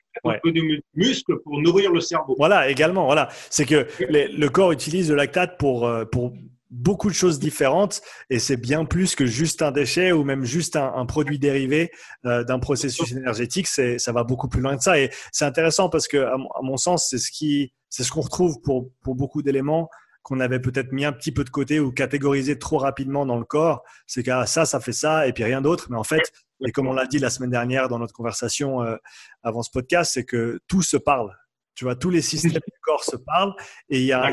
muscle 0.95 1.39
pour 1.43 1.61
nourrir 1.61 1.93
le 1.93 2.01
cerveau. 2.01 2.35
Voilà, 2.39 2.69
également. 2.69 3.07
Voilà. 3.07 3.29
C'est 3.51 3.67
que 3.67 3.87
le 4.09 4.49
corps 4.49 4.73
utilise 4.73 5.11
le 5.11 5.17
lactate 5.17 5.59
pour, 5.59 5.87
euh, 5.87 6.05
pour 6.05 6.33
beaucoup 6.75 7.09
de 7.09 7.15
choses 7.15 7.39
différentes 7.39 8.03
et 8.31 8.39
c'est 8.39 8.57
bien 8.57 8.85
plus 8.85 9.15
que 9.15 9.27
juste 9.27 9.63
un 9.63 9.71
déchet 9.71 10.13
ou 10.13 10.25
même 10.25 10.45
juste 10.45 10.77
un, 10.77 11.07
produit 11.07 11.39
dérivé 11.39 11.91
d'un 12.25 12.59
processus 12.59 13.13
énergétique. 13.13 13.69
C'est, 13.69 13.99
ça 13.99 14.13
va 14.13 14.25
beaucoup 14.25 14.49
plus 14.49 14.61
loin 14.61 14.77
que 14.77 14.83
ça 14.83 14.99
et 14.99 15.11
c'est 15.33 15.45
intéressant 15.45 15.89
parce 15.89 16.09
que, 16.09 16.19
à, 16.19 16.37
mon 16.63 16.77
sens, 16.77 17.09
c'est 17.09 17.19
ce 17.19 17.31
qui, 17.31 17.73
c'est 17.89 18.03
ce 18.03 18.11
qu'on 18.11 18.23
retrouve 18.23 18.61
pour, 18.63 18.91
pour 19.03 19.15
beaucoup 19.15 19.43
d'éléments 19.43 19.89
qu'on 20.23 20.41
avait 20.41 20.59
peut-être 20.59 20.91
mis 20.91 21.05
un 21.05 21.13
petit 21.13 21.33
peu 21.33 21.45
de 21.45 21.51
côté 21.51 21.81
ou 21.81 21.93
catégorisé 21.93 22.59
trop 22.59 22.79
rapidement 22.79 23.27
dans 23.27 23.37
le 23.37 23.45
corps. 23.45 23.85
C'est 24.07 24.23
que 24.23 24.31
ça, 24.47 24.65
ça 24.65 24.81
fait 24.81 24.93
ça 24.93 25.29
et 25.29 25.35
puis 25.35 25.45
rien 25.45 25.61
d'autre. 25.61 25.89
Mais 25.91 25.99
en 25.99 26.05
fait, 26.05 26.33
et 26.67 26.73
comme 26.73 26.87
on 26.87 26.95
l'a 26.95 27.07
dit 27.07 27.19
la 27.19 27.29
semaine 27.29 27.51
dernière 27.51 27.89
dans 27.89 27.99
notre 27.99 28.15
conversation 28.15 28.83
euh, 28.83 28.97
avant 29.43 29.63
ce 29.63 29.71
podcast, 29.71 30.13
c'est 30.15 30.25
que 30.25 30.61
tout 30.67 30.81
se 30.81 30.97
parle. 30.97 31.31
Tu 31.75 31.85
vois, 31.85 31.95
tous 31.95 32.09
les 32.09 32.23
systèmes 32.23 32.53
du 32.53 32.81
corps 32.83 33.05
se 33.05 33.17
parlent 33.17 33.55
et 33.91 34.01
il 34.01 34.07
y 34.07 34.13
a, 34.13 34.31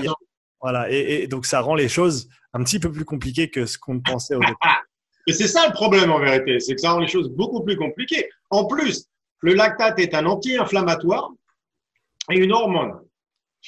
voilà. 0.62 0.89
Et, 0.89 1.28
donc 1.28 1.45
ça 1.45 1.62
rend 1.62 1.76
les 1.76 1.89
choses 1.89 2.30
un 2.53 2.64
petit 2.64 2.80
peu 2.80 2.91
plus 2.91 3.05
compliquées 3.05 3.49
que 3.49 3.66
ce 3.66 3.78
qu'on 3.78 3.99
pensait 3.99 4.36
au 4.36 4.39
départ. 4.39 4.84
Et 5.28 5.34
c'est 5.34 5.47
ça 5.47 5.68
le 5.68 5.74
problème 5.74 6.12
en 6.12 6.20
vérité, 6.20 6.59
c'est 6.59 6.74
que 6.74 6.82
ça 6.82 6.93
rend 6.93 6.99
les 6.99 7.07
choses 7.07 7.30
beaucoup 7.30 7.64
plus 7.64 7.78
compliquées. 7.78 8.28
En 8.49 8.66
plus, 8.66 9.05
le 9.41 9.53
lactate 9.53 9.99
est 9.99 10.16
un 10.16 10.26
anti-inflammatoire 10.26 11.32
et 12.32 12.39
une 12.39 12.51
hormone 12.51 12.93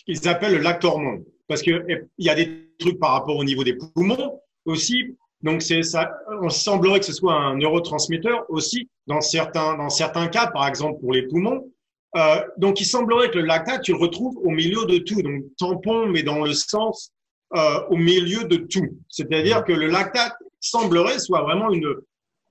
qu'ils 0.05 0.27
appellent 0.27 0.55
le 0.55 0.61
lactormone 0.63 1.23
parce 1.47 1.61
qu'il 1.61 2.07
y 2.17 2.29
a 2.29 2.35
des 2.35 2.69
trucs 2.79 2.99
par 2.99 3.11
rapport 3.11 3.37
au 3.37 3.43
niveau 3.43 3.63
des 3.63 3.75
poumons 3.75 4.41
aussi. 4.65 5.15
Donc, 5.41 5.61
c'est 5.61 5.83
ça, 5.83 6.11
on 6.41 6.49
semblerait 6.49 6.99
que 6.99 7.05
ce 7.05 7.13
soit 7.13 7.33
un 7.33 7.57
neurotransmetteur 7.57 8.45
aussi 8.49 8.89
dans 9.07 9.21
certains, 9.21 9.77
dans 9.77 9.89
certains 9.89 10.27
cas, 10.27 10.47
par 10.47 10.67
exemple 10.67 10.99
pour 11.01 11.13
les 11.13 11.27
poumons. 11.27 11.69
Euh, 12.15 12.41
donc, 12.57 12.79
il 12.79 12.85
semblerait 12.85 13.31
que 13.31 13.39
le 13.39 13.45
lactate, 13.45 13.81
tu 13.83 13.91
le 13.91 13.97
retrouves 13.97 14.37
au 14.37 14.49
milieu 14.49 14.85
de 14.85 14.99
tout. 14.99 15.21
Donc, 15.21 15.43
tampon, 15.57 16.07
mais 16.07 16.23
dans 16.23 16.43
le 16.43 16.53
sens 16.53 17.11
euh, 17.55 17.79
au 17.89 17.97
milieu 17.97 18.43
de 18.45 18.57
tout. 18.57 18.97
C'est-à-dire 19.09 19.63
que 19.63 19.73
le 19.73 19.87
lactate 19.87 20.33
semblerait 20.59 21.19
soit 21.19 21.41
vraiment 21.41 21.71
une, 21.71 21.93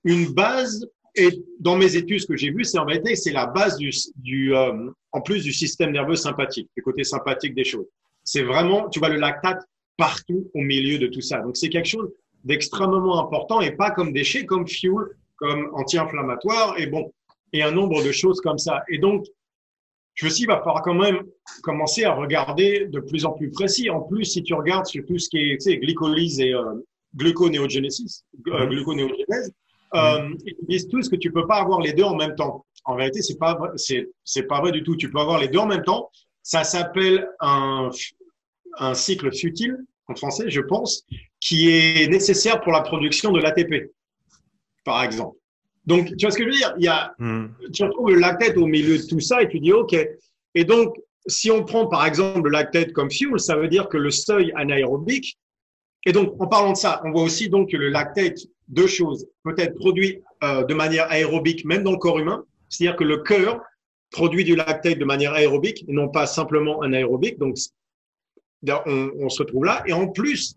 une 0.05 0.33
base. 0.33 0.87
Et 1.15 1.31
dans 1.61 1.77
mes 1.77 1.97
études, 1.97 2.21
ce 2.21 2.27
que 2.27 2.37
j'ai 2.37 2.51
vu, 2.51 2.65
c'est 2.65 2.79
en 2.79 2.87
vérité, 2.87 3.15
c'est 3.17 3.33
la 3.33 3.47
base 3.47 3.77
du, 3.77 3.91
du 4.17 4.55
euh, 4.55 4.91
en 5.13 5.21
plus 5.21 5.45
du 5.45 5.53
système 5.53 5.93
nerveux 5.93 6.17
sympathique, 6.17 6.71
du 6.77 6.83
côté 6.83 7.05
sympathique 7.05 7.55
des 7.55 7.65
choses. 7.65 7.87
C'est 8.25 8.43
vraiment, 8.43 8.89
tu 8.89 8.99
vois 8.99 9.11
le 9.11 9.19
lactate 9.19 9.63
partout 9.97 10.51
au 10.55 10.61
milieu 10.61 10.99
de 10.99 11.07
tout 11.07 11.21
ça. 11.21 11.39
Donc 11.41 11.57
c'est 11.57 11.69
quelque 11.69 11.89
chose 11.89 12.11
d'extrêmement 12.45 13.21
important 13.21 13.61
et 13.61 13.73
pas 13.73 13.91
comme 13.91 14.13
déchet, 14.13 14.47
comme 14.47 14.67
fuel, 14.67 15.05
comme 15.37 15.71
anti-inflammatoire 15.75 16.79
et 16.79 16.87
bon, 16.87 17.13
et 17.53 17.63
un 17.63 17.73
nombre 17.73 18.03
de 18.03 18.13
choses 18.13 18.41
comme 18.41 18.59
ça. 18.59 18.83
Et 18.89 18.99
donc, 18.99 19.27
je 20.15 20.29
dit, 20.29 20.43
il 20.43 20.47
va 20.47 20.59
falloir 20.59 20.83
quand 20.83 20.95
même 20.95 21.23
commencer 21.63 22.05
à 22.05 22.15
regarder 22.15 22.87
de 22.87 23.01
plus 23.01 23.25
en 23.25 23.33
plus 23.33 23.51
précis. 23.51 23.89
En 23.91 24.01
plus, 24.01 24.25
si 24.25 24.43
tu 24.43 24.55
regardes 24.55 24.87
sur 24.87 25.05
tout 25.07 25.19
ce 25.19 25.29
qui 25.29 25.39
est, 25.39 25.57
tu 25.57 25.71
sais, 25.71 25.77
glycolyse 25.79 26.41
et 26.41 26.55
euh, 26.55 26.75
gluconéogénésis, 27.15 28.25
euh, 28.49 28.67
gluconéogénèse, 28.67 29.53
euh, 29.95 30.29
ils 30.47 30.67
disent 30.69 30.89
tous 30.89 31.09
que 31.09 31.17
tu 31.17 31.33
peux 31.33 31.47
pas 31.47 31.57
avoir 31.57 31.81
les 31.81 31.93
deux 31.93 32.05
en 32.05 32.17
même 32.17 32.35
temps. 32.35 32.65
En 32.85 32.95
réalité, 32.95 33.23
c'est 33.23 33.39
pas 33.39 33.59
c'est 33.77 34.09
c'est 34.25 34.45
pas 34.45 34.61
vrai 34.61 34.73
du 34.73 34.83
tout. 34.83 34.97
Tu 34.97 35.11
peux 35.11 35.19
avoir 35.19 35.39
les 35.39 35.49
deux 35.49 35.59
en 35.59 35.67
même 35.67 35.85
temps, 35.85 36.11
ça 36.43 36.65
s'appelle 36.65 37.29
un, 37.41 37.91
un 38.79 38.95
cycle 38.95 39.33
futile, 39.33 39.77
en 40.09 40.15
français, 40.15 40.51
je 40.51 40.61
pense, 40.61 41.05
qui 41.41 41.71
est 41.71 42.09
nécessaire 42.11 42.61
pour 42.61 42.73
la 42.73 42.81
production 42.81 43.33
de 43.33 43.41
l'ATP, 43.41 43.93
par 44.85 45.03
exemple. 45.05 45.37
Donc, 45.85 46.17
tu 46.17 46.25
vois 46.25 46.31
ce 46.31 46.39
que 46.39 46.45
je 46.45 46.49
veux 46.49 46.55
dire? 46.55 46.75
Il 46.79 46.85
y 46.85 46.89
a, 46.89 47.15
hmm. 47.19 47.49
Tu 47.73 47.85
retrouves 47.85 48.11
le 48.11 48.21
lactate 48.21 48.57
au 48.57 48.67
milieu 48.67 48.99
de 48.99 49.07
tout 49.07 49.21
ça 49.21 49.43
et 49.43 49.49
tu 49.49 49.61
dis 49.61 49.73
OK. 49.73 49.97
Et 50.55 50.65
donc, 50.65 50.95
si 51.27 51.51
on 51.51 51.65
prend 51.65 51.87
par 51.87 52.07
exemple 52.07 52.43
le 52.45 52.51
lactate 52.51 52.93
comme 52.93 53.11
fuel, 53.11 53.39
ça 53.41 53.57
veut 53.57 53.69
dire 53.69 53.89
que 53.89 53.97
le 53.97 54.11
seuil 54.11 54.53
anaérobique. 54.57 55.39
Et 56.05 56.13
donc, 56.13 56.41
en 56.41 56.47
parlant 56.47 56.73
de 56.73 56.77
ça, 56.77 57.01
on 57.05 57.13
voit 57.13 57.23
aussi 57.23 57.49
donc 57.49 57.71
que 57.71 57.77
le 57.77 57.89
lactate, 57.89 58.39
deux 58.69 58.87
choses, 58.87 59.27
peut 59.45 59.55
être 59.59 59.75
produit 59.75 60.21
euh, 60.43 60.65
de 60.65 60.75
manière 60.75 61.11
aérobique 61.11 61.65
même 61.65 61.83
dans 61.83 61.93
le 61.93 61.99
corps 61.99 62.19
humain. 62.19 62.45
C'est-à-dire 62.69 62.97
que 62.97 63.05
le 63.05 63.19
cœur 63.19 63.61
produit 64.11 64.45
du 64.45 64.57
lactate 64.57 64.99
de 64.99 65.05
manière 65.05 65.33
aérobique 65.33 65.85
et 65.89 65.93
non 65.93 66.09
pas 66.09 66.27
simplement 66.27 66.83
anaérobique. 66.83 67.39
Donc, 67.39 67.57
on, 68.69 69.11
on 69.19 69.29
se 69.29 69.43
retrouve 69.43 69.65
là. 69.65 69.83
Et 69.87 69.93
en 69.93 70.09
plus, 70.09 70.57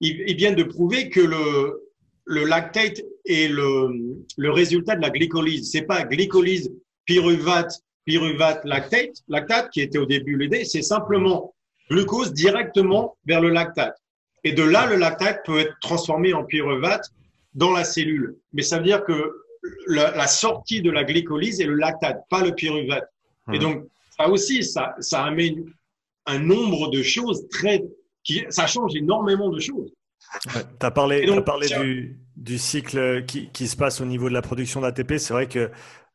ils, 0.00 0.36
viennent 0.36 0.54
de 0.54 0.62
prouver 0.62 1.10
que 1.10 1.20
le, 1.20 1.87
le 2.28 2.44
lactate 2.44 3.00
est 3.24 3.48
le, 3.48 3.88
le 4.36 4.50
résultat 4.50 4.96
de 4.96 5.00
la 5.00 5.10
glycolyse. 5.10 5.70
C'est 5.70 5.82
pas 5.82 6.04
glycolyse 6.04 6.70
pyruvate, 7.06 7.72
pyruvate 8.04 8.64
lactate, 8.64 9.22
lactate 9.28 9.70
qui 9.70 9.80
était 9.80 9.98
au 9.98 10.04
début 10.04 10.36
l'idée, 10.36 10.64
c'est 10.64 10.82
simplement 10.82 11.54
glucose 11.90 12.34
directement 12.34 13.16
vers 13.24 13.40
le 13.40 13.48
lactate. 13.48 13.96
Et 14.44 14.52
de 14.52 14.62
là, 14.62 14.86
le 14.86 14.96
lactate 14.96 15.44
peut 15.46 15.58
être 15.58 15.74
transformé 15.80 16.34
en 16.34 16.44
pyruvate 16.44 17.10
dans 17.54 17.72
la 17.72 17.82
cellule. 17.82 18.36
Mais 18.52 18.62
ça 18.62 18.76
veut 18.76 18.84
dire 18.84 19.04
que 19.04 19.32
la, 19.86 20.26
sortie 20.26 20.82
de 20.82 20.90
la 20.90 21.04
glycolyse 21.04 21.60
est 21.62 21.66
le 21.66 21.74
lactate, 21.74 22.22
pas 22.28 22.44
le 22.44 22.54
pyruvate. 22.54 23.08
Et 23.52 23.56
hmm. 23.56 23.60
donc, 23.60 23.88
ça 24.16 24.28
aussi, 24.28 24.62
ça, 24.62 24.94
ça 25.00 25.24
amène 25.24 25.72
un 26.26 26.38
nombre 26.38 26.90
de 26.90 27.02
choses 27.02 27.48
très. 27.48 27.82
Qui, 28.22 28.44
ça 28.50 28.66
change 28.66 28.94
énormément 28.94 29.48
de 29.48 29.60
choses. 29.60 29.92
Tu 30.42 30.86
as 30.86 30.90
parlé, 30.90 31.28
as 31.30 31.42
parlé 31.42 31.68
du, 31.68 32.20
du, 32.36 32.58
cycle 32.58 33.24
qui, 33.26 33.50
qui, 33.50 33.68
se 33.68 33.76
passe 33.76 34.00
au 34.00 34.04
niveau 34.04 34.28
de 34.28 34.34
la 34.34 34.42
production 34.42 34.80
d'ATP. 34.80 35.18
C'est 35.18 35.32
vrai 35.32 35.48
que, 35.48 35.70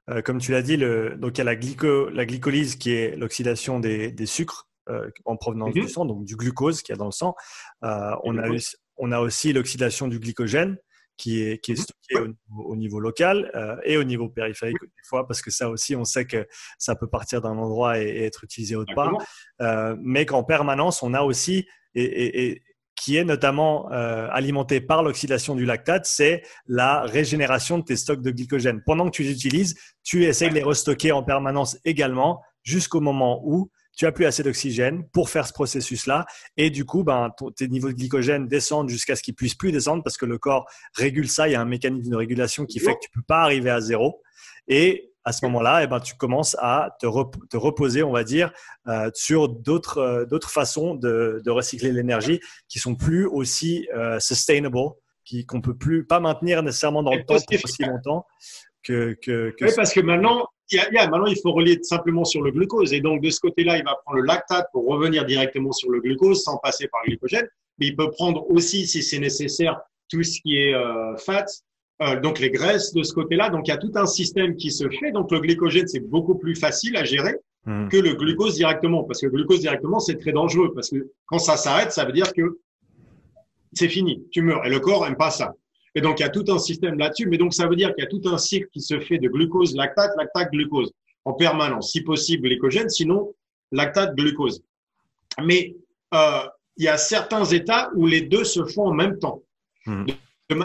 euh, 0.09 0.21
comme 0.21 0.39
tu 0.39 0.51
l'as 0.51 0.61
dit, 0.61 0.77
le, 0.77 1.15
donc 1.17 1.37
il 1.37 1.39
y 1.39 1.41
a 1.41 1.45
la, 1.45 1.55
glyco, 1.55 2.09
la 2.09 2.25
glycolyse 2.25 2.75
qui 2.75 2.91
est 2.91 3.15
l'oxydation 3.15 3.79
des, 3.79 4.11
des, 4.11 4.25
sucres 4.25 4.67
euh, 4.89 5.09
en 5.25 5.37
provenance 5.37 5.73
du 5.73 5.81
mhm. 5.81 5.87
sang, 5.87 6.05
donc 6.05 6.25
du 6.25 6.35
glucose 6.35 6.81
qu'il 6.81 6.93
y 6.93 6.95
a 6.95 6.99
dans 6.99 7.05
le 7.05 7.11
sang. 7.11 7.35
Euh, 7.83 8.15
on, 8.23 8.37
a, 8.37 8.47
on 8.97 9.11
a 9.11 9.19
aussi 9.19 9.53
l'oxydation 9.53 10.07
du 10.07 10.19
glycogène 10.19 10.77
qui 11.17 11.41
est, 11.41 11.63
qui 11.63 11.71
est 11.71 11.75
mhm. 11.75 11.81
stocké 11.81 12.35
au, 12.57 12.75
niveau 12.75 12.99
local 12.99 13.51
euh, 13.55 13.77
et 13.83 13.97
au 13.97 14.03
niveau 14.03 14.29
périphérique 14.29 14.77
des 14.81 15.07
fois, 15.07 15.27
parce 15.27 15.41
que 15.41 15.51
ça 15.51 15.69
aussi, 15.69 15.95
on 15.95 16.05
sait 16.05 16.25
que 16.25 16.47
ça 16.77 16.95
peut 16.95 17.07
partir 17.07 17.41
d'un 17.41 17.57
endroit 17.57 17.99
et, 17.99 18.23
être 18.23 18.43
utilisé 18.43 18.75
autre 18.75 18.93
part, 18.95 19.13
euh, 19.61 19.95
mais 20.01 20.25
qu'en 20.25 20.43
permanence, 20.43 21.03
on 21.03 21.13
a 21.13 21.21
aussi, 21.21 21.67
et, 21.95 22.51
et, 22.51 22.63
qui 22.95 23.17
est 23.17 23.23
notamment 23.23 23.91
euh, 23.91 24.27
alimenté 24.31 24.81
par 24.81 25.03
l'oxydation 25.03 25.55
du 25.55 25.65
lactate, 25.65 26.05
c'est 26.05 26.43
la 26.67 27.01
régénération 27.01 27.77
de 27.77 27.83
tes 27.83 27.95
stocks 27.95 28.21
de 28.21 28.31
glycogène. 28.31 28.81
Pendant 28.85 29.05
que 29.05 29.11
tu 29.11 29.23
les 29.23 29.31
utilises, 29.31 29.75
tu 30.03 30.25
essaies 30.25 30.49
de 30.49 30.53
les 30.53 30.63
restocker 30.63 31.11
en 31.11 31.23
permanence 31.23 31.77
également 31.85 32.41
jusqu'au 32.63 33.01
moment 33.01 33.41
où 33.45 33.69
tu 33.95 34.05
as 34.05 34.11
plus 34.11 34.25
assez 34.25 34.41
d'oxygène 34.41 35.07
pour 35.11 35.29
faire 35.29 35.45
ce 35.47 35.53
processus-là. 35.53 36.25
Et 36.57 36.69
du 36.69 36.85
coup, 36.85 37.03
ben, 37.03 37.29
tes 37.55 37.67
niveaux 37.67 37.89
de 37.89 37.93
glycogène 37.93 38.47
descendent 38.47 38.89
jusqu'à 38.89 39.15
ce 39.15 39.21
qu'ils 39.21 39.35
puissent 39.35 39.55
plus 39.55 39.71
descendre 39.71 40.03
parce 40.03 40.17
que 40.17 40.25
le 40.25 40.37
corps 40.37 40.65
régule 40.93 41.29
ça. 41.29 41.47
Il 41.47 41.51
y 41.51 41.55
a 41.55 41.61
un 41.61 41.65
mécanisme 41.65 42.09
de 42.09 42.15
régulation 42.15 42.65
qui 42.65 42.79
fait 42.79 42.93
que 42.93 42.99
tu 43.01 43.09
peux 43.13 43.21
pas 43.21 43.41
arriver 43.41 43.69
à 43.69 43.81
zéro. 43.81 44.21
Et 44.67 45.12
à 45.25 45.31
ce 45.31 45.45
moment-là, 45.45 45.83
eh 45.83 45.87
ben, 45.87 45.99
tu 45.99 46.15
commences 46.15 46.55
à 46.59 46.95
te, 46.99 47.05
te 47.47 47.57
reposer, 47.57 48.03
on 48.03 48.11
va 48.11 48.23
dire, 48.23 48.51
euh, 48.87 49.09
sur 49.13 49.49
d'autres 49.49 49.99
euh, 49.99 50.25
d'autres 50.25 50.49
façons 50.49 50.95
de, 50.95 51.41
de 51.43 51.51
recycler 51.51 51.91
l'énergie 51.91 52.39
qui 52.67 52.79
sont 52.79 52.95
plus 52.95 53.25
aussi 53.25 53.87
euh, 53.95 54.19
sustainable 54.19 54.77
qu'on 55.47 55.57
ne 55.57 55.61
peut 55.61 55.77
plus 55.77 56.05
pas 56.05 56.19
maintenir 56.19 56.61
nécessairement 56.63 57.01
dans 57.01 57.13
le 57.13 57.23
temps 57.23 57.35
pour 57.35 57.63
aussi 57.63 57.83
longtemps. 57.83 58.25
Que, 58.83 59.17
que, 59.21 59.53
Oui, 59.61 59.71
parce 59.75 59.93
que 59.93 60.01
maintenant 60.01 60.45
il, 60.71 60.77
y 60.91 60.97
a, 60.97 61.07
maintenant, 61.07 61.27
il 61.27 61.39
faut 61.41 61.51
relier 61.51 61.79
simplement 61.83 62.25
sur 62.25 62.41
le 62.41 62.51
glucose. 62.51 62.93
Et 62.93 63.01
donc, 63.01 63.21
de 63.21 63.29
ce 63.29 63.39
côté-là, 63.39 63.77
il 63.77 63.83
va 63.83 63.95
prendre 64.03 64.19
le 64.19 64.25
lactate 64.25 64.67
pour 64.71 64.85
revenir 64.87 65.25
directement 65.25 65.71
sur 65.71 65.89
le 65.89 65.99
glucose 65.99 66.43
sans 66.43 66.57
passer 66.57 66.87
par 66.87 67.01
le 67.05 67.11
glycogène. 67.11 67.47
Mais 67.77 67.87
il 67.87 67.95
peut 67.95 68.09
prendre 68.11 68.49
aussi, 68.49 68.87
si 68.87 69.03
c'est 69.03 69.19
nécessaire, 69.19 69.79
tout 70.09 70.23
ce 70.23 70.39
qui 70.41 70.57
est 70.57 70.73
euh, 70.73 71.15
fat, 71.17 71.45
euh, 72.01 72.19
donc 72.19 72.39
les 72.39 72.49
graisses 72.49 72.93
de 72.93 73.03
ce 73.03 73.13
côté-là. 73.13 73.49
Donc, 73.49 73.67
il 73.67 73.71
y 73.71 73.73
a 73.73 73.77
tout 73.77 73.91
un 73.95 74.05
système 74.05 74.55
qui 74.55 74.71
se 74.71 74.89
fait. 74.89 75.11
Donc, 75.11 75.31
le 75.31 75.39
glycogène, 75.39 75.87
c'est 75.87 75.99
beaucoup 75.99 76.35
plus 76.35 76.55
facile 76.55 76.97
à 76.97 77.03
gérer 77.03 77.35
mmh. 77.65 77.89
que 77.89 77.97
le 77.97 78.13
glucose 78.13 78.55
directement. 78.55 79.03
Parce 79.03 79.21
que 79.21 79.27
le 79.27 79.31
glucose 79.31 79.59
directement, 79.59 79.99
c'est 79.99 80.17
très 80.17 80.31
dangereux. 80.31 80.73
Parce 80.73 80.89
que 80.89 81.11
quand 81.25 81.39
ça 81.39 81.55
s'arrête, 81.55 81.91
ça 81.91 82.05
veut 82.05 82.11
dire 82.11 82.33
que 82.33 82.59
c'est 83.73 83.89
fini, 83.89 84.23
tu 84.31 84.41
meurs. 84.41 84.65
Et 84.65 84.69
le 84.69 84.79
corps 84.79 85.05
aime 85.05 85.15
pas 85.15 85.31
ça. 85.31 85.53
Et 85.95 86.01
donc, 86.01 86.19
il 86.19 86.23
y 86.23 86.25
a 86.25 86.29
tout 86.29 86.45
un 86.47 86.57
système 86.57 86.97
là-dessus. 86.97 87.27
Mais 87.27 87.37
donc, 87.37 87.53
ça 87.53 87.67
veut 87.67 87.75
dire 87.75 87.93
qu'il 87.93 88.03
y 88.03 88.07
a 88.07 88.09
tout 88.09 88.21
un 88.25 88.37
cycle 88.37 88.67
qui 88.73 88.81
se 88.81 88.99
fait 88.99 89.19
de 89.19 89.29
glucose, 89.29 89.75
lactate, 89.75 90.11
lactate, 90.17 90.51
glucose 90.51 90.91
en 91.25 91.33
permanence. 91.33 91.91
Si 91.91 92.01
possible, 92.01 92.47
glycogène, 92.47 92.89
sinon 92.89 93.33
lactate, 93.71 94.15
glucose. 94.15 94.63
Mais 95.43 95.75
euh, 96.13 96.41
il 96.77 96.85
y 96.85 96.87
a 96.87 96.97
certains 96.97 97.45
états 97.45 97.91
où 97.95 98.07
les 98.07 98.21
deux 98.21 98.43
se 98.43 98.65
font 98.65 98.87
en 98.87 98.93
même 98.93 99.19
temps. 99.19 99.41
Mmh. 99.85 100.05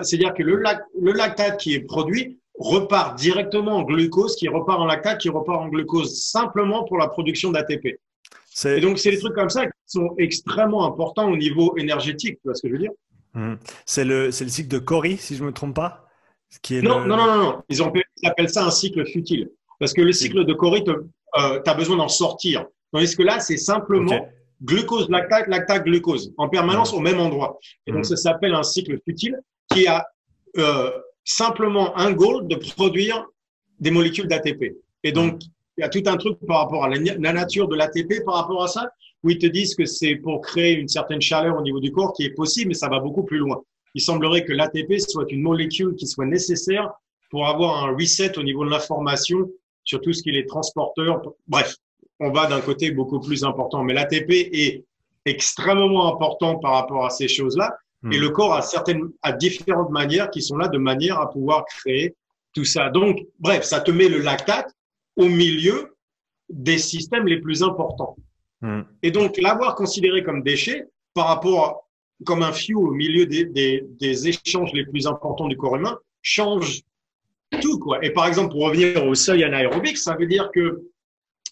C'est-à-dire 0.02 0.34
que 0.34 0.42
le, 0.42 0.62
le 1.00 1.12
lactate 1.12 1.58
qui 1.58 1.74
est 1.74 1.80
produit 1.80 2.38
repart 2.58 3.16
directement 3.16 3.76
en 3.76 3.82
glucose, 3.82 4.36
qui 4.36 4.48
repart 4.48 4.80
en 4.80 4.86
lactate, 4.86 5.20
qui 5.20 5.28
repart 5.28 5.60
en 5.60 5.68
glucose, 5.68 6.20
simplement 6.20 6.84
pour 6.84 6.98
la 6.98 7.08
production 7.08 7.50
d'ATP. 7.50 8.00
Et 8.64 8.80
donc, 8.80 8.98
c'est 8.98 9.12
des 9.12 9.18
trucs 9.18 9.34
comme 9.34 9.50
ça 9.50 9.66
qui 9.66 9.72
sont 9.86 10.14
extrêmement 10.18 10.84
importants 10.84 11.30
au 11.30 11.36
niveau 11.36 11.76
énergétique, 11.76 12.36
tu 12.36 12.40
vois 12.44 12.54
ce 12.54 12.62
que 12.62 12.68
je 12.68 12.72
veux 12.72 12.78
dire? 12.80 12.90
Hmm. 13.34 13.54
C'est 13.86 14.04
le, 14.04 14.26
le 14.26 14.32
cycle 14.32 14.68
de 14.68 14.78
Cori, 14.78 15.16
si 15.16 15.36
je 15.36 15.42
ne 15.42 15.48
me 15.48 15.52
trompe 15.52 15.74
pas 15.74 16.08
qui 16.62 16.76
est 16.76 16.82
non, 16.82 17.04
non, 17.04 17.16
non, 17.16 17.36
non, 17.36 17.62
Ils, 17.68 17.82
ont, 17.82 17.92
appellent 18.24 18.48
ça 18.48 18.64
un 18.64 18.70
cycle 18.70 19.04
futile. 19.06 19.50
Parce 19.78 19.92
que 19.92 20.00
le 20.00 20.12
cycle 20.12 20.44
de 20.44 20.54
Cori, 20.54 20.82
tu 20.82 20.90
euh, 20.90 21.62
as 21.64 21.74
besoin 21.74 21.96
d'en 21.96 22.08
sortir. 22.08 22.66
Tandis 22.92 23.14
que 23.14 23.22
là, 23.22 23.38
c'est 23.38 23.58
simplement 23.58 24.28
glucose, 24.62 25.08
lactate, 25.08 25.46
lactate, 25.46 25.84
glucose, 25.84 26.32
en 26.36 26.48
permanence 26.48 26.92
hmm. 26.92 26.96
au 26.96 27.00
même 27.00 27.20
endroit. 27.20 27.58
Et 27.86 27.92
donc, 27.92 28.00
hmm. 28.00 28.04
ça 28.04 28.16
s'appelle 28.16 28.54
un 28.54 28.62
cycle 28.62 28.98
futile 29.04 29.38
qui 29.72 29.86
a 29.86 30.06
euh, 30.56 30.90
simplement 31.24 31.96
un 31.96 32.12
goal 32.12 32.48
de 32.48 32.56
produire 32.56 33.26
des 33.80 33.90
molécules 33.90 34.26
d'ATP. 34.26 34.76
Et 35.04 35.12
donc, 35.12 35.42
il 35.76 35.82
y 35.82 35.84
a 35.84 35.88
tout 35.88 36.02
un 36.06 36.16
truc 36.16 36.38
par 36.46 36.58
rapport 36.60 36.84
à 36.84 36.88
la 36.88 37.32
nature 37.32 37.68
de 37.68 37.76
l'ATP 37.76 38.24
par 38.24 38.34
rapport 38.34 38.64
à 38.64 38.68
ça 38.68 38.90
où 39.22 39.30
ils 39.30 39.38
te 39.38 39.46
disent 39.46 39.74
que 39.74 39.84
c'est 39.84 40.16
pour 40.16 40.40
créer 40.40 40.74
une 40.74 40.88
certaine 40.88 41.20
chaleur 41.20 41.56
au 41.56 41.62
niveau 41.62 41.80
du 41.80 41.92
corps 41.92 42.12
qui 42.12 42.24
est 42.24 42.30
possible, 42.30 42.68
mais 42.68 42.74
ça 42.74 42.88
va 42.88 43.00
beaucoup 43.00 43.24
plus 43.24 43.38
loin. 43.38 43.60
Il 43.94 44.00
semblerait 44.00 44.44
que 44.44 44.52
l'ATP 44.52 44.98
soit 44.98 45.30
une 45.30 45.42
molécule 45.42 45.94
qui 45.96 46.06
soit 46.06 46.26
nécessaire 46.26 46.90
pour 47.30 47.46
avoir 47.46 47.84
un 47.84 47.94
reset 47.94 48.38
au 48.38 48.42
niveau 48.42 48.64
de 48.64 48.70
l'information 48.70 49.50
sur 49.84 50.00
tout 50.00 50.12
ce 50.12 50.22
qui 50.22 50.30
est 50.30 50.32
les 50.32 50.46
transporteurs. 50.46 51.22
Bref, 51.46 51.76
on 52.20 52.30
va 52.30 52.46
d'un 52.46 52.60
côté 52.60 52.90
beaucoup 52.90 53.20
plus 53.20 53.44
important, 53.44 53.82
mais 53.84 53.94
l'ATP 53.94 54.30
est 54.30 54.84
extrêmement 55.24 56.12
important 56.14 56.58
par 56.58 56.72
rapport 56.72 57.04
à 57.04 57.10
ces 57.10 57.28
choses-là. 57.28 57.76
Et 58.04 58.18
hmm. 58.18 58.20
le 58.20 58.28
corps 58.30 58.54
a 58.54 58.62
certaines, 58.62 59.10
a 59.22 59.32
différentes 59.32 59.90
manières 59.90 60.30
qui 60.30 60.40
sont 60.40 60.56
là 60.56 60.68
de 60.68 60.78
manière 60.78 61.18
à 61.18 61.30
pouvoir 61.30 61.64
créer 61.66 62.14
tout 62.54 62.64
ça. 62.64 62.90
Donc, 62.90 63.26
bref, 63.38 63.64
ça 63.64 63.80
te 63.80 63.90
met 63.90 64.08
le 64.08 64.18
lactate 64.18 64.72
au 65.16 65.28
milieu 65.28 65.96
des 66.48 66.78
systèmes 66.78 67.26
les 67.26 67.40
plus 67.40 67.62
importants. 67.62 68.16
Hmm. 68.60 68.82
Et 69.02 69.10
donc, 69.10 69.36
l'avoir 69.38 69.74
considéré 69.74 70.22
comme 70.22 70.42
déchet 70.42 70.84
par 71.14 71.26
rapport 71.26 71.88
comme 72.24 72.42
un 72.42 72.52
fuel 72.52 72.76
au 72.76 72.90
milieu 72.90 73.26
des, 73.26 73.44
des, 73.44 73.84
des, 74.00 74.28
échanges 74.28 74.72
les 74.72 74.84
plus 74.84 75.06
importants 75.06 75.46
du 75.46 75.56
corps 75.56 75.76
humain 75.76 75.98
change 76.22 76.82
tout, 77.60 77.78
quoi. 77.78 78.04
Et 78.04 78.10
par 78.10 78.26
exemple, 78.26 78.52
pour 78.52 78.64
revenir 78.64 79.06
au 79.06 79.14
seuil 79.14 79.44
anaérobique, 79.44 79.98
ça 79.98 80.16
veut 80.16 80.26
dire 80.26 80.50
que 80.52 80.82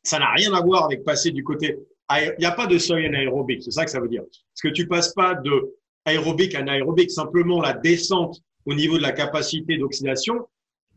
ça 0.03 0.19
n'a 0.19 0.31
rien 0.33 0.53
à 0.53 0.61
voir 0.61 0.85
avec 0.85 1.05
passer 1.05 1.31
du 1.31 1.43
côté. 1.43 1.79
Il 2.11 2.35
n'y 2.39 2.45
a 2.45 2.53
pas 2.53 2.67
de 2.67 2.79
seuil 2.79 3.07
anaérobique, 3.07 3.63
c'est 3.63 3.71
ça 3.71 3.85
que 3.85 3.91
ça 3.91 4.01
veut 4.01 4.09
dire. 4.09 4.23
Parce 4.23 4.63
que 4.63 4.69
tu 4.69 4.87
passes 4.87 5.13
pas 5.15 5.35
de 5.35 5.75
aérobique 6.07 6.55
anaérobique, 6.55 7.11
simplement 7.11 7.61
la 7.61 7.75
descente 7.75 8.41
au 8.65 8.75
niveau 8.75 8.97
de 8.97 9.03
la 9.03 9.13
capacité 9.13 9.77
d'oxydation 9.77 10.49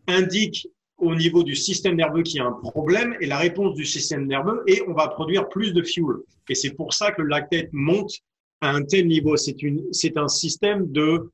indique 0.07 0.67
au 0.97 1.15
niveau 1.15 1.43
du 1.43 1.55
système 1.55 1.95
nerveux 1.95 2.23
qui 2.23 2.39
a 2.39 2.45
un 2.45 2.51
problème 2.51 3.15
et 3.21 3.25
la 3.25 3.37
réponse 3.37 3.75
du 3.75 3.85
système 3.85 4.27
nerveux 4.27 4.63
et 4.67 4.81
on 4.87 4.93
va 4.93 5.07
produire 5.07 5.47
plus 5.49 5.73
de 5.73 5.81
fuel. 5.81 6.17
Et 6.49 6.55
c'est 6.55 6.71
pour 6.71 6.93
ça 6.93 7.11
que 7.11 7.21
le 7.21 7.29
lactate 7.29 7.69
monte 7.71 8.11
à 8.61 8.71
un 8.71 8.83
tel 8.83 9.07
niveau. 9.07 9.37
C'est 9.37 9.61
une, 9.61 9.83
c'est 9.91 10.17
un 10.17 10.27
système 10.27 10.91
de 10.91 11.31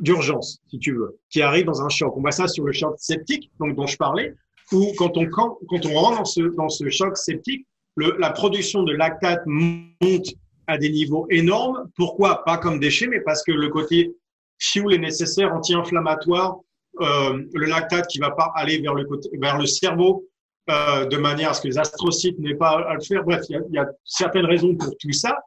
d'urgence, 0.00 0.60
si 0.70 0.78
tu 0.78 0.92
veux, 0.92 1.18
qui 1.28 1.42
arrive 1.42 1.64
dans 1.64 1.82
un 1.82 1.88
choc. 1.88 2.16
On 2.16 2.20
voit 2.20 2.30
ça 2.30 2.46
sur 2.46 2.64
le 2.64 2.72
choc 2.72 2.94
septique, 2.98 3.50
donc 3.58 3.74
dont 3.74 3.88
je 3.88 3.96
parlais, 3.96 4.32
où 4.70 4.92
quand 4.96 5.16
on 5.16 5.26
quand, 5.26 5.58
on 5.86 5.94
rentre 5.94 6.18
dans 6.18 6.24
ce 6.24 6.40
dans 6.56 6.68
ce 6.68 6.88
choc 6.88 7.16
septique, 7.16 7.66
le, 7.96 8.16
la 8.20 8.30
production 8.30 8.84
de 8.84 8.92
lactate 8.92 9.42
monte 9.46 10.36
à 10.68 10.78
des 10.78 10.90
niveaux 10.90 11.26
énormes. 11.30 11.90
Pourquoi 11.96 12.44
Pas 12.44 12.58
comme 12.58 12.78
déchet, 12.78 13.08
mais 13.08 13.20
parce 13.20 13.42
que 13.42 13.52
le 13.52 13.68
côté 13.68 14.14
fuel 14.58 14.94
est 14.94 14.98
nécessaire, 14.98 15.52
anti-inflammatoire, 15.52 16.58
euh, 17.00 17.42
le 17.52 17.66
lactate 17.66 18.06
qui 18.08 18.18
va 18.18 18.30
pas 18.30 18.52
aller 18.54 18.78
vers 18.80 18.94
le, 18.94 19.04
côté, 19.04 19.28
vers 19.40 19.58
le 19.58 19.66
cerveau 19.66 20.24
euh, 20.70 21.06
de 21.06 21.16
manière 21.16 21.50
à 21.50 21.54
ce 21.54 21.62
que 21.62 21.68
les 21.68 21.78
astrocytes 21.78 22.38
n'aient 22.38 22.54
pas 22.54 22.80
à 22.88 22.94
le 22.94 23.00
faire. 23.00 23.24
Bref, 23.24 23.42
il 23.48 23.52
y, 23.52 23.56
a, 23.56 23.60
il 23.68 23.74
y, 23.74 23.78
a, 23.78 23.88
certaines 24.04 24.46
raisons 24.46 24.74
pour 24.74 24.96
tout 24.98 25.12
ça, 25.12 25.38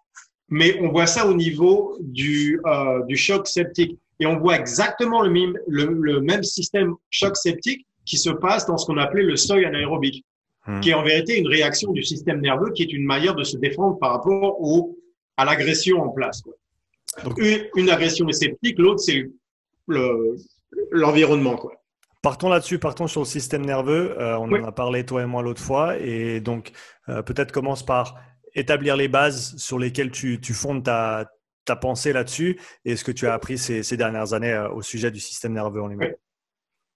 mais 0.50 0.80
on 0.82 0.90
voit 0.90 1.08
ça 1.08 1.28
au 1.28 1.34
niveau 1.34 1.98
du, 2.00 2.60
euh, 2.66 3.04
du 3.06 3.16
choc 3.16 3.48
septique. 3.48 3.98
Et 4.20 4.26
on 4.26 4.38
voit 4.38 4.58
exactement 4.58 5.22
le 5.22 5.30
même, 5.30 5.58
le, 5.68 5.86
le, 5.86 6.22
même 6.22 6.44
système 6.44 6.94
choc 7.10 7.36
septique 7.36 7.86
qui 8.06 8.18
se 8.18 8.30
passe 8.30 8.66
dans 8.66 8.78
ce 8.78 8.86
qu'on 8.86 8.98
appelait 8.98 9.24
le 9.24 9.36
seuil 9.36 9.66
anaérobique, 9.66 10.24
hmm. 10.68 10.80
qui 10.80 10.92
est 10.92 10.94
en 10.94 11.04
vérité 11.04 11.38
une 11.40 11.48
réaction 11.48 11.92
du 11.92 12.04
système 12.04 12.40
nerveux 12.40 12.72
qui 12.72 12.84
est 12.84 12.94
une 12.94 13.06
manière 13.06 13.36
de 13.36 13.44
se 13.44 13.58
défendre 13.58 13.98
par 14.00 14.12
rapport 14.12 14.62
au, 14.62 14.96
à 15.42 15.46
l'agression 15.46 16.02
en 16.02 16.10
place. 16.10 16.42
Quoi. 16.42 16.54
Donc, 17.24 17.38
une, 17.40 17.68
une 17.76 17.90
agression 17.90 18.28
est 18.30 18.34
septique, 18.34 18.78
l'autre 18.78 19.00
c'est 19.00 19.26
le, 19.88 20.36
l'environnement. 20.92 21.56
Quoi. 21.56 21.74
Partons 22.22 22.50
là-dessus, 22.50 22.78
partons 22.80 23.08
sur 23.08 23.22
le 23.22 23.26
système 23.26 23.66
nerveux. 23.66 24.16
Euh, 24.20 24.38
on 24.38 24.52
en 24.52 24.64
a 24.64 24.72
parlé 24.72 25.06
toi 25.06 25.24
et 25.24 25.26
moi 25.26 25.42
l'autre 25.42 25.62
fois. 25.62 25.98
Et 25.98 26.40
donc, 26.40 26.72
euh, 27.10 27.22
peut-être 27.22 27.52
commence 27.52 27.84
par 27.84 28.16
établir 28.54 28.96
les 28.96 29.08
bases 29.08 29.56
sur 29.58 29.80
lesquelles 29.80 30.12
tu, 30.12 30.40
tu 30.40 30.54
fondes 30.54 30.84
ta, 30.84 31.32
ta 31.66 31.76
pensée 31.76 32.14
là-dessus 32.14 32.60
et 32.86 32.96
ce 32.96 33.04
que 33.04 33.12
tu 33.12 33.26
as 33.28 33.34
appris 33.34 33.58
ces, 33.58 33.82
ces 33.82 33.98
dernières 33.98 34.34
années 34.34 34.54
euh, 34.54 34.70
au 34.70 34.82
sujet 34.82 35.10
du 35.10 35.20
système 35.20 35.54
nerveux 35.54 35.82
en 35.82 35.88
lui-même. 35.88 36.14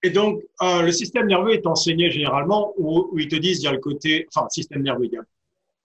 Et 0.02 0.10
donc, 0.10 0.40
le 0.60 0.90
système 0.92 1.26
nerveux 1.26 1.54
est 1.54 1.66
enseigné 1.66 2.10
généralement 2.10 2.74
où, 2.76 3.08
où, 3.10 3.18
ils 3.18 3.26
te 3.26 3.34
disent 3.34 3.60
il 3.60 3.64
y 3.64 3.66
a 3.66 3.72
le 3.72 3.78
côté, 3.78 4.28
enfin, 4.32 4.46
système 4.50 4.82
nerveux, 4.82 5.06
il 5.06 5.20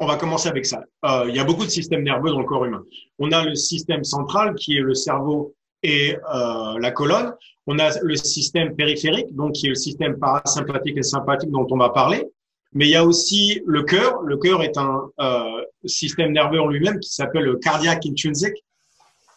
on 0.02 0.08
va 0.08 0.18
commencer 0.18 0.50
avec 0.50 0.66
ça. 0.66 0.84
il 1.28 1.36
y 1.36 1.40
a 1.40 1.44
beaucoup 1.44 1.64
de 1.64 1.70
systèmes 1.70 2.04
nerveux 2.04 2.32
dans 2.32 2.40
le 2.40 2.46
corps 2.46 2.66
humain. 2.66 2.84
On 3.20 3.32
a 3.32 3.46
le 3.46 3.56
système 3.56 4.04
central 4.04 4.56
qui 4.56 4.76
est 4.76 4.82
le 4.82 4.96
cerveau 4.96 5.54
et 5.84 6.16
euh, 6.16 6.80
la 6.80 6.92
colonne. 6.92 7.34
On 7.68 7.78
a 7.78 7.92
le 8.02 8.16
système 8.16 8.76
périphérique, 8.76 9.34
donc 9.36 9.54
qui 9.54 9.68
est 9.68 9.70
le 9.70 9.76
système 9.76 10.18
parasympathique 10.18 10.98
et 10.98 11.04
sympathique 11.04 11.52
dont 11.52 11.68
on 11.70 11.78
va 11.78 11.90
parler. 11.90 12.26
Mais 12.74 12.88
il 12.88 12.92
y 12.92 12.96
a 12.96 13.06
aussi 13.06 13.62
le 13.66 13.84
cœur. 13.84 14.22
Le 14.24 14.38
cœur 14.38 14.64
est 14.64 14.78
un 14.78 15.10
euh, 15.20 15.62
système 15.86 16.32
nerveux 16.32 16.60
en 16.60 16.68
lui-même 16.68 17.00
qui 17.00 17.12
s'appelle 17.12 17.44
le 17.44 17.58
cardiac 17.58 18.06
intrinsic 18.06 18.54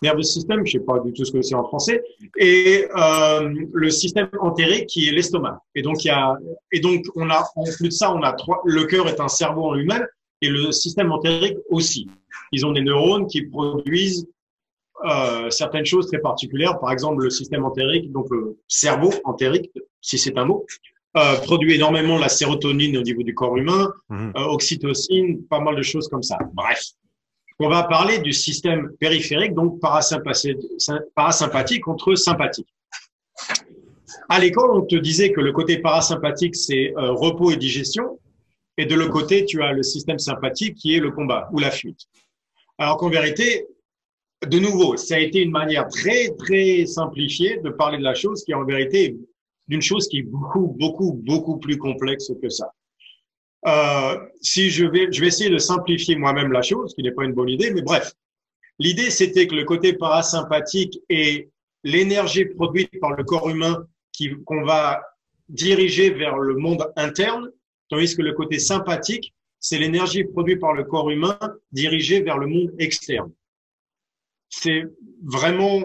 nerveux 0.02 0.22
système, 0.22 0.66
je 0.66 0.72
sais 0.72 0.84
pas 0.84 0.98
du 0.98 1.14
tout 1.14 1.24
ce 1.24 1.32
que 1.32 1.40
c'est 1.40 1.54
en 1.54 1.64
français, 1.64 2.02
et 2.36 2.86
euh, 2.94 3.50
le 3.72 3.90
système 3.90 4.28
entérique 4.38 4.86
qui 4.86 5.08
est 5.08 5.12
l'estomac. 5.12 5.62
Et 5.74 5.80
donc 5.80 6.04
il 6.04 6.08
y 6.08 6.10
a, 6.10 6.36
et 6.72 6.80
donc 6.80 7.04
on 7.16 7.30
a 7.30 7.42
en 7.56 7.64
plus 7.64 7.88
de 7.88 7.90
ça, 7.90 8.12
on 8.12 8.22
a 8.22 8.32
trois. 8.32 8.60
Le 8.66 8.84
cœur 8.84 9.08
est 9.08 9.18
un 9.18 9.28
cerveau 9.28 9.64
en 9.64 9.74
lui-même 9.74 10.06
et 10.40 10.48
le 10.48 10.72
système 10.72 11.12
entérique 11.12 11.58
aussi. 11.70 12.08
Ils 12.52 12.66
ont 12.66 12.72
des 12.72 12.82
neurones 12.82 13.26
qui 13.26 13.42
produisent 13.42 14.28
euh, 15.04 15.50
certaines 15.50 15.84
choses 15.84 16.06
très 16.06 16.18
particulières, 16.18 16.78
par 16.78 16.92
exemple 16.92 17.24
le 17.24 17.30
système 17.30 17.64
entérique, 17.64 18.10
donc 18.12 18.26
le 18.30 18.56
cerveau 18.68 19.12
entérique, 19.24 19.70
si 20.00 20.18
c'est 20.18 20.38
un 20.38 20.44
mot, 20.44 20.64
euh, 21.16 21.36
produit 21.38 21.74
énormément 21.74 22.18
la 22.18 22.28
sérotonine 22.28 22.96
au 22.96 23.02
niveau 23.02 23.22
du 23.22 23.34
corps 23.34 23.56
humain, 23.56 23.92
mhm. 24.08 24.32
euh, 24.36 24.44
oxytocine, 24.44 25.42
pas 25.44 25.60
mal 25.60 25.76
de 25.76 25.82
choses 25.82 26.08
comme 26.08 26.22
ça. 26.22 26.38
Bref, 26.54 26.82
on 27.58 27.68
va 27.68 27.82
parler 27.82 28.18
du 28.18 28.32
système 28.32 28.92
périphérique, 28.98 29.54
donc 29.54 29.80
parasympathique, 29.80 31.82
contre 31.82 32.14
sympathique. 32.14 32.68
À 34.28 34.38
l'école, 34.38 34.70
on 34.70 34.82
te 34.82 34.96
disait 34.96 35.32
que 35.32 35.40
le 35.40 35.52
côté 35.52 35.78
parasympathique, 35.78 36.56
c'est 36.56 36.92
repos 36.96 37.50
et 37.50 37.56
digestion, 37.56 38.18
et 38.76 38.86
de 38.86 38.94
l'autre 38.94 39.12
côté, 39.12 39.44
tu 39.44 39.62
as 39.62 39.72
le 39.72 39.82
système 39.82 40.18
sympathique 40.18 40.76
qui 40.76 40.94
est 40.94 41.00
le 41.00 41.10
combat 41.10 41.48
ou 41.52 41.58
la 41.58 41.70
fuite. 41.70 42.00
Alors 42.78 42.96
qu'en 42.96 43.08
vérité, 43.08 43.66
de 44.46 44.58
nouveau, 44.58 44.96
ça 44.96 45.14
a 45.16 45.18
été 45.18 45.40
une 45.40 45.52
manière 45.52 45.88
très, 45.88 46.30
très 46.36 46.86
simplifiée 46.86 47.58
de 47.58 47.70
parler 47.70 47.98
de 47.98 48.02
la 48.02 48.14
chose 48.14 48.44
qui, 48.44 48.52
en 48.52 48.64
vérité, 48.64 49.16
d'une 49.68 49.82
chose 49.82 50.08
qui 50.08 50.18
est 50.18 50.22
beaucoup, 50.22 50.74
beaucoup, 50.78 51.12
beaucoup 51.24 51.58
plus 51.58 51.78
complexe 51.78 52.30
que 52.42 52.48
ça. 52.48 52.70
Euh, 53.66 54.18
si 54.42 54.70
je 54.70 54.84
vais, 54.84 55.10
je 55.10 55.20
vais 55.20 55.28
essayer 55.28 55.48
de 55.48 55.58
simplifier 55.58 56.16
moi-même 56.16 56.52
la 56.52 56.62
chose, 56.62 56.90
ce 56.90 56.94
qui 56.96 57.02
n'est 57.02 57.12
pas 57.12 57.24
une 57.24 57.32
bonne 57.32 57.48
idée, 57.48 57.70
mais 57.70 57.82
bref. 57.82 58.12
L'idée, 58.78 59.10
c'était 59.10 59.46
que 59.46 59.54
le 59.54 59.64
côté 59.64 59.94
parasympathique 59.94 61.00
est 61.08 61.48
l'énergie 61.84 62.44
produite 62.46 62.90
par 63.00 63.12
le 63.12 63.24
corps 63.24 63.48
humain 63.48 63.86
qu'on 64.44 64.64
va 64.64 65.00
diriger 65.48 66.10
vers 66.10 66.38
le 66.38 66.56
monde 66.56 66.92
interne, 66.96 67.50
tandis 67.88 68.16
que 68.16 68.22
le 68.22 68.32
côté 68.32 68.58
sympathique, 68.58 69.34
c'est 69.60 69.78
l'énergie 69.78 70.24
produite 70.24 70.60
par 70.60 70.74
le 70.74 70.84
corps 70.84 71.10
humain 71.10 71.38
dirigée 71.72 72.20
vers 72.22 72.38
le 72.38 72.46
monde 72.46 72.72
externe. 72.78 73.30
C'est 74.48 74.84
vraiment 75.22 75.82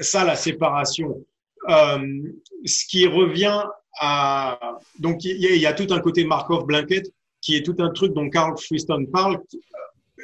ça 0.00 0.24
la 0.24 0.36
séparation. 0.36 1.24
Euh, 1.68 2.22
ce 2.64 2.84
qui 2.86 3.06
revient 3.06 3.62
à 3.98 4.58
donc 4.98 5.24
il 5.24 5.38
y, 5.38 5.66
a 5.66 5.72
tout 5.72 5.86
un 5.90 6.00
côté 6.00 6.24
Markov 6.24 6.66
Blanket 6.66 7.10
qui 7.40 7.56
est 7.56 7.62
tout 7.62 7.76
un 7.78 7.90
truc 7.90 8.12
dont 8.12 8.28
Carl 8.28 8.56
Friston 8.58 9.06
parle. 9.06 9.40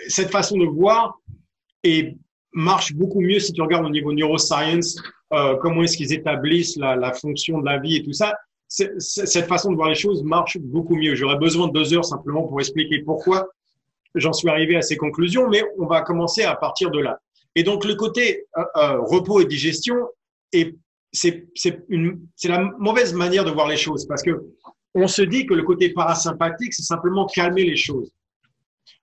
Cette 0.08 0.30
façon 0.30 0.58
de 0.58 0.66
voir 0.66 1.18
et 1.84 2.16
marche 2.52 2.92
beaucoup 2.94 3.20
mieux 3.20 3.38
si 3.38 3.52
tu 3.52 3.62
regardes 3.62 3.86
au 3.86 3.90
niveau 3.90 4.12
neuroscience 4.12 5.00
euh, 5.32 5.56
comment 5.56 5.82
est-ce 5.82 5.96
qu'ils 5.96 6.12
établissent 6.12 6.76
la, 6.76 7.12
fonction 7.12 7.60
de 7.60 7.66
la 7.66 7.78
vie 7.78 7.96
et 7.96 8.02
tout 8.02 8.12
ça. 8.12 8.34
Cette 8.70 9.48
façon 9.48 9.72
de 9.72 9.76
voir 9.76 9.88
les 9.88 9.96
choses 9.96 10.22
marche 10.22 10.56
beaucoup 10.58 10.94
mieux. 10.94 11.16
J'aurais 11.16 11.38
besoin 11.38 11.66
de 11.66 11.72
deux 11.72 11.92
heures 11.92 12.04
simplement 12.04 12.44
pour 12.44 12.60
expliquer 12.60 13.00
pourquoi 13.00 13.48
j'en 14.14 14.32
suis 14.32 14.48
arrivé 14.48 14.76
à 14.76 14.82
ces 14.82 14.96
conclusions, 14.96 15.48
mais 15.48 15.62
on 15.78 15.86
va 15.86 16.02
commencer 16.02 16.42
à 16.42 16.54
partir 16.54 16.90
de 16.90 17.00
là. 17.00 17.18
Et 17.56 17.64
donc 17.64 17.84
le 17.84 17.96
côté 17.96 18.46
euh, 18.56 18.62
euh 18.76 19.00
repos 19.00 19.40
et 19.40 19.44
digestion 19.44 19.96
est 20.52 20.74
c'est 21.12 21.48
la 22.44 22.70
mauvaise 22.78 23.12
manière 23.12 23.44
de 23.44 23.50
voir 23.50 23.66
les 23.66 23.76
choses 23.76 24.06
parce 24.06 24.22
que 24.22 24.30
on 24.94 25.08
se 25.08 25.22
dit 25.22 25.44
que 25.44 25.54
le 25.54 25.64
côté 25.64 25.92
parasympathique 25.92 26.72
c'est 26.72 26.84
simplement 26.84 27.26
calmer 27.26 27.64
les 27.64 27.76
choses. 27.76 28.12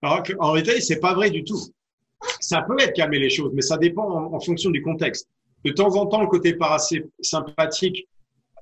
Alors 0.02 0.24
qu'en 0.24 0.52
réalité 0.54 0.80
c'est 0.80 1.02
pas 1.02 1.14
vrai 1.14 1.30
du 1.30 1.44
tout. 1.44 1.60
Ça 2.40 2.62
peut 2.62 2.78
être 2.80 2.94
calmer 2.94 3.20
les 3.20 3.30
choses, 3.30 3.52
mais 3.54 3.62
ça 3.62 3.78
dépend 3.78 4.08
en, 4.10 4.34
en 4.34 4.40
fonction 4.40 4.70
du 4.70 4.82
contexte. 4.82 5.28
De 5.66 5.72
temps 5.72 5.96
en 5.98 6.06
temps, 6.06 6.22
le 6.22 6.28
côté 6.28 6.54
parasympathique 6.54 8.08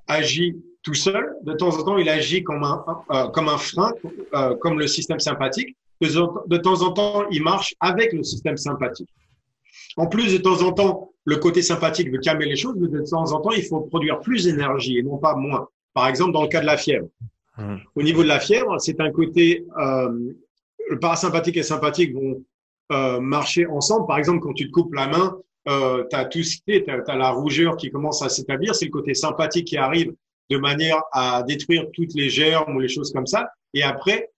agit 0.08 0.56
tout 0.86 0.94
seul. 0.94 1.36
De 1.42 1.54
temps 1.54 1.78
en 1.78 1.84
temps, 1.84 1.98
il 1.98 2.08
agit 2.08 2.44
comme 2.44 2.64
un, 2.64 2.86
euh, 3.12 3.28
comme 3.30 3.50
un 3.50 3.58
frein, 3.58 3.92
euh, 4.36 4.56
comme 4.56 4.80
le 4.80 4.88
système 4.88 5.20
sympathique. 5.20 5.76
De, 6.00 6.08
de, 6.48 6.58
temps 6.58 6.82
en 6.82 6.92
temps, 6.92 7.24
il 7.32 7.42
marche 7.42 7.74
avec 7.80 8.14
le 8.14 8.24
système 8.24 8.56
sympathique. 8.56 9.10
En 9.98 10.08
plus, 10.08 10.32
de 10.32 10.38
temps 10.38 10.62
en 10.62 10.72
temps, 10.72 11.12
le 11.26 11.38
côté 11.38 11.62
sympathique 11.62 12.12
veut 12.12 12.20
calmer 12.20 12.46
les 12.46 12.56
choses, 12.56 12.76
mais 12.78 12.88
de 12.88 13.02
temps 13.02 13.32
en 13.34 13.42
temps, 13.42 13.52
il 13.52 13.64
faut 13.64 13.82
produire 13.82 14.20
plus 14.20 14.46
d'énergie 14.46 15.00
et 15.00 15.04
non 15.04 15.18
pas 15.18 15.36
moins. 15.36 15.68
Par 15.94 16.08
exemple, 16.08 16.34
dans 16.34 16.44
le 16.44 16.50
cas 16.50 16.62
de 16.62 16.66
la 16.66 16.78
fièvre. 16.78 17.08
Mmh. 17.58 17.76
Au 17.96 18.04
niveau 18.04 18.22
de 18.22 18.28
la 18.28 18.40
fièvre, 18.40 18.80
c'est 18.80 19.00
un 19.00 19.12
côté, 19.12 19.66
euh, 19.80 20.10
le 20.90 21.00
parasympathique 21.00 21.58
et 21.58 21.64
sympathique 21.64 22.14
vont 22.14 22.44
euh, 22.92 23.20
marcher 23.20 23.66
ensemble. 23.66 24.06
Par 24.06 24.18
exemple, 24.18 24.42
quand 24.42 24.54
tu 24.54 24.68
te 24.68 24.72
coupes 24.72 24.94
la 24.94 25.08
main, 25.08 25.38
euh, 25.68 26.04
tu 26.10 26.16
as 26.16 26.26
tout 26.26 26.44
ce 26.44 26.58
qui 26.58 26.74
est, 26.74 26.84
tu 26.84 26.92
as, 26.92 27.16
la 27.16 27.32
rougeur 27.32 27.78
qui 27.78 27.90
commence 27.90 28.22
à 28.22 28.30
s'établir, 28.30 28.76
c'est 28.76 28.86
le 28.86 28.92
côté 28.92 29.14
sympathique 29.14 29.66
qui 29.68 29.78
arrive 29.78 30.14
de 30.50 30.58
manière 30.58 31.02
à 31.12 31.44
détruire 31.44 31.86
toutes 31.94 32.14
les 32.14 32.30
germes 32.30 32.76
ou 32.76 32.80
les 32.80 32.88
choses 32.88 33.12
comme 33.12 33.28
ça. 33.28 33.50
Et 33.74 33.84
après, 33.84 34.30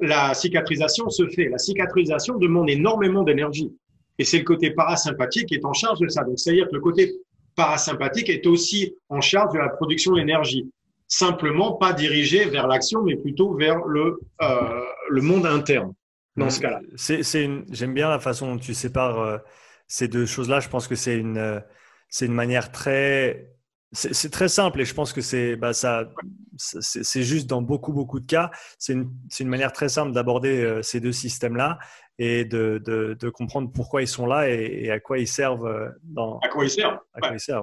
la 0.00 0.34
cicatrisation 0.34 1.08
se 1.08 1.26
fait. 1.28 1.48
La 1.48 1.58
cicatrisation 1.58 2.36
demande 2.36 2.68
énormément 2.70 3.22
d'énergie. 3.22 3.70
Et 4.18 4.24
c'est 4.24 4.38
le 4.38 4.44
côté 4.44 4.70
parasympathique 4.72 5.46
qui 5.46 5.54
est 5.54 5.64
en 5.64 5.72
charge 5.72 6.00
de 6.00 6.08
ça. 6.08 6.24
Donc, 6.24 6.38
c'est-à-dire 6.38 6.68
que 6.68 6.74
le 6.74 6.80
côté 6.80 7.12
parasympathique 7.54 8.28
est 8.28 8.46
aussi 8.46 8.94
en 9.08 9.20
charge 9.20 9.52
de 9.54 9.58
la 9.58 9.68
production 9.68 10.14
d'énergie. 10.14 10.70
Simplement 11.06 11.74
pas 11.74 11.92
dirigé 11.92 12.46
vers 12.46 12.66
l'action, 12.66 13.02
mais 13.02 13.16
plutôt 13.16 13.54
vers 13.54 13.84
le, 13.84 14.20
euh, 14.40 14.84
le 15.10 15.22
monde 15.22 15.46
interne 15.46 15.92
dans 16.36 16.50
ce 16.50 16.60
cas-là. 16.60 16.80
J'aime 17.70 17.94
bien 17.94 18.08
la 18.08 18.18
façon 18.18 18.54
dont 18.54 18.58
tu 18.58 18.74
sépares 18.74 19.20
euh, 19.20 19.38
ces 19.86 20.08
deux 20.08 20.26
choses-là. 20.26 20.60
Je 20.60 20.68
pense 20.68 20.88
que 20.88 20.94
c'est 20.94 21.18
une, 21.18 21.36
euh, 21.36 21.60
c'est 22.08 22.26
une 22.26 22.32
manière 22.32 22.72
très 22.72 23.52
c'est 23.92 24.30
très 24.30 24.48
simple 24.48 24.80
et 24.80 24.84
je 24.84 24.94
pense 24.94 25.12
que 25.12 25.20
c'est 25.20 25.54
bah, 25.56 25.74
ça, 25.74 26.08
c'est 26.56 27.22
juste 27.22 27.46
dans 27.46 27.60
beaucoup 27.60 27.92
beaucoup 27.92 28.20
de 28.20 28.26
cas. 28.26 28.50
C'est 28.78 28.94
une, 28.94 29.10
une, 29.38 29.48
manière 29.48 29.72
très 29.72 29.90
simple 29.90 30.12
d'aborder 30.12 30.62
euh, 30.62 30.82
ces 30.82 30.98
deux 30.98 31.12
systèmes-là 31.12 31.78
et 32.18 32.44
de, 32.44 32.80
de, 32.84 33.16
de, 33.18 33.30
comprendre 33.30 33.70
pourquoi 33.72 34.02
ils 34.02 34.08
sont 34.08 34.26
là 34.26 34.48
et, 34.48 34.90
à 34.90 35.00
quoi 35.00 35.18
ils 35.18 35.28
servent. 35.28 35.66
Euh, 35.66 35.88
dans, 36.04 36.38
à 36.38 36.48
quoi 36.48 36.64
ils 36.64 36.70
servent. 36.70 36.98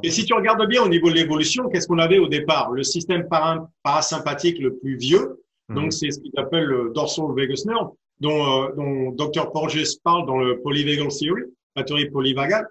Et 0.03 0.11
si 0.11 0.25
tu 0.25 0.33
regardes 0.33 0.65
bien 0.67 0.83
au 0.83 0.89
niveau 0.89 1.09
de 1.09 1.15
l'évolution, 1.15 1.67
qu'est-ce 1.69 1.87
qu'on 1.87 1.99
avait 1.99 2.19
au 2.19 2.27
départ? 2.27 2.71
Le 2.71 2.83
système 2.83 3.27
parasympathique 3.83 4.59
le 4.59 4.77
plus 4.77 4.97
vieux, 4.97 5.43
mmh. 5.69 5.75
donc 5.75 5.93
c'est 5.93 6.11
ce 6.11 6.19
qu'ils 6.19 6.37
appellent 6.37 6.65
le 6.65 6.91
dorsal 6.93 7.25
vagus 7.35 7.65
nerve, 7.65 7.89
dont, 8.19 8.63
euh, 8.63 8.71
dont 8.75 9.11
Dr. 9.11 9.51
Porges 9.51 9.83
parle 10.03 10.27
dans 10.27 10.37
le 10.37 10.61
polyvagal 10.61 11.07
theory, 11.07 11.43
la 11.75 11.83
théorie 11.83 12.09
polyvagale. 12.09 12.67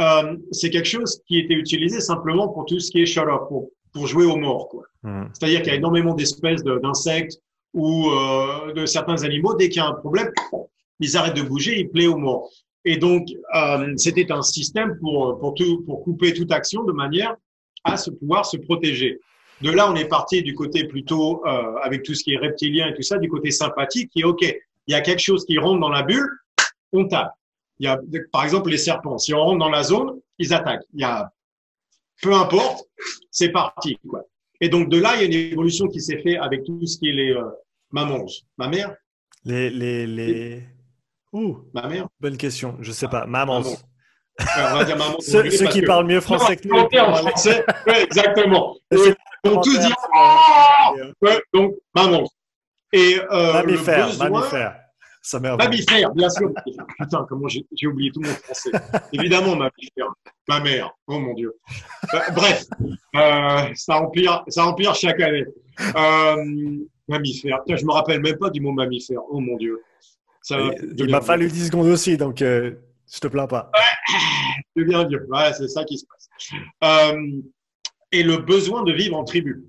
Euh, 0.00 0.36
c'est 0.52 0.70
quelque 0.70 0.88
chose 0.88 1.20
qui 1.26 1.38
était 1.38 1.54
utilisé 1.54 2.00
simplement 2.00 2.48
pour 2.48 2.66
tout 2.66 2.78
ce 2.78 2.90
qui 2.90 3.02
est 3.02 3.06
shut 3.06 3.24
up, 3.24 3.42
pour, 3.48 3.70
pour 3.92 4.06
jouer 4.06 4.26
aux 4.26 4.36
morts. 4.36 4.68
Quoi. 4.68 4.84
Mmh. 5.02 5.24
C'est-à-dire 5.32 5.62
qu'il 5.62 5.72
y 5.72 5.74
a 5.74 5.78
énormément 5.78 6.14
d'espèces 6.14 6.62
d'insectes 6.62 7.40
ou 7.74 8.10
euh, 8.10 8.72
de 8.72 8.86
certains 8.86 9.22
animaux. 9.24 9.54
Dès 9.54 9.68
qu'il 9.68 9.82
y 9.82 9.84
a 9.84 9.88
un 9.88 9.94
problème, 9.94 10.30
ils 11.00 11.16
arrêtent 11.16 11.36
de 11.36 11.42
bouger, 11.42 11.80
ils 11.80 11.88
plaient 11.88 12.06
aux 12.06 12.16
morts. 12.16 12.50
Et 12.84 12.96
donc, 12.96 13.28
euh, 13.54 13.92
c'était 13.96 14.30
un 14.32 14.42
système 14.42 14.96
pour, 15.00 15.38
pour, 15.38 15.54
tout, 15.54 15.82
pour 15.84 16.02
couper 16.04 16.32
toute 16.32 16.52
action 16.52 16.84
de 16.84 16.92
manière 16.92 17.34
à 17.84 17.96
se 17.96 18.10
pouvoir 18.10 18.46
se 18.46 18.56
protéger. 18.56 19.18
De 19.60 19.70
là, 19.70 19.90
on 19.90 19.96
est 19.96 20.08
parti 20.08 20.42
du 20.42 20.54
côté 20.54 20.84
plutôt, 20.84 21.42
euh, 21.46 21.74
avec 21.82 22.04
tout 22.04 22.14
ce 22.14 22.22
qui 22.22 22.34
est 22.34 22.38
reptilien 22.38 22.88
et 22.88 22.94
tout 22.94 23.02
ça, 23.02 23.18
du 23.18 23.28
côté 23.28 23.50
sympathique, 23.50 24.10
qui 24.12 24.20
est 24.20 24.24
OK, 24.24 24.42
il 24.42 24.92
y 24.92 24.94
a 24.94 25.00
quelque 25.00 25.20
chose 25.20 25.44
qui 25.44 25.58
rentre 25.58 25.80
dans 25.80 25.90
la 25.90 26.02
bulle, 26.02 26.28
on 26.92 27.06
tape. 27.06 27.32
Il 27.80 27.84
y 27.84 27.88
a, 27.88 28.00
par 28.32 28.44
exemple, 28.44 28.70
les 28.70 28.78
serpents. 28.78 29.18
Si 29.18 29.32
on 29.34 29.40
rentre 29.40 29.58
dans 29.58 29.70
la 29.70 29.82
zone, 29.82 30.20
ils 30.38 30.52
attaquent. 30.52 30.86
Il 30.94 31.00
y 31.00 31.04
a, 31.04 31.32
peu 32.22 32.34
importe, 32.34 32.84
c'est 33.30 33.50
parti. 33.50 33.98
Quoi. 34.08 34.24
Et 34.60 34.68
donc 34.68 34.88
de 34.88 35.00
là, 35.00 35.14
il 35.14 35.20
y 35.20 35.22
a 35.22 35.26
une 35.26 35.52
évolution 35.52 35.86
qui 35.88 36.00
s'est 36.00 36.20
faite 36.22 36.38
avec 36.40 36.64
tout 36.64 36.84
ce 36.86 36.98
qui 36.98 37.08
est 37.08 37.12
les 37.12 37.32
euh, 37.32 37.44
mamans. 37.90 38.26
Ma 38.56 38.68
mère? 38.68 38.94
Les 39.44 39.70
les 39.70 40.06
les. 40.06 40.62
Ouh. 41.32 41.58
Ma 41.74 41.86
mère? 41.88 42.08
Bonne 42.20 42.36
question. 42.36 42.76
Je 42.80 42.90
sais 42.90 43.08
pas. 43.08 43.26
Mamans. 43.26 43.62
on 44.40 44.44
va 44.76 44.84
dire 44.84 44.96
maman. 44.96 45.16
ceux, 45.20 45.42
qui 45.42 45.82
parlent 45.82 46.06
mieux 46.06 46.20
français 46.20 46.56
que 46.56 46.66
nous. 46.66 46.76
En 46.76 47.14
français, 47.14 47.64
ouais, 47.86 48.02
exactement. 48.04 48.76
on 49.44 49.60
tout 49.60 49.78
dit. 49.78 49.92
Oh 50.14 50.96
ouais, 51.22 51.40
donc 51.54 51.74
maman. 51.94 52.28
Et 52.92 53.18
euh, 53.30 53.52
mammifère, 53.52 54.06
le 54.06 54.12
besoin, 54.12 54.30
mammifère. 54.30 54.80
Ça 55.28 55.38
mammifère, 55.40 56.10
bien 56.14 56.30
sûr. 56.30 56.50
Putain, 56.98 57.26
comment 57.28 57.48
j'ai 57.48 57.86
oublié 57.86 58.10
tout 58.10 58.22
mon 58.22 58.30
français. 58.30 58.70
Évidemment, 59.12 59.56
mammifère. 59.56 60.08
Ma 60.48 60.58
mère. 60.60 60.90
Oh 61.06 61.18
mon 61.18 61.34
Dieu. 61.34 61.54
Euh, 62.14 62.18
bref, 62.34 62.64
euh, 63.14 63.74
ça, 63.74 64.00
empire, 64.00 64.42
ça 64.48 64.64
empire 64.64 64.94
chaque 64.94 65.20
année. 65.20 65.44
Euh, 65.80 66.78
mammifère. 67.08 67.62
Putain, 67.62 67.76
je 67.76 67.84
me 67.84 67.92
rappelle 67.92 68.22
même 68.22 68.38
pas 68.38 68.48
du 68.48 68.62
mot 68.62 68.72
mammifère. 68.72 69.20
Oh 69.28 69.38
mon 69.38 69.58
Dieu. 69.58 69.82
Ça, 70.40 70.56
il 70.96 71.10
m'a 71.10 71.20
fallu 71.20 71.48
10 71.48 71.66
secondes 71.66 71.88
aussi, 71.88 72.16
donc 72.16 72.40
euh, 72.40 72.76
je 73.12 73.20
te 73.20 73.26
plains 73.26 73.46
pas. 73.46 73.70
C'est 74.76 74.84
bien 74.84 75.04
vieux. 75.06 75.26
Ouais, 75.28 75.52
c'est 75.52 75.68
ça 75.68 75.84
qui 75.84 75.98
se 75.98 76.06
passe. 76.06 77.28
Et 78.12 78.22
le 78.22 78.38
besoin 78.38 78.82
de 78.82 78.92
vivre 78.92 79.18
en 79.18 79.24
tribu. 79.24 79.66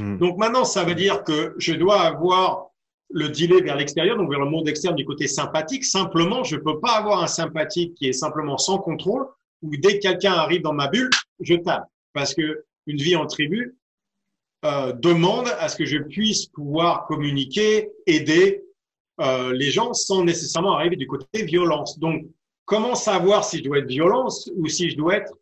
Hmm. 0.00 0.16
Donc 0.16 0.38
maintenant, 0.38 0.64
ça 0.64 0.84
veut 0.84 0.94
dire 0.94 1.22
que 1.22 1.54
je 1.58 1.74
dois 1.74 2.00
avoir 2.00 2.71
le 3.12 3.28
delay 3.28 3.60
vers 3.60 3.76
l'extérieur, 3.76 4.16
donc 4.16 4.30
vers 4.30 4.40
le 4.40 4.50
monde 4.50 4.68
externe 4.68 4.96
du 4.96 5.04
côté 5.04 5.26
sympathique. 5.26 5.84
Simplement, 5.84 6.44
je 6.44 6.56
ne 6.56 6.60
peux 6.60 6.80
pas 6.80 6.92
avoir 6.92 7.22
un 7.22 7.26
sympathique 7.26 7.94
qui 7.94 8.08
est 8.08 8.12
simplement 8.12 8.58
sans 8.58 8.78
contrôle, 8.78 9.26
où 9.62 9.70
dès 9.76 9.98
que 9.98 10.08
quelqu'un 10.08 10.32
arrive 10.32 10.62
dans 10.62 10.72
ma 10.72 10.88
bulle, 10.88 11.10
je 11.40 11.54
tape. 11.54 11.88
Parce 12.12 12.34
que 12.34 12.64
une 12.86 12.96
vie 12.96 13.16
en 13.16 13.26
tribu 13.26 13.76
euh, 14.64 14.92
demande 14.92 15.48
à 15.58 15.68
ce 15.68 15.76
que 15.76 15.84
je 15.84 15.98
puisse 15.98 16.46
pouvoir 16.46 17.06
communiquer, 17.06 17.90
aider 18.06 18.64
euh, 19.20 19.52
les 19.52 19.70
gens 19.70 19.92
sans 19.92 20.24
nécessairement 20.24 20.76
arriver 20.76 20.96
du 20.96 21.06
côté 21.06 21.44
violence. 21.44 21.98
Donc, 21.98 22.26
comment 22.64 22.94
savoir 22.94 23.44
si 23.44 23.58
je 23.58 23.64
dois 23.64 23.78
être 23.78 23.88
violence 23.88 24.50
ou 24.56 24.66
si 24.68 24.90
je 24.90 24.96
dois 24.96 25.16
être 25.16 25.32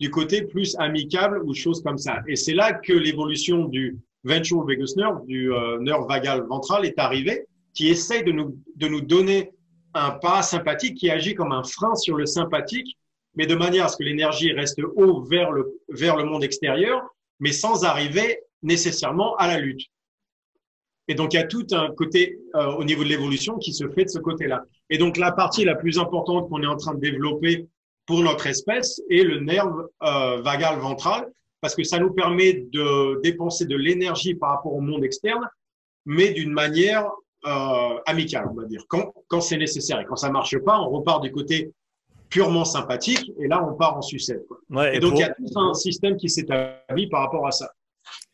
du 0.00 0.10
côté 0.10 0.42
plus 0.42 0.76
amicable 0.78 1.42
ou 1.44 1.54
choses 1.54 1.82
comme 1.82 1.98
ça? 1.98 2.22
Et 2.28 2.36
c'est 2.36 2.54
là 2.54 2.72
que 2.74 2.92
l'évolution 2.92 3.64
du 3.64 3.98
ventral 4.24 4.66
vagus 4.66 4.96
nerve, 4.96 5.24
du 5.26 5.52
euh, 5.52 5.78
nerf 5.80 6.02
vagal 6.06 6.42
ventral, 6.48 6.84
est 6.84 6.98
arrivé, 6.98 7.46
qui 7.74 7.88
essaye 7.88 8.24
de 8.24 8.32
nous, 8.32 8.56
de 8.76 8.88
nous 8.88 9.00
donner 9.00 9.52
un 9.94 10.10
parasympathique 10.10 10.96
qui 10.96 11.10
agit 11.10 11.34
comme 11.34 11.52
un 11.52 11.62
frein 11.62 11.94
sur 11.94 12.16
le 12.16 12.26
sympathique, 12.26 12.96
mais 13.36 13.46
de 13.46 13.54
manière 13.54 13.86
à 13.86 13.88
ce 13.88 13.96
que 13.96 14.04
l'énergie 14.04 14.52
reste 14.52 14.80
haut 14.96 15.22
vers 15.22 15.52
le, 15.52 15.80
vers 15.88 16.16
le 16.16 16.24
monde 16.24 16.44
extérieur, 16.44 17.02
mais 17.40 17.52
sans 17.52 17.84
arriver 17.84 18.40
nécessairement 18.62 19.36
à 19.36 19.46
la 19.46 19.58
lutte. 19.58 19.86
Et 21.08 21.14
donc, 21.14 21.34
il 21.34 21.36
y 21.36 21.40
a 21.40 21.46
tout 21.46 21.66
un 21.72 21.90
côté 21.92 22.38
euh, 22.54 22.72
au 22.76 22.84
niveau 22.84 23.04
de 23.04 23.08
l'évolution 23.08 23.58
qui 23.58 23.74
se 23.74 23.88
fait 23.90 24.04
de 24.04 24.08
ce 24.08 24.18
côté-là. 24.18 24.62
Et 24.88 24.96
donc, 24.98 25.16
la 25.16 25.32
partie 25.32 25.64
la 25.64 25.74
plus 25.74 25.98
importante 25.98 26.48
qu'on 26.48 26.62
est 26.62 26.66
en 26.66 26.76
train 26.76 26.94
de 26.94 27.00
développer 27.00 27.66
pour 28.06 28.20
notre 28.20 28.46
espèce 28.46 29.00
est 29.10 29.22
le 29.22 29.40
nerf 29.40 29.66
euh, 30.02 30.40
vagal 30.40 30.78
ventral, 30.78 31.30
parce 31.64 31.74
que 31.74 31.82
ça 31.82 31.98
nous 31.98 32.12
permet 32.12 32.66
de 32.74 33.22
dépenser 33.22 33.64
de 33.64 33.74
l'énergie 33.74 34.34
par 34.34 34.50
rapport 34.50 34.74
au 34.74 34.82
monde 34.82 35.02
externe, 35.02 35.48
mais 36.04 36.30
d'une 36.34 36.52
manière 36.52 37.10
euh, 37.46 37.98
amicale, 38.04 38.50
on 38.50 38.54
va 38.54 38.66
dire, 38.66 38.84
quand, 38.86 39.14
quand 39.28 39.40
c'est 39.40 39.56
nécessaire. 39.56 39.98
Et 39.98 40.04
quand 40.04 40.16
ça 40.16 40.30
marche 40.30 40.58
pas, 40.58 40.78
on 40.78 40.90
repart 40.90 41.22
du 41.22 41.32
côté 41.32 41.72
purement 42.28 42.66
sympathique, 42.66 43.32
et 43.40 43.48
là, 43.48 43.66
on 43.66 43.72
part 43.78 43.96
en 43.96 44.02
sucette. 44.02 44.42
et, 44.92 44.98
donc, 44.98 45.14
il 45.14 45.20
y 45.20 45.22
a 45.22 45.30
tout 45.30 45.58
un 45.58 45.72
système 45.72 46.18
qui 46.18 46.28
s'établit 46.28 47.08
par 47.08 47.22
rapport 47.22 47.46
à 47.46 47.50
ça. 47.50 47.70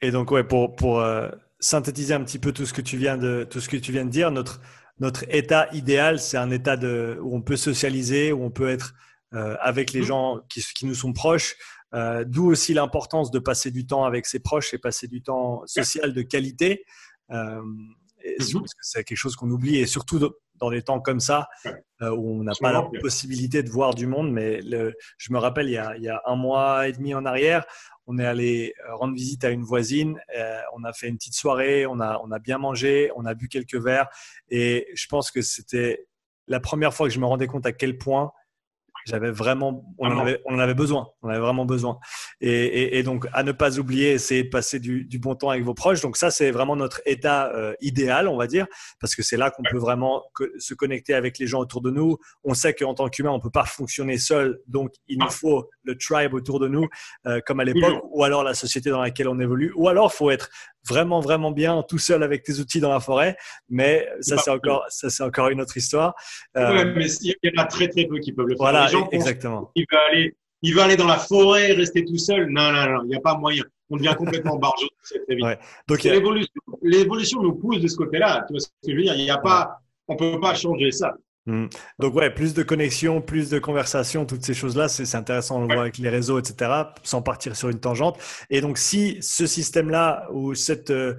Et 0.02 0.10
donc, 0.10 0.32
ouais, 0.32 0.42
pour, 0.42 0.74
pour 0.74 0.98
euh, 0.98 1.28
synthétiser 1.60 2.14
un 2.14 2.24
petit 2.24 2.40
peu 2.40 2.50
tout 2.50 2.66
ce 2.66 2.72
que 2.72 2.82
tu 2.82 2.96
viens 2.96 3.16
de, 3.16 3.46
tout 3.48 3.60
ce 3.60 3.68
que 3.68 3.76
tu 3.76 3.92
viens 3.92 4.06
de 4.06 4.10
dire, 4.10 4.32
notre, 4.32 4.60
notre 4.98 5.22
état 5.32 5.68
idéal, 5.72 6.18
c'est 6.18 6.36
un 6.36 6.50
état 6.50 6.76
de, 6.76 7.16
où 7.22 7.36
on 7.36 7.42
peut 7.42 7.56
socialiser, 7.56 8.32
où 8.32 8.42
on 8.42 8.50
peut 8.50 8.70
être 8.70 8.92
avec 9.32 9.92
les 9.92 10.00
mmh. 10.00 10.04
gens 10.04 10.40
qui, 10.48 10.64
qui, 10.74 10.86
nous 10.86 10.94
sont 10.94 11.12
proches. 11.12 11.56
Euh, 11.94 12.24
D'où 12.24 12.50
aussi 12.50 12.74
l'importance 12.74 13.30
de 13.30 13.38
passer 13.38 13.70
du 13.70 13.86
temps 13.86 14.04
avec 14.04 14.26
ses 14.26 14.40
proches 14.40 14.74
et 14.74 14.78
passer 14.78 15.08
du 15.08 15.22
temps 15.22 15.62
social 15.66 16.12
de 16.12 16.22
qualité. 16.22 16.84
Euh, 17.30 17.60
mmh. 17.62 18.64
c'est 18.80 19.04
quelque 19.04 19.18
chose 19.18 19.36
qu'on 19.36 19.50
oublie 19.50 19.78
et 19.78 19.86
surtout 19.86 20.18
dans 20.60 20.70
des 20.70 20.82
temps 20.82 21.00
comme 21.00 21.20
ça 21.20 21.48
euh, 22.02 22.10
où 22.10 22.40
on 22.40 22.44
n'a 22.44 22.52
pas 22.60 22.72
la 22.72 22.82
possibilité 23.00 23.62
de 23.62 23.70
voir 23.70 23.94
du 23.94 24.06
monde. 24.06 24.30
Mais 24.30 24.60
le, 24.60 24.94
je 25.18 25.32
me 25.32 25.38
rappelle, 25.38 25.68
il 25.68 25.72
y, 25.72 25.78
a, 25.78 25.96
il 25.96 26.02
y, 26.02 26.08
a, 26.08 26.22
un 26.26 26.36
mois 26.36 26.86
et 26.86 26.92
demi 26.92 27.14
en 27.14 27.24
arrière, 27.24 27.64
on 28.06 28.18
est 28.18 28.26
allé 28.26 28.74
euh, 28.86 28.94
rendre 28.94 29.14
visite 29.14 29.44
à 29.44 29.50
une 29.50 29.62
voisine. 29.62 30.20
Euh, 30.36 30.60
on 30.74 30.84
a 30.84 30.92
fait 30.92 31.08
une 31.08 31.16
petite 31.16 31.34
soirée, 31.34 31.86
on 31.86 31.98
a, 32.00 32.20
on 32.22 32.30
a 32.30 32.38
bien 32.38 32.58
mangé, 32.58 33.10
on 33.16 33.24
a 33.24 33.34
bu 33.34 33.48
quelques 33.48 33.76
verres. 33.76 34.08
Et 34.50 34.88
je 34.94 35.06
pense 35.06 35.30
que 35.30 35.42
c'était 35.42 36.06
la 36.46 36.60
première 36.60 36.92
fois 36.92 37.08
que 37.08 37.14
je 37.14 37.20
me 37.20 37.26
rendais 37.26 37.46
compte 37.46 37.66
à 37.66 37.72
quel 37.72 37.96
point 37.98 38.32
j'avais 39.06 39.30
vraiment, 39.30 39.84
on 39.98 40.10
en, 40.10 40.18
avait, 40.20 40.40
on 40.46 40.54
en 40.54 40.58
avait 40.58 40.74
besoin, 40.74 41.08
on 41.22 41.28
avait 41.28 41.38
vraiment 41.38 41.64
besoin. 41.64 41.98
Et, 42.40 42.98
et, 42.98 43.02
donc, 43.02 43.26
à 43.32 43.42
ne 43.42 43.52
pas 43.52 43.78
oublier, 43.78 44.12
essayer 44.12 44.44
de 44.44 44.48
passer 44.48 44.78
du, 44.78 45.04
du, 45.04 45.18
bon 45.18 45.34
temps 45.34 45.50
avec 45.50 45.64
vos 45.64 45.74
proches. 45.74 46.00
Donc 46.00 46.16
ça, 46.16 46.30
c'est 46.30 46.50
vraiment 46.50 46.76
notre 46.76 47.00
état 47.06 47.52
euh, 47.54 47.74
idéal, 47.80 48.28
on 48.28 48.36
va 48.36 48.46
dire, 48.46 48.66
parce 49.00 49.14
que 49.14 49.22
c'est 49.22 49.36
là 49.36 49.50
qu'on 49.50 49.62
peut 49.70 49.78
vraiment 49.78 50.22
se 50.58 50.74
connecter 50.74 51.14
avec 51.14 51.38
les 51.38 51.46
gens 51.46 51.60
autour 51.60 51.82
de 51.82 51.90
nous. 51.90 52.18
On 52.44 52.54
sait 52.54 52.74
qu'en 52.74 52.94
tant 52.94 53.08
qu'humain, 53.08 53.30
on 53.30 53.40
peut 53.40 53.50
pas 53.50 53.64
fonctionner 53.64 54.18
seul, 54.18 54.60
donc 54.66 54.92
il 55.08 55.18
nous 55.18 55.30
faut 55.30 55.68
le 55.82 55.96
tribe 55.96 56.34
autour 56.34 56.60
de 56.60 56.68
nous, 56.68 56.86
euh, 57.26 57.40
comme 57.46 57.60
à 57.60 57.64
l'époque, 57.64 58.02
ou 58.10 58.24
alors 58.24 58.44
la 58.44 58.54
société 58.54 58.90
dans 58.90 59.00
laquelle 59.00 59.28
on 59.28 59.40
évolue, 59.40 59.72
ou 59.76 59.88
alors 59.88 60.12
faut 60.12 60.30
être 60.30 60.50
vraiment 60.88 61.20
vraiment 61.20 61.50
bien 61.50 61.82
tout 61.88 61.98
seul 61.98 62.22
avec 62.22 62.42
tes 62.42 62.58
outils 62.58 62.80
dans 62.80 62.90
la 62.90 63.00
forêt. 63.00 63.36
Mais 63.68 64.08
ça 64.20 64.38
c'est 64.38 64.50
encore 64.50 64.84
ça 64.88 65.10
c'est 65.10 65.22
encore 65.22 65.48
une 65.48 65.60
autre 65.60 65.76
histoire. 65.76 66.14
Euh, 66.56 66.92
mais 66.96 67.06
il 67.22 67.34
y 67.42 67.58
en 67.58 67.62
a 67.62 67.66
très 67.66 67.88
très 67.88 68.06
peu 68.06 68.18
qui 68.18 68.32
peuvent 68.32 68.46
le 68.46 68.56
faire. 68.56 68.58
Voilà, 68.58 68.88
exactement. 69.12 69.70
Il 69.74 69.84
veut 69.90 69.98
aller 70.10 70.36
il 70.62 70.74
veut 70.74 70.82
aller 70.82 70.96
dans 70.96 71.06
la 71.06 71.18
forêt, 71.18 71.72
rester 71.72 72.04
tout 72.04 72.18
seul. 72.18 72.48
Non 72.50 72.72
non 72.72 72.86
non, 72.86 73.02
il 73.04 73.08
n'y 73.08 73.16
a 73.16 73.20
pas 73.20 73.36
moyen. 73.36 73.64
On 73.88 73.96
devient 73.96 74.14
complètement 74.16 74.56
barjot 74.58 74.88
très 75.02 75.34
vite. 75.34 75.58
Donc 75.88 76.02
l'évolution 76.82 77.42
nous 77.42 77.54
pousse 77.54 77.80
de 77.80 77.88
ce 77.88 77.96
côté-là. 77.96 78.44
Tu 78.46 78.52
vois 78.52 78.60
ce 78.60 78.66
que 78.66 78.92
je 78.92 78.96
veux 78.96 79.02
dire? 79.02 79.14
Il 79.16 79.24
y 79.24 79.30
a 79.30 79.38
pas 79.38 79.80
on 80.08 80.16
peut 80.16 80.40
pas 80.40 80.54
changer 80.54 80.90
ça. 80.90 81.14
Hmm. 81.46 81.66
Donc 81.98 82.14
ouais, 82.14 82.30
plus 82.30 82.52
de 82.52 82.62
connexions, 82.62 83.22
plus 83.22 83.48
de 83.48 83.58
conversations, 83.58 84.26
toutes 84.26 84.44
ces 84.44 84.54
choses-là, 84.54 84.88
c'est 84.88 85.14
intéressant, 85.14 85.58
on 85.58 85.66
le 85.66 85.74
voit 85.74 85.82
avec 85.82 85.98
les 85.98 86.10
réseaux, 86.10 86.38
etc., 86.38 86.70
sans 87.02 87.22
partir 87.22 87.56
sur 87.56 87.70
une 87.70 87.80
tangente. 87.80 88.18
Et 88.50 88.60
donc 88.60 88.76
si 88.76 89.18
ce 89.22 89.46
système-là 89.46 90.28
ou 90.32 90.54
cette, 90.54 90.90
euh, 90.90 91.14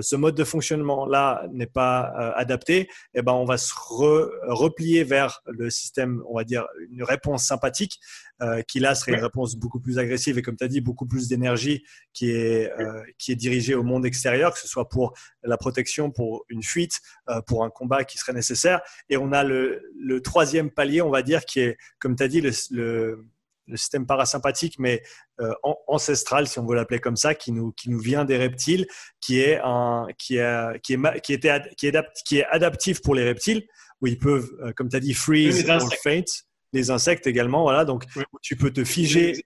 ce 0.00 0.16
mode 0.16 0.34
de 0.34 0.44
fonctionnement-là 0.44 1.46
n'est 1.52 1.66
pas 1.66 2.12
euh, 2.18 2.32
adapté, 2.36 2.88
eh 3.14 3.22
ben, 3.22 3.32
on 3.32 3.44
va 3.44 3.58
se 3.58 3.72
replier 3.74 5.04
vers 5.04 5.40
le 5.46 5.70
système, 5.70 6.22
on 6.28 6.36
va 6.36 6.44
dire, 6.44 6.66
une 6.90 7.02
réponse 7.02 7.44
sympathique, 7.44 8.00
euh, 8.40 8.62
qui 8.62 8.80
là 8.80 8.94
serait 8.94 9.12
une 9.12 9.22
réponse 9.22 9.56
beaucoup 9.56 9.80
plus 9.80 9.98
agressive 9.98 10.38
et 10.38 10.42
comme 10.42 10.56
tu 10.56 10.64
as 10.64 10.68
dit, 10.68 10.80
beaucoup 10.80 11.06
plus 11.06 11.28
d'énergie 11.28 11.84
qui, 12.12 12.30
est 12.30 12.70
qui 13.18 13.32
est 13.32 13.36
dirigée 13.36 13.74
au 13.74 13.82
monde 13.82 14.06
extérieur, 14.06 14.52
que 14.52 14.58
ce 14.58 14.68
soit 14.68 14.88
pour 14.88 15.12
la 15.42 15.56
protection, 15.56 16.10
pour 16.10 16.44
une 16.48 16.62
fuite, 16.62 17.00
pour 17.46 17.64
un 17.64 17.70
combat 17.70 18.04
qui 18.04 18.18
serait 18.18 18.32
nécessaire. 18.32 18.80
Et 19.08 19.16
on 19.16 19.32
a 19.32 19.44
le, 19.44 19.82
le 19.98 20.20
troisième 20.20 20.70
palier, 20.70 21.02
on 21.02 21.10
va 21.10 21.22
dire, 21.22 21.44
qui 21.44 21.60
est, 21.60 21.76
comme 21.98 22.16
tu 22.16 22.22
as 22.22 22.28
dit, 22.28 22.40
le 22.40 22.50
le 22.70 23.26
système 23.74 24.06
parasympathique, 24.06 24.78
mais 24.78 25.02
euh, 25.40 25.52
ancestral, 25.86 26.46
si 26.46 26.58
on 26.58 26.66
veut 26.66 26.76
l'appeler 26.76 27.00
comme 27.00 27.16
ça, 27.16 27.34
qui 27.34 27.52
nous, 27.52 27.72
qui 27.72 27.90
nous 27.90 27.98
vient 27.98 28.24
des 28.24 28.36
reptiles, 28.36 28.86
qui 29.20 29.40
est, 29.40 29.60
un, 29.62 30.06
qui, 30.18 30.36
est, 30.36 30.80
qui, 30.82 30.94
est, 30.94 31.20
qui, 31.22 31.32
était, 31.32 31.60
qui, 31.76 31.86
est, 31.86 32.06
qui 32.24 32.38
est 32.38 32.46
adaptif 32.46 33.02
pour 33.02 33.14
les 33.14 33.24
reptiles, 33.24 33.62
où 34.00 34.06
ils 34.06 34.18
peuvent, 34.18 34.50
euh, 34.62 34.72
comme 34.76 34.88
tu 34.88 34.96
as 34.96 35.00
dit, 35.00 35.14
freeze 35.14 35.68
or 35.68 35.92
faint. 36.02 36.22
Les 36.74 36.90
insectes 36.90 37.26
également, 37.26 37.62
voilà. 37.62 37.84
Donc, 37.84 38.04
tu 38.40 38.56
peux 38.56 38.70
te 38.70 38.82
figer. 38.82 39.44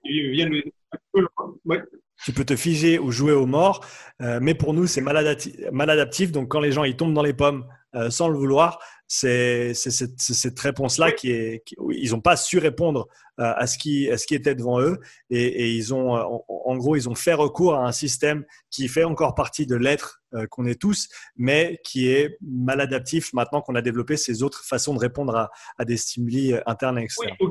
Tu 2.23 2.33
peux 2.33 2.45
te 2.45 2.55
figer 2.55 2.99
ou 2.99 3.11
jouer 3.11 3.33
aux 3.33 3.45
morts, 3.45 3.85
euh, 4.21 4.39
mais 4.41 4.55
pour 4.55 4.73
nous, 4.73 4.87
c'est 4.87 5.01
mal, 5.01 5.17
adaptif. 5.17 6.31
Donc, 6.31 6.49
quand 6.49 6.59
les 6.59 6.71
gens 6.71 6.83
ils 6.83 6.95
tombent 6.95 7.13
dans 7.13 7.23
les 7.23 7.33
pommes 7.33 7.65
sans 8.09 8.27
le 8.27 8.37
vouloir, 8.37 8.79
c'est 9.07 9.73
cette, 9.73 10.19
cette 10.19 10.59
réponse-là 10.59 11.11
qui 11.13 11.31
est. 11.31 11.63
ils 11.91 12.11
n'ont 12.11 12.21
pas 12.21 12.35
su 12.35 12.57
répondre 12.57 13.07
euh, 13.39 13.53
à 13.55 13.65
ce 13.65 13.77
qui, 13.77 14.09
à 14.11 14.17
ce 14.17 14.27
qui 14.27 14.35
était 14.35 14.53
devant 14.53 14.81
eux 14.81 14.99
et, 15.29 15.45
et 15.45 15.71
ils 15.71 15.93
ont, 15.93 16.17
euh, 16.17 16.23
en, 16.47 16.75
gros, 16.75 16.95
ils 16.95 17.07
ont 17.07 17.15
fait 17.15 17.33
recours 17.33 17.75
à 17.75 17.87
un 17.87 17.91
système 17.93 18.45
qui 18.69 18.87
fait 18.89 19.05
encore 19.05 19.33
partie 19.33 19.65
de 19.65 19.75
l'être 19.75 20.21
euh, 20.33 20.45
qu'on 20.47 20.65
est 20.65 20.79
tous, 20.79 21.07
mais 21.37 21.79
qui 21.85 22.09
est 22.09 22.37
maladaptif 22.41 23.31
maintenant 23.33 23.61
qu'on 23.61 23.75
a 23.75 23.81
développé 23.81 24.17
ces 24.17 24.43
autres 24.43 24.65
façons 24.65 24.93
de 24.93 24.99
répondre 24.99 25.35
à, 25.35 25.51
à 25.77 25.85
des 25.85 25.97
stimuli 25.97 26.53
internes 26.65 26.99
et 26.99 27.03
externes. 27.03 27.37
Oui, 27.39 27.47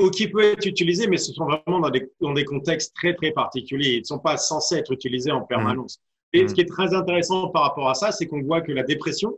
ou, 0.00 0.10
qui 0.10 0.28
peut 0.28 0.44
être 0.44 0.66
utilisé, 0.66 1.06
mais 1.06 1.16
ce 1.16 1.32
sont 1.32 1.46
vraiment 1.46 1.80
dans 1.80 1.90
des, 1.90 2.10
dans 2.20 2.32
des 2.32 2.44
contextes 2.44 2.94
très 2.94 3.14
très 3.14 3.32
particuliers. 3.32 3.94
Ils 3.94 4.00
ne 4.00 4.04
sont 4.04 4.18
pas 4.18 4.36
censés 4.36 4.76
être 4.76 4.92
utilisés 4.92 5.30
en 5.30 5.42
permanence. 5.42 5.98
Mmh. 5.98 6.36
Et 6.36 6.46
ce 6.46 6.52
mmh. 6.52 6.54
qui 6.54 6.60
est 6.60 6.68
très 6.68 6.94
intéressant 6.94 7.48
par 7.48 7.62
rapport 7.62 7.88
à 7.88 7.94
ça, 7.94 8.12
c'est 8.12 8.26
qu'on 8.26 8.42
voit 8.42 8.60
que 8.60 8.72
la 8.72 8.82
dépression, 8.82 9.36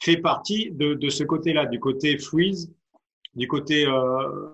fait 0.00 0.18
partie 0.18 0.70
de, 0.72 0.94
de 0.94 1.08
ce 1.08 1.24
côté-là, 1.24 1.66
du 1.66 1.80
côté 1.80 2.18
freeze, 2.18 2.70
du 3.34 3.48
côté 3.48 3.86
euh, 3.86 4.48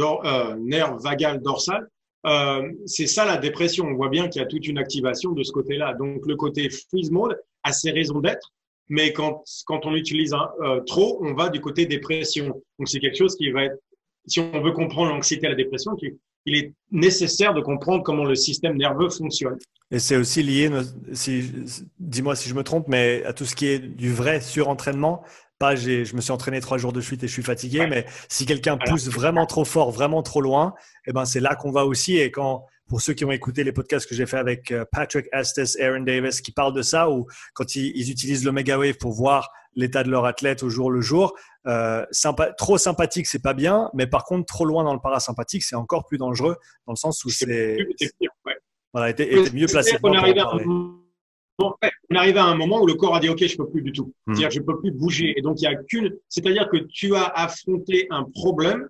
euh, 0.00 0.56
nerf 0.56 0.96
vagal 0.98 1.40
dorsal. 1.40 1.88
Euh, 2.26 2.72
c'est 2.86 3.06
ça 3.06 3.24
la 3.24 3.36
dépression. 3.36 3.86
On 3.86 3.94
voit 3.94 4.08
bien 4.08 4.28
qu'il 4.28 4.40
y 4.40 4.44
a 4.44 4.48
toute 4.48 4.66
une 4.66 4.78
activation 4.78 5.32
de 5.32 5.42
ce 5.42 5.52
côté-là. 5.52 5.94
Donc 5.94 6.26
le 6.26 6.36
côté 6.36 6.68
freeze 6.68 7.10
mode 7.10 7.40
a 7.62 7.72
ses 7.72 7.90
raisons 7.90 8.20
d'être, 8.20 8.52
mais 8.88 9.12
quand, 9.12 9.42
quand 9.66 9.86
on 9.86 9.94
utilise 9.94 10.32
un, 10.32 10.48
euh, 10.62 10.80
trop, 10.80 11.18
on 11.24 11.34
va 11.34 11.48
du 11.48 11.60
côté 11.60 11.86
dépression. 11.86 12.48
Donc 12.78 12.88
c'est 12.88 13.00
quelque 13.00 13.16
chose 13.16 13.36
qui 13.36 13.50
va 13.50 13.64
être, 13.64 13.78
si 14.26 14.40
on 14.40 14.60
veut 14.60 14.72
comprendre 14.72 15.10
l'anxiété 15.10 15.46
et 15.46 15.50
la 15.50 15.54
dépression, 15.54 15.92
il 16.46 16.56
est 16.56 16.72
nécessaire 16.90 17.54
de 17.54 17.60
comprendre 17.60 18.02
comment 18.02 18.24
le 18.24 18.34
système 18.34 18.76
nerveux 18.76 19.10
fonctionne. 19.10 19.58
Et 19.90 19.98
c'est 19.98 20.16
aussi 20.16 20.42
lié, 20.42 20.70
si, 21.12 21.50
dis-moi 21.98 22.36
si 22.36 22.48
je 22.48 22.54
me 22.54 22.62
trompe, 22.62 22.88
mais 22.88 23.22
à 23.24 23.32
tout 23.32 23.46
ce 23.46 23.54
qui 23.54 23.68
est 23.68 23.78
du 23.78 24.12
vrai 24.12 24.40
surentraînement. 24.40 25.22
Pas, 25.58 25.74
je 25.74 26.14
me 26.14 26.20
suis 26.20 26.30
entraîné 26.30 26.60
trois 26.60 26.78
jours 26.78 26.92
de 26.92 27.00
suite 27.00 27.24
et 27.24 27.26
je 27.26 27.32
suis 27.32 27.42
fatigué, 27.42 27.86
mais 27.88 28.06
si 28.28 28.46
quelqu'un 28.46 28.76
pousse 28.76 29.08
vraiment 29.08 29.44
trop 29.44 29.64
fort, 29.64 29.90
vraiment 29.90 30.22
trop 30.22 30.40
loin, 30.40 30.74
eh 31.06 31.12
ben 31.12 31.24
c'est 31.24 31.40
là 31.40 31.56
qu'on 31.56 31.72
va 31.72 31.84
aussi. 31.84 32.16
Et 32.16 32.30
quand, 32.30 32.64
pour 32.86 33.00
ceux 33.00 33.12
qui 33.12 33.24
ont 33.24 33.32
écouté 33.32 33.64
les 33.64 33.72
podcasts 33.72 34.08
que 34.08 34.14
j'ai 34.14 34.26
fait 34.26 34.36
avec 34.36 34.70
euh, 34.70 34.84
Patrick 34.92 35.26
Estes, 35.32 35.80
Aaron 35.80 36.00
Davis, 36.00 36.40
qui 36.42 36.52
parlent 36.52 36.74
de 36.74 36.82
ça, 36.82 37.10
ou 37.10 37.26
quand 37.54 37.74
ils, 37.74 37.90
ils 37.96 38.08
utilisent 38.10 38.44
le 38.44 38.52
Mega 38.52 38.78
Wave 38.78 38.98
pour 38.98 39.14
voir 39.14 39.50
l'état 39.78 40.02
de 40.02 40.10
leur 40.10 40.26
athlète 40.26 40.62
au 40.62 40.68
jour 40.68 40.90
le 40.90 41.00
jour, 41.00 41.34
euh, 41.66 42.04
trop 42.58 42.78
sympathique, 42.78 43.26
c'est 43.26 43.42
pas 43.42 43.54
bien, 43.54 43.90
mais 43.94 44.06
par 44.06 44.24
contre, 44.24 44.44
trop 44.46 44.64
loin 44.64 44.84
dans 44.84 44.92
le 44.92 45.00
parasympathique, 45.00 45.62
c'est 45.62 45.76
encore 45.76 46.04
plus 46.04 46.18
dangereux 46.18 46.56
dans 46.86 46.92
le 46.92 46.96
sens 46.96 47.24
où 47.24 47.30
c'est. 47.30 47.78
Voilà, 48.92 49.10
était, 49.10 49.30
mieux 49.52 49.66
placé. 49.66 49.96
On 50.02 50.12
arrive, 50.12 50.38
à 50.38 50.48
un 50.50 50.64
moment, 50.64 50.98
on 51.58 52.14
arrive 52.14 52.38
à 52.38 52.44
un 52.44 52.56
moment 52.56 52.82
où 52.82 52.86
le 52.86 52.94
corps 52.94 53.14
a 53.14 53.20
dit 53.20 53.28
OK, 53.28 53.44
je 53.44 53.56
peux 53.56 53.68
plus 53.68 53.82
du 53.82 53.92
tout. 53.92 54.12
Hmm. 54.26 54.34
C'est-à-dire, 54.34 54.50
je 54.50 54.60
peux 54.60 54.78
plus 54.80 54.90
bouger. 54.90 55.34
Et 55.36 55.42
donc, 55.42 55.60
il 55.60 55.64
y 55.64 55.66
a 55.66 55.74
qu'une. 55.74 56.16
C'est-à-dire 56.28 56.68
que 56.68 56.78
tu 56.78 57.14
as 57.14 57.26
affronté 57.26 58.06
un 58.10 58.24
problème 58.24 58.88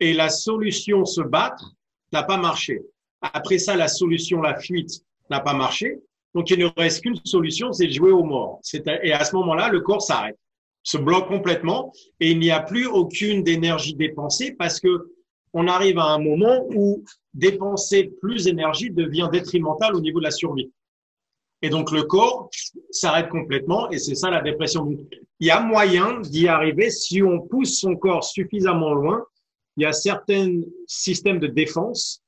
et 0.00 0.12
la 0.14 0.30
solution 0.30 1.04
se 1.04 1.20
battre 1.20 1.74
n'a 2.12 2.22
pas 2.22 2.38
marché. 2.38 2.80
Après 3.20 3.58
ça, 3.58 3.76
la 3.76 3.88
solution, 3.88 4.40
la 4.40 4.58
fuite 4.58 5.04
n'a 5.28 5.40
pas 5.40 5.54
marché. 5.54 6.00
Donc, 6.34 6.50
il 6.50 6.58
ne 6.58 6.68
reste 6.76 7.02
qu'une 7.02 7.16
solution, 7.24 7.72
c'est 7.72 7.86
de 7.86 7.92
jouer 7.92 8.12
aux 8.12 8.24
morts. 8.24 8.60
Et 9.02 9.12
à 9.12 9.24
ce 9.24 9.34
moment-là, 9.36 9.68
le 9.68 9.80
corps 9.80 10.02
s'arrête 10.02 10.38
se 10.82 10.98
bloque 10.98 11.28
complètement 11.28 11.92
et 12.20 12.30
il 12.30 12.38
n'y 12.38 12.50
a 12.50 12.60
plus 12.60 12.86
aucune 12.86 13.42
d'énergie 13.42 13.94
dépensée 13.94 14.52
parce 14.52 14.80
que 14.80 15.12
on 15.52 15.66
arrive 15.66 15.98
à 15.98 16.04
un 16.04 16.18
moment 16.18 16.64
où 16.74 17.04
dépenser 17.34 18.12
plus 18.20 18.44
d'énergie 18.44 18.90
devient 18.90 19.28
détrimental 19.32 19.96
au 19.96 20.00
niveau 20.00 20.20
de 20.20 20.24
la 20.24 20.30
survie. 20.30 20.70
Et 21.62 21.70
donc 21.70 21.90
le 21.90 22.04
corps 22.04 22.48
s'arrête 22.90 23.28
complètement 23.28 23.90
et 23.90 23.98
c'est 23.98 24.14
ça 24.14 24.30
la 24.30 24.40
dépression. 24.40 24.88
il 25.40 25.46
y 25.46 25.50
a 25.50 25.60
moyen 25.60 26.20
d'y 26.20 26.46
arriver 26.48 26.90
si 26.90 27.22
on 27.22 27.40
pousse 27.40 27.80
son 27.80 27.96
corps 27.96 28.24
suffisamment 28.24 28.94
loin. 28.94 29.24
Il 29.76 29.82
y 29.82 29.86
a 29.86 29.92
certains 29.92 30.60
systèmes 30.86 31.40
de 31.40 31.46
défense 31.46 32.19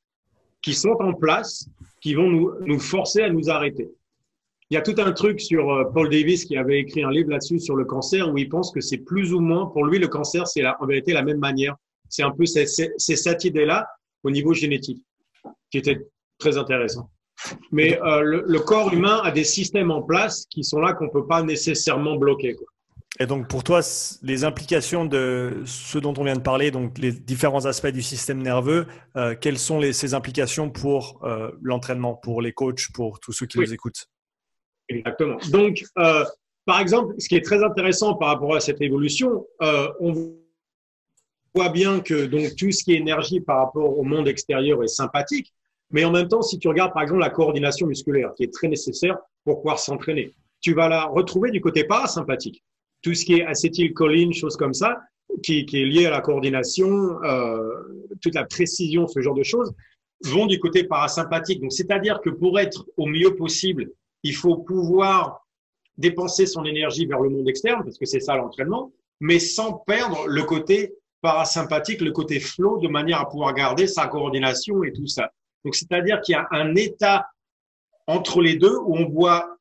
qui 0.62 0.74
sont 0.74 0.96
en 1.00 1.12
place 1.12 1.68
qui 2.00 2.14
vont 2.14 2.28
nous, 2.28 2.52
nous 2.60 2.80
forcer 2.80 3.22
à 3.22 3.30
nous 3.30 3.50
arrêter. 3.50 3.90
Il 4.70 4.74
y 4.74 4.78
a 4.78 4.80
tout 4.80 4.94
un 4.96 5.12
truc 5.12 5.38
sur 5.38 5.70
euh, 5.70 5.84
Paul 5.92 6.08
Davis 6.08 6.46
qui 6.46 6.56
avait 6.56 6.78
écrit 6.78 7.02
un 7.02 7.10
livre 7.10 7.28
là-dessus 7.30 7.58
sur 7.58 7.76
le 7.76 7.84
cancer 7.84 8.32
où 8.32 8.38
il 8.38 8.48
pense 8.48 8.72
que 8.72 8.80
c'est 8.80 8.96
plus 8.96 9.34
ou 9.34 9.40
moins, 9.40 9.66
pour 9.66 9.84
lui, 9.84 9.98
le 9.98 10.08
cancer, 10.08 10.46
c'est 10.46 10.64
en 10.64 10.86
vérité 10.86 11.12
la 11.12 11.22
même 11.22 11.36
manière. 11.36 11.76
C'est 12.08 12.22
un 12.22 12.30
peu 12.30 12.46
c'est, 12.46 12.66
cette 12.66 13.44
idée-là 13.44 13.86
au 14.22 14.30
niveau 14.30 14.54
génétique 14.54 15.04
qui 15.70 15.76
était 15.76 15.98
très 16.38 16.56
intéressant. 16.56 17.10
Mais 17.70 18.00
euh, 18.02 18.42
le, 18.46 18.60
corps 18.60 18.94
humain 18.94 19.20
a 19.24 19.30
des 19.30 19.44
systèmes 19.44 19.90
en 19.90 20.00
place 20.00 20.46
qui 20.48 20.64
sont 20.64 20.80
là 20.80 20.94
qu'on 20.94 21.10
peut 21.10 21.26
pas 21.26 21.42
nécessairement 21.42 22.16
bloquer. 22.16 22.54
Quoi. 22.54 22.66
Et 23.20 23.26
donc 23.26 23.46
pour 23.46 23.62
toi, 23.62 23.80
les 24.22 24.44
implications 24.44 25.04
de 25.04 25.62
ce 25.66 25.98
dont 25.98 26.14
on 26.16 26.24
vient 26.24 26.34
de 26.34 26.40
parler, 26.40 26.70
donc 26.70 26.96
les 26.98 27.12
différents 27.12 27.66
aspects 27.66 27.88
du 27.88 28.00
système 28.00 28.40
nerveux, 28.42 28.86
euh, 29.16 29.34
quelles 29.38 29.58
sont 29.58 29.78
les, 29.78 29.92
ces 29.92 30.14
implications 30.14 30.70
pour 30.70 31.20
euh, 31.22 31.50
l'entraînement, 31.62 32.14
pour 32.14 32.40
les 32.40 32.52
coachs, 32.52 32.90
pour 32.94 33.20
tous 33.20 33.32
ceux 33.32 33.46
qui 33.46 33.58
nous 33.58 33.72
écoutent? 33.72 34.08
Exactement. 34.88 35.36
Donc, 35.50 35.84
euh, 35.98 36.24
par 36.64 36.80
exemple, 36.80 37.14
ce 37.18 37.28
qui 37.28 37.36
est 37.36 37.44
très 37.44 37.62
intéressant 37.62 38.14
par 38.14 38.28
rapport 38.28 38.54
à 38.54 38.60
cette 38.60 38.80
évolution, 38.80 39.46
on 39.60 40.34
voit 41.54 41.68
bien 41.68 42.00
que 42.00 42.24
donc 42.24 42.56
tout 42.56 42.72
ce 42.72 42.82
qui 42.82 42.94
est 42.94 42.96
énergie 42.96 43.40
par 43.40 43.58
rapport 43.58 43.98
au 43.98 44.04
monde 44.04 44.26
extérieur 44.26 44.82
est 44.82 44.88
sympathique, 44.88 45.52
mais 45.90 46.04
en 46.04 46.10
même 46.10 46.28
temps, 46.28 46.40
si 46.40 46.58
tu 46.58 46.68
regardes 46.68 46.94
par 46.94 47.02
exemple 47.02 47.20
la 47.20 47.30
coordination 47.30 47.86
musculaire, 47.86 48.32
qui 48.34 48.44
est 48.44 48.52
très 48.52 48.68
nécessaire 48.68 49.18
pour 49.44 49.60
pouvoir 49.60 49.78
s'entraîner, 49.78 50.32
tu 50.62 50.72
vas 50.72 50.88
la 50.88 51.04
retrouver 51.04 51.50
du 51.50 51.60
côté 51.60 51.84
parasympathique 51.84 52.62
tout 53.02 53.14
ce 53.14 53.24
qui 53.24 53.34
est 53.34 53.44
acétylcholine, 53.44 54.32
choses 54.32 54.56
comme 54.56 54.74
ça, 54.74 55.00
qui, 55.42 55.60
est 55.60 55.84
lié 55.84 56.06
à 56.06 56.10
la 56.10 56.20
coordination, 56.20 57.22
euh, 57.24 58.06
toute 58.20 58.34
la 58.34 58.44
précision, 58.44 59.06
ce 59.06 59.20
genre 59.20 59.34
de 59.34 59.42
choses, 59.42 59.72
vont 60.24 60.46
du 60.46 60.60
côté 60.60 60.84
parasympathique. 60.84 61.60
Donc, 61.60 61.72
c'est-à-dire 61.72 62.20
que 62.20 62.30
pour 62.30 62.58
être 62.60 62.86
au 62.96 63.06
mieux 63.06 63.34
possible, 63.34 63.90
il 64.22 64.34
faut 64.34 64.56
pouvoir 64.56 65.46
dépenser 65.98 66.46
son 66.46 66.64
énergie 66.64 67.06
vers 67.06 67.20
le 67.20 67.30
monde 67.30 67.48
externe, 67.48 67.82
parce 67.82 67.98
que 67.98 68.06
c'est 68.06 68.20
ça 68.20 68.36
l'entraînement, 68.36 68.92
mais 69.20 69.38
sans 69.38 69.72
perdre 69.72 70.26
le 70.26 70.42
côté 70.42 70.94
parasympathique, 71.20 72.00
le 72.00 72.12
côté 72.12 72.40
flow, 72.40 72.78
de 72.78 72.88
manière 72.88 73.20
à 73.20 73.28
pouvoir 73.28 73.54
garder 73.54 73.86
sa 73.86 74.06
coordination 74.06 74.84
et 74.84 74.92
tout 74.92 75.06
ça. 75.06 75.30
Donc, 75.64 75.74
c'est-à-dire 75.74 76.20
qu'il 76.20 76.34
y 76.34 76.36
a 76.36 76.46
un 76.50 76.74
état 76.74 77.26
entre 78.06 78.40
les 78.40 78.56
deux 78.56 78.76
où 78.76 78.96
on 78.96 79.08
voit 79.08 79.56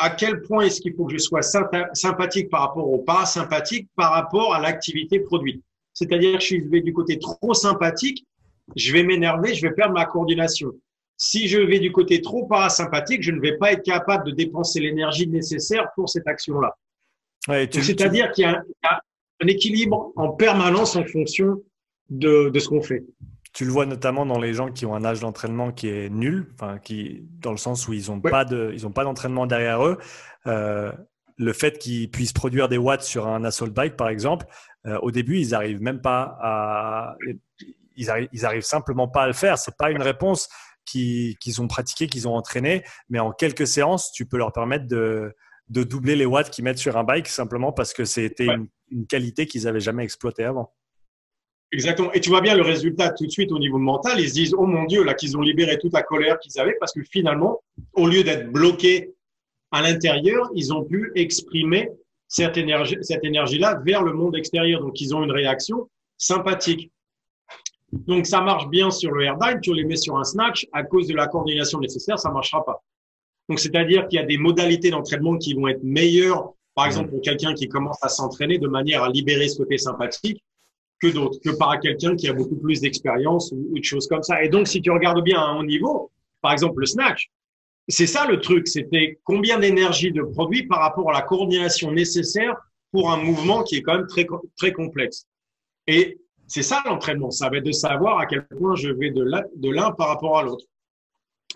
à 0.00 0.08
quel 0.08 0.40
point 0.40 0.64
est-ce 0.64 0.80
qu'il 0.80 0.94
faut 0.94 1.04
que 1.04 1.12
je 1.12 1.18
sois 1.18 1.42
sympathique 1.42 2.48
par 2.48 2.62
rapport 2.62 2.90
au 2.90 2.98
parasympathique 2.98 3.86
par 3.94 4.12
rapport 4.12 4.54
à 4.54 4.60
l'activité 4.60 5.20
produite. 5.20 5.62
C'est-à-dire 5.92 6.38
que 6.38 6.44
si 6.44 6.58
je 6.58 6.68
vais 6.68 6.80
du 6.80 6.94
côté 6.94 7.18
trop 7.18 7.52
sympathique, 7.52 8.24
je 8.74 8.92
vais 8.92 9.02
m'énerver, 9.02 9.54
je 9.54 9.60
vais 9.60 9.74
perdre 9.74 9.92
ma 9.92 10.06
coordination. 10.06 10.72
Si 11.18 11.48
je 11.48 11.58
vais 11.58 11.80
du 11.80 11.92
côté 11.92 12.22
trop 12.22 12.46
parasympathique, 12.46 13.22
je 13.22 13.30
ne 13.30 13.40
vais 13.40 13.58
pas 13.58 13.72
être 13.72 13.82
capable 13.82 14.24
de 14.24 14.30
dépenser 14.30 14.80
l'énergie 14.80 15.28
nécessaire 15.28 15.88
pour 15.94 16.08
cette 16.08 16.26
action-là. 16.26 16.74
C'est-à-dire 17.46 18.32
qu'il 18.32 18.44
y, 18.44 18.46
a 18.46 18.62
un 19.42 19.46
équilibre 19.46 20.12
en 20.16 20.30
permanence 20.30 20.96
en 20.96 21.04
fonction 21.04 21.62
de 22.08 22.50
ce 22.58 22.68
qu'on 22.68 22.80
fait. 22.80 23.04
Tu 23.52 23.64
le 23.64 23.72
vois 23.72 23.86
notamment 23.86 24.26
dans 24.26 24.38
les 24.38 24.54
gens 24.54 24.70
qui 24.70 24.86
ont 24.86 24.94
un 24.94 25.04
âge 25.04 25.20
d'entraînement 25.20 25.72
qui 25.72 25.88
est 25.88 26.08
nul, 26.08 26.52
enfin, 26.54 26.78
qui, 26.78 27.26
dans 27.40 27.50
le 27.50 27.56
sens 27.56 27.88
où 27.88 27.92
ils 27.92 28.10
n'ont 28.10 28.20
pas 28.20 28.44
de, 28.44 28.70
ils 28.74 28.86
ont 28.86 28.92
pas 28.92 29.04
d'entraînement 29.04 29.46
derrière 29.46 29.84
eux. 29.84 29.98
Euh, 30.46 30.92
le 31.36 31.52
fait 31.52 31.78
qu'ils 31.78 32.10
puissent 32.10 32.32
produire 32.32 32.68
des 32.68 32.78
watts 32.78 33.02
sur 33.02 33.26
un 33.26 33.44
assault 33.44 33.70
bike, 33.70 33.96
par 33.96 34.08
exemple, 34.08 34.46
euh, 34.86 34.98
au 35.02 35.10
début, 35.10 35.38
ils 35.38 35.54
arrivent 35.54 35.82
même 35.82 36.00
pas 36.00 36.36
à, 36.40 37.16
ils 37.96 38.10
arrivent, 38.10 38.28
ils 38.32 38.44
arrivent 38.44 38.62
simplement 38.62 39.08
pas 39.08 39.22
à 39.22 39.26
le 39.26 39.32
faire. 39.32 39.58
C'est 39.58 39.76
pas 39.76 39.90
une 39.90 40.02
réponse 40.02 40.48
qu'ils 40.84 41.60
ont 41.60 41.68
pratiquée, 41.68 42.08
qu'ils 42.08 42.28
ont 42.28 42.34
entraînée, 42.34 42.84
mais 43.08 43.18
en 43.18 43.32
quelques 43.32 43.66
séances, 43.66 44.12
tu 44.12 44.26
peux 44.26 44.38
leur 44.38 44.52
permettre 44.52 44.86
de, 44.86 45.34
de 45.68 45.84
doubler 45.84 46.16
les 46.16 46.26
watts 46.26 46.50
qu'ils 46.50 46.64
mettent 46.64 46.78
sur 46.78 46.96
un 46.96 47.04
bike 47.04 47.28
simplement 47.28 47.72
parce 47.72 47.92
que 47.92 48.04
c'était 48.04 48.46
une, 48.46 48.68
une, 48.90 49.06
qualité 49.06 49.46
qu'ils 49.46 49.68
avaient 49.68 49.80
jamais 49.80 50.04
exploitée 50.04 50.44
avant. 50.44 50.72
Exactement. 51.72 52.12
Et 52.12 52.20
tu 52.20 52.30
vois 52.30 52.40
bien 52.40 52.56
le 52.56 52.62
résultat 52.62 53.10
tout 53.10 53.26
de 53.26 53.30
suite 53.30 53.52
au 53.52 53.58
niveau 53.58 53.78
mental. 53.78 54.18
Ils 54.20 54.28
se 54.28 54.34
disent, 54.34 54.54
oh 54.54 54.66
mon 54.66 54.84
Dieu, 54.84 55.04
là, 55.04 55.14
qu'ils 55.14 55.36
ont 55.36 55.40
libéré 55.40 55.78
toute 55.78 55.92
la 55.92 56.02
colère 56.02 56.38
qu'ils 56.40 56.58
avaient 56.60 56.76
parce 56.80 56.92
que 56.92 57.02
finalement, 57.02 57.62
au 57.92 58.08
lieu 58.08 58.24
d'être 58.24 58.50
bloqués 58.50 59.12
à 59.70 59.82
l'intérieur, 59.82 60.50
ils 60.54 60.72
ont 60.72 60.84
pu 60.84 61.12
exprimer 61.14 61.90
cette 62.26 62.56
énergie, 62.56 62.96
cette 63.02 63.24
énergie-là 63.24 63.80
vers 63.84 64.02
le 64.02 64.12
monde 64.12 64.36
extérieur. 64.36 64.80
Donc, 64.80 65.00
ils 65.00 65.14
ont 65.14 65.22
une 65.22 65.30
réaction 65.30 65.88
sympathique. 66.18 66.90
Donc, 67.92 68.26
ça 68.26 68.40
marche 68.40 68.68
bien 68.68 68.90
sur 68.90 69.12
le 69.12 69.24
airdyne. 69.24 69.60
Tu 69.60 69.72
les 69.72 69.84
mets 69.84 69.96
sur 69.96 70.18
un 70.18 70.24
snatch. 70.24 70.66
À 70.72 70.82
cause 70.82 71.06
de 71.06 71.14
la 71.14 71.28
coordination 71.28 71.78
nécessaire, 71.78 72.18
ça 72.18 72.30
marchera 72.30 72.64
pas. 72.64 72.82
Donc, 73.48 73.60
c'est-à-dire 73.60 74.08
qu'il 74.08 74.18
y 74.18 74.22
a 74.22 74.26
des 74.26 74.38
modalités 74.38 74.90
d'entraînement 74.90 75.36
qui 75.38 75.54
vont 75.54 75.68
être 75.68 75.84
meilleures. 75.84 76.52
Par 76.74 76.86
exemple, 76.86 77.10
pour 77.10 77.20
quelqu'un 77.20 77.54
qui 77.54 77.68
commence 77.68 77.98
à 78.02 78.08
s'entraîner 78.08 78.58
de 78.58 78.68
manière 78.68 79.04
à 79.04 79.08
libérer 79.08 79.48
ce 79.48 79.58
côté 79.58 79.78
sympathique 79.78 80.42
que 81.00 81.08
d'autres, 81.08 81.38
que 81.40 81.50
par 81.50 81.78
quelqu'un 81.80 82.14
qui 82.14 82.28
a 82.28 82.32
beaucoup 82.32 82.56
plus 82.56 82.80
d'expérience 82.80 83.52
ou, 83.52 83.78
de 83.78 83.84
choses 83.84 84.06
comme 84.06 84.22
ça. 84.22 84.42
Et 84.44 84.48
donc, 84.48 84.68
si 84.68 84.80
tu 84.82 84.90
regardes 84.90 85.22
bien 85.22 85.38
à 85.38 85.44
un 85.44 85.58
haut 85.58 85.64
niveau, 85.64 86.10
par 86.42 86.52
exemple 86.52 86.80
le 86.80 86.86
snatch, 86.86 87.30
c'est 87.88 88.06
ça 88.06 88.26
le 88.26 88.40
truc, 88.40 88.68
c'était 88.68 89.18
combien 89.24 89.58
d'énergie 89.58 90.12
de 90.12 90.22
produit 90.22 90.66
par 90.66 90.80
rapport 90.80 91.10
à 91.10 91.12
la 91.12 91.22
coordination 91.22 91.90
nécessaire 91.90 92.54
pour 92.92 93.10
un 93.10 93.16
mouvement 93.16 93.62
qui 93.62 93.76
est 93.76 93.82
quand 93.82 93.96
même 93.96 94.06
très, 94.06 94.26
très 94.56 94.72
complexe. 94.72 95.26
Et 95.86 96.18
c'est 96.46 96.62
ça 96.62 96.82
l'entraînement, 96.84 97.30
ça 97.30 97.48
va 97.48 97.58
être 97.58 97.64
de 97.64 97.72
savoir 97.72 98.18
à 98.18 98.26
quel 98.26 98.46
point 98.46 98.74
je 98.76 98.88
vais 98.90 99.10
de 99.10 99.70
l'un 99.70 99.92
par 99.92 100.08
rapport 100.08 100.38
à 100.38 100.42
l'autre. 100.42 100.64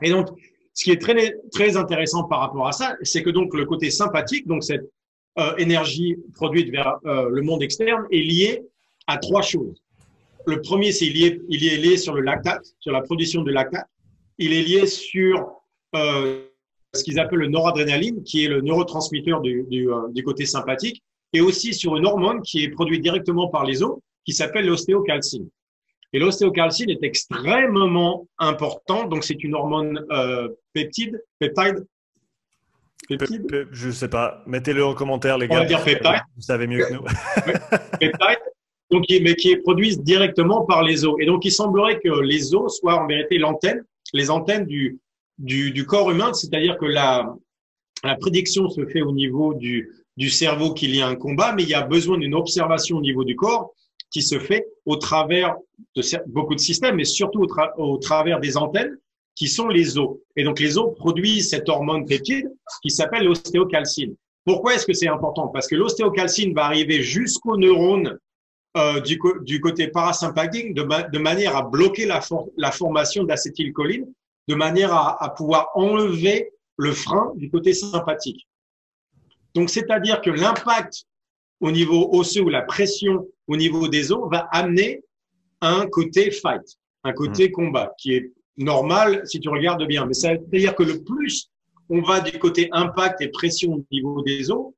Et 0.03 0.11
donc, 0.11 0.29
ce 0.73 0.85
qui 0.85 0.91
est 0.91 1.01
très, 1.01 1.37
très 1.53 1.77
intéressant 1.77 2.25
par 2.25 2.41
rapport 2.41 2.67
à 2.67 2.73
ça, 2.73 2.97
c'est 3.03 3.23
que 3.23 3.31
donc 3.31 3.55
le 3.55 3.65
côté 3.65 3.91
sympathique, 3.91 4.47
donc 4.47 4.65
cette 4.65 4.91
euh, 5.39 5.55
énergie 5.57 6.17
produite 6.35 6.71
vers 6.71 6.99
euh, 7.07 7.29
le 7.29 7.43
monde 7.43 7.63
externe, 7.63 8.07
est 8.11 8.23
liée 8.23 8.63
à 9.07 9.19
trois 9.19 9.43
choses. 9.43 9.81
Le 10.47 10.61
premier, 10.61 10.93
c'est 10.93 11.07
il, 11.07 11.23
est, 11.25 11.41
il 11.49 11.67
est 11.67 11.77
lié 11.77 11.97
sur 11.97 12.15
le 12.15 12.21
lactate, 12.21 12.67
sur 12.81 12.93
la 12.93 13.01
production 13.01 13.43
de 13.43 13.51
lactate. 13.51 13.89
Il 14.39 14.53
est 14.53 14.63
lié 14.63 14.87
sur 14.87 15.63
euh, 15.95 16.43
ce 16.93 17.03
qu'ils 17.03 17.19
appellent 17.19 17.39
le 17.39 17.49
noradrénaline, 17.49 18.23
qui 18.23 18.45
est 18.45 18.49
le 18.49 18.61
neurotransmetteur 18.61 19.41
du, 19.41 19.65
du, 19.69 19.91
euh, 19.91 20.09
du, 20.11 20.23
côté 20.23 20.45
sympathique, 20.45 21.03
et 21.33 21.41
aussi 21.41 21.73
sur 21.73 21.97
une 21.97 22.07
hormone 22.07 22.43
qui 22.43 22.63
est 22.63 22.69
produite 22.69 23.03
directement 23.03 23.49
par 23.49 23.65
les 23.65 23.83
os, 23.83 23.99
qui 24.25 24.33
s'appelle 24.33 24.67
l'ostéocalcine. 24.67 25.49
Et 26.13 26.19
l'ostéocalcine 26.19 26.91
est 26.91 27.03
extrêmement 27.03 28.29
important, 28.39 29.07
donc 29.07 29.25
c'est 29.25 29.43
une 29.43 29.55
hormone 29.55 30.05
euh, 30.11 30.49
peptide, 30.73 31.23
peptide. 31.39 31.87
Peptide. 33.09 33.69
je 33.71 33.91
sais 33.91 34.09
pas. 34.09 34.43
Mettez-le 34.47 34.85
en 34.85 34.95
commentaire, 34.95 35.37
les 35.39 35.49
gars. 35.49 35.57
On 35.57 35.61
va 35.61 35.67
dire 35.67 35.83
peptide. 35.83 36.23
Vous 36.37 36.43
savez 36.43 36.67
mieux 36.67 36.87
que 36.87 36.95
nous. 36.95 37.03
peptide 38.01 38.39
donc, 38.95 39.05
mais 39.23 39.35
qui 39.35 39.51
est 39.51 39.57
produite 39.57 40.03
directement 40.03 40.65
par 40.65 40.83
les 40.83 41.05
os. 41.05 41.17
Et 41.21 41.27
donc, 41.27 41.45
il 41.45 41.51
semblerait 41.51 41.99
que 42.01 42.21
les 42.21 42.55
os 42.55 42.79
soient 42.79 43.03
en 43.03 43.07
vérité 43.07 43.39
l'antenne, 43.39 43.85
les 44.13 44.31
antennes 44.31 44.67
du, 44.67 44.99
du, 45.39 45.73
du 45.73 45.85
corps 45.85 46.11
humain, 46.11 46.33
c'est-à-dire 46.33 46.77
que 46.79 46.87
la, 46.87 47.35
la 48.03 48.17
prédiction 48.17 48.69
se 48.69 48.87
fait 48.87 49.03
au 49.03 49.13
niveau 49.13 49.55
du, 49.55 49.91
du 50.17 50.31
cerveau 50.31 50.73
qu'il 50.73 50.95
y 50.95 51.01
a 51.01 51.07
un 51.09 51.17
combat, 51.17 51.53
mais 51.55 51.65
il 51.65 51.69
y 51.69 51.75
a 51.75 51.83
besoin 51.83 52.19
d'une 52.19 52.35
observation 52.35 52.99
au 52.99 53.01
niveau 53.01 53.25
du 53.25 53.37
corps 53.37 53.73
qui 54.13 54.23
se 54.23 54.39
fait 54.39 54.65
au 54.87 54.97
travers 54.97 55.57
de 55.97 56.03
beaucoup 56.27 56.55
de 56.55 56.61
systèmes, 56.61 56.97
mais 56.97 57.05
surtout 57.05 57.43
au, 57.43 57.49
au 57.79 57.97
travers 57.99 58.39
des 58.39 58.57
antennes 58.57 58.97
qui 59.35 59.49
sont 59.49 59.69
les 59.69 59.99
os. 59.99 60.19
Et 60.37 60.45
donc, 60.45 60.61
les 60.61 60.79
os 60.79 60.95
produisent 60.95 61.49
cette 61.51 61.69
hormone 61.69 62.07
peptide 62.07 62.49
qui 62.83 62.91
s'appelle 62.91 63.25
l'ostéocalcine. 63.25 64.15
Pourquoi 64.45 64.75
est-ce 64.75 64.87
que 64.87 64.93
c'est 64.93 65.09
important? 65.09 65.49
Parce 65.49 65.67
que 65.67 65.75
l'ostéocalcine 65.75 66.55
va 66.55 66.67
arriver 66.67 67.03
jusqu'aux 67.03 67.57
neurones 67.57 68.19
euh, 68.77 69.01
du, 69.01 69.21
du, 69.43 69.61
côté 69.61 69.89
parasympathique 69.89 70.75
de, 70.75 70.83
de, 71.11 71.19
manière 71.19 71.57
à 71.57 71.63
bloquer 71.63 72.07
la, 72.07 72.21
la 72.57 72.73
formation 72.73 73.25
d'acétylcholine, 73.25 74.13
de 74.49 74.55
manière 74.55 74.93
à, 74.93 75.23
à, 75.23 75.31
pouvoir 75.31 75.69
enlever 75.75 76.51
le 76.77 76.93
frein 76.93 77.33
du 77.37 77.51
côté 77.51 77.73
sympathique. 77.73 78.49
Donc, 79.55 79.71
c'est-à-dire 79.71 80.21
que 80.21 80.31
l'impact 80.31 81.05
au 81.61 81.71
niveau 81.71 82.11
osseux 82.13 82.43
ou 82.43 82.49
la 82.49 82.63
pression 82.63 83.27
au 83.47 83.57
niveau 83.57 83.89
des 83.89 84.13
os 84.13 84.29
va 84.31 84.49
amener 84.51 85.03
un 85.61 85.87
côté 85.87 86.31
fight, 86.31 86.63
un 87.05 87.13
côté 87.13 87.49
mmh. 87.49 87.53
combat, 87.53 87.95
qui 87.99 88.15
est 88.15 88.33
normal 88.57 89.23
si 89.25 89.41
tu 89.41 89.49
regardes 89.49 89.87
bien. 89.87 90.07
Mais 90.07 90.15
ça 90.15 90.35
veut 90.35 90.39
dire 90.53 90.75
que 90.75 90.83
le 90.83 91.03
plus 91.03 91.51
on 91.91 92.01
va 92.01 92.21
du 92.21 92.39
côté 92.39 92.69
impact 92.73 93.21
et 93.21 93.29
pression 93.29 93.75
au 93.75 93.85
niveau 93.91 94.23
des 94.23 94.51
os, 94.51 94.73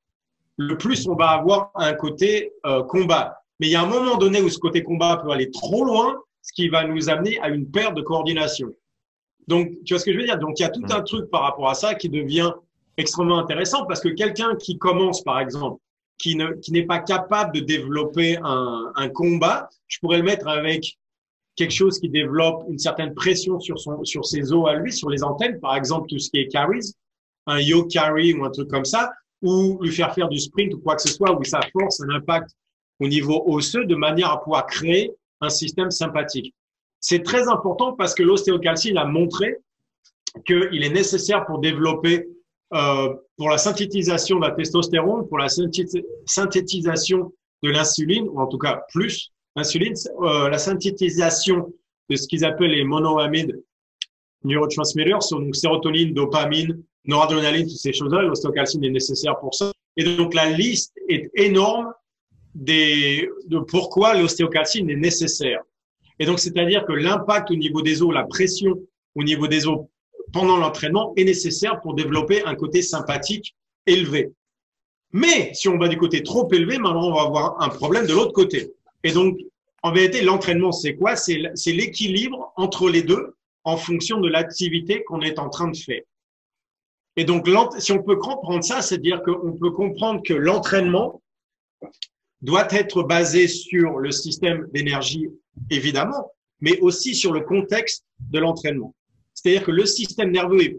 le 0.56 0.76
plus 0.76 1.06
on 1.06 1.14
va 1.14 1.30
avoir 1.30 1.70
un 1.74 1.94
côté 1.94 2.52
euh, 2.66 2.82
combat. 2.82 3.36
Mais 3.60 3.68
il 3.68 3.70
y 3.70 3.76
a 3.76 3.82
un 3.82 3.86
moment 3.86 4.16
donné 4.16 4.40
où 4.40 4.48
ce 4.48 4.58
côté 4.58 4.82
combat 4.82 5.16
peut 5.16 5.30
aller 5.30 5.50
trop 5.50 5.84
loin, 5.84 6.16
ce 6.42 6.52
qui 6.52 6.68
va 6.68 6.84
nous 6.84 7.08
amener 7.08 7.38
à 7.40 7.48
une 7.48 7.70
perte 7.70 7.94
de 7.94 8.02
coordination. 8.02 8.68
Donc, 9.48 9.70
tu 9.84 9.94
vois 9.94 10.00
ce 10.00 10.04
que 10.04 10.12
je 10.12 10.18
veux 10.18 10.24
dire? 10.24 10.38
Donc, 10.38 10.58
il 10.58 10.62
y 10.62 10.66
a 10.66 10.70
tout 10.70 10.84
un 10.90 11.02
truc 11.02 11.30
par 11.30 11.42
rapport 11.42 11.68
à 11.68 11.74
ça 11.74 11.94
qui 11.94 12.08
devient 12.08 12.52
extrêmement 12.96 13.38
intéressant 13.38 13.86
parce 13.86 14.00
que 14.00 14.08
quelqu'un 14.08 14.56
qui 14.56 14.78
commence, 14.78 15.22
par 15.22 15.40
exemple, 15.40 15.80
qui 16.18 16.34
ne 16.34 16.52
qui 16.52 16.72
n'est 16.72 16.86
pas 16.86 16.98
capable 16.98 17.54
de 17.54 17.60
développer 17.60 18.38
un, 18.42 18.92
un 18.94 19.08
combat, 19.08 19.68
je 19.86 19.98
pourrais 19.98 20.18
le 20.18 20.22
mettre 20.22 20.48
avec 20.48 20.96
quelque 21.56 21.72
chose 21.72 21.98
qui 21.98 22.08
développe 22.08 22.64
une 22.68 22.78
certaine 22.78 23.14
pression 23.14 23.60
sur 23.60 23.78
son 23.78 24.02
sur 24.04 24.24
ses 24.24 24.52
os 24.52 24.68
à 24.68 24.74
lui, 24.74 24.92
sur 24.92 25.10
les 25.10 25.22
antennes, 25.22 25.60
par 25.60 25.76
exemple 25.76 26.08
tout 26.08 26.18
ce 26.18 26.30
qui 26.30 26.38
est 26.38 26.48
carries, 26.48 26.94
un 27.46 27.60
yo 27.60 27.84
carry 27.84 28.32
ou 28.34 28.44
un 28.44 28.50
truc 28.50 28.68
comme 28.68 28.84
ça, 28.84 29.10
ou 29.42 29.78
lui 29.82 29.92
faire 29.92 30.14
faire 30.14 30.28
du 30.28 30.38
sprint 30.38 30.74
ou 30.74 30.78
quoi 30.78 30.96
que 30.96 31.02
ce 31.02 31.08
soit 31.08 31.38
où 31.38 31.44
ça 31.44 31.60
force 31.72 32.00
un 32.00 32.10
impact 32.14 32.50
au 33.00 33.08
niveau 33.08 33.42
osseux 33.46 33.84
de 33.84 33.94
manière 33.94 34.30
à 34.30 34.42
pouvoir 34.42 34.66
créer 34.66 35.12
un 35.40 35.48
système 35.48 35.90
sympathique. 35.90 36.54
C'est 37.00 37.22
très 37.22 37.48
important 37.48 37.92
parce 37.92 38.14
que 38.14 38.22
l'ostéocalcine 38.22 38.96
a 38.96 39.04
montré 39.04 39.58
qu'il 40.46 40.82
est 40.82 40.90
nécessaire 40.90 41.46
pour 41.46 41.58
développer 41.60 42.28
euh, 42.74 43.14
pour 43.36 43.48
la 43.48 43.58
synthétisation 43.58 44.36
de 44.36 44.46
la 44.46 44.50
testostérone, 44.50 45.28
pour 45.28 45.38
la 45.38 45.48
synthétisation 45.48 47.32
de 47.62 47.70
l'insuline, 47.70 48.28
ou 48.28 48.40
en 48.40 48.46
tout 48.46 48.58
cas 48.58 48.82
plus 48.92 49.30
l'insuline, 49.54 49.94
euh, 50.22 50.48
la 50.48 50.58
synthétisation 50.58 51.72
de 52.10 52.16
ce 52.16 52.26
qu'ils 52.26 52.44
appellent 52.44 52.72
les 52.72 52.84
monoamides 52.84 53.62
neurotransmitters, 54.44 55.30
donc 55.30 55.54
sérotonine, 55.54 56.12
dopamine, 56.12 56.82
noradrénaline, 57.04 57.66
toutes 57.66 57.76
ces 57.76 57.92
choses-là, 57.92 58.22
l'ostéocalcine 58.22 58.84
est 58.84 58.90
nécessaire 58.90 59.38
pour 59.38 59.54
ça. 59.54 59.70
Et 59.96 60.04
donc 60.16 60.34
la 60.34 60.50
liste 60.50 60.94
est 61.08 61.30
énorme 61.34 61.92
de 62.56 63.58
pourquoi 63.68 64.14
l'ostéocalcine 64.14 64.88
est 64.90 64.96
nécessaire. 64.96 65.62
Et 66.18 66.26
donc 66.26 66.38
c'est-à-dire 66.38 66.84
que 66.86 66.92
l'impact 66.92 67.50
au 67.50 67.56
niveau 67.56 67.82
des 67.82 68.02
os, 68.02 68.12
la 68.12 68.24
pression 68.24 68.80
au 69.14 69.22
niveau 69.22 69.46
des 69.46 69.66
os 69.66 69.86
pendant 70.32 70.56
l'entraînement 70.56 71.12
est 71.16 71.24
nécessaire 71.24 71.80
pour 71.80 71.94
développer 71.94 72.42
un 72.44 72.54
côté 72.54 72.82
sympathique 72.82 73.54
élevé. 73.86 74.32
Mais 75.12 75.52
si 75.54 75.68
on 75.68 75.78
va 75.78 75.88
du 75.88 75.98
côté 75.98 76.22
trop 76.22 76.50
élevé, 76.52 76.78
maintenant 76.78 77.08
on 77.08 77.14
va 77.14 77.22
avoir 77.22 77.62
un 77.62 77.68
problème 77.68 78.06
de 78.06 78.12
l'autre 78.12 78.32
côté. 78.32 78.72
Et 79.04 79.12
donc, 79.12 79.38
en 79.82 79.92
vérité, 79.92 80.22
l'entraînement, 80.22 80.72
c'est 80.72 80.96
quoi? 80.96 81.14
C'est 81.14 81.38
l'équilibre 81.66 82.52
entre 82.56 82.88
les 82.88 83.02
deux 83.02 83.34
en 83.62 83.76
fonction 83.76 84.18
de 84.18 84.28
l'activité 84.28 85.04
qu'on 85.04 85.20
est 85.20 85.38
en 85.38 85.48
train 85.48 85.68
de 85.68 85.76
faire. 85.76 86.02
Et 87.16 87.24
donc, 87.24 87.48
si 87.78 87.92
on 87.92 88.02
peut 88.02 88.16
comprendre 88.16 88.64
ça, 88.64 88.82
c'est-à-dire 88.82 89.22
qu'on 89.22 89.52
peut 89.52 89.70
comprendre 89.70 90.22
que 90.24 90.34
l'entraînement 90.34 91.22
doit 92.46 92.68
être 92.70 93.02
basé 93.02 93.48
sur 93.48 93.98
le 93.98 94.12
système 94.12 94.68
d'énergie, 94.72 95.28
évidemment, 95.68 96.30
mais 96.60 96.78
aussi 96.78 97.16
sur 97.16 97.32
le 97.32 97.40
contexte 97.40 98.04
de 98.30 98.38
l'entraînement. 98.38 98.94
C'est-à-dire 99.34 99.64
que 99.64 99.72
le 99.72 99.84
système 99.84 100.30
nerveux, 100.30 100.78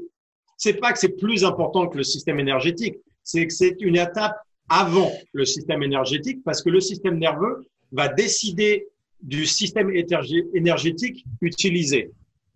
c'est 0.56 0.80
pas 0.80 0.94
que 0.94 1.00
c'est 1.00 1.18
plus 1.18 1.44
important 1.44 1.88
que 1.88 1.98
le 1.98 2.06
système 2.06 2.40
énergétique, 2.40 2.96
c'est 3.22 3.46
que 3.46 3.54
c'est 3.54 3.76
une 3.82 3.98
étape 3.98 4.38
avant 4.70 5.12
le 5.34 5.44
système 5.44 5.84
énergétique 5.84 6.42
parce 6.46 6.64
que 6.64 6.70
le 6.70 6.80
système 6.80 7.20
nerveux 7.20 7.68
va 7.92 8.08
décider 8.08 8.88
du 9.22 9.46
système 9.46 9.92
énergétique 10.54 11.26
utilisé. 11.42 12.12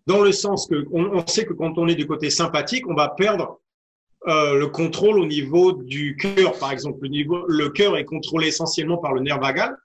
Dans 0.06 0.22
le 0.22 0.32
sens 0.32 0.66
que 0.66 0.86
on, 0.90 1.26
sait 1.26 1.44
que 1.44 1.52
quand 1.52 1.76
on 1.76 1.86
est 1.86 1.94
du 1.94 2.06
côté 2.06 2.30
sympathique, 2.30 2.88
on 2.88 2.94
va 2.94 3.08
perdre 3.10 3.60
euh, 4.28 4.54
le 4.54 4.68
contrôle 4.68 5.18
au 5.18 5.26
niveau 5.26 5.72
du 5.72 6.16
cœur, 6.16 6.58
par 6.58 6.72
exemple. 6.72 6.98
Le, 7.02 7.08
niveau, 7.08 7.44
le 7.46 7.70
cœur 7.70 7.96
est 7.96 8.04
contrôlé 8.04 8.48
essentiellement 8.48 8.98
par 8.98 9.12
le 9.14 9.20
nerf 9.20 9.40
vagal. 9.40 9.76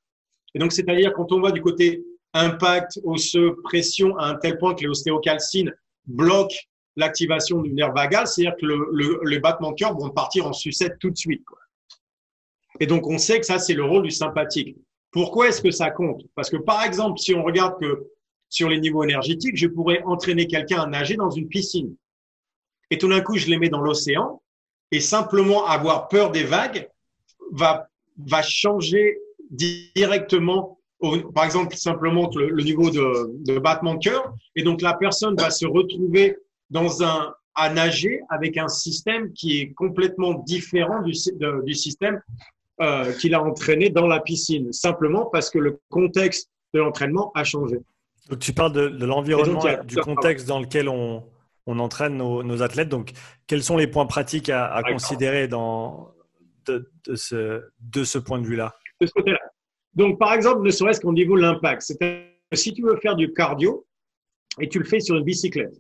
Et 0.54 0.60
donc, 0.60 0.72
c'est-à-dire 0.72 1.14
quand 1.14 1.32
on 1.32 1.42
va 1.42 1.52
du 1.52 1.62
côté 1.62 2.04
impact 2.34 3.00
osseux, 3.04 3.56
pression 3.64 4.18
à 4.18 4.28
un 4.28 4.36
tel 4.36 4.58
point 4.58 4.76
que 4.76 4.82
les 4.82 4.88
ostéocalcines 4.88 5.74
bloquent 6.06 6.56
l'activation 6.96 7.62
du 7.62 7.74
nerf 7.74 7.94
vagal, 7.94 8.28
c'est-à-dire 8.28 8.56
que 8.60 8.66
le, 8.66 8.90
le, 8.92 9.20
les 9.24 9.40
battements 9.40 9.72
de 9.72 9.76
cœur 9.76 9.98
vont 9.98 10.10
partir 10.10 10.48
en 10.48 10.54
sucette 10.54 10.98
tout 11.00 11.10
de 11.10 11.18
suite. 11.18 11.44
Quoi. 11.46 11.58
Et 12.80 12.86
donc, 12.86 13.08
on 13.08 13.18
sait 13.18 13.40
que 13.40 13.46
ça, 13.46 13.60
c'est 13.60 13.74
le 13.74 13.84
rôle 13.84 14.04
du 14.04 14.12
sympathique. 14.12 14.78
Pourquoi 15.12 15.48
est-ce 15.48 15.62
que 15.62 15.72
ça 15.72 15.90
compte? 15.90 16.24
Parce 16.36 16.50
que, 16.50 16.58
par 16.58 16.84
exemple, 16.84 17.20
si 17.20 17.34
on 17.34 17.44
regarde 17.44 17.80
que 17.80 18.08
sur 18.50 18.70
les 18.70 18.80
niveaux 18.80 19.04
énergétiques, 19.04 19.58
je 19.58 19.68
pourrais 19.68 20.02
entraîner 20.04 20.48
quelqu'un 20.48 20.82
à 20.82 20.88
nager 20.88 21.16
dans 21.16 21.32
une 21.32 21.48
piscine. 21.48 21.96
Et 22.90 22.98
tout 22.98 23.10
d'un 23.10 23.22
coup, 23.22 23.38
je 23.38 23.48
les 23.48 23.58
mets 23.58 23.70
dans 23.70 23.82
l'océan 23.82 24.42
et 24.92 25.00
simplement 25.00 25.66
avoir 25.66 26.08
peur 26.08 26.32
des 26.32 26.44
vagues 26.44 26.90
va, 27.52 27.90
va 28.18 28.42
changer 28.42 29.20
directement, 29.50 30.80
par 31.34 31.46
exemple, 31.46 31.76
simplement 31.76 32.30
le, 32.36 32.64
niveau 32.64 32.90
de, 32.90 33.32
de 33.46 33.60
battement 33.60 33.96
de 33.96 34.04
cœur. 34.04 34.34
Et 34.56 34.64
donc, 34.64 34.82
la 34.82 34.94
personne 34.94 35.36
va 35.36 35.50
se 35.50 35.66
retrouver 35.66 36.38
dans 36.70 37.04
un, 37.04 37.34
à 37.56 37.70
nager 37.70 38.22
avec 38.30 38.58
un 38.58 38.68
système 38.68 39.34
qui 39.34 39.60
est 39.60 39.74
complètement 39.74 40.36
différent 40.46 41.02
du, 41.02 41.14
du 41.64 41.74
système 41.74 42.22
euh, 42.82 43.12
qu'il 43.14 43.34
a 43.34 43.44
entraîné 43.44 43.90
dans 43.90 44.06
la 44.06 44.20
piscine, 44.20 44.72
simplement 44.72 45.26
parce 45.26 45.50
que 45.50 45.58
le 45.58 45.80
contexte 45.90 46.52
de 46.74 46.80
l'entraînement 46.80 47.32
a 47.34 47.44
changé. 47.44 47.78
Donc 48.30 48.40
tu 48.40 48.54
parles 48.54 48.74
de, 48.74 48.90
de 48.90 49.06
l'environnement, 49.06 49.64
du 49.86 49.96
contexte 49.98 50.48
dans 50.48 50.60
lequel 50.60 50.88
on, 50.90 51.24
on 51.68 51.80
entraîne 51.80 52.18
nos, 52.18 52.44
nos, 52.44 52.62
athlètes. 52.62 52.90
Donc 52.90 53.12
quels 53.46 53.64
sont 53.64 53.78
les 53.78 53.88
points 53.88 54.06
pratiques 54.06 54.50
à, 54.50 54.74
à 54.74 54.84
considérer 54.84 55.48
dans, 55.48 56.12
de, 56.66 56.92
de, 57.06 57.16
ce, 57.16 57.64
de 57.80 58.04
ce 58.04 58.18
point 58.18 58.40
de 58.40 58.48
vue-là? 58.48 58.74
De 59.00 59.06
ce 59.06 59.12
côté-là. 59.12 59.40
Donc 59.94 60.18
par 60.18 60.34
exemple, 60.34 60.64
ne 60.64 60.72
serait-ce 60.72 61.02
qu'au 61.02 61.14
niveau 61.14 61.36
de 61.36 61.42
l'impact. 61.42 61.82
C'est-à-dire 61.82 62.24
si 62.54 62.74
tu 62.74 62.84
veux 62.84 62.98
faire 62.98 63.16
du 63.16 63.34
cardio 63.34 63.86
et 64.60 64.70
tu 64.70 64.80
le 64.80 64.86
fais 64.86 65.00
sur 65.00 65.16
une 65.16 65.24
bicyclette, 65.24 65.76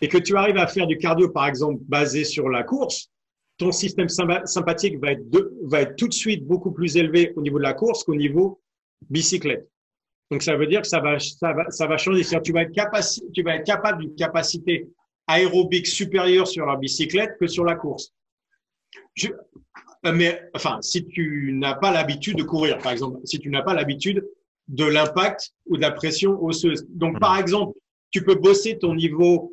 et 0.00 0.08
que 0.08 0.18
tu 0.18 0.36
arrives 0.36 0.56
à 0.56 0.66
faire 0.66 0.86
du 0.86 0.96
cardio, 0.96 1.28
par 1.28 1.46
exemple, 1.46 1.82
basé 1.86 2.24
sur 2.24 2.48
la 2.48 2.62
course, 2.62 3.10
ton 3.58 3.72
système 3.72 4.08
sympathique 4.08 4.98
va 4.98 5.12
être, 5.12 5.22
va 5.64 5.82
être 5.82 5.96
tout 5.96 6.08
de 6.08 6.14
suite 6.14 6.46
beaucoup 6.46 6.72
plus 6.72 6.96
élevé 6.96 7.32
au 7.36 7.42
niveau 7.42 7.58
de 7.58 7.64
la 7.64 7.74
course 7.74 8.04
qu'au 8.04 8.14
niveau 8.14 8.62
bicyclette. 9.10 9.68
Donc, 10.30 10.42
ça 10.42 10.56
veut 10.56 10.66
dire 10.66 10.82
que 10.82 10.88
ça 10.88 11.00
va, 11.00 11.18
ça 11.18 11.52
va, 11.52 11.70
ça 11.70 11.86
va 11.86 11.96
changer. 11.96 12.22
C'est-à-dire 12.22 12.42
tu 12.42 12.52
vas 12.52 12.62
être 12.62 12.72
capaci 12.72 13.22
tu 13.34 13.42
vas 13.42 13.56
être 13.56 13.66
capable 13.66 14.02
d'une 14.02 14.14
capacité 14.14 14.88
aérobique 15.26 15.86
supérieure 15.86 16.46
sur 16.46 16.66
la 16.66 16.76
bicyclette 16.76 17.36
que 17.38 17.46
sur 17.46 17.64
la 17.64 17.74
course. 17.74 18.12
Je, 19.14 19.28
euh, 20.06 20.12
mais, 20.12 20.40
enfin, 20.54 20.78
si 20.82 21.06
tu 21.06 21.52
n'as 21.54 21.74
pas 21.74 21.92
l'habitude 21.92 22.36
de 22.36 22.42
courir, 22.42 22.78
par 22.78 22.92
exemple, 22.92 23.18
si 23.24 23.38
tu 23.38 23.50
n'as 23.50 23.62
pas 23.62 23.74
l'habitude 23.74 24.26
de 24.68 24.84
l'impact 24.84 25.52
ou 25.66 25.76
de 25.76 25.82
la 25.82 25.90
pression 25.90 26.42
osseuse. 26.42 26.86
Donc, 26.88 27.18
par 27.20 27.36
mmh. 27.36 27.40
exemple, 27.40 27.78
tu 28.10 28.22
peux 28.22 28.36
bosser 28.36 28.78
ton 28.78 28.94
niveau 28.94 29.52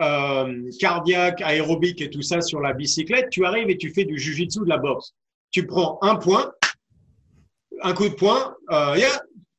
euh, 0.00 0.70
cardiaque, 0.78 1.40
aérobique 1.42 2.00
et 2.00 2.10
tout 2.10 2.22
ça 2.22 2.40
sur 2.40 2.60
la 2.60 2.72
bicyclette, 2.72 3.30
tu 3.30 3.44
arrives 3.44 3.70
et 3.70 3.76
tu 3.76 3.92
fais 3.92 4.04
du 4.04 4.18
jujitsu, 4.18 4.60
de 4.60 4.68
la 4.68 4.78
boxe. 4.78 5.14
Tu 5.50 5.66
prends 5.66 5.98
un 6.02 6.16
point, 6.16 6.52
un 7.82 7.94
coup 7.94 8.08
de 8.08 8.14
poing, 8.14 8.54
euh, 8.70 8.96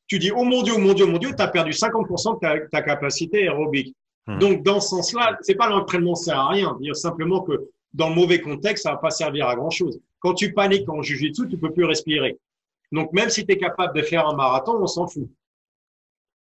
tu 0.09 0.19
dis 0.19 0.31
oh 0.31 0.43
mon 0.43 0.63
dieu, 0.63 0.73
oh 0.75 0.79
mon 0.79 0.93
dieu, 0.93 1.05
oh 1.05 1.11
mon 1.11 1.17
dieu, 1.17 1.29
tu 1.35 1.41
as 1.41 1.47
perdu 1.47 1.71
50% 1.71 2.35
de 2.35 2.39
ta, 2.39 2.59
ta, 2.67 2.81
capacité 2.81 3.43
aérobique. 3.43 3.95
Hmm. 4.27 4.39
Donc 4.39 4.63
dans 4.63 4.81
ce 4.81 4.89
sens-là, 4.89 5.37
c'est 5.41 5.55
pas 5.55 5.69
l'entraînement 5.69 6.15
sert 6.15 6.37
à 6.37 6.49
rien, 6.49 6.77
dire 6.81 6.95
simplement 6.95 7.41
que 7.41 7.69
dans 7.93 8.09
le 8.09 8.15
mauvais 8.15 8.41
contexte, 8.41 8.83
ça 8.83 8.91
va 8.91 8.97
pas 8.97 9.11
servir 9.11 9.47
à 9.47 9.55
grand 9.55 9.69
chose. 9.69 9.99
Quand 10.19 10.33
tu 10.33 10.53
paniques 10.53 10.89
en 10.89 11.01
jujitsu, 11.01 11.47
tu 11.47 11.57
peux 11.57 11.71
plus 11.71 11.85
respirer. 11.85 12.37
Donc 12.91 13.13
même 13.13 13.29
si 13.29 13.45
tu 13.45 13.53
es 13.53 13.57
capable 13.57 13.95
de 13.95 14.01
faire 14.01 14.27
un 14.27 14.35
marathon, 14.35 14.77
on 14.81 14.87
s'en 14.87 15.07
fout. 15.07 15.29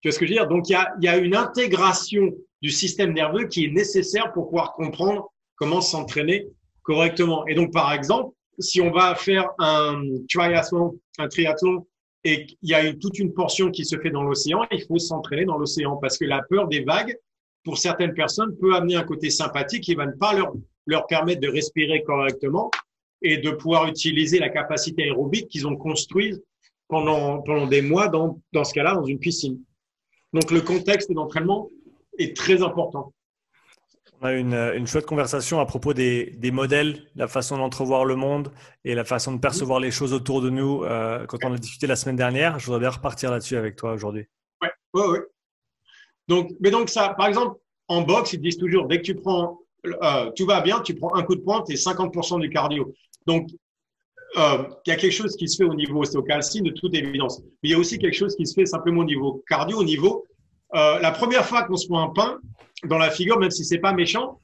Tu 0.01 0.09
vois 0.09 0.13
ce 0.13 0.19
que 0.19 0.25
je 0.25 0.31
veux 0.31 0.37
dire? 0.39 0.47
Donc 0.47 0.67
il 0.67 0.73
y 0.73 0.75
a, 0.75 0.93
y 0.99 1.07
a 1.07 1.17
une 1.17 1.35
intégration 1.35 2.33
du 2.61 2.71
système 2.71 3.13
nerveux 3.13 3.45
qui 3.45 3.65
est 3.65 3.71
nécessaire 3.71 4.33
pour 4.33 4.49
pouvoir 4.49 4.73
comprendre 4.73 5.31
comment 5.55 5.81
s'entraîner 5.81 6.47
correctement. 6.83 7.45
Et 7.47 7.55
donc, 7.55 7.71
par 7.71 7.93
exemple, 7.93 8.33
si 8.59 8.81
on 8.81 8.91
va 8.91 9.15
faire 9.15 9.49
un 9.59 10.01
triathlon, 10.27 10.99
un 11.19 11.27
triathlon 11.27 11.85
et 12.23 12.45
qu'il 12.45 12.57
y 12.61 12.73
a 12.73 12.93
toute 12.93 13.17
une 13.19 13.33
portion 13.33 13.71
qui 13.71 13.85
se 13.85 13.97
fait 13.97 14.11
dans 14.11 14.23
l'océan, 14.23 14.65
il 14.71 14.83
faut 14.83 14.99
s'entraîner 14.99 15.45
dans 15.45 15.57
l'océan 15.57 15.97
parce 15.97 16.17
que 16.17 16.25
la 16.25 16.41
peur 16.43 16.67
des 16.67 16.81
vagues, 16.81 17.17
pour 17.63 17.77
certaines 17.77 18.13
personnes, 18.13 18.55
peut 18.57 18.75
amener 18.75 18.95
un 18.95 19.03
côté 19.03 19.29
sympathique 19.29 19.83
qui 19.83 19.95
va 19.95 20.05
ne 20.05 20.13
pas 20.13 20.33
leur, 20.33 20.53
leur 20.85 21.07
permettre 21.07 21.41
de 21.41 21.47
respirer 21.47 22.03
correctement 22.03 22.69
et 23.21 23.37
de 23.37 23.51
pouvoir 23.51 23.87
utiliser 23.87 24.39
la 24.39 24.49
capacité 24.49 25.03
aérobique 25.03 25.47
qu'ils 25.47 25.67
ont 25.67 25.75
construite 25.75 26.41
pendant, 26.87 27.41
pendant 27.41 27.67
des 27.67 27.81
mois 27.81 28.07
dans, 28.07 28.39
dans 28.51 28.63
ce 28.63 28.73
cas-là, 28.73 28.95
dans 28.95 29.05
une 29.05 29.19
piscine. 29.19 29.59
Donc, 30.33 30.51
le 30.51 30.61
contexte 30.61 31.11
d'entraînement 31.11 31.69
est 32.17 32.35
très 32.35 32.61
important. 32.61 33.13
On 34.21 34.27
a 34.27 34.33
une, 34.33 34.53
une 34.53 34.85
chouette 34.85 35.07
conversation 35.07 35.59
à 35.59 35.65
propos 35.65 35.95
des, 35.95 36.35
des, 36.37 36.51
modèles, 36.51 37.07
la 37.15 37.27
façon 37.27 37.57
d'entrevoir 37.57 38.05
le 38.05 38.15
monde 38.15 38.51
et 38.85 38.93
la 38.93 39.03
façon 39.03 39.33
de 39.33 39.39
percevoir 39.39 39.79
les 39.79 39.89
choses 39.89 40.13
autour 40.13 40.43
de 40.43 40.51
nous 40.51 40.83
euh, 40.83 41.25
quand 41.25 41.39
on 41.43 41.51
a 41.51 41.57
discuté 41.57 41.87
la 41.87 41.95
semaine 41.95 42.17
dernière. 42.17 42.59
Je 42.59 42.67
voudrais 42.67 42.81
bien 42.81 42.91
repartir 42.91 43.31
là-dessus 43.31 43.57
avec 43.57 43.75
toi 43.75 43.93
aujourd'hui. 43.93 44.27
Oui, 44.61 44.69
oui, 44.93 45.03
oui. 45.07 45.17
Donc, 46.27 46.51
mais 46.59 46.69
donc, 46.69 46.89
ça, 46.89 47.15
par 47.17 47.27
exemple, 47.27 47.57
en 47.87 48.03
boxe, 48.03 48.33
ils 48.33 48.41
disent 48.41 48.59
toujours, 48.59 48.87
dès 48.87 48.97
que 48.97 49.03
tu 49.03 49.15
prends, 49.15 49.59
euh, 49.87 50.29
tout 50.35 50.45
va 50.45 50.61
bien, 50.61 50.81
tu 50.81 50.93
prends 50.93 51.15
un 51.15 51.23
coup 51.23 51.35
de 51.35 51.41
poing, 51.41 51.63
tu 51.63 51.73
es 51.73 51.75
50% 51.75 52.41
du 52.41 52.49
cardio. 52.51 52.93
Donc, 53.25 53.49
euh, 54.37 54.63
il 54.85 54.91
y 54.91 54.93
a 54.93 54.97
quelque 54.97 55.11
chose 55.11 55.35
qui 55.35 55.47
se 55.47 55.57
fait 55.57 55.67
au 55.67 55.73
niveau 55.73 55.99
ostéocalcine 55.99 56.63
de 56.63 56.69
toute 56.69 56.93
évidence. 56.93 57.41
Mais 57.63 57.69
il 57.69 57.71
y 57.71 57.73
a 57.73 57.79
aussi 57.79 57.97
quelque 57.97 58.15
chose 58.15 58.35
qui 58.35 58.45
se 58.45 58.53
fait 58.53 58.67
simplement 58.67 59.01
au 59.01 59.05
niveau 59.05 59.43
cardio, 59.47 59.79
au 59.79 59.83
niveau 59.83 60.27
euh, 60.75 60.99
la 60.99 61.11
première 61.11 61.45
fois 61.45 61.63
qu'on 61.63 61.77
se 61.77 61.87
prend 61.87 62.03
un 62.03 62.09
pain 62.09 62.39
dans 62.85 62.97
la 62.97 63.11
figure, 63.11 63.39
même 63.39 63.51
si 63.51 63.65
c'est 63.65 63.79
pas 63.79 63.93
méchant, 63.93 64.39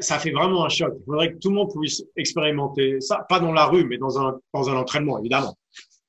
ça 0.00 0.18
fait 0.18 0.32
vraiment 0.32 0.64
un 0.64 0.68
choc. 0.68 0.92
Il 0.98 1.04
faudrait 1.04 1.32
que 1.32 1.38
tout 1.38 1.48
le 1.48 1.54
monde 1.54 1.70
puisse 1.74 2.04
expérimenter 2.16 3.00
ça, 3.00 3.24
pas 3.28 3.40
dans 3.40 3.52
la 3.52 3.66
rue, 3.66 3.84
mais 3.84 3.96
dans 3.96 4.20
un, 4.20 4.38
dans 4.52 4.68
un 4.68 4.76
entraînement, 4.76 5.18
évidemment. 5.18 5.56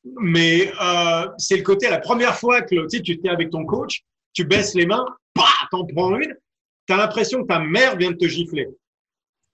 Mais 0.04 0.72
euh, 0.82 1.28
c'est 1.38 1.58
le 1.58 1.64
côté, 1.64 1.90
la 1.90 2.00
première 2.00 2.36
fois 2.36 2.62
que 2.62 2.88
tu 2.88 2.98
sais, 2.98 3.02
tu 3.02 3.20
avec 3.30 3.50
ton 3.50 3.66
coach, 3.66 4.02
tu 4.34 4.44
baisses 4.44 4.74
les 4.74 4.86
mains, 4.86 5.06
bah, 5.36 5.44
t'en 5.70 5.86
prends 5.86 6.18
une, 6.18 6.36
tu 6.88 6.94
as 6.94 6.98
l'impression 6.98 7.44
que 7.44 7.48
ta 7.48 7.60
mère 7.60 7.96
vient 7.98 8.12
de 8.12 8.18
te 8.18 8.28
gifler. 8.28 8.68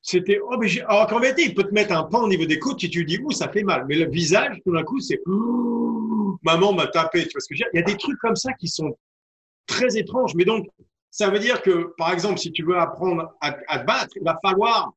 C'était 0.01 0.39
obligé. 0.39 0.81
Alors 0.83 1.07
qu'en 1.07 1.19
vérité, 1.19 1.43
il 1.43 1.53
peut 1.53 1.65
te 1.65 1.73
mettre 1.73 1.93
un 1.93 2.03
pain 2.03 2.19
au 2.19 2.29
niveau 2.29 2.45
des 2.45 2.59
côtes 2.59 2.81
et 2.83 2.89
tu 2.89 3.03
dis, 3.03 3.19
ouh, 3.19 3.31
ça 3.31 3.49
fait 3.49 3.63
mal. 3.63 3.85
Mais 3.89 3.95
le 3.95 4.09
visage, 4.09 4.57
tout 4.65 4.71
d'un 4.71 4.83
coup, 4.83 5.01
c'est, 5.01 5.19
maman 6.43 6.73
m'a 6.73 6.87
tapé. 6.87 7.23
Tu 7.23 7.31
vois 7.33 7.41
ce 7.41 7.49
que 7.49 7.55
je 7.55 7.63
veux 7.63 7.69
dire? 7.69 7.69
Il 7.73 7.77
y 7.77 7.83
a 7.83 7.85
des 7.85 7.97
trucs 7.97 8.17
comme 8.19 8.35
ça 8.35 8.53
qui 8.53 8.69
sont 8.69 8.97
très 9.67 9.97
étrange. 9.97 10.33
Mais 10.35 10.45
donc, 10.45 10.67
ça 11.11 11.29
veut 11.29 11.39
dire 11.39 11.61
que, 11.61 11.93
par 11.97 12.11
exemple, 12.11 12.39
si 12.39 12.51
tu 12.51 12.63
veux 12.63 12.77
apprendre 12.77 13.33
à, 13.41 13.51
te 13.51 13.85
battre, 13.85 14.15
il 14.15 14.23
va 14.23 14.39
falloir 14.41 14.93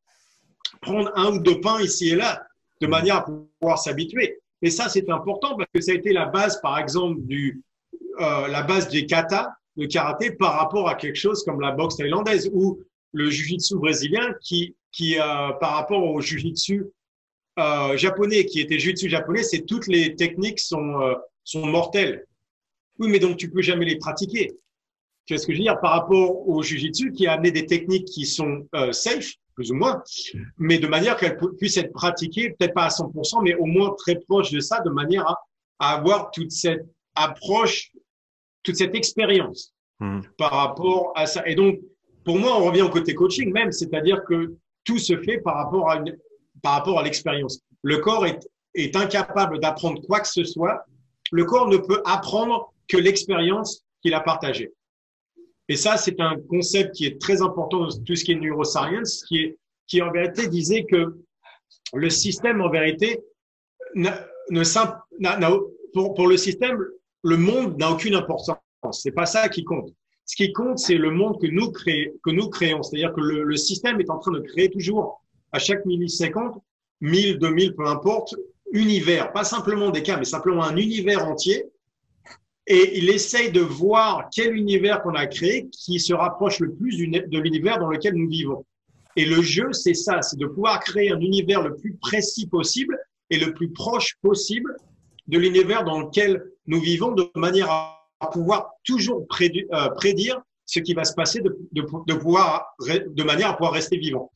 prendre 0.81 1.11
un 1.15 1.33
ou 1.33 1.39
deux 1.41 1.61
pains 1.61 1.81
ici 1.81 2.11
et 2.11 2.17
là, 2.17 2.43
de 2.81 2.87
manière 2.87 3.17
à 3.17 3.25
pouvoir 3.25 3.79
s'habituer. 3.79 4.39
Et 4.63 4.71
ça, 4.71 4.89
c'est 4.89 5.09
important 5.11 5.57
parce 5.57 5.69
que 5.75 5.81
ça 5.81 5.93
a 5.93 5.95
été 5.95 6.13
la 6.13 6.27
base, 6.27 6.61
par 6.61 6.79
exemple, 6.79 7.21
du, 7.23 7.63
euh, 8.21 8.49
la 8.49 8.63
base 8.63 8.89
des 8.89 9.07
kata, 9.07 9.55
le 9.77 9.87
karaté, 9.87 10.33
par 10.33 10.55
rapport 10.55 10.89
à 10.89 10.95
quelque 10.95 11.19
chose 11.19 11.45
comme 11.45 11.61
la 11.61 11.73
boxe 11.73 11.97
thaïlandaise 11.97 12.51
ou 12.53 12.81
le 13.13 13.31
jujitsu 13.31 13.77
brésilien 13.77 14.35
qui, 14.43 14.77
qui 14.93 15.19
euh, 15.19 15.53
par 15.61 15.75
rapport 15.75 16.05
au 16.05 16.21
jujitsu 16.21 16.87
euh, 17.59 17.97
japonais, 17.97 18.45
qui 18.47 18.61
était 18.61 18.79
jujitsu 18.79 19.09
japonais, 19.09 19.43
c'est 19.43 19.67
toutes 19.67 19.87
les 19.87 20.15
techniques 20.15 20.61
sont, 20.61 21.01
euh, 21.03 21.15
sont 21.45 21.67
mortelles. 21.67 22.27
Oui, 23.01 23.09
mais 23.09 23.19
donc 23.19 23.37
tu 23.37 23.51
peux 23.51 23.63
jamais 23.63 23.87
les 23.87 23.97
pratiquer. 23.97 24.53
Tu 25.27 25.35
vois 25.35 25.39
ce 25.39 25.47
que 25.47 25.53
je 25.53 25.59
veux 25.59 25.65
dire? 25.65 25.81
Par 25.81 25.93
rapport 25.93 26.49
au 26.49 26.63
jujitsu 26.63 27.13
qui 27.13 27.27
a 27.27 27.33
amené 27.33 27.51
des 27.51 27.67
techniques 27.67 28.07
qui 28.07 28.27
sont 28.27 28.67
euh, 28.75 28.93
safe, 28.93 29.33
plus 29.55 29.73
ou 29.73 29.75
moins, 29.75 30.03
mais 30.59 30.79
de 30.79 30.87
manière 30.87 31.17
qu'elles 31.17 31.39
puissent 31.59 31.77
être 31.77 31.93
pratiquées, 31.93 32.51
peut-être 32.51 32.75
pas 32.75 32.85
à 32.85 32.89
100%, 32.89 33.43
mais 33.43 33.55
au 33.57 33.67
moins 33.67 33.95
très 33.99 34.17
proche 34.17 34.51
de 34.51 34.61
ça, 34.61 34.81
de 34.81 34.91
manière 34.91 35.27
à, 35.27 35.39
à 35.81 35.95
avoir 35.97 36.31
toute 36.31 36.51
cette 36.53 36.87
approche, 37.15 37.91
toute 38.63 38.77
cette 38.77 38.95
expérience 38.95 39.75
hmm. 39.99 40.21
par 40.39 40.53
rapport 40.53 41.13
à 41.17 41.27
ça. 41.27 41.47
Et 41.47 41.55
donc, 41.55 41.81
pour 42.25 42.39
moi, 42.39 42.59
on 42.59 42.67
revient 42.67 42.83
au 42.83 42.91
côté 42.91 43.15
coaching 43.15 43.53
même, 43.53 43.73
c'est-à-dire 43.73 44.23
que 44.25 44.55
tout 44.85 44.99
se 44.99 45.17
fait 45.23 45.39
par 45.39 45.57
rapport 45.57 45.91
à 45.91 45.97
une, 45.97 46.17
par 46.63 46.75
rapport 46.75 46.99
à 46.99 47.03
l'expérience. 47.03 47.61
Le 47.83 47.99
corps 47.99 48.27
est, 48.27 48.47
est 48.75 48.95
incapable 48.97 49.59
d'apprendre 49.59 50.01
quoi 50.07 50.21
que 50.21 50.29
ce 50.29 50.45
soit. 50.45 50.85
Le 51.33 51.45
corps 51.45 51.69
ne 51.69 51.77
peut 51.77 52.03
apprendre 52.05 52.73
que 52.91 52.97
l'expérience 52.97 53.85
qu'il 54.03 54.15
a 54.15 54.21
partagée. 54.21 54.73
Et 55.69 55.77
ça, 55.77 55.97
c'est 55.97 56.21
un 56.21 56.37
concept 56.49 56.97
qui 56.97 57.07
est 57.07 57.21
très 57.21 57.43
important 57.43 57.81
dans 57.81 58.05
tout 58.05 58.17
ce 58.17 58.25
qui 58.25 58.33
est 58.33 58.41
neuroscience, 58.41 59.25
qui 59.29 59.39
est, 59.39 59.59
qui 59.87 60.03
en 60.03 60.11
vérité 60.11 60.49
disait 60.49 60.85
que 60.85 61.17
le 61.95 62.11
système, 62.11 62.61
en 62.61 62.71
vérité, 62.71 63.21
ne, 63.95 64.11
pour, 65.93 66.15
pour 66.15 66.27
le 66.27 66.37
système, 66.37 66.79
le 67.23 67.37
monde 67.37 67.79
n'a 67.79 67.91
aucune 67.91 68.15
importance. 68.15 68.59
C'est 68.93 69.13
pas 69.13 69.27
ça 69.27 69.49
qui 69.49 69.65
compte. 69.65 69.93
Ce 70.25 70.37
qui 70.37 70.53
compte, 70.53 70.79
c'est 70.79 70.97
le 70.97 71.11
monde 71.11 71.41
que 71.41 71.47
nous, 71.47 71.71
créons, 71.71 72.13
que 72.25 72.31
nous 72.31 72.49
créons. 72.49 72.83
C'est-à-dire 72.83 73.13
que 73.13 73.21
le, 73.21 73.45
le, 73.45 73.57
système 73.57 74.01
est 74.01 74.11
en 74.11 74.19
train 74.19 74.33
de 74.33 74.41
créer 74.41 74.71
toujours, 74.71 75.23
à 75.53 75.59
chaque 75.59 75.85
milliseconde, 75.85 76.55
1000, 77.01 77.39
2000, 77.39 77.75
peu 77.75 77.87
importe, 77.87 78.35
univers. 78.73 79.33
Pas 79.33 79.45
simplement 79.45 79.91
des 79.91 80.03
cas, 80.03 80.17
mais 80.17 80.25
simplement 80.25 80.65
un 80.65 80.77
univers 80.77 81.27
entier. 81.27 81.65
Et 82.67 82.99
il 82.99 83.11
essaye 83.11 83.51
de 83.51 83.61
voir 83.61 84.29
quel 84.33 84.55
univers 84.55 85.03
qu'on 85.03 85.15
a 85.15 85.27
créé 85.27 85.69
qui 85.71 85.99
se 85.99 86.13
rapproche 86.13 86.61
le 86.61 86.73
plus 86.73 86.97
de 86.97 87.39
l'univers 87.39 87.79
dans 87.79 87.89
lequel 87.89 88.15
nous 88.15 88.29
vivons. 88.29 88.65
Et 89.17 89.25
le 89.25 89.43
jeu, 89.43 89.73
c'est 89.73 89.95
ça, 89.95 90.23
c'est 90.23 90.39
de 90.39 90.47
pouvoir 90.47 90.81
créer 90.81 91.11
un 91.11 91.21
univers 91.21 91.63
le 91.63 91.75
plus 91.75 91.95
précis 91.95 92.47
possible 92.47 92.99
et 93.31 93.39
le 93.39 93.53
plus 93.53 93.71
proche 93.71 94.17
possible 94.23 94.77
de 95.27 95.39
l'univers 95.39 95.85
dans 95.85 96.01
lequel 96.01 96.45
nous 96.67 96.81
vivons 96.81 97.13
de 97.13 97.29
manière 97.35 97.71
à 97.71 98.27
pouvoir 98.31 98.73
toujours 98.85 99.27
euh, 99.41 99.89
prédire 99.91 100.41
ce 100.67 100.79
qui 100.79 100.95
va 100.95 101.05
se 101.05 101.15
passer 101.15 101.41
de, 101.41 102.15
pouvoir, 102.15 102.77
de 102.79 103.23
manière 103.25 103.51
à 103.51 103.55
pouvoir 103.55 103.73
rester 103.73 103.97
vivant. 103.97 104.31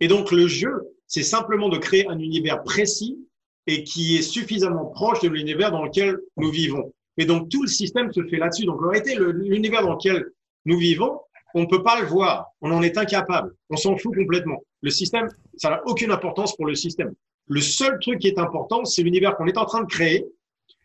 Et 0.00 0.08
donc 0.08 0.30
le 0.32 0.46
jeu, 0.46 0.72
c'est 1.06 1.22
simplement 1.22 1.68
de 1.68 1.78
créer 1.78 2.08
un 2.08 2.18
univers 2.18 2.62
précis 2.62 3.18
et 3.66 3.84
qui 3.84 4.16
est 4.16 4.22
suffisamment 4.22 4.86
proche 4.86 5.20
de 5.20 5.28
l'univers 5.28 5.70
dans 5.70 5.84
lequel 5.84 6.18
nous 6.36 6.50
vivons. 6.50 6.92
Et 7.16 7.26
donc 7.26 7.48
tout 7.48 7.62
le 7.62 7.68
système 7.68 8.12
se 8.12 8.24
fait 8.24 8.36
là-dessus. 8.36 8.64
Donc 8.64 8.82
en 8.82 8.88
réalité, 8.88 9.16
l'univers 9.16 9.82
dans 9.82 9.92
lequel 9.94 10.26
nous 10.64 10.78
vivons, 10.78 11.20
on 11.54 11.62
ne 11.62 11.66
peut 11.66 11.82
pas 11.82 12.00
le 12.00 12.06
voir, 12.06 12.46
on 12.60 12.72
en 12.72 12.82
est 12.82 12.98
incapable, 12.98 13.54
on 13.70 13.76
s'en 13.76 13.96
fout 13.96 14.14
complètement. 14.14 14.62
Le 14.82 14.90
système, 14.90 15.28
ça 15.56 15.70
n'a 15.70 15.82
aucune 15.86 16.10
importance 16.10 16.56
pour 16.56 16.66
le 16.66 16.74
système. 16.74 17.12
Le 17.46 17.60
seul 17.60 17.98
truc 18.00 18.18
qui 18.18 18.28
est 18.28 18.38
important, 18.38 18.84
c'est 18.84 19.02
l'univers 19.02 19.36
qu'on 19.36 19.46
est 19.46 19.58
en 19.58 19.66
train 19.66 19.82
de 19.82 19.86
créer 19.86 20.26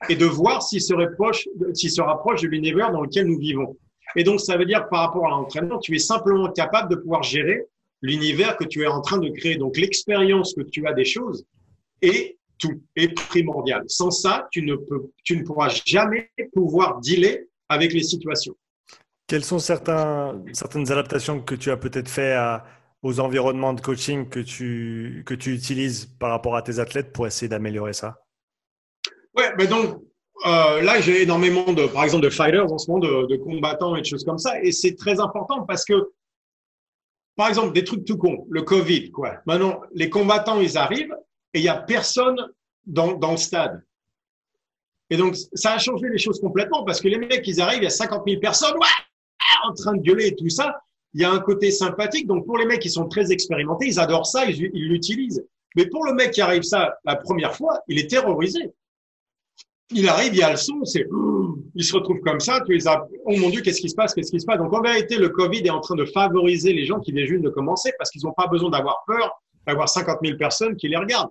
et 0.10 0.16
de 0.16 0.26
voir 0.26 0.62
s'il 0.62 0.82
se 0.82 0.88
se 0.94 2.02
rapproche 2.02 2.42
de 2.42 2.48
l'univers 2.48 2.92
dans 2.92 3.02
lequel 3.02 3.26
nous 3.26 3.40
vivons. 3.40 3.78
Et 4.16 4.24
donc, 4.24 4.40
ça 4.40 4.58
veut 4.58 4.66
dire 4.66 4.86
que 4.86 4.90
par 4.90 5.02
rapport 5.02 5.26
à 5.28 5.30
l'entraînement, 5.30 5.80
tu 5.80 5.96
es 5.96 6.00
simplement 6.00 6.50
capable 6.52 6.90
de 6.90 6.96
pouvoir 6.96 7.24
gérer 7.24 7.66
l'univers 8.02 8.58
que 8.58 8.64
tu 8.64 8.82
es 8.84 8.88
en 8.88 9.02
train 9.02 9.18
de 9.18 9.30
créer. 9.30 9.58
Donc, 9.58 9.78
l'expérience 9.78 10.54
que 10.54 10.62
tu 10.62 10.88
as 10.88 10.94
des 10.94 11.06
choses 11.06 11.46
est 12.02 12.39
tout, 12.60 12.82
est 12.96 13.14
primordial. 13.14 13.84
Sans 13.88 14.12
ça, 14.12 14.48
tu 14.52 14.62
ne 14.62 14.76
peux, 14.76 15.12
tu 15.24 15.38
ne 15.38 15.44
pourras 15.44 15.70
jamais 15.86 16.32
pouvoir 16.54 17.00
dealer 17.00 17.48
avec 17.70 17.94
les 17.94 18.04
situations. 18.04 18.56
Quelles 19.28 19.44
sont 19.44 19.60
certains, 19.60 20.42
certaines 20.54 20.92
adaptations 20.92 21.42
que 21.42 21.56
tu 21.56 21.72
as 21.72 21.78
peut-être 21.78 22.10
fait 22.10 22.34
à, 22.34 22.66
aux 23.04 23.20
environnements 23.20 23.74
de 23.74 23.82
coaching 23.82 24.28
que 24.28 24.40
tu, 24.40 25.24
que 25.26 25.34
tu 25.34 25.54
utilises 25.54 26.06
par 26.06 26.32
rapport 26.32 26.56
à 26.56 26.62
tes 26.62 26.80
athlètes 26.80 27.14
pour 27.14 27.28
essayer 27.28 27.48
d'améliorer 27.48 27.94
ça? 27.94 28.20
Ouais, 29.36 29.54
mais 29.58 29.68
donc 29.68 30.02
euh, 30.46 30.82
là, 30.82 31.02
j'ai 31.02 31.24
énormément 31.24 31.74
de, 31.74 31.86
par 31.88 32.04
exemple, 32.04 32.24
de 32.24 32.30
fighters 32.30 32.72
en 32.72 32.78
ce 32.78 32.90
moment, 32.90 33.06
de, 33.06 33.28
de 33.28 33.36
combattants 33.38 33.96
et 33.96 34.02
de 34.02 34.06
choses 34.06 34.24
comme 34.24 34.38
ça. 34.38 34.62
Et 34.64 34.72
c'est 34.72 34.96
très 34.96 35.20
important 35.20 35.64
parce 35.66 35.84
que, 35.84 36.12
par 37.36 37.50
exemple, 37.50 37.74
des 37.74 37.84
trucs 37.84 38.06
tout 38.06 38.18
cons, 38.18 38.46
le 38.50 38.62
Covid, 38.62 39.12
quoi. 39.12 39.38
Maintenant, 39.46 39.82
les 39.94 40.10
combattants, 40.10 40.60
ils 40.60 40.78
arrivent 40.78 41.16
et 41.54 41.60
il 41.60 41.64
y 41.64 41.70
a 41.70 41.78
personne 41.78 42.38
dans, 42.86 43.14
dans 43.14 43.32
le 43.32 43.38
stade. 43.38 43.84
Et 45.10 45.18
donc, 45.18 45.36
ça 45.54 45.74
a 45.74 45.78
changé 45.80 46.08
les 46.10 46.20
choses 46.20 46.40
complètement 46.40 46.84
parce 46.84 47.02
que 47.02 47.08
les 47.08 47.18
mecs, 47.18 47.48
ils 47.48 47.62
arrivent, 47.62 47.82
il 47.82 47.86
y 47.86 47.88
a 47.88 47.92
50 47.92 48.24
000 48.28 48.40
personnes, 48.40 48.76
en 49.64 49.74
train 49.74 49.96
de 49.96 50.02
gueuler 50.02 50.28
et 50.28 50.36
tout 50.36 50.50
ça. 50.50 50.80
Il 51.14 51.22
y 51.22 51.24
a 51.24 51.32
un 51.32 51.40
côté 51.40 51.72
sympathique. 51.72 52.28
Donc, 52.28 52.46
pour 52.46 52.58
les 52.58 52.66
mecs 52.66 52.80
qui 52.80 52.92
sont 52.92 53.08
très 53.08 53.32
expérimentés, 53.32 53.88
ils 53.88 54.00
adorent 54.00 54.28
ça, 54.28 54.46
ils 54.46 54.88
l'utilisent. 54.88 55.44
Mais 55.76 55.88
pour 55.88 56.06
le 56.06 56.14
mec 56.14 56.32
qui 56.32 56.42
arrive 56.42 56.64
ça 56.64 56.96
la 57.04 57.16
première 57.16 57.56
fois, 57.56 57.80
il 57.88 57.98
est 57.98 58.10
terrorisé 58.10 58.72
il 59.92 60.08
arrive, 60.08 60.34
il 60.34 60.40
y 60.40 60.44
a 60.44 60.52
le 60.52 60.58
son, 60.58 60.86
c'est, 60.86 61.08
il 61.76 61.84
se 61.84 61.96
retrouve 61.96 62.20
comme 62.20 62.40
ça, 62.40 62.62
tu 62.66 62.74
les 62.74 62.88
as, 62.88 63.08
oh 63.26 63.36
mon 63.38 63.50
Dieu, 63.50 63.62
qu'est-ce 63.62 63.82
qui 63.82 63.90
se 63.90 63.96
passe, 63.96 64.14
qu'est-ce 64.14 64.32
qui 64.32 64.40
se 64.40 64.46
passe? 64.46 64.60
Donc, 64.60 64.74
en 64.74 64.82
vérité, 64.82 65.18
le 65.18 65.30
Covid 65.30 65.60
est 65.66 65.72
en 65.72 65.80
train 65.80 65.96
de 65.96 66.06
favoriser 66.06 66.74
les 66.74 66.86
gens 66.86 67.00
qui 67.00 67.12
viennent 67.12 67.28
juste 67.28 67.44
de 67.44 67.50
commencer 67.50 67.92
parce 67.98 68.12
qu'ils 68.12 68.24
n'ont 68.24 68.34
pas 68.34 68.48
besoin 68.48 68.70
d'avoir 68.70 69.04
peur 69.08 69.42
d'avoir 69.68 69.90
50 69.90 70.20
000 70.24 70.38
personnes 70.38 70.76
qui 70.78 70.88
les 70.88 70.98
regardent. 70.98 71.30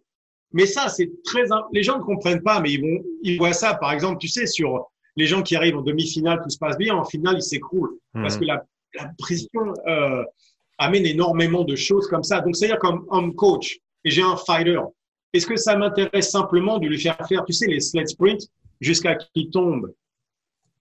Mais 0.53 0.67
ça, 0.67 0.89
c'est 0.89 1.11
très, 1.25 1.45
les 1.73 1.83
gens 1.83 1.99
ne 1.99 2.05
comprennent 2.05 2.43
pas, 2.43 2.61
mais 2.61 2.73
ils 2.73 2.81
vont, 2.81 3.03
ils 3.23 3.39
voient 3.39 3.53
ça, 3.53 3.75
par 3.75 3.93
exemple, 3.93 4.19
tu 4.19 4.29
sais, 4.29 4.47
sur 4.47 4.91
les 5.17 5.27
gens 5.27 5.43
qui 5.43 5.57
arrivent 5.57 5.77
en 5.77 5.83
demi-finale, 5.83 6.41
tout 6.43 6.49
se 6.49 6.59
passe 6.59 6.79
bien, 6.79 6.95
en 6.95 7.05
finale, 7.05 7.37
ils 7.39 7.43
s'écroulent 7.43 7.99
mmh. 8.15 8.23
parce 8.23 8.37
que 8.37 8.45
la, 8.45 8.65
la 8.95 9.11
pression 9.19 9.75
euh, 9.87 10.25
amène 10.79 11.05
énormément 11.05 11.65
de 11.65 11.77
choses 11.77 12.07
comme 12.09 12.23
ça. 12.23 12.41
Donc, 12.41 12.57
c'est-à-dire 12.57 12.79
comme 12.79 13.07
un 13.11 13.31
coach 13.33 13.79
et 14.05 14.11
j'ai 14.11 14.23
un 14.23 14.37
fighter, 14.37 14.81
est-ce 15.33 15.47
que 15.47 15.57
ça 15.57 15.77
m'intéresse 15.77 16.31
simplement 16.31 16.79
de 16.79 16.87
lui 16.87 16.99
faire 16.99 17.19
faire, 17.29 17.45
tu 17.45 17.53
sais, 17.53 17.67
les 17.67 17.81
sled 17.81 18.09
sprints 18.09 18.49
jusqu'à 18.81 19.17
qu'il 19.17 19.51
tombe? 19.51 19.93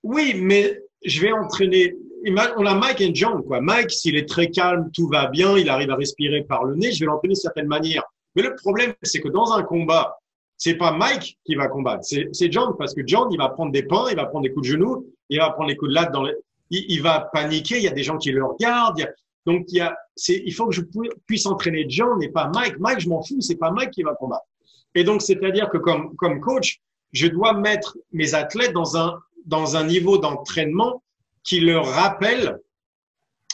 Oui, 0.03 0.35
mais 0.39 0.81
je 1.03 1.21
vais 1.21 1.31
entraîner. 1.31 1.95
On 2.25 2.65
a 2.65 2.73
Mike 2.73 3.01
et 3.01 3.13
John, 3.13 3.43
quoi. 3.43 3.59
Mike, 3.61 3.91
s'il 3.91 4.15
est 4.15 4.27
très 4.27 4.49
calme, 4.49 4.89
tout 4.93 5.07
va 5.07 5.27
bien, 5.27 5.57
il 5.57 5.69
arrive 5.69 5.91
à 5.91 5.95
respirer 5.95 6.43
par 6.43 6.63
le 6.63 6.75
nez, 6.75 6.91
je 6.91 7.01
vais 7.01 7.05
l'entraîner 7.07 7.33
de 7.33 7.39
certaine 7.39 7.67
manière. 7.67 8.03
Mais 8.37 8.43
le 8.43 8.55
problème, 8.55 8.93
c'est 9.01 9.19
que 9.19 9.29
dans 9.29 9.51
un 9.51 9.63
combat, 9.63 10.19
c'est 10.57 10.75
pas 10.75 10.91
Mike 10.91 11.39
qui 11.43 11.55
va 11.55 11.67
combattre, 11.67 12.03
c'est 12.03 12.51
John, 12.51 12.75
parce 12.77 12.93
que 12.93 13.01
John, 13.03 13.27
il 13.31 13.37
va 13.37 13.49
prendre 13.49 13.71
des 13.71 13.81
pains, 13.81 14.05
il 14.11 14.15
va 14.15 14.27
prendre 14.27 14.43
des 14.43 14.53
coups 14.53 14.67
de 14.67 14.73
genoux, 14.73 15.07
il 15.29 15.39
va 15.39 15.49
prendre 15.49 15.69
des 15.69 15.75
coups 15.75 15.89
de 15.89 15.95
latte 15.95 16.11
dans 16.13 16.21
les, 16.21 16.35
il, 16.69 17.01
va 17.01 17.29
paniquer, 17.33 17.77
il 17.77 17.83
y 17.83 17.87
a 17.87 17.91
des 17.91 18.03
gens 18.03 18.17
qui 18.17 18.31
le 18.31 18.45
regardent, 18.45 19.11
donc, 19.47 19.65
il, 19.69 19.77
y 19.77 19.81
a, 19.81 19.97
il 20.27 20.53
faut 20.53 20.67
que 20.67 20.75
je 20.75 20.81
puisse 21.25 21.47
entraîner 21.47 21.85
John 21.87 22.21
et 22.21 22.27
pas 22.27 22.51
Mike. 22.53 22.79
Mike, 22.79 22.99
je 22.99 23.09
m'en 23.09 23.23
fous, 23.23 23.39
c'est 23.39 23.55
pas 23.55 23.71
Mike 23.71 23.91
qui 23.91 24.03
va 24.03 24.13
combattre. 24.13 24.45
Et 24.93 25.03
donc, 25.05 25.21
c'est-à-dire 25.21 25.69
que 25.69 25.77
comme, 25.77 26.15
comme 26.17 26.41
coach, 26.41 26.81
je 27.13 27.27
dois 27.27 27.53
mettre 27.53 27.97
mes 28.11 28.35
athlètes 28.35 28.73
dans 28.73 28.97
un, 28.97 29.17
dans 29.45 29.77
un 29.77 29.85
niveau 29.85 30.17
d'entraînement 30.17 31.01
qui 31.43 31.61
leur 31.61 31.87
rappelle 31.87 32.59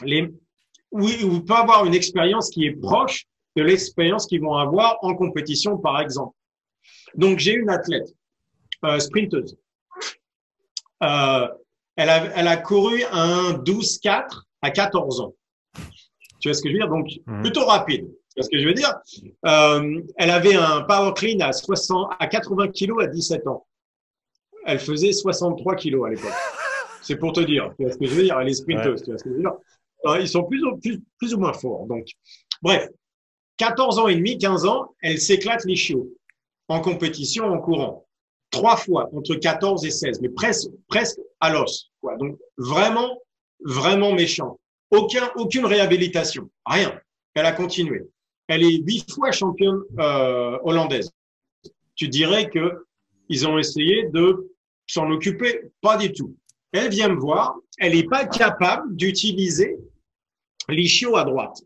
les, 0.03 0.33
où, 0.91 1.07
ils 1.07 1.45
peuvent 1.45 1.57
avoir 1.57 1.85
une 1.85 1.93
expérience 1.93 2.49
qui 2.49 2.65
est 2.65 2.71
proche 2.71 3.27
de 3.55 3.63
l'expérience 3.63 4.25
qu'ils 4.25 4.41
vont 4.41 4.55
avoir 4.55 4.97
en 5.01 5.15
compétition, 5.15 5.77
par 5.77 5.99
exemple. 5.99 6.35
Donc, 7.15 7.39
j'ai 7.39 7.53
une 7.53 7.69
athlète, 7.69 8.13
euh, 8.85 8.99
sprinteuse. 8.99 9.57
Euh, 11.03 11.47
elle, 11.95 12.09
a, 12.09 12.25
elle 12.35 12.47
a 12.47 12.57
couru 12.57 13.03
un 13.11 13.53
12-4 13.53 14.43
à 14.61 14.71
14 14.71 15.21
ans. 15.21 15.35
Tu 16.39 16.49
vois 16.49 16.53
ce 16.53 16.61
que 16.61 16.69
je 16.69 16.73
veux 16.73 16.79
dire? 16.79 16.89
Donc, 16.89 17.07
mhm. 17.25 17.41
plutôt 17.41 17.65
rapide. 17.65 18.05
Tu 18.05 18.35
vois 18.35 18.43
ce 18.43 18.49
que 18.49 18.59
je 18.59 18.67
veux 18.67 18.73
dire? 18.73 18.93
Euh, 19.45 20.01
Elle 20.17 20.31
avait 20.31 20.55
un 20.55 20.81
power 20.81 21.13
clean 21.15 21.39
à, 21.39 21.53
60, 21.53 22.13
à 22.19 22.27
80 22.27 22.69
kilos 22.69 23.03
à 23.03 23.07
17 23.07 23.47
ans. 23.47 23.67
Elle 24.65 24.79
faisait 24.79 25.11
63 25.11 25.75
kilos 25.75 26.07
à 26.07 26.09
l'époque. 26.09 26.31
C'est 27.01 27.17
pour 27.17 27.33
te 27.33 27.41
dire. 27.41 27.71
Tu 27.77 27.83
vois 27.83 27.91
ce 27.91 27.97
que 27.97 28.07
je 28.07 28.13
veux 28.13 28.23
dire? 28.23 28.39
Elle 28.39 28.49
est 28.49 28.53
sprinteuse. 28.53 29.03
Tu 29.03 29.11
vois 29.11 29.19
ce 29.19 29.23
que 29.23 29.29
je 29.29 29.35
veux 29.35 29.41
dire? 29.41 29.53
Ils 30.19 30.27
sont 30.27 30.43
plus 30.43 30.63
ou, 30.63 30.77
plus, 30.77 31.01
plus 31.17 31.33
ou 31.33 31.39
moins 31.39 31.53
forts. 31.53 31.85
Donc, 31.85 32.07
bref. 32.61 32.89
14 33.57 33.99
ans 33.99 34.07
et 34.07 34.15
demi, 34.15 34.37
15 34.37 34.65
ans, 34.65 34.95
elle 35.01 35.19
s'éclate 35.19 35.65
les 35.65 35.75
chiots 35.75 36.09
en 36.67 36.81
compétition, 36.81 37.45
en 37.45 37.59
courant. 37.59 38.05
Trois 38.51 38.77
fois, 38.77 39.09
entre 39.13 39.35
14 39.35 39.85
et 39.85 39.91
16, 39.91 40.21
mais 40.21 40.29
presque, 40.29 40.69
à 41.39 41.51
l'os. 41.51 41.91
Donc, 42.19 42.37
vraiment, 42.57 43.19
vraiment 43.63 44.13
méchant. 44.13 44.59
Aucun, 44.91 45.31
aucune 45.35 45.65
réhabilitation. 45.65 46.49
Rien. 46.65 46.99
Elle 47.33 47.45
a 47.45 47.51
continué. 47.51 48.03
elle 48.47 48.63
est 48.63 48.77
huit 48.77 49.11
fois 49.11 49.31
championne 49.31 49.81
euh, 49.99 50.59
hollandaise. 50.63 51.11
Tu 51.95 52.07
dirais 52.07 52.49
que 52.49 52.85
ils 53.29 53.47
ont 53.47 53.57
essayé 53.57 54.09
de 54.09 54.51
s'en 54.85 55.09
occuper, 55.09 55.71
pas 55.81 55.97
du 55.97 56.11
tout. 56.11 56.35
Elle 56.71 56.89
vient 56.89 57.09
me 57.09 57.19
voir, 57.19 57.55
elle 57.79 57.95
n'est 57.95 58.03
pas 58.03 58.25
capable 58.25 58.95
d'utiliser 58.95 59.77
l'ischio 60.69 61.15
à 61.15 61.23
droite. 61.23 61.61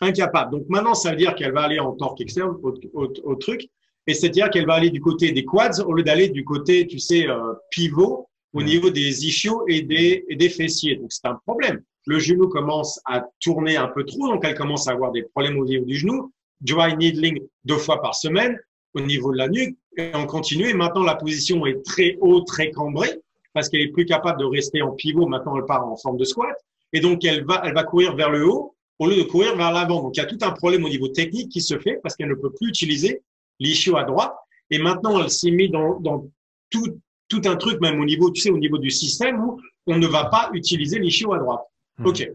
Incapable. 0.00 0.52
Donc 0.52 0.68
maintenant, 0.68 0.94
ça 0.94 1.10
veut 1.10 1.16
dire 1.16 1.34
qu'elle 1.34 1.52
va 1.52 1.62
aller 1.62 1.78
en 1.78 1.92
torque 1.92 2.20
externe 2.20 2.56
au, 2.62 3.34
truc, 3.36 3.68
et 4.06 4.14
c'est-à-dire 4.14 4.48
qu'elle 4.48 4.66
va 4.66 4.74
aller 4.74 4.90
du 4.90 5.00
côté 5.00 5.30
des 5.32 5.44
quads 5.44 5.82
au 5.86 5.92
lieu 5.92 6.02
d'aller 6.02 6.28
du 6.28 6.44
côté, 6.44 6.86
tu 6.86 6.98
sais, 6.98 7.28
euh, 7.28 7.52
pivot 7.70 8.28
au 8.52 8.62
niveau 8.62 8.90
des 8.90 9.26
ischios 9.26 9.64
et 9.68 9.82
des, 9.82 10.24
et 10.28 10.36
des 10.36 10.48
fessiers. 10.48 10.96
Donc 10.96 11.12
c'est 11.12 11.26
un 11.26 11.38
problème. 11.46 11.82
Le 12.06 12.18
genou 12.18 12.48
commence 12.48 12.98
à 13.04 13.24
tourner 13.40 13.76
un 13.76 13.88
peu 13.88 14.04
trop, 14.04 14.28
donc 14.28 14.42
elle 14.44 14.54
commence 14.54 14.88
à 14.88 14.92
avoir 14.92 15.12
des 15.12 15.22
problèmes 15.22 15.58
au 15.58 15.64
niveau 15.64 15.84
du 15.84 15.96
genou. 15.96 16.32
Dry 16.62 16.96
needling 16.96 17.40
deux 17.64 17.78
fois 17.78 18.00
par 18.00 18.14
semaine 18.14 18.58
au 18.94 19.00
niveau 19.00 19.32
de 19.32 19.38
la 19.38 19.48
nuque, 19.48 19.76
et 19.96 20.10
on 20.14 20.26
continue. 20.26 20.68
Et 20.68 20.74
maintenant, 20.74 21.02
la 21.02 21.14
position 21.14 21.64
est 21.66 21.84
très 21.84 22.16
haut, 22.20 22.40
très 22.40 22.70
cambrée, 22.70 23.20
parce 23.52 23.68
qu'elle 23.68 23.82
est 23.82 23.92
plus 23.92 24.06
capable 24.06 24.40
de 24.40 24.46
rester 24.46 24.82
en 24.82 24.92
pivot. 24.92 25.26
Maintenant, 25.26 25.56
elle 25.56 25.66
part 25.66 25.86
en 25.86 25.96
forme 25.96 26.16
de 26.16 26.24
squat. 26.24 26.56
Et 26.92 27.00
donc, 27.00 27.24
elle 27.24 27.44
va, 27.44 27.62
elle 27.64 27.74
va 27.74 27.84
courir 27.84 28.16
vers 28.16 28.30
le 28.30 28.46
haut 28.46 28.74
au 29.00 29.08
lieu 29.08 29.16
de 29.16 29.22
courir 29.22 29.56
vers 29.56 29.72
l'avant. 29.72 30.02
Donc, 30.02 30.16
il 30.16 30.20
y 30.20 30.22
a 30.22 30.26
tout 30.26 30.38
un 30.42 30.52
problème 30.52 30.84
au 30.84 30.88
niveau 30.88 31.08
technique 31.08 31.50
qui 31.50 31.60
se 31.60 31.78
fait 31.78 31.98
parce 32.02 32.14
qu'elle 32.14 32.28
ne 32.28 32.34
peut 32.34 32.52
plus 32.52 32.68
utiliser 32.68 33.22
l'ischio 33.58 33.96
à 33.96 34.04
droite. 34.04 34.34
Et 34.70 34.78
maintenant, 34.78 35.20
elle 35.20 35.30
s'est 35.30 35.50
mise 35.50 35.70
dans, 35.70 35.98
dans 35.98 36.30
tout, 36.68 37.00
tout 37.28 37.40
un 37.46 37.56
truc, 37.56 37.80
même 37.80 37.98
au 37.98 38.04
niveau, 38.04 38.30
tu 38.30 38.42
sais, 38.42 38.50
au 38.50 38.58
niveau 38.58 38.78
du 38.78 38.90
système 38.90 39.40
où 39.40 39.58
on 39.86 39.96
ne 39.98 40.06
va 40.06 40.26
pas 40.26 40.50
utiliser 40.52 40.98
l'ischio 40.98 41.32
à 41.32 41.38
droite. 41.38 41.62
Hmm. 41.98 42.06
OK. 42.06 42.30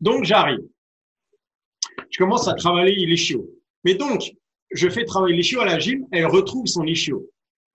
Donc, 0.00 0.24
j'arrive. 0.24 0.64
Je 2.08 2.18
commence 2.18 2.46
à 2.48 2.54
travailler 2.54 3.04
l'ischio. 3.06 3.50
Mais 3.82 3.94
donc, 3.94 4.32
je 4.70 4.88
fais 4.88 5.04
travailler 5.04 5.36
l'ischio 5.36 5.60
à 5.60 5.66
la 5.66 5.78
gym, 5.78 6.06
elle 6.12 6.26
retrouve 6.26 6.66
son 6.66 6.86
ischio. 6.86 7.28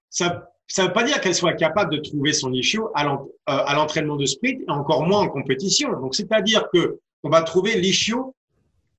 Ça 0.09 0.49
ça 0.69 0.85
veut 0.85 0.93
pas 0.93 1.03
dire 1.03 1.19
qu'elle 1.19 1.33
soit 1.33 1.53
capable 1.53 1.91
de 1.91 1.97
trouver 1.97 2.31
son 2.31 2.53
ischio 2.53 2.91
euh, 2.95 3.17
à 3.45 3.73
l'entraînement 3.73 4.15
de 4.15 4.25
sprint 4.25 4.61
et 4.61 4.69
encore 4.69 5.03
moins 5.03 5.21
en 5.21 5.27
compétition. 5.27 5.91
Donc, 5.99 6.13
c'est-à-dire 6.13 6.69
que 6.71 6.99
on 7.23 7.29
va 7.29 7.41
trouver 7.41 7.79
l'ischio 7.79 8.35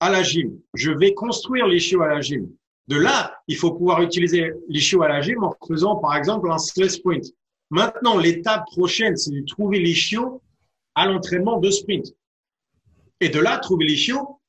à 0.00 0.10
la 0.10 0.22
gym. 0.22 0.58
Je 0.74 0.90
vais 0.90 1.14
construire 1.14 1.66
l'ischio 1.66 2.02
à 2.02 2.08
la 2.08 2.20
gym. 2.20 2.48
De 2.88 2.96
là, 2.96 3.34
il 3.46 3.56
faut 3.56 3.72
pouvoir 3.72 4.02
utiliser 4.02 4.52
l'ischio 4.68 5.02
à 5.02 5.08
la 5.08 5.20
gym 5.20 5.42
en 5.44 5.54
faisant, 5.66 5.96
par 5.96 6.16
exemple, 6.16 6.50
un 6.50 6.58
sled 6.58 6.90
sprint. 6.90 7.26
Maintenant, 7.70 8.18
l'étape 8.18 8.64
prochaine, 8.66 9.16
c'est 9.16 9.30
de 9.30 9.44
trouver 9.46 9.78
l'ischio 9.78 10.42
à 10.94 11.06
l'entraînement 11.06 11.58
de 11.58 11.70
sprint. 11.70 12.06
Et 13.20 13.28
de 13.28 13.38
là, 13.38 13.58
trouver 13.58 13.84
l'ischio 13.84 14.40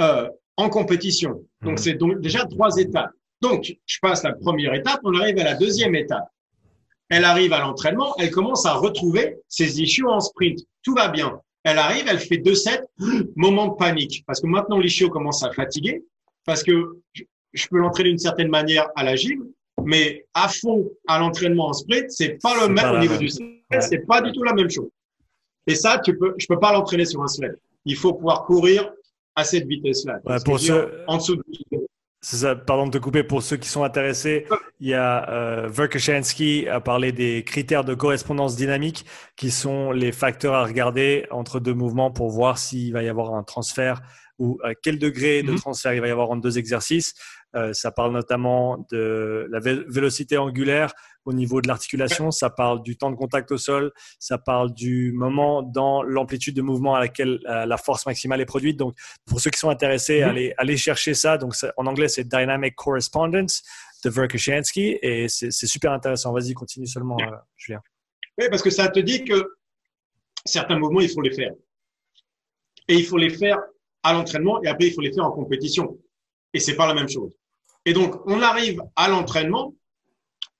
euh, 0.00 0.28
en 0.56 0.68
compétition. 0.68 1.42
Donc, 1.62 1.72
mhm. 1.72 1.78
c'est 1.78 1.94
donc 1.94 2.20
déjà 2.20 2.44
trois 2.44 2.76
étapes. 2.76 3.12
Donc, 3.40 3.72
je 3.86 3.98
passe 4.02 4.22
la 4.22 4.34
première 4.34 4.74
étape, 4.74 5.00
on 5.04 5.14
arrive 5.14 5.38
à 5.38 5.44
la 5.44 5.54
deuxième 5.54 5.94
étape. 5.94 6.28
Elle 7.08 7.24
arrive 7.24 7.52
à 7.52 7.60
l'entraînement, 7.60 8.14
elle 8.18 8.30
commence 8.30 8.66
à 8.66 8.74
retrouver 8.74 9.38
ses 9.48 9.80
ischios 9.80 10.10
en 10.10 10.20
sprint. 10.20 10.60
Tout 10.82 10.94
va 10.94 11.08
bien. 11.08 11.40
Elle 11.64 11.78
arrive, 11.78 12.04
elle 12.08 12.18
fait 12.18 12.38
deux 12.38 12.54
sets, 12.54 12.82
moment 13.36 13.68
de 13.68 13.74
panique. 13.74 14.24
Parce 14.26 14.40
que 14.40 14.46
maintenant, 14.46 14.78
l'ischio 14.78 15.10
commence 15.10 15.42
à 15.44 15.52
fatiguer, 15.52 16.02
parce 16.44 16.62
que 16.62 16.98
je 17.52 17.66
peux 17.68 17.78
l'entraîner 17.78 18.10
d'une 18.10 18.18
certaine 18.18 18.48
manière 18.48 18.88
à 18.96 19.04
la 19.04 19.16
gym, 19.16 19.44
mais 19.84 20.26
à 20.34 20.48
fond 20.48 20.90
à 21.06 21.18
l'entraînement 21.18 21.68
en 21.68 21.72
sprint, 21.72 22.10
c'est 22.10 22.38
pas 22.42 22.66
le 22.66 22.72
même 22.72 22.94
au 22.94 22.98
niveau 22.98 23.16
du 23.16 23.28
sled, 23.28 23.60
c'est 23.80 24.06
pas 24.06 24.20
du 24.20 24.32
tout 24.32 24.42
la 24.42 24.54
même 24.54 24.70
chose. 24.70 24.88
Et 25.66 25.74
ça, 25.74 26.00
tu 26.04 26.16
peux, 26.16 26.34
je 26.38 26.46
peux 26.46 26.58
pas 26.58 26.72
l'entraîner 26.72 27.04
sur 27.04 27.22
un 27.22 27.28
sled. 27.28 27.58
Il 27.84 27.96
faut 27.96 28.14
pouvoir 28.14 28.44
courir 28.44 28.90
à 29.34 29.44
cette 29.44 29.66
vitesse-là. 29.66 30.20
pour 30.44 30.58
ceux, 30.58 31.04
en 31.06 31.18
dessous 31.18 31.36
de... 31.36 31.42
Ça, 32.22 32.54
pardon 32.54 32.86
de 32.86 32.90
te 32.90 32.98
couper. 32.98 33.22
Pour 33.22 33.42
ceux 33.42 33.56
qui 33.56 33.68
sont 33.68 33.82
intéressés, 33.82 34.46
il 34.78 34.88
y 34.88 34.94
a 34.94 35.30
euh, 35.30 36.68
a 36.70 36.80
parlé 36.80 37.12
des 37.12 37.44
critères 37.44 37.84
de 37.84 37.94
correspondance 37.94 38.56
dynamique 38.56 39.06
qui 39.36 39.50
sont 39.50 39.90
les 39.90 40.12
facteurs 40.12 40.54
à 40.54 40.64
regarder 40.64 41.26
entre 41.30 41.60
deux 41.60 41.72
mouvements 41.72 42.10
pour 42.10 42.30
voir 42.30 42.58
s'il 42.58 42.92
va 42.92 43.02
y 43.02 43.08
avoir 43.08 43.34
un 43.34 43.42
transfert 43.42 44.02
ou 44.38 44.58
à 44.62 44.74
quel 44.74 44.98
degré 44.98 45.42
de 45.42 45.52
mhm. 45.52 45.58
transfert 45.58 45.94
il 45.94 46.00
va 46.00 46.08
y 46.08 46.10
avoir 46.10 46.30
entre 46.30 46.42
deux 46.42 46.58
exercices. 46.58 47.14
Euh, 47.54 47.72
ça 47.72 47.90
parle 47.90 48.12
notamment 48.12 48.86
de 48.90 49.48
la 49.50 49.60
vélocité 49.60 50.36
angulaire 50.36 50.92
au 51.30 51.32
niveau 51.32 51.60
de 51.60 51.68
l'articulation, 51.68 52.30
ça 52.30 52.50
parle 52.50 52.82
du 52.82 52.96
temps 52.96 53.10
de 53.10 53.16
contact 53.16 53.52
au 53.52 53.56
sol, 53.56 53.92
ça 54.18 54.36
parle 54.36 54.74
du 54.74 55.12
moment 55.12 55.62
dans 55.62 56.02
l'amplitude 56.02 56.56
de 56.56 56.62
mouvement 56.62 56.96
à 56.96 57.00
laquelle 57.00 57.38
euh, 57.48 57.66
la 57.66 57.76
force 57.76 58.04
maximale 58.04 58.40
est 58.40 58.46
produite. 58.46 58.76
Donc, 58.76 58.96
pour 59.26 59.40
ceux 59.40 59.50
qui 59.50 59.58
sont 59.58 59.70
intéressés, 59.70 60.24
mhm. 60.24 60.52
allez, 60.58 60.76
chercher 60.76 61.14
ça. 61.14 61.38
Donc, 61.38 61.54
en 61.76 61.86
anglais, 61.86 62.08
c'est 62.08 62.24
Dynamic 62.24 62.74
Correspondence 62.74 63.62
de 64.04 64.10
Verkhoshansky 64.10 64.98
et 65.02 65.28
c'est 65.28 65.50
super 65.52 65.92
intéressant. 65.92 66.32
Vas-y, 66.32 66.52
continue 66.52 66.86
seulement, 66.86 67.16
euh, 67.20 67.36
Julien. 67.56 67.80
Oui, 68.38 68.46
parce 68.50 68.62
que 68.62 68.70
ça 68.70 68.88
te 68.88 68.98
dit 68.98 69.24
que 69.24 69.54
certains 70.44 70.78
mouvements, 70.78 71.00
il 71.00 71.10
faut 71.10 71.20
les 71.20 71.34
faire. 71.34 71.52
Et 72.88 72.94
il 72.94 73.04
faut 73.04 73.18
les 73.18 73.30
faire 73.30 73.58
à 74.02 74.12
l'entraînement 74.12 74.60
et 74.62 74.68
après, 74.68 74.88
il 74.88 74.92
faut 74.92 75.02
les 75.02 75.12
faire 75.12 75.24
en 75.24 75.30
compétition. 75.30 75.96
Et 76.52 76.58
c'est 76.58 76.74
pas 76.74 76.88
la 76.88 76.94
même 76.94 77.08
chose. 77.08 77.30
Et 77.84 77.92
donc, 77.92 78.14
on 78.26 78.42
arrive 78.42 78.82
à 78.96 79.08
l'entraînement 79.08 79.74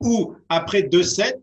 où, 0.01 0.35
après 0.49 0.83
deux 0.83 1.03
sets, 1.03 1.41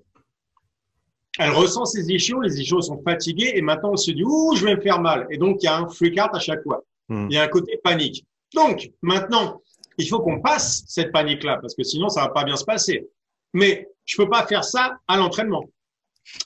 elle 1.39 1.51
ressent 1.51 1.85
ses 1.85 2.09
ischios, 2.09 2.41
les 2.41 2.59
ischios 2.59 2.81
sont 2.81 3.01
fatigués 3.03 3.51
et 3.55 3.61
maintenant 3.61 3.91
on 3.91 3.97
se 3.97 4.11
dit, 4.11 4.23
ouh, 4.23 4.55
je 4.55 4.65
vais 4.65 4.75
me 4.75 4.81
faire 4.81 4.99
mal. 4.99 5.27
Et 5.29 5.37
donc, 5.37 5.61
il 5.61 5.65
y 5.65 5.69
a 5.69 5.77
un 5.77 5.87
freak 5.87 6.19
out 6.19 6.31
à 6.33 6.39
chaque 6.39 6.63
fois. 6.63 6.83
Hmm. 7.09 7.27
Il 7.29 7.35
y 7.35 7.37
a 7.37 7.43
un 7.43 7.47
côté 7.47 7.79
panique. 7.83 8.25
Donc, 8.53 8.91
maintenant, 9.01 9.61
il 9.97 10.07
faut 10.07 10.19
qu'on 10.19 10.41
passe 10.41 10.83
cette 10.87 11.11
panique-là 11.11 11.57
parce 11.61 11.75
que 11.75 11.83
sinon, 11.83 12.09
ça 12.09 12.21
va 12.21 12.29
pas 12.29 12.43
bien 12.43 12.55
se 12.55 12.65
passer. 12.65 13.07
Mais 13.53 13.87
je 14.05 14.17
peux 14.17 14.29
pas 14.29 14.45
faire 14.47 14.63
ça 14.63 14.97
à 15.07 15.17
l'entraînement. 15.17 15.65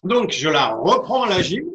Donc, 0.03 0.31
je 0.31 0.49
la 0.49 0.73
reprends 0.75 1.23
à 1.23 1.29
la 1.29 1.41
gym. 1.41 1.65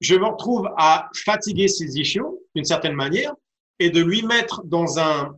Je 0.00 0.14
me 0.14 0.26
retrouve 0.26 0.68
à 0.76 1.10
fatiguer 1.24 1.68
ses 1.68 1.98
ischios 1.98 2.40
d'une 2.54 2.64
certaine 2.64 2.94
manière 2.94 3.34
et 3.78 3.90
de 3.90 4.00
lui 4.00 4.22
mettre 4.22 4.62
dans 4.64 4.98
un, 4.98 5.36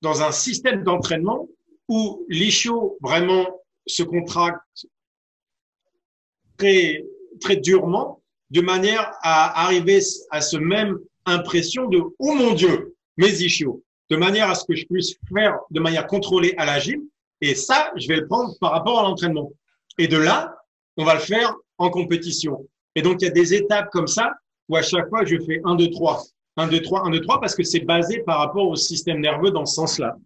dans 0.00 0.22
un 0.22 0.32
système 0.32 0.84
d'entraînement 0.84 1.48
où 1.92 2.24
l'ischio 2.30 2.96
vraiment 3.02 3.46
se 3.86 4.02
contracte 4.02 4.86
très, 6.56 7.04
très 7.38 7.56
durement, 7.56 8.22
de 8.50 8.62
manière 8.62 9.12
à 9.22 9.64
arriver 9.64 10.00
à 10.30 10.40
ce 10.40 10.56
même 10.56 10.98
impression 11.26 11.88
de 11.88 12.00
«Oh 12.18 12.34
mon 12.34 12.54
Dieu, 12.54 12.94
mes 13.18 13.42
ischios!» 13.42 13.82
de 14.10 14.16
manière 14.16 14.48
à 14.48 14.54
ce 14.54 14.64
que 14.64 14.74
je 14.74 14.86
puisse 14.86 15.16
faire 15.34 15.58
de 15.70 15.80
manière 15.80 16.06
contrôlée 16.06 16.54
à 16.56 16.64
la 16.64 16.78
gym. 16.78 17.02
Et 17.42 17.54
ça, 17.54 17.92
je 17.96 18.08
vais 18.08 18.16
le 18.16 18.26
prendre 18.26 18.54
par 18.58 18.70
rapport 18.72 18.98
à 19.00 19.02
l'entraînement. 19.02 19.50
Et 19.98 20.08
de 20.08 20.16
là, 20.16 20.56
on 20.96 21.04
va 21.04 21.14
le 21.14 21.20
faire 21.20 21.54
en 21.76 21.90
compétition. 21.90 22.66
Et 22.94 23.02
donc, 23.02 23.20
il 23.20 23.26
y 23.26 23.28
a 23.28 23.32
des 23.32 23.52
étapes 23.52 23.90
comme 23.90 24.06
ça 24.06 24.32
où 24.68 24.76
à 24.76 24.82
chaque 24.82 25.08
fois, 25.10 25.24
je 25.26 25.36
fais 25.46 25.60
1, 25.64 25.74
2, 25.74 25.90
3. 25.90 26.22
1, 26.56 26.68
2, 26.68 26.80
3, 26.80 27.06
1, 27.06 27.10
2, 27.10 27.20
3, 27.20 27.40
parce 27.40 27.54
que 27.54 27.64
c'est 27.64 27.80
basé 27.80 28.20
par 28.20 28.38
rapport 28.38 28.68
au 28.68 28.76
système 28.76 29.20
nerveux 29.20 29.50
dans 29.50 29.66
ce 29.66 29.74
sens-là, 29.74 30.16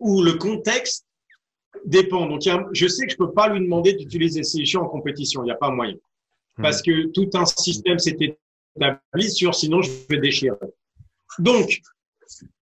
où 0.00 0.22
le 0.22 0.34
contexte 0.34 1.06
dépend. 1.84 2.26
Donc, 2.26 2.42
je 2.72 2.86
sais 2.86 3.06
que 3.06 3.12
je 3.12 3.16
peux 3.16 3.32
pas 3.32 3.48
lui 3.48 3.60
demander 3.60 3.94
d'utiliser 3.94 4.42
champs 4.64 4.82
en 4.82 4.88
compétition, 4.88 5.42
il 5.42 5.46
n'y 5.46 5.52
a 5.52 5.56
pas 5.56 5.70
moyen. 5.70 5.96
Hmm. 6.56 6.62
Parce 6.62 6.82
que 6.82 7.06
tout 7.08 7.28
un 7.34 7.44
système 7.44 7.98
s'est 7.98 8.16
établi 8.76 9.30
sur, 9.30 9.54
sinon 9.54 9.82
je 9.82 9.90
vais 10.08 10.18
déchirer. 10.18 10.56
Donc, 11.38 11.80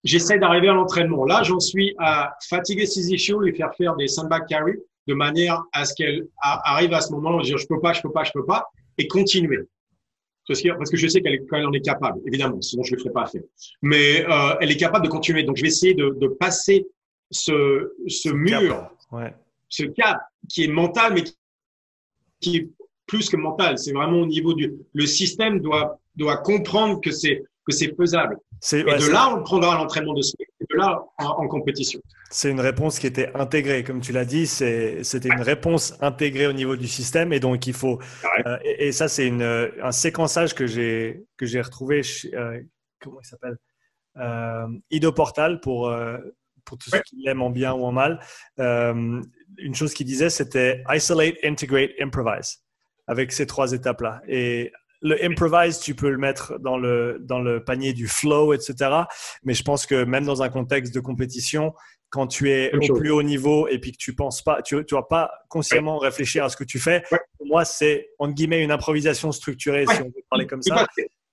j'essaie 0.04 0.38
d'arriver 0.38 0.68
à 0.68 0.72
l'entraînement. 0.72 1.24
Là, 1.24 1.42
j'en 1.42 1.60
suis 1.60 1.94
à 1.98 2.34
fatiguer 2.48 2.86
ses 2.86 3.12
ischios, 3.12 3.40
lui 3.40 3.54
faire 3.54 3.74
faire 3.76 3.96
des 3.96 4.08
sandbag 4.08 4.46
carry 4.48 4.74
de 5.08 5.14
manière 5.14 5.62
à 5.72 5.84
ce 5.84 5.94
qu'elle 5.94 6.28
arrive 6.40 6.92
à 6.94 7.00
ce 7.00 7.12
moment-là, 7.12 7.42
dire 7.42 7.58
je 7.58 7.66
peux 7.66 7.80
pas, 7.80 7.92
je 7.92 8.00
peux 8.00 8.12
pas, 8.12 8.24
je 8.24 8.32
peux 8.32 8.46
pas, 8.46 8.66
et 8.98 9.08
continuer. 9.08 9.58
Parce 10.46 10.90
que 10.90 10.96
je 10.96 11.06
sais 11.06 11.22
qu'elle 11.22 11.66
en 11.66 11.72
est 11.72 11.84
capable, 11.84 12.20
évidemment, 12.26 12.60
sinon 12.60 12.82
je 12.82 12.92
ne 12.92 12.96
le 12.96 13.02
ferai 13.02 13.12
pas 13.12 13.26
faire. 13.26 13.42
Mais 13.80 14.24
euh, 14.28 14.56
elle 14.60 14.70
est 14.70 14.76
capable 14.76 15.04
de 15.04 15.10
continuer. 15.10 15.44
Donc 15.44 15.56
je 15.56 15.62
vais 15.62 15.68
essayer 15.68 15.94
de, 15.94 16.16
de 16.20 16.28
passer 16.28 16.86
ce, 17.32 17.92
ce 18.06 18.28
mur, 18.28 18.90
ce 19.68 19.84
cap 19.84 20.18
qui 20.48 20.64
est 20.64 20.68
mental, 20.68 21.14
mais 21.14 21.24
qui 22.40 22.56
est 22.56 22.70
plus 23.06 23.28
que 23.28 23.36
mental. 23.36 23.78
C'est 23.78 23.92
vraiment 23.92 24.20
au 24.20 24.26
niveau 24.26 24.54
du. 24.54 24.72
Le 24.94 25.06
système 25.06 25.60
doit, 25.60 25.98
doit 26.14 26.36
comprendre 26.38 27.00
que 27.00 27.10
c'est 27.10 27.42
que 27.64 27.72
c'est 27.72 27.94
faisable. 27.96 28.36
Et 28.72 28.82
de 28.82 29.12
là, 29.12 29.34
on 29.36 29.42
prendra 29.42 29.76
l'entraînement 29.76 30.14
de 30.14 30.22
sprint, 30.22 30.48
et 30.60 30.64
de 30.70 30.76
là, 30.76 31.04
en, 31.18 31.48
compétition. 31.48 32.00
C'est 32.30 32.50
une 32.50 32.60
réponse 32.60 32.98
qui 33.00 33.08
était 33.08 33.30
intégrée, 33.34 33.82
comme 33.82 34.00
tu 34.00 34.12
l'as 34.12 34.24
dit, 34.24 34.46
c'était 34.46 35.28
une 35.28 35.42
réponse 35.42 35.94
intégrée 36.00 36.46
au 36.46 36.52
niveau 36.52 36.76
du 36.76 36.86
système, 36.86 37.32
et 37.32 37.40
donc 37.40 37.66
il 37.66 37.72
faut. 37.72 38.00
Euh, 38.46 38.58
et, 38.64 38.92
ça, 38.92 39.08
c'est 39.08 39.30
un 39.30 39.92
séquençage 39.92 40.54
que 40.54 40.66
j'ai 40.66 41.24
que 41.36 41.46
j'ai 41.46 41.60
retrouvé. 41.60 42.02
Chez, 42.02 42.34
euh, 42.34 42.60
comment 43.00 43.20
il 43.20 43.26
s'appelle? 43.26 43.56
Euh, 44.18 44.66
Ido 44.90 45.12
Portal 45.12 45.60
pour 45.60 45.88
euh, 45.88 46.18
pour 46.64 46.78
tous 46.78 46.90
ceux 46.90 47.00
qui 47.00 47.16
l'aiment 47.24 47.42
en 47.42 47.50
bien 47.50 47.72
ou 47.72 47.84
en 47.84 47.92
mal. 47.92 48.20
une 48.58 49.74
chose 49.74 49.94
qu'il 49.94 50.06
disait, 50.06 50.30
c'était 50.30 50.82
isolate, 50.90 51.36
integrate, 51.44 51.90
improvise, 52.00 52.62
avec 53.06 53.32
ces 53.32 53.46
trois 53.46 53.72
étapes-là. 53.72 54.22
Et 54.28 54.72
le 55.02 55.22
improvise, 55.24 55.80
tu 55.80 55.94
peux 55.94 56.10
le 56.10 56.18
mettre 56.18 56.58
dans 56.60 56.78
le, 56.78 57.18
dans 57.20 57.40
le 57.40 57.62
panier 57.62 57.92
du 57.92 58.06
flow, 58.06 58.54
etc. 58.54 58.90
Mais 59.42 59.54
je 59.54 59.62
pense 59.62 59.84
que 59.84 60.04
même 60.04 60.24
dans 60.24 60.42
un 60.42 60.48
contexte 60.48 60.94
de 60.94 61.00
compétition, 61.00 61.74
quand 62.10 62.26
tu 62.26 62.50
es 62.50 62.72
au 62.74 62.94
plus 62.94 63.10
haut 63.10 63.22
niveau 63.22 63.68
et 63.68 63.78
puis 63.78 63.90
que 63.92 63.96
tu 63.96 64.14
penses 64.14 64.42
pas, 64.42 64.62
tu, 64.62 64.84
tu 64.84 64.94
vas 64.94 65.02
pas 65.02 65.30
consciemment 65.48 65.98
réfléchir 65.98 66.44
à 66.44 66.50
ce 66.50 66.56
que 66.56 66.64
tu 66.64 66.78
fais. 66.78 67.02
Pour 67.38 67.46
moi, 67.46 67.64
c'est 67.64 68.10
entre 68.18 68.34
guillemets 68.34 68.62
une 68.62 68.70
improvisation 68.70 69.32
structurée, 69.32 69.86
si 69.86 70.02
on 70.02 70.04
veut 70.04 70.24
parler 70.30 70.46
comme 70.46 70.62
ça. 70.62 70.86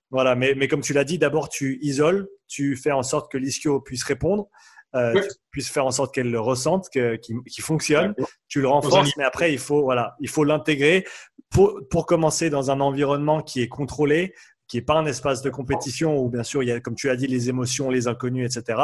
Voilà, 0.09 0.35
mais, 0.35 0.55
mais 0.55 0.67
comme 0.67 0.81
tu 0.81 0.93
l'as 0.93 1.03
dit, 1.03 1.19
d'abord 1.19 1.49
tu 1.49 1.77
isoles, 1.81 2.27
tu 2.47 2.75
fais 2.75 2.91
en 2.91 3.03
sorte 3.03 3.31
que 3.31 3.37
l'ischio 3.37 3.79
puisse 3.81 4.03
répondre, 4.03 4.49
euh, 4.95 5.13
tu 5.13 5.29
puisses 5.51 5.69
faire 5.69 5.85
en 5.85 5.91
sorte 5.91 6.13
qu'elle 6.13 6.31
le 6.31 6.39
ressente, 6.39 6.89
qu'il 6.89 7.19
qui 7.19 7.61
fonctionne. 7.61 8.15
Tu 8.47 8.61
le 8.61 8.67
renforces, 8.67 9.15
mais 9.17 9.23
après 9.23 9.53
il 9.53 9.59
faut 9.59 9.83
voilà, 9.83 10.15
il 10.19 10.29
faut 10.29 10.43
l'intégrer 10.43 11.05
pour, 11.49 11.79
pour 11.89 12.05
commencer 12.05 12.49
dans 12.49 12.71
un 12.71 12.79
environnement 12.79 13.41
qui 13.41 13.61
est 13.61 13.67
contrôlé, 13.67 14.33
qui 14.67 14.77
n'est 14.77 14.83
pas 14.83 14.95
un 14.95 15.05
espace 15.05 15.41
de 15.41 15.49
compétition 15.49 16.17
où 16.17 16.29
bien 16.29 16.43
sûr 16.43 16.61
il 16.63 16.69
y 16.69 16.71
a, 16.71 16.79
comme 16.79 16.95
tu 16.95 17.09
as 17.09 17.15
dit, 17.15 17.27
les 17.27 17.49
émotions, 17.49 17.89
les 17.89 18.07
inconnus, 18.07 18.55
etc. 18.55 18.81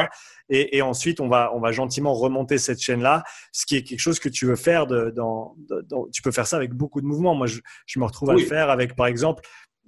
Et, 0.49 0.77
et 0.77 0.81
ensuite 0.81 1.19
on 1.19 1.27
va, 1.27 1.51
on 1.53 1.59
va 1.59 1.71
gentiment 1.71 2.13
remonter 2.13 2.57
cette 2.57 2.79
chaîne-là, 2.79 3.23
ce 3.51 3.65
qui 3.65 3.75
est 3.77 3.83
quelque 3.83 3.99
chose 3.99 4.19
que 4.19 4.29
tu 4.29 4.45
veux 4.47 4.55
faire. 4.55 4.87
De, 4.87 5.11
dans, 5.15 5.55
tu 6.11 6.21
peux 6.23 6.31
faire 6.31 6.47
ça 6.47 6.57
avec 6.57 6.73
beaucoup 6.73 7.01
de 7.01 7.05
mouvements. 7.05 7.35
Moi, 7.35 7.47
je, 7.47 7.59
je 7.85 7.99
me 7.99 8.05
retrouve 8.05 8.31
à 8.31 8.33
le 8.33 8.39
faire 8.39 8.69
avec, 8.69 8.95
par 8.95 9.05
exemple, 9.05 9.43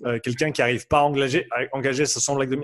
euh, 0.05 0.19
quelqu'un 0.19 0.51
qui 0.51 0.61
n'arrive 0.61 0.87
pas 0.87 0.99
à 0.99 1.03
engager, 1.03 1.47
à 1.51 1.75
engager 1.75 2.05
sa 2.05 2.19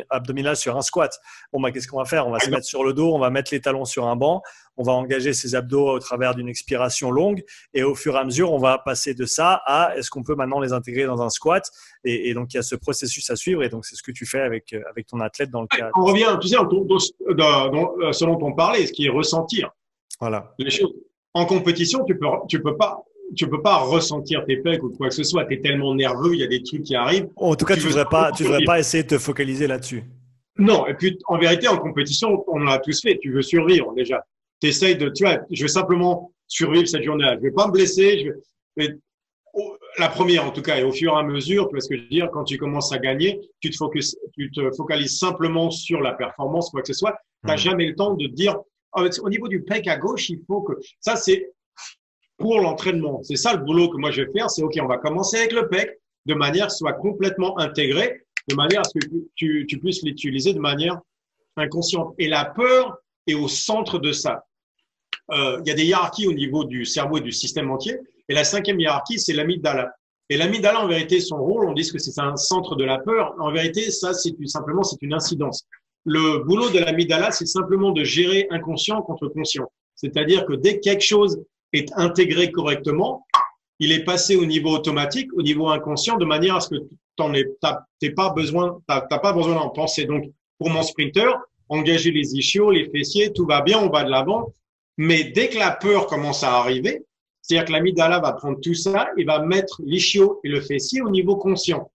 abdominale 0.09 0.55
sur 0.55 0.77
un 0.77 0.81
squat. 0.81 1.19
Bon, 1.51 1.59
bah, 1.59 1.71
qu'est-ce 1.71 1.87
qu'on 1.87 1.97
va 1.97 2.05
faire? 2.05 2.27
On 2.27 2.31
va 2.31 2.39
se 2.39 2.49
mettre 2.49 2.65
sur 2.65 2.83
le 2.83 2.93
dos, 2.93 3.13
on 3.13 3.19
va 3.19 3.29
mettre 3.29 3.53
les 3.53 3.61
talons 3.61 3.85
sur 3.85 4.07
un 4.07 4.15
banc, 4.15 4.41
on 4.77 4.83
va 4.83 4.93
engager 4.93 5.33
ses 5.33 5.55
abdos 5.55 5.87
au 5.87 5.99
travers 5.99 6.35
d'une 6.35 6.47
expiration 6.47 7.09
longue 7.11 7.43
et 7.73 7.83
au 7.83 7.95
fur 7.95 8.15
et 8.15 8.19
à 8.19 8.23
mesure, 8.23 8.51
on 8.51 8.59
va 8.59 8.77
passer 8.77 9.13
de 9.13 9.25
ça 9.25 9.61
à 9.65 9.95
est-ce 9.97 10.09
qu'on 10.09 10.23
peut 10.23 10.35
maintenant 10.35 10.59
les 10.59 10.73
intégrer 10.73 11.05
dans 11.05 11.21
un 11.21 11.29
squat? 11.29 11.69
Et, 12.03 12.33
donc, 12.33 12.53
il 12.53 12.57
y 12.57 12.59
a 12.59 12.63
ce 12.63 12.75
processus 12.75 13.29
à 13.29 13.35
suivre 13.35 13.63
et 13.63 13.69
donc, 13.69 13.85
c'est 13.85 13.95
ce 13.95 14.03
que 14.03 14.11
tu 14.11 14.25
fais 14.25 14.41
avec, 14.41 14.73
euh, 14.73 14.81
avec 14.89 15.07
ton 15.07 15.19
athlète 15.19 15.49
dans 15.49 15.61
le 15.61 15.67
cas. 15.67 15.89
On 15.95 16.05
revient, 16.05 16.37
tu 16.41 16.49
sais, 16.49 16.57
euh, 16.57 18.11
selon 18.11 18.37
ton 18.37 18.53
parler, 18.53 18.85
ce 18.85 18.93
qui 18.93 19.05
est 19.07 19.09
ressentir. 19.09 19.71
Voilà. 20.19 20.53
Les 20.59 20.69
choses. 20.69 20.93
En 21.33 21.45
compétition, 21.45 22.05
tu 22.05 22.17
peux, 22.17 22.27
tu 22.47 22.61
peux 22.61 22.77
pas 22.77 23.03
tu 23.35 23.47
peux 23.47 23.61
pas 23.61 23.77
ressentir 23.77 24.45
tes 24.45 24.57
pecs 24.57 24.83
ou 24.83 24.89
quoi 24.89 25.09
que 25.09 25.15
ce 25.15 25.23
soit. 25.23 25.45
Tu 25.45 25.55
es 25.55 25.61
tellement 25.61 25.95
nerveux, 25.95 26.33
il 26.33 26.39
y 26.39 26.43
a 26.43 26.47
des 26.47 26.61
trucs 26.61 26.83
qui 26.83 26.95
arrivent. 26.95 27.27
En 27.35 27.55
tout 27.55 27.65
cas, 27.65 27.75
tu 27.75 27.83
ne 27.83 27.87
devrais, 27.87 28.05
pas, 28.05 28.31
tu 28.31 28.43
devrais 28.43 28.63
pas 28.63 28.79
essayer 28.79 29.03
de 29.03 29.09
te 29.09 29.17
focaliser 29.17 29.67
là-dessus. 29.67 30.03
Non, 30.57 30.85
et 30.85 30.93
puis 30.93 31.17
en 31.27 31.37
vérité, 31.37 31.67
en 31.67 31.77
compétition, 31.77 32.43
on 32.47 32.59
l'a 32.59 32.79
tous 32.79 33.01
fait. 33.01 33.17
Tu 33.19 33.31
veux 33.31 33.41
survivre 33.41 33.93
déjà. 33.95 34.23
Tu 34.61 34.67
essayes 34.67 34.95
de, 34.95 35.09
tu 35.09 35.23
vois, 35.23 35.39
je 35.49 35.61
veux 35.63 35.67
simplement 35.67 36.31
survivre 36.47 36.87
cette 36.87 37.03
journée-là. 37.03 37.35
Je 37.37 37.41
vais 37.41 37.51
pas 37.51 37.67
me 37.67 37.71
blesser. 37.71 38.19
Je 38.19 38.31
vais, 38.77 38.97
la 39.99 40.09
première 40.09 40.45
en 40.45 40.51
tout 40.51 40.61
cas, 40.61 40.77
et 40.77 40.83
au 40.83 40.91
fur 40.91 41.13
et 41.13 41.19
à 41.19 41.23
mesure, 41.23 41.67
tu 41.67 41.75
vois 41.75 41.81
ce 41.81 41.89
que 41.89 41.97
je 41.97 42.01
veux 42.01 42.07
dire, 42.07 42.29
quand 42.31 42.43
tu 42.43 42.57
commences 42.57 42.91
à 42.91 42.97
gagner, 42.97 43.39
tu 43.59 43.69
te, 43.69 43.77
focus, 43.77 44.15
tu 44.33 44.49
te 44.51 44.71
focalises 44.71 45.19
simplement 45.19 45.69
sur 45.69 46.01
la 46.01 46.13
performance, 46.13 46.69
quoi 46.71 46.81
que 46.81 46.87
ce 46.87 46.93
soit. 46.93 47.11
Tu 47.11 47.47
n'as 47.47 47.55
mmh. 47.55 47.57
jamais 47.57 47.87
le 47.87 47.95
temps 47.95 48.13
de 48.13 48.27
dire, 48.27 48.57
oh, 48.95 49.07
au 49.21 49.29
niveau 49.29 49.47
du 49.47 49.61
pec 49.61 49.87
à 49.87 49.97
gauche, 49.97 50.29
il 50.29 50.41
faut 50.47 50.61
que. 50.61 50.73
Ça, 50.99 51.15
c'est 51.15 51.51
pour 52.37 52.59
l'entraînement. 52.59 53.21
C'est 53.23 53.35
ça 53.35 53.53
le 53.53 53.63
boulot 53.63 53.89
que 53.89 53.97
moi 53.97 54.11
je 54.11 54.23
vais 54.23 54.31
faire. 54.31 54.49
C'est 54.49 54.63
OK, 54.63 54.77
on 54.81 54.87
va 54.87 54.97
commencer 54.97 55.37
avec 55.37 55.53
le 55.53 55.67
PEC 55.67 55.99
de 56.25 56.33
manière 56.33 56.71
soit 56.71 56.93
complètement 56.93 57.57
intégré, 57.59 58.23
de 58.47 58.55
manière 58.55 58.81
à 58.81 58.83
ce 58.83 58.97
que 58.97 59.05
tu, 59.35 59.65
tu 59.67 59.79
puisses 59.79 60.03
l'utiliser 60.03 60.53
de 60.53 60.59
manière 60.59 60.99
inconsciente. 61.57 62.13
Et 62.17 62.27
la 62.27 62.45
peur 62.45 62.97
est 63.27 63.33
au 63.33 63.47
centre 63.47 63.99
de 63.99 64.11
ça. 64.11 64.45
Euh, 65.31 65.59
il 65.61 65.69
y 65.69 65.71
a 65.71 65.75
des 65.75 65.85
hiérarchies 65.85 66.27
au 66.27 66.33
niveau 66.33 66.65
du 66.65 66.85
cerveau 66.85 67.17
et 67.17 67.21
du 67.21 67.31
système 67.31 67.69
entier. 67.71 67.97
Et 68.29 68.33
la 68.33 68.43
cinquième 68.43 68.79
hiérarchie, 68.79 69.19
c'est 69.19 69.33
l'amygdala. 69.33 69.93
Et 70.29 70.37
l'amygdala, 70.37 70.81
en 70.81 70.87
vérité, 70.87 71.19
son 71.19 71.37
rôle, 71.37 71.65
on 71.65 71.73
dit 71.73 71.89
que 71.89 71.99
c'est 71.99 72.19
un 72.19 72.35
centre 72.35 72.75
de 72.75 72.83
la 72.83 72.97
peur. 72.99 73.35
En 73.39 73.51
vérité, 73.51 73.91
ça, 73.91 74.13
c'est 74.13 74.33
simplement, 74.45 74.83
c'est 74.83 75.01
une 75.01 75.13
incidence. 75.13 75.65
Le 76.05 76.43
boulot 76.43 76.69
de 76.69 76.79
l'amygdala, 76.79 77.31
c'est 77.31 77.45
simplement 77.45 77.91
de 77.91 78.03
gérer 78.03 78.47
inconscient 78.49 79.01
contre 79.01 79.27
conscient. 79.27 79.71
C'est-à-dire 79.95 80.45
que 80.45 80.53
dès 80.53 80.77
que 80.77 80.81
quelque 80.81 81.03
chose 81.03 81.41
est 81.73 81.91
intégré 81.95 82.51
correctement, 82.51 83.25
il 83.79 83.91
est 83.91 84.03
passé 84.03 84.35
au 84.35 84.45
niveau 84.45 84.69
automatique, 84.69 85.29
au 85.33 85.41
niveau 85.41 85.67
inconscient, 85.67 86.17
de 86.17 86.25
manière 86.25 86.55
à 86.55 86.61
ce 86.61 86.69
que 86.69 86.75
tu 87.17 87.23
n'aies 87.29 88.11
pas 88.11 88.29
besoin, 88.29 88.79
t'as 88.87 89.01
pas 89.01 89.33
besoin 89.33 89.55
d'en 89.55 89.69
penser. 89.69 90.05
Donc, 90.05 90.25
pour 90.57 90.69
mon 90.69 90.83
sprinter, 90.83 91.33
engager 91.69 92.11
les 92.11 92.35
ischios, 92.35 92.71
les 92.71 92.89
fessiers, 92.89 93.33
tout 93.33 93.45
va 93.45 93.61
bien, 93.61 93.79
on 93.79 93.89
va 93.89 94.03
de 94.03 94.09
l'avant. 94.09 94.53
Mais 94.97 95.23
dès 95.25 95.49
que 95.49 95.57
la 95.57 95.71
peur 95.71 96.07
commence 96.07 96.43
à 96.43 96.57
arriver, 96.59 97.03
c'est-à-dire 97.41 97.65
que 97.65 97.71
l'amygdala 97.73 98.19
va 98.19 98.33
prendre 98.33 98.59
tout 98.61 98.75
ça 98.75 99.07
et 99.17 99.25
va 99.25 99.39
mettre 99.39 99.81
l'ischio 99.83 100.39
et 100.43 100.49
le 100.49 100.61
fessier 100.61 101.01
au 101.01 101.09
niveau 101.09 101.35
conscient. 101.35 101.91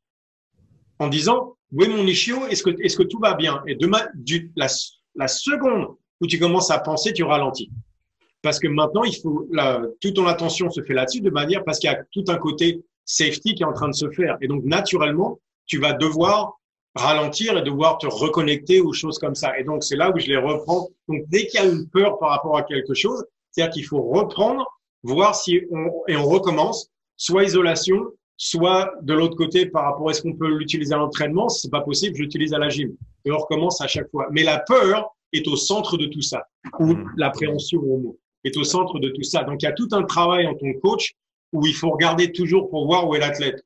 En 0.98 1.09
disant, 1.09 1.56
oui, 1.72 1.88
mon 1.88 2.06
ischio, 2.06 2.46
est-ce 2.48 2.62
que, 2.62 2.70
est-ce 2.82 2.96
que 2.96 3.05
tout 3.05 3.20
va 3.20 3.34
bien? 3.34 3.62
Et 3.66 3.76
demain, 3.76 4.02
la, 4.56 4.66
la 5.14 5.28
seconde 5.28 5.94
où 6.20 6.26
tu 6.26 6.38
commences 6.38 6.70
à 6.70 6.80
penser, 6.80 7.12
tu 7.12 7.22
ralentis 7.22 7.70
parce 8.48 8.60
que 8.60 8.68
maintenant, 8.68 9.04
il 9.04 9.14
faut 9.14 9.46
la, 9.52 9.82
toute 10.00 10.14
ton 10.14 10.26
attention 10.26 10.70
se 10.70 10.82
fait 10.82 10.94
là-dessus 10.94 11.20
de 11.20 11.28
manière 11.28 11.64
parce 11.64 11.78
qu'il 11.78 11.90
y 11.90 11.92
a 11.92 12.02
tout 12.12 12.24
un 12.28 12.38
côté 12.38 12.82
safety 13.04 13.54
qui 13.54 13.62
est 13.62 13.66
en 13.66 13.74
train 13.74 13.88
de 13.88 13.94
se 13.94 14.08
faire. 14.08 14.38
Et 14.40 14.48
donc, 14.48 14.64
naturellement, 14.64 15.38
tu 15.66 15.78
vas 15.78 15.92
devoir 15.92 16.58
ralentir 16.94 17.58
et 17.58 17.62
devoir 17.62 17.98
te 17.98 18.06
reconnecter 18.06 18.80
aux 18.80 18.94
choses 18.94 19.18
comme 19.18 19.34
ça. 19.34 19.58
Et 19.58 19.64
donc, 19.64 19.84
c'est 19.84 19.96
là 19.96 20.10
où 20.10 20.18
je 20.18 20.28
les 20.28 20.38
reprends. 20.38 20.88
Donc, 21.08 21.24
dès 21.28 21.46
qu'il 21.46 21.60
y 21.60 21.62
a 21.62 21.66
une 21.66 21.90
peur 21.90 22.18
par 22.18 22.30
rapport 22.30 22.56
à 22.56 22.62
quelque 22.62 22.94
chose, 22.94 23.22
c'est-à-dire 23.50 23.74
qu'il 23.74 23.84
faut 23.84 24.00
reprendre, 24.00 24.66
voir 25.02 25.34
si 25.34 25.60
on, 25.70 25.90
et 26.08 26.16
on 26.16 26.24
recommence, 26.24 26.88
soit 27.18 27.44
isolation, 27.44 28.02
soit 28.38 28.90
de 29.02 29.12
l'autre 29.12 29.36
côté 29.36 29.66
par 29.66 29.84
rapport 29.84 30.08
à 30.08 30.12
est-ce 30.12 30.22
qu'on 30.22 30.32
peut 30.32 30.48
l'utiliser 30.56 30.94
à 30.94 30.96
l'entraînement? 30.96 31.50
Si 31.50 31.60
c'est 31.60 31.70
pas 31.70 31.82
possible, 31.82 32.16
j'utilise 32.16 32.54
à 32.54 32.58
la 32.58 32.70
gym. 32.70 32.96
Et 33.26 33.30
on 33.30 33.36
recommence 33.36 33.82
à 33.82 33.88
chaque 33.88 34.10
fois. 34.10 34.26
Mais 34.30 34.42
la 34.42 34.60
peur 34.60 35.14
est 35.34 35.46
au 35.46 35.56
centre 35.56 35.98
de 35.98 36.06
tout 36.06 36.22
ça, 36.22 36.46
ou 36.78 36.94
mmh. 36.94 37.12
l'appréhension 37.18 37.80
au 37.80 37.98
mot 37.98 38.18
est 38.44 38.56
au 38.56 38.65
centre 38.65 38.98
de 38.98 39.09
tout 39.09 39.23
ça. 39.23 39.44
Donc, 39.44 39.62
il 39.62 39.66
y 39.66 39.69
a 39.69 39.73
tout 39.73 39.89
un 39.93 40.02
travail 40.02 40.47
en 40.47 40.55
ton 40.55 40.73
coach 40.82 41.15
où 41.52 41.66
il 41.66 41.74
faut 41.74 41.90
regarder 41.90 42.32
toujours 42.32 42.69
pour 42.70 42.86
voir 42.86 43.09
où 43.09 43.15
est 43.15 43.20
l'athlète. 43.20 43.62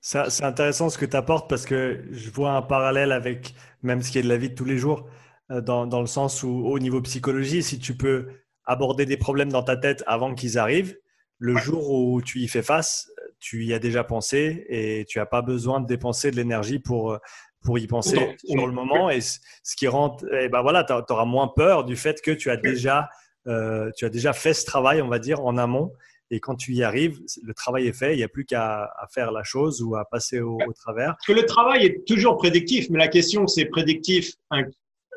C'est 0.00 0.44
intéressant 0.44 0.90
ce 0.90 0.98
que 0.98 1.06
tu 1.06 1.16
apportes 1.16 1.48
parce 1.48 1.64
que 1.64 2.04
je 2.10 2.30
vois 2.30 2.52
un 2.52 2.62
parallèle 2.62 3.10
avec 3.10 3.54
même 3.82 4.02
ce 4.02 4.10
qui 4.10 4.18
est 4.18 4.22
de 4.22 4.28
la 4.28 4.36
vie 4.36 4.50
de 4.50 4.54
tous 4.54 4.66
les 4.66 4.76
jours, 4.76 5.08
euh, 5.50 5.62
dans, 5.62 5.86
dans 5.86 6.00
le 6.00 6.06
sens 6.06 6.42
où 6.42 6.48
au 6.48 6.78
niveau 6.78 7.00
psychologie, 7.00 7.62
si 7.62 7.78
tu 7.78 7.96
peux 7.96 8.28
aborder 8.66 9.06
des 9.06 9.16
problèmes 9.16 9.50
dans 9.50 9.62
ta 9.62 9.76
tête 9.76 10.04
avant 10.06 10.34
qu'ils 10.34 10.58
arrivent, 10.58 10.98
le 11.38 11.56
jour 11.56 11.90
où 11.90 12.22
tu 12.22 12.40
y 12.40 12.48
fais 12.48 12.62
face, 12.62 13.10
tu 13.40 13.64
y 13.64 13.74
as 13.74 13.78
déjà 13.78 14.04
pensé 14.04 14.66
et 14.68 15.04
tu 15.08 15.18
n'as 15.18 15.26
pas 15.26 15.42
besoin 15.42 15.80
de 15.80 15.86
dépenser 15.86 16.30
de 16.30 16.36
l'énergie 16.36 16.78
pour, 16.78 17.18
pour 17.62 17.78
y 17.78 17.86
penser 17.86 18.36
sur 18.44 18.66
le 18.66 18.72
moment. 18.72 19.10
Et 19.10 19.20
ce 19.20 19.76
qui 19.76 19.88
rend, 19.88 20.16
et 20.32 20.44
eh 20.44 20.48
ben 20.48 20.62
voilà, 20.62 20.84
tu 20.84 20.92
auras 20.92 21.24
moins 21.24 21.48
peur 21.48 21.84
du 21.84 21.96
fait 21.96 22.20
que 22.22 22.30
tu 22.30 22.50
as 22.50 22.56
déjà 22.56 23.08
euh, 23.46 23.90
tu 23.96 24.04
as 24.04 24.10
déjà 24.10 24.32
fait 24.32 24.54
ce 24.54 24.64
travail, 24.64 25.02
on 25.02 25.08
va 25.08 25.18
dire, 25.18 25.40
en 25.40 25.56
amont. 25.56 25.92
Et 26.30 26.40
quand 26.40 26.56
tu 26.56 26.72
y 26.72 26.82
arrives, 26.82 27.20
le 27.42 27.54
travail 27.54 27.86
est 27.86 27.92
fait. 27.92 28.14
Il 28.14 28.16
n'y 28.16 28.24
a 28.24 28.28
plus 28.28 28.44
qu'à 28.44 28.90
faire 29.12 29.30
la 29.30 29.44
chose 29.44 29.82
ou 29.82 29.94
à 29.94 30.04
passer 30.04 30.40
au, 30.40 30.58
travers. 30.74 31.14
Parce 31.16 31.26
que 31.26 31.32
le 31.32 31.46
travail 31.46 31.84
est 31.84 32.06
toujours 32.06 32.36
prédictif, 32.38 32.88
mais 32.90 32.98
la 32.98 33.08
question, 33.08 33.46
c'est 33.46 33.66
prédictif 33.66 34.32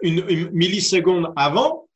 une, 0.01 0.49
milliseconde 0.51 1.31
avant 1.35 1.87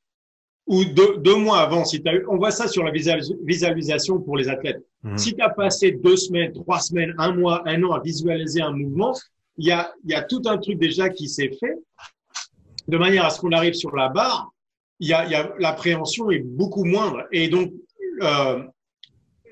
ou 0.66 0.86
deux, 0.86 1.36
mois 1.36 1.60
avant? 1.60 1.84
Si 1.84 2.02
on 2.30 2.38
voit 2.38 2.52
ça 2.52 2.68
sur 2.68 2.84
la 2.84 2.92
visualisation 2.92 4.22
pour 4.22 4.38
les 4.38 4.48
athlètes. 4.48 4.82
Mmh. 5.04 5.18
Si 5.18 5.36
tu 5.36 5.42
as 5.42 5.50
passé 5.50 5.92
deux 5.92 6.16
semaines, 6.16 6.54
trois 6.54 6.80
semaines, 6.80 7.14
un 7.18 7.34
mois, 7.34 7.62
un 7.66 7.84
an 7.84 7.92
à 7.92 8.00
visualiser 8.00 8.62
un 8.62 8.72
mouvement, 8.72 9.14
il 9.58 9.68
y 9.68 9.72
a, 9.72 9.94
y 10.06 10.14
a 10.14 10.24
tout 10.24 10.42
un 10.46 10.58
truc 10.58 10.78
déjà 10.78 11.10
qui 11.10 11.28
s'est 11.28 11.52
fait 11.60 11.76
de 12.88 12.98
manière 12.98 13.26
à 13.26 13.30
ce 13.30 13.40
qu'on 13.40 13.52
arrive 13.52 13.74
sur 13.74 13.96
la 13.96 14.10
barre 14.10 14.51
il 15.02 15.08
y 15.08 15.14
a, 15.14 15.56
l'appréhension 15.58 16.30
est 16.30 16.40
beaucoup 16.40 16.86
moindre. 16.86 17.26
Et 17.32 17.50
donc, 17.50 17.74
euh, 18.22 18.64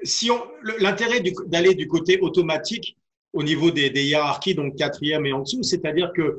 si 0.04 0.30
on, 0.30 0.40
l'intérêt 0.80 1.22
d'aller 1.48 1.74
du 1.74 1.88
côté 1.88 2.20
automatique 2.22 2.96
au 3.34 3.44
niveau 3.44 3.72
des, 3.72 3.90
des, 3.90 4.06
hiérarchies, 4.06 4.54
donc 4.54 4.76
quatrième 4.76 5.26
et 5.26 5.34
en 5.34 5.42
dessous, 5.42 5.64
c'est-à-dire 5.64 6.12
que 6.16 6.38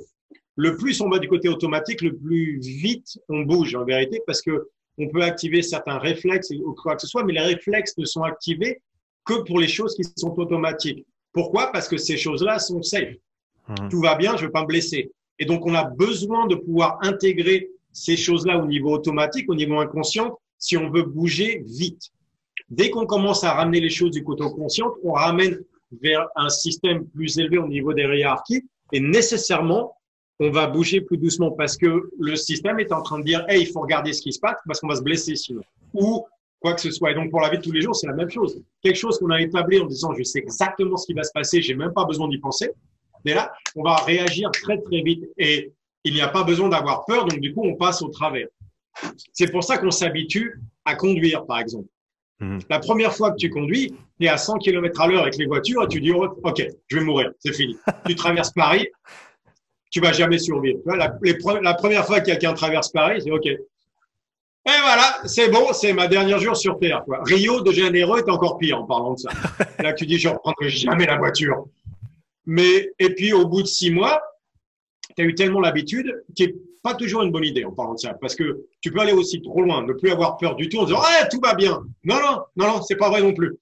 le 0.56 0.76
plus 0.76 1.00
on 1.00 1.08
va 1.08 1.18
du 1.18 1.28
côté 1.28 1.48
automatique, 1.48 2.02
le 2.02 2.16
plus 2.16 2.60
vite 2.60 3.18
on 3.28 3.40
bouge 3.40 3.74
en 3.74 3.84
vérité, 3.84 4.22
parce 4.26 4.40
que 4.42 4.68
on 4.96 5.08
peut 5.08 5.22
activer 5.22 5.62
certains 5.62 5.98
réflexes 5.98 6.50
ou 6.50 6.74
quoi 6.74 6.94
que 6.94 7.02
ce 7.02 7.08
soit, 7.08 7.24
mais 7.24 7.32
les 7.32 7.40
réflexes 7.40 7.98
ne 7.98 8.04
sont 8.04 8.22
activés 8.22 8.80
que 9.24 9.42
pour 9.42 9.58
les 9.58 9.68
choses 9.68 9.94
qui 9.96 10.02
sont 10.16 10.38
automatiques. 10.38 11.04
Pourquoi? 11.32 11.72
Parce 11.72 11.88
que 11.88 11.96
ces 11.96 12.16
choses-là 12.16 12.58
sont 12.58 12.82
safe. 12.82 13.14
Mmh. 13.68 13.88
Tout 13.88 14.00
va 14.00 14.14
bien, 14.14 14.36
je 14.36 14.42
ne 14.42 14.46
veux 14.46 14.52
pas 14.52 14.62
me 14.62 14.66
blesser. 14.66 15.10
Et 15.38 15.46
donc, 15.46 15.66
on 15.66 15.74
a 15.74 15.84
besoin 15.84 16.46
de 16.46 16.54
pouvoir 16.54 16.98
intégrer 17.02 17.70
ces 17.92 18.16
choses-là 18.16 18.58
au 18.58 18.66
niveau 18.66 18.92
automatique, 18.92 19.50
au 19.50 19.54
niveau 19.54 19.78
inconscient, 19.78 20.38
si 20.58 20.76
on 20.76 20.90
veut 20.90 21.02
bouger 21.02 21.62
vite. 21.66 22.10
Dès 22.68 22.90
qu'on 22.90 23.06
commence 23.06 23.42
à 23.44 23.52
ramener 23.54 23.80
les 23.80 23.90
choses 23.90 24.12
du 24.12 24.22
côté 24.22 24.44
conscient, 24.44 24.92
on 25.02 25.12
ramène 25.12 25.58
vers 26.00 26.28
un 26.36 26.48
système 26.48 27.06
plus 27.06 27.38
élevé 27.38 27.58
au 27.58 27.66
niveau 27.66 27.92
des 27.92 28.02
hiérarchies 28.02 28.64
et 28.92 29.00
nécessairement, 29.00 29.96
on 30.38 30.50
va 30.50 30.66
bouger 30.66 31.00
plus 31.00 31.18
doucement 31.18 31.50
parce 31.50 31.76
que 31.76 32.10
le 32.18 32.36
système 32.36 32.78
est 32.78 32.92
en 32.92 33.02
train 33.02 33.18
de 33.18 33.24
dire, 33.24 33.44
hey, 33.48 33.62
il 33.62 33.66
faut 33.66 33.80
regarder 33.80 34.12
ce 34.12 34.22
qui 34.22 34.32
se 34.32 34.38
passe 34.38 34.56
parce 34.66 34.80
qu'on 34.80 34.88
va 34.88 34.96
se 34.96 35.02
blesser 35.02 35.34
sinon. 35.36 35.62
Ou 35.94 36.24
quoi 36.60 36.74
que 36.74 36.80
ce 36.80 36.90
soit. 36.90 37.10
Et 37.10 37.14
donc, 37.14 37.30
pour 37.30 37.40
la 37.40 37.50
vie 37.50 37.58
de 37.58 37.62
tous 37.62 37.72
les 37.72 37.80
jours, 37.80 37.96
c'est 37.96 38.06
la 38.06 38.14
même 38.14 38.30
chose. 38.30 38.62
Quelque 38.82 38.96
chose 38.96 39.18
qu'on 39.18 39.30
a 39.30 39.40
établi 39.40 39.80
en 39.80 39.86
disant, 39.86 40.14
je 40.14 40.22
sais 40.22 40.38
exactement 40.38 40.96
ce 40.96 41.06
qui 41.06 41.14
va 41.14 41.24
se 41.24 41.32
passer, 41.32 41.60
j'ai 41.60 41.74
même 41.74 41.92
pas 41.92 42.04
besoin 42.04 42.28
d'y 42.28 42.38
penser. 42.38 42.70
Mais 43.24 43.34
là, 43.34 43.52
on 43.76 43.82
va 43.82 43.96
réagir 43.96 44.50
très 44.50 44.78
très 44.78 45.02
vite 45.02 45.24
et 45.36 45.72
il 46.04 46.14
n'y 46.14 46.20
a 46.20 46.28
pas 46.28 46.44
besoin 46.44 46.68
d'avoir 46.68 47.04
peur, 47.04 47.26
donc 47.26 47.40
du 47.40 47.52
coup, 47.54 47.62
on 47.64 47.74
passe 47.74 48.02
au 48.02 48.08
travers. 48.08 48.48
C'est 49.32 49.50
pour 49.50 49.64
ça 49.64 49.78
qu'on 49.78 49.90
s'habitue 49.90 50.60
à 50.84 50.94
conduire, 50.94 51.46
par 51.46 51.60
exemple. 51.60 51.88
Mhm. 52.40 52.60
La 52.68 52.78
première 52.78 53.14
fois 53.14 53.30
que 53.32 53.36
tu 53.36 53.50
conduis, 53.50 53.94
tu 54.18 54.26
es 54.26 54.28
à 54.28 54.38
100 54.38 54.58
km 54.58 55.00
à 55.00 55.06
l'heure 55.06 55.22
avec 55.22 55.36
les 55.36 55.46
voitures 55.46 55.84
et 55.84 55.88
tu 55.88 56.00
dis, 56.00 56.12
OK, 56.12 56.66
je 56.88 56.98
vais 56.98 57.04
mourir, 57.04 57.32
c'est 57.38 57.52
fini. 57.52 57.76
tu 58.06 58.14
traverses 58.14 58.52
Paris, 58.52 58.88
tu 59.90 60.00
vas 60.00 60.12
jamais 60.12 60.38
survivre. 60.38 60.80
La, 60.86 61.18
la 61.62 61.74
première 61.74 62.06
fois 62.06 62.20
que 62.20 62.26
quelqu'un 62.26 62.54
traverse 62.54 62.90
Paris, 62.90 63.20
c'est 63.22 63.30
OK. 63.30 63.46
Et 64.66 64.78
voilà, 64.82 65.20
c'est 65.24 65.48
bon, 65.48 65.72
c'est 65.72 65.92
ma 65.94 66.06
dernière 66.06 66.38
jour 66.38 66.54
sur 66.54 66.78
Terre. 66.78 67.02
Quoi. 67.06 67.20
Rio 67.24 67.62
de 67.62 67.72
Janeiro 67.72 68.18
est 68.18 68.28
encore 68.28 68.58
pire 68.58 68.78
en 68.78 68.84
parlant 68.84 69.14
de 69.14 69.18
ça. 69.18 69.30
Là, 69.78 69.94
tu 69.94 70.04
dis, 70.06 70.18
je 70.18 70.28
ne 70.28 70.34
reprendrai 70.34 70.68
jamais 70.68 71.06
la 71.06 71.16
voiture. 71.16 71.64
Mais, 72.44 72.90
et 72.98 73.14
puis, 73.14 73.32
au 73.32 73.46
bout 73.46 73.62
de 73.62 73.66
six 73.66 73.90
mois, 73.90 74.20
tu 75.16 75.22
as 75.22 75.26
eu 75.26 75.34
tellement 75.34 75.60
l'habitude 75.60 76.22
qui 76.34 76.44
est 76.44 76.54
pas 76.82 76.94
toujours 76.94 77.22
une 77.22 77.30
bonne 77.30 77.44
idée 77.44 77.64
en 77.64 77.72
parlant 77.72 77.94
de 77.94 77.98
ça. 77.98 78.14
Parce 78.14 78.34
que 78.34 78.66
tu 78.80 78.90
peux 78.90 79.00
aller 79.00 79.12
aussi 79.12 79.42
trop 79.42 79.62
loin, 79.62 79.84
ne 79.84 79.92
plus 79.92 80.10
avoir 80.10 80.36
peur 80.38 80.56
du 80.56 80.68
tout 80.68 80.78
en 80.78 80.84
disant, 80.84 81.00
ah, 81.02 81.26
tout 81.26 81.40
va 81.42 81.54
bien. 81.54 81.82
Non, 82.04 82.16
non, 82.16 82.42
non, 82.56 82.66
non, 82.66 82.82
c'est 82.82 82.96
pas 82.96 83.10
vrai 83.10 83.22
non 83.22 83.34
plus. 83.34 83.56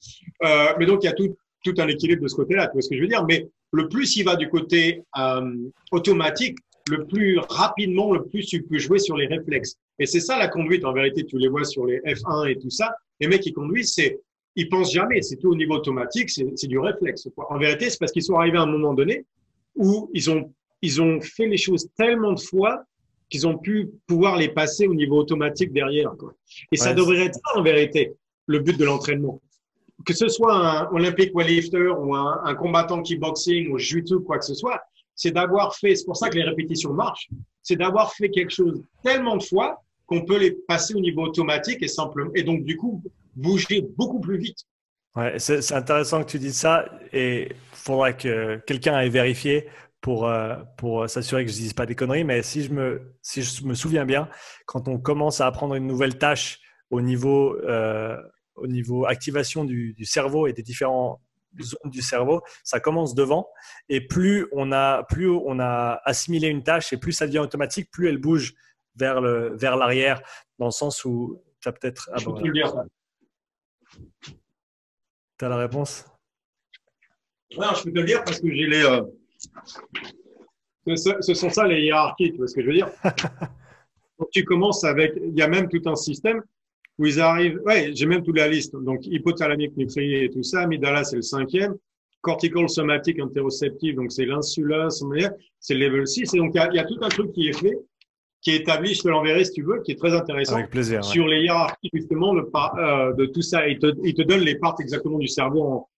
Euh, 0.45 0.73
mais 0.79 0.87
donc, 0.87 1.03
il 1.03 1.07
y 1.07 1.11
a 1.11 1.13
tout, 1.13 1.37
tout 1.65 1.75
un 1.79 1.89
équilibre 1.89 2.23
de 2.23 2.29
ce 2.29 2.37
côté-là, 2.37 2.69
tu 2.69 2.75
vois 2.75 2.83
ce 2.83 2.89
que 2.89 2.97
je 2.97 3.01
veux 3.03 3.09
dire. 3.09 3.25
Mais 3.27 3.49
le 3.73 3.89
plus 3.89 4.17
il 4.17 4.25
va 4.25 4.37
du 4.37 4.49
côté 4.49 5.03
euh, 5.19 5.55
automatique, 5.91 6.57
le 6.89 7.05
plus 7.07 7.39
rapidement, 7.39 8.13
le 8.13 8.25
plus 8.25 8.47
tu 8.47 8.63
peux 8.63 8.79
jouer 8.79 8.99
sur 8.99 9.17
les 9.17 9.27
réflexes. 9.27 9.77
Et 9.99 10.07
c'est 10.07 10.21
ça 10.21 10.39
la 10.39 10.49
conduite. 10.49 10.85
En 10.85 10.93
vérité, 10.93 11.25
tu 11.25 11.39
les 11.39 11.49
vois 11.49 11.65
sur 11.65 11.87
les 11.87 11.99
F1 12.01 12.51
et 12.51 12.59
tout 12.59 12.71
ça. 12.71 12.95
Les 13.21 13.27
mecs 13.27 13.43
qui 13.43 13.53
conduisent, 13.53 13.93
c'est, 13.95 14.21
ils 14.55 14.69
pensent 14.69 14.93
jamais. 14.93 15.21
C'est 15.23 15.37
tout 15.37 15.51
au 15.51 15.57
niveau 15.57 15.75
automatique. 15.75 16.31
C'est 16.31 16.67
du 16.67 16.79
réflexe. 16.79 17.29
En 17.37 17.59
vérité, 17.59 17.91
c'est 17.91 17.99
parce 17.99 18.13
qu'ils 18.13 18.23
sont 18.23 18.37
arrivés 18.37 18.59
à 18.59 18.63
un 18.63 18.67
moment 18.67 18.95
donné 18.95 19.25
où 19.75 20.11
ils 20.15 20.31
ont, 20.31 20.53
ils 20.83 21.03
ont 21.03 21.21
fait 21.21 21.47
les 21.47 21.57
choses 21.57 21.89
tellement 21.97 22.33
de 22.33 22.41
fois 22.41 22.83
qu'ils 23.31 23.47
ont 23.47 23.59
pu 23.59 23.91
pouvoir 24.07 24.37
les 24.37 24.49
passer 24.49 24.87
au 24.87 24.95
niveau 24.95 25.19
automatique 25.19 25.73
derrière. 25.73 26.13
Quoi. 26.19 26.35
Et 26.73 26.77
ça 26.77 26.95
devrait 26.95 27.27
être 27.27 27.35
ça, 27.35 27.59
en 27.59 27.63
vérité, 27.63 28.15
le 28.47 28.61
but 28.61 28.79
de 28.79 28.85
l'entraînement. 28.85 29.41
Que 30.07 30.15
ce 30.15 30.29
soit 30.29 30.55
un 30.55 30.89
Olympic 30.93 31.35
weightlifter 31.35 31.89
ou 31.89 32.15
un, 32.15 32.41
un 32.45 32.55
combattant 32.55 33.03
kickboxing 33.03 33.71
ou 33.71 33.79
jiu-jitsu, 33.79 34.21
quoi 34.21 34.39
que 34.39 34.45
ce 34.45 34.55
soit, 34.55 34.81
c'est 35.15 35.33
d'avoir 35.33 35.75
fait, 35.75 35.97
c'est 35.97 36.05
pour 36.05 36.17
ça 36.17 36.31
que 36.31 36.37
les 36.37 36.45
répétitions 36.45 36.95
marchent, 36.95 37.29
c'est 37.63 37.77
d'avoir 37.77 38.15
fait 38.15 38.31
quelque 38.31 38.53
chose 38.53 38.83
tellement 39.03 39.37
de 39.37 39.43
fois 39.43 39.83
qu'on 40.07 40.25
peut 40.25 40.39
les 40.39 40.53
passer 40.53 40.95
au 40.95 41.01
niveau 41.01 41.23
automatique 41.23 41.83
et 41.83 41.89
simplement, 41.89 42.31
et 42.35 42.45
donc 42.45 42.65
du 42.65 42.77
coup, 42.77 43.03
bouger 43.35 43.83
beaucoup 43.97 44.21
plus 44.21 44.39
vite. 44.39 44.59
Ouais, 45.17 45.39
c'est 45.39 45.73
intéressant 45.73 46.23
que 46.23 46.31
tu 46.31 46.39
dises 46.39 46.57
ça 46.57 46.89
et 47.13 47.49
il 47.51 47.57
faudra 47.73 48.13
que 48.13 48.59
quelqu'un 48.67 48.95
aille 48.95 49.11
vérifier 49.11 49.67
pour, 50.01 50.29
euh, 50.29 50.57
pour 50.77 51.09
s'assurer 51.09 51.45
que 51.45 51.51
je 51.51 51.57
ne 51.57 51.63
dise 51.63 51.73
pas 51.73 51.87
des 51.87 51.95
conneries. 51.95 52.25
Mais 52.25 52.43
si 52.43 52.63
je, 52.63 52.73
me, 52.73 53.15
si 53.23 53.43
je 53.43 53.65
me 53.65 53.75
souviens 53.75 54.05
bien, 54.05 54.29
quand 54.67 54.89
on 54.89 54.99
commence 54.99 55.41
à 55.41 55.47
apprendre 55.47 55.75
une 55.75 55.87
nouvelle 55.87 56.19
tâche 56.19 56.61
au 56.91 57.01
niveau, 57.01 57.57
euh, 57.63 58.17
au 58.55 58.67
niveau 58.67 59.07
activation 59.07 59.65
du, 59.65 59.95
du, 59.95 60.05
cerveau 60.05 60.47
et 60.47 60.53
des 60.53 60.63
différents 60.63 61.21
zone 61.61 61.91
du 61.91 62.03
cerveau, 62.03 62.43
ça 62.63 62.81
commence 62.81 63.15
devant. 63.15 63.49
Et 63.89 64.07
plus 64.07 64.47
on 64.53 64.73
a, 64.73 65.05
plus 65.05 65.29
on 65.29 65.59
a 65.59 66.01
assimilé 66.05 66.49
une 66.49 66.63
tâche 66.63 66.93
et 66.93 66.97
plus 66.97 67.13
ça 67.13 67.27
devient 67.27 67.39
automatique, 67.39 67.91
plus 67.91 68.09
elle 68.09 68.19
bouge 68.19 68.55
vers 68.97 69.21
le, 69.21 69.57
vers 69.57 69.77
l'arrière, 69.77 70.23
dans 70.59 70.67
le 70.67 70.73
sens 70.73 71.05
où 71.05 71.43
tu 71.61 71.69
as 71.69 71.73
peut-être. 71.73 72.11
Ah, 72.13 72.19
bon. 72.25 72.41
Tu 75.39 75.45
as 75.45 75.49
la 75.49 75.57
réponse? 75.57 76.05
Oui, 77.57 77.67
je 77.77 77.83
peux 77.85 77.93
te 77.93 77.99
le 77.99 78.05
dire 78.05 78.25
parce 78.25 78.41
que 78.41 78.53
j'ai 78.53 78.67
les. 78.67 78.85
Euh, 78.85 79.03
ce, 80.87 81.35
sont 81.35 81.51
ça 81.51 81.67
les 81.67 81.83
hiérarchies, 81.83 82.33
tu 82.33 82.39
vois 82.39 82.49
ce 82.49 82.55
que 82.55 82.63
je 82.63 82.67
veux 82.67 82.75
dire 82.75 82.91
tu 84.33 84.45
commences 84.45 84.85
avec. 84.85 85.13
Il 85.23 85.37
y 85.37 85.43
a 85.43 85.49
même 85.49 85.69
tout 85.69 85.83
un 85.87 85.97
système 85.97 86.43
où 86.99 87.07
ils 87.07 87.21
arrivent. 87.21 87.61
Ouais, 87.65 87.91
j'ai 87.95 88.07
même 88.07 88.23
toute 88.23 88.37
la 88.37 88.49
liste. 88.49 88.75
Donc, 88.75 89.07
hypothalamique 89.07 89.77
nucléaire 89.77 90.25
et 90.25 90.31
tout 90.31 90.43
ça. 90.43 90.63
Amygdala, 90.63 91.05
c'est 91.05 91.17
le 91.17 91.23
cinquième. 91.23 91.77
Cortical 92.21 92.69
somatique 92.69 93.21
interoceptive, 93.21 93.95
donc 93.95 94.11
c'est 94.11 94.27
l'insula, 94.27 94.89
c'est 95.61 95.75
le 95.75 95.87
level 95.87 96.07
6. 96.07 96.35
Et 96.35 96.39
donc, 96.39 96.51
il 96.53 96.75
y, 96.75 96.79
a, 96.81 96.85
tout 96.85 96.99
un 97.01 97.09
truc 97.09 97.31
qui 97.33 97.49
est 97.49 97.57
fait, 97.57 97.79
qui 98.43 98.51
est 98.51 98.57
établi, 98.57 98.93
je 98.93 99.03
te 99.03 99.09
l'enverrai 99.09 99.45
si 99.45 99.53
tu 99.53 99.63
veux, 99.63 99.81
qui 99.83 99.93
est 99.93 99.99
très 99.99 100.13
intéressant. 100.13 100.57
Avec 100.57 100.71
plaisir. 100.71 101.05
Sur 101.05 101.29
les 101.29 101.43
hiérarchies, 101.43 101.91
justement, 101.93 102.35
de, 102.35 102.41
euh, 102.41 103.13
de 103.15 103.27
tout 103.27 103.41
ça. 103.41 103.69
Il 103.69 103.79
te, 103.79 103.87
il 104.03 104.15
te 104.15 104.23
donne 104.23 104.41
les 104.41 104.57
parts 104.57 104.75
exactement 104.81 105.19
du 105.19 105.29
cerveau 105.29 105.63
en, 105.63 105.89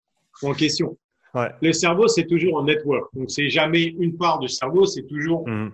en 0.43 0.53
question. 0.53 0.99
Ouais. 1.35 1.49
Le 1.63 1.73
cerveau, 1.73 2.09
c'est 2.09 2.27
toujours 2.27 2.61
un 2.61 2.65
network. 2.65 3.15
Donc, 3.15 3.31
c'est 3.31 3.49
jamais 3.49 3.85
une 3.85 4.17
part 4.17 4.39
du 4.39 4.49
cerveau, 4.49 4.85
c'est 4.87 5.07
toujours, 5.07 5.49
mmh. 5.49 5.71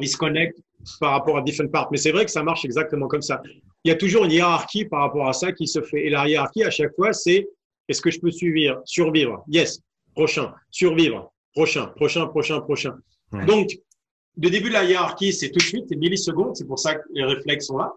il 0.00 0.08
se 0.08 0.16
connecte 0.16 0.58
par 1.00 1.12
rapport 1.12 1.38
à 1.38 1.42
different 1.42 1.70
parts. 1.70 1.88
Mais 1.90 1.98
c'est 1.98 2.12
vrai 2.12 2.24
que 2.24 2.30
ça 2.30 2.42
marche 2.42 2.64
exactement 2.64 3.08
comme 3.08 3.22
ça 3.22 3.40
il 3.84 3.88
y 3.88 3.92
a 3.92 3.96
toujours 3.96 4.24
une 4.24 4.32
hiérarchie 4.32 4.84
par 4.84 5.00
rapport 5.00 5.28
à 5.28 5.32
ça 5.32 5.52
qui 5.52 5.66
se 5.66 5.80
fait. 5.82 6.06
Et 6.06 6.10
la 6.10 6.28
hiérarchie, 6.28 6.64
à 6.64 6.70
chaque 6.70 6.94
fois, 6.94 7.12
c'est 7.12 7.48
est-ce 7.88 8.02
que 8.02 8.10
je 8.10 8.20
peux 8.20 8.30
survivre 8.30 8.82
Survivre? 8.84 9.44
Yes. 9.48 9.80
Prochain. 10.14 10.52
Survivre. 10.70 11.32
Prochain. 11.54 11.86
Prochain, 11.96 12.26
prochain, 12.26 12.60
prochain. 12.60 12.98
Donc, 13.46 13.70
le 14.40 14.50
début 14.50 14.68
de 14.68 14.74
la 14.74 14.84
hiérarchie, 14.84 15.32
c'est 15.32 15.50
tout 15.50 15.58
de 15.58 15.64
suite, 15.64 15.86
c'est 15.88 15.96
millisecondes. 15.96 16.56
C'est 16.56 16.66
pour 16.66 16.78
ça 16.78 16.96
que 16.96 17.02
les 17.12 17.24
réflexes 17.24 17.66
sont 17.66 17.78
là. 17.78 17.92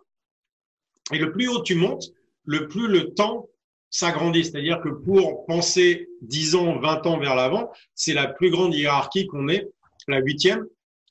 Et 1.12 1.18
le 1.18 1.32
plus 1.32 1.50
haut 1.50 1.62
tu 1.62 1.76
montes, 1.76 2.06
le 2.46 2.68
plus 2.68 2.88
le 2.88 3.14
temps 3.14 3.50
s'agrandit. 3.92 4.46
C'est-à-dire 4.46 4.82
que 4.82 4.90
pour 4.90 5.46
penser 5.46 6.10
10 6.22 6.56
ans, 6.56 6.80
20 6.80 7.06
ans 7.06 7.20
vers 7.20 7.36
l'avant, 7.36 7.70
c'est 7.94 8.14
la 8.14 8.28
plus 8.28 8.50
grande 8.50 8.74
hiérarchie 8.74 9.28
qu'on 9.28 9.48
ait, 9.50 9.70
la 10.08 10.20
huitième, 10.20 10.66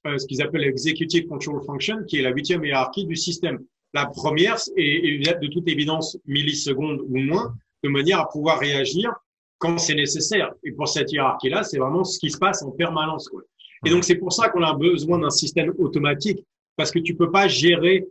euh, 0.07 0.19
ce 0.19 0.27
qu'ils 0.27 0.43
appellent 0.43 0.63
l'executive 0.63 1.27
control 1.29 1.63
function, 1.65 2.03
qui 2.09 2.19
est 2.19 2.23
la 2.23 2.31
huitième 2.31 2.65
hiérarchie 2.65 3.07
du 3.07 3.15
système. 3.15 3.61
La 3.93 4.07
première 4.07 4.57
est 4.77 5.41
de 5.41 5.47
toute 5.49 5.69
évidence 5.69 6.17
millisecondes 6.27 7.01
ou 7.03 7.19
moins, 7.19 7.55
de 7.85 7.89
manière 7.89 8.21
à 8.21 8.29
pouvoir 8.29 8.59
réagir 8.59 9.13
quand 9.59 9.79
c'est 9.79 9.95
nécessaire. 9.95 10.53
Et 10.65 10.73
pour 10.73 10.89
cette 10.89 11.13
hiérarchie-là, 11.13 11.65
c'est 11.65 11.79
vraiment 11.79 12.05
ce 12.05 12.19
qui 12.19 12.31
se 12.31 12.39
passe 12.39 12.63
en 12.63 12.71
permanence. 12.71 13.29
Quoi. 13.29 13.43
Et 13.85 13.91
donc, 13.91 14.05
c'est 14.05 14.17
pour 14.17 14.33
ça 14.33 14.49
qu'on 14.49 14.63
a 14.63 14.75
besoin 14.75 15.19
d'un 15.19 15.31
système 15.31 15.75
automatique, 15.79 16.45
parce 16.77 16.91
que 16.91 16.99
tu 16.99 17.15
peux 17.15 17.31
pas 17.31 17.47
gérer 17.47 18.07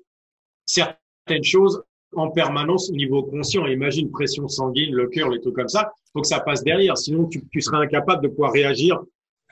certaines 0.66 1.44
choses 1.44 1.82
en 2.15 2.30
permanence 2.30 2.90
au 2.90 2.94
niveau 2.94 3.23
conscient. 3.23 3.65
Imagine 3.68 4.10
pression 4.10 4.48
sanguine, 4.48 4.94
le 4.94 5.07
cœur, 5.07 5.30
les 5.30 5.40
trucs 5.40 5.56
comme 5.56 5.68
ça. 5.68 5.91
Faut 6.14 6.22
que 6.22 6.27
ça 6.27 6.40
passe 6.40 6.64
derrière. 6.64 6.98
Sinon, 6.98 7.27
tu, 7.27 7.44
tu 7.52 7.61
serais 7.61 7.77
incapable 7.77 8.23
de 8.23 8.27
pouvoir 8.30 8.52
réagir 8.52 8.99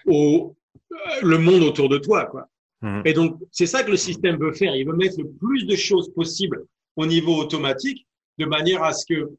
au 0.05 0.55
euh, 0.91 0.95
le 1.21 1.38
monde 1.38 1.63
autour 1.63 1.89
de 1.89 1.97
toi. 1.97 2.25
Quoi. 2.25 2.47
Mhm. 2.81 3.01
Et 3.05 3.13
donc, 3.13 3.38
c'est 3.51 3.65
ça 3.65 3.84
que 3.84 3.91
le 3.91 3.97
système 3.97 4.38
veut 4.38 4.53
faire. 4.53 4.75
Il 4.75 4.85
veut 4.85 4.95
mettre 4.95 5.19
le 5.19 5.29
plus 5.29 5.65
de 5.65 5.75
choses 5.75 6.11
possibles 6.13 6.65
au 6.95 7.05
niveau 7.05 7.35
automatique, 7.35 8.07
de 8.38 8.45
manière 8.45 8.84
à 8.84 8.93
ce 8.93 9.05
que 9.05 9.29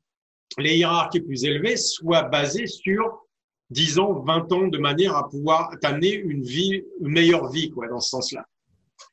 les 0.58 0.76
hiérarchies 0.78 1.20
plus 1.20 1.44
élevées 1.44 1.76
soient 1.76 2.22
basées 2.22 2.66
sur 2.66 3.26
10 3.70 3.98
ans, 3.98 4.20
20 4.20 4.52
ans, 4.52 4.68
de 4.68 4.78
manière 4.78 5.14
à 5.16 5.28
pouvoir 5.28 5.70
t'amener 5.80 6.14
une 6.14 6.42
vie, 6.42 6.82
une 7.00 7.08
meilleure 7.08 7.50
vie, 7.50 7.70
quoi, 7.70 7.88
dans 7.88 8.00
ce 8.00 8.10
sens-là. 8.10 8.46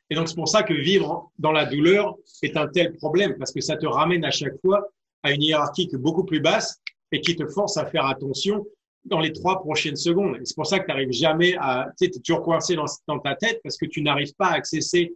Et 0.10 0.16
donc, 0.16 0.28
c'est 0.30 0.36
pour 0.36 0.48
ça 0.48 0.64
que 0.64 0.74
vivre 0.74 1.32
dans 1.40 1.52
la 1.52 1.66
douleur 1.66 2.16
est 2.44 2.58
un 2.58 2.68
tel 2.68 2.94
problème, 2.94 3.36
parce 3.38 3.52
que 3.52 3.62
ça 3.62 3.76
te 3.76 3.86
ramène 3.86 4.24
à 4.24 4.32
chaque 4.32 4.60
fois 4.62 4.88
à 5.24 5.32
une 5.32 5.42
hiérarchie 5.42 5.88
qui 5.88 5.96
est 5.96 6.00
beaucoup 6.00 6.24
plus 6.24 6.40
basse 6.40 6.80
et 7.12 7.22
qui 7.22 7.36
te 7.36 7.48
force 7.48 7.78
à 7.78 7.86
faire 7.88 8.06
attention 8.06 8.66
dans 9.06 9.20
les 9.20 9.32
trois 9.32 9.60
prochaines 9.60 9.96
secondes. 9.96 10.38
C'est 10.44 10.56
pour 10.56 10.68
ça 10.68 10.80
que 10.80 10.86
tu 10.86 10.92
n'arrives 10.92 11.12
jamais 11.12 11.56
à, 11.60 11.88
tu 11.98 12.06
sais, 12.06 12.12
es 12.16 12.20
toujours 12.20 12.44
coincé 12.44 12.76
dans, 12.76 12.86
dans, 13.08 13.20
ta 13.20 13.36
tête 13.36 13.60
parce 13.64 13.78
que 13.78 13.86
tu 13.86 14.02
n'arrives 14.02 14.34
pas 14.36 14.48
à 14.48 14.54
accéder 14.54 15.16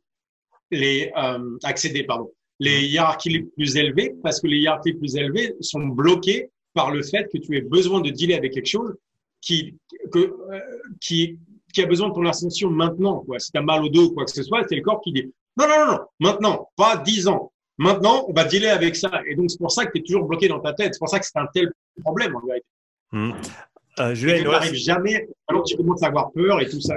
les, 0.72 1.12
euh, 1.18 1.58
accéder, 1.64 2.04
pardon, 2.04 2.32
les 2.60 2.86
hiérarchies 2.88 3.30
les 3.30 3.42
plus 3.42 3.76
élevées 3.78 4.16
parce 4.22 4.40
que 4.40 4.48
les 4.48 4.58
hiérarchies 4.58 4.92
les 4.92 4.98
plus 4.98 5.16
élevées 5.16 5.56
sont 5.62 5.88
bloquées 5.88 6.50
par 6.74 6.92
le 6.92 7.02
fait 7.02 7.28
que 7.32 7.38
tu 7.40 7.58
aies 7.58 7.62
besoin 7.62 8.02
de 8.02 8.10
dealer 8.10 8.36
avec 8.36 8.54
quelque 8.54 8.68
chose 8.68 8.96
qui, 9.42 9.76
que, 10.12 10.20
euh, 10.20 10.60
qui, 11.00 11.40
qui 11.74 11.82
a 11.82 11.86
besoin 11.86 12.10
de 12.10 12.14
ton 12.14 12.26
attention 12.26 12.70
maintenant, 12.70 13.20
quoi. 13.26 13.40
Si 13.40 13.52
tu 13.52 13.58
as 13.58 13.62
mal 13.62 13.84
au 13.84 13.90
dos 13.90 14.08
ou 14.08 14.14
quoi 14.14 14.26
que 14.26 14.32
ce 14.32 14.44
soit, 14.44 14.64
c'est 14.68 14.76
le 14.76 14.82
corps 14.82 15.02
qui 15.02 15.12
dit, 15.12 15.32
non, 15.58 15.68
non, 15.68 15.86
non, 15.86 15.92
non, 15.92 16.00
maintenant, 16.20 16.70
pas 16.76 16.98
dix 16.98 17.28
ans. 17.28 17.52
Maintenant, 17.78 18.26
on 18.28 18.34
va 18.34 18.44
dealer 18.44 18.70
avec 18.70 18.96
ça. 18.96 19.10
Et 19.26 19.36
donc, 19.36 19.50
c'est 19.50 19.58
pour 19.58 19.72
ça 19.72 19.86
que 19.86 19.92
tu 19.94 20.00
es 20.00 20.04
toujours 20.04 20.26
bloqué 20.26 20.48
dans 20.48 20.60
ta 20.60 20.74
tête. 20.74 20.94
C'est 20.94 21.00
pour 21.00 21.10
ça 21.10 21.20
que 21.20 21.26
c'est 21.26 21.38
un 21.40 21.48
tel 21.54 21.72
problème, 22.02 22.36
en 22.36 22.46
vérité. 22.46 22.66
Mmh. 23.12 23.32
Euh, 24.00 24.14
tu 24.14 24.44
n'arrives 24.44 24.76
jamais, 24.76 25.28
alors 25.48 25.64
tu 25.64 25.76
commences 25.76 26.04
à 26.04 26.08
avoir 26.08 26.32
peur 26.32 26.62
et 26.62 26.70
tout 26.70 26.80
ça. 26.80 26.96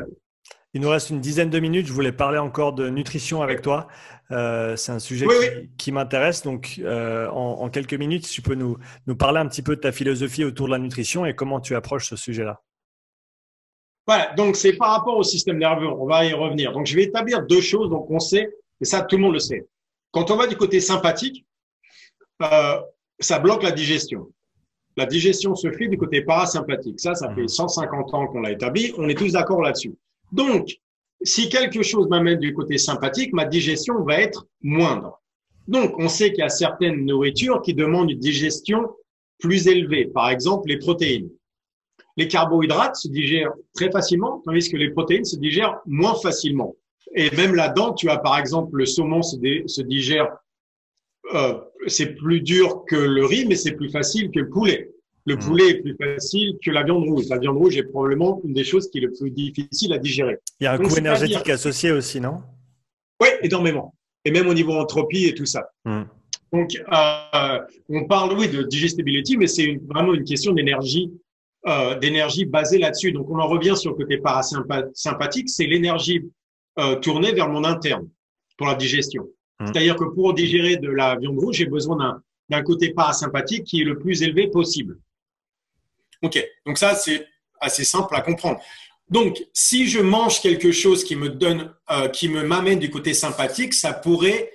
Il 0.75 0.81
nous 0.81 0.89
reste 0.89 1.11
une 1.11 1.21
dizaine 1.21 1.51
de 1.51 1.61
minutes. 1.61 1.87
Je 1.87 1.93
voulais 1.93 2.13
parler 2.13 2.39
encore 2.39 2.73
de 2.73 2.89
nutrition 2.89 3.43
avec 3.43 3.61
toi. 3.63 3.89
Euh, 4.31 4.75
c'est 4.77 4.93
un 4.93 4.99
sujet 4.99 5.27
qui, 5.77 5.93
m'intéresse. 5.93 6.43
Donc, 6.43 6.81
euh, 6.83 7.29
en, 7.29 7.69
quelques 7.69 7.95
minutes, 7.95 8.29
tu 8.29 8.41
peux 8.41 8.55
nous, 8.55 8.79
nous 9.07 9.15
parler 9.15 9.39
un 9.39 9.47
petit 9.47 9.63
peu 9.63 9.77
de 9.77 9.81
ta 9.81 9.93
philosophie 9.93 10.45
autour 10.45 10.67
de 10.67 10.73
la 10.73 10.79
nutrition 10.79 11.27
et 11.27 11.35
comment 11.35 11.61
tu 11.61 11.75
approches 11.75 12.09
ce 12.09 12.17
sujet-là. 12.17 12.61
Voilà, 14.07 14.33
donc 14.35 14.57
c'est 14.57 14.73
par 14.73 14.91
rapport 14.97 15.17
au 15.17 15.23
système 15.23 15.59
nerveux. 15.59 15.87
On 15.87 16.07
va 16.07 16.25
y 16.25 16.33
revenir. 16.33 16.73
Donc, 16.73 16.87
je 16.87 16.97
vais 16.97 17.05
établir 17.05 17.43
deux 17.47 17.61
choses. 17.61 17.89
Donc, 17.89 18.11
on 18.11 18.19
sait, 18.19 18.51
et 18.81 18.85
ça, 18.85 19.03
tout 19.03 19.17
le 19.17 19.23
monde 19.23 19.35
le 19.35 19.39
sait. 19.39 19.67
Quand 20.11 20.31
on 20.31 20.37
va 20.37 20.47
du 20.47 20.57
côté 20.57 20.81
sympathique, 20.81 21.47
ça 23.21 23.39
bloque 23.39 23.63
la 23.63 23.71
digestion. 23.71 24.29
la 24.97 25.07
digestion 25.07 25.55
se 25.55 25.71
fait 25.73 25.89
du 25.89 25.97
côté 25.97 26.23
parasympathique. 26.23 27.01
Ça, 27.01 27.15
ça 27.15 27.33
fait 27.35 27.49
150 27.49 28.15
ans 28.15 28.27
qu'on 28.27 28.41
l'a 28.41 28.51
établi. 28.51 28.93
On 28.99 29.09
est 29.09 29.15
tous 29.15 29.33
d'accord 29.33 29.63
là-dessus. 29.63 29.95
Donc, 30.33 30.69
si 31.23 31.49
quelque 31.49 31.83
chose 31.83 32.09
m'amène 32.09 32.41
du 32.41 32.53
côté 32.53 32.79
sympathique, 32.79 33.33
ma 33.33 33.45
digestion 33.45 34.03
va 34.03 34.21
être 34.21 34.47
moindre. 34.61 35.21
Donc, 35.69 35.99
on 35.99 36.09
sait 36.09 36.31
qu'il 36.31 36.41
y 36.41 36.43
a 36.43 36.49
certaines 36.49 37.07
nourritures 37.07 37.63
qui 37.63 37.73
demandent 37.73 38.11
une 38.11 38.19
digestion 38.19 38.91
plus 39.39 39.69
élevée. 39.69 40.07
Par 40.07 40.31
exemple, 40.31 40.69
les 40.69 40.79
protéines. 40.79 41.31
Les 42.17 42.29
carbohydrates 42.29 42.97
se 42.97 43.09
digèrent 43.09 43.53
très 43.75 43.91
facilement, 43.91 44.43
tandis 44.45 44.71
que 44.71 44.77
les 44.77 44.91
protéines 44.91 45.25
se 45.25 45.37
digèrent 45.37 45.79
moins 45.87 46.15
facilement. 46.15 46.77
Et 47.15 47.35
même 47.37 47.55
là-dedans, 47.55 47.95
tu 47.95 48.09
as 48.11 48.19
par 48.19 48.39
exemple 48.39 48.77
le 48.77 48.87
saumon 48.87 49.23
se, 49.23 49.37
se 49.67 49.83
digère, 49.83 50.29
euh, 51.35 51.59
c'est 51.87 52.15
plus 52.15 52.41
dur 52.41 52.85
que 52.87 52.97
le 52.97 53.25
riz, 53.25 53.47
mais 53.47 53.55
c'est 53.55 53.73
plus 53.73 53.91
facile 53.91 54.31
que 54.31 54.41
le 54.41 54.49
poulet. 54.49 54.91
Le 55.25 55.37
hmm. 55.37 55.39
poulet 55.39 55.69
est 55.71 55.83
plus 55.83 55.97
facile 55.97 56.59
que 56.65 56.71
la 56.71 56.83
viande 56.83 57.05
rouge. 57.05 57.29
La 57.29 57.39
viande 57.39 57.57
rouge 57.57 57.77
est 57.77 57.85
probablement 57.85 58.41
une 58.45 58.55
des 58.55 58.65
choses 58.65 58.91
qui 58.91 58.99
est 58.99 59.03
le 59.03 59.13
plus 59.13 59.31
difficile 59.31 59.93
à 59.93 59.99
digérer. 59.99 60.39
Il 60.61 60.65
y 60.65 60.67
a 60.67 60.73
un 60.73 60.79
coût 60.79 60.97
énergétique 60.97 61.49
associé 61.49 61.93
aussi, 61.93 62.21
non? 62.21 62.43
Oui, 63.21 63.29
énormément. 63.43 63.95
Et 64.25 64.31
même 64.31 64.49
au 64.49 64.55
niveau 64.55 64.73
entropie 64.73 65.27
et 65.27 65.35
tout 65.35 65.47
ça. 65.47 65.69
Hmm. 65.85 66.03
Donc, 66.53 66.75
euh, 66.75 67.59
on 67.89 68.05
parle, 68.05 68.37
oui, 68.39 68.49
de 68.49 68.63
digestibility, 68.63 69.37
mais 69.37 69.47
c'est 69.47 69.81
vraiment 69.87 70.13
une 70.13 70.25
question 70.25 70.53
d'énergie, 70.53 71.11
euh, 71.67 71.99
d'énergie 71.99 72.45
basée 72.45 72.79
là-dessus. 72.79 73.13
Donc, 73.13 73.31
on 73.31 73.39
en 73.39 73.47
revient 73.47 73.77
sur 73.77 73.91
le 73.91 73.97
côté 73.97 74.19
parasympathique, 74.19 75.49
c'est 75.49 75.67
l'énergie 75.67 76.23
euh, 76.79 76.97
tournée 76.97 77.33
vers 77.33 77.49
mon 77.49 77.65
interne 77.65 78.09
pour 78.57 78.67
la 78.67 78.75
digestion. 78.75 79.29
Hmm. 79.61 79.67
C'est-à-dire 79.67 79.97
que 79.97 80.05
pour 80.05 80.35
digérer 80.35 80.77
de 80.77 80.89
la 80.89 81.17
viande 81.17 81.39
rouge, 81.39 81.57
j'ai 81.57 81.67
besoin 81.67 82.21
d'un 82.49 82.63
côté 82.63 82.93
parasympathique 82.93 83.65
qui 83.65 83.83
est 83.83 83.85
le 83.85 83.99
plus 83.99 84.23
élevé 84.23 84.49
possible. 84.49 84.99
Ok, 86.23 86.43
donc 86.67 86.79
ça 86.79 86.95
c'est 86.95 87.27
assez 87.61 87.85
simple 87.85 88.15
à 88.15 88.21
comprendre. 88.21 88.61
Donc, 89.09 89.45
si 89.53 89.89
je 89.89 90.01
mange 90.01 90.41
quelque 90.41 90.73
chose 90.73 91.05
qui 91.05 91.17
me 91.17 91.29
donne, 91.29 91.73
euh, 91.91 92.09
qui 92.09 92.29
me 92.29 92.43
m'amène 92.43 92.79
du 92.79 92.91
côté 92.91 93.13
sympathique, 93.13 93.75
ça 93.75 93.93
pourrait 93.93 94.53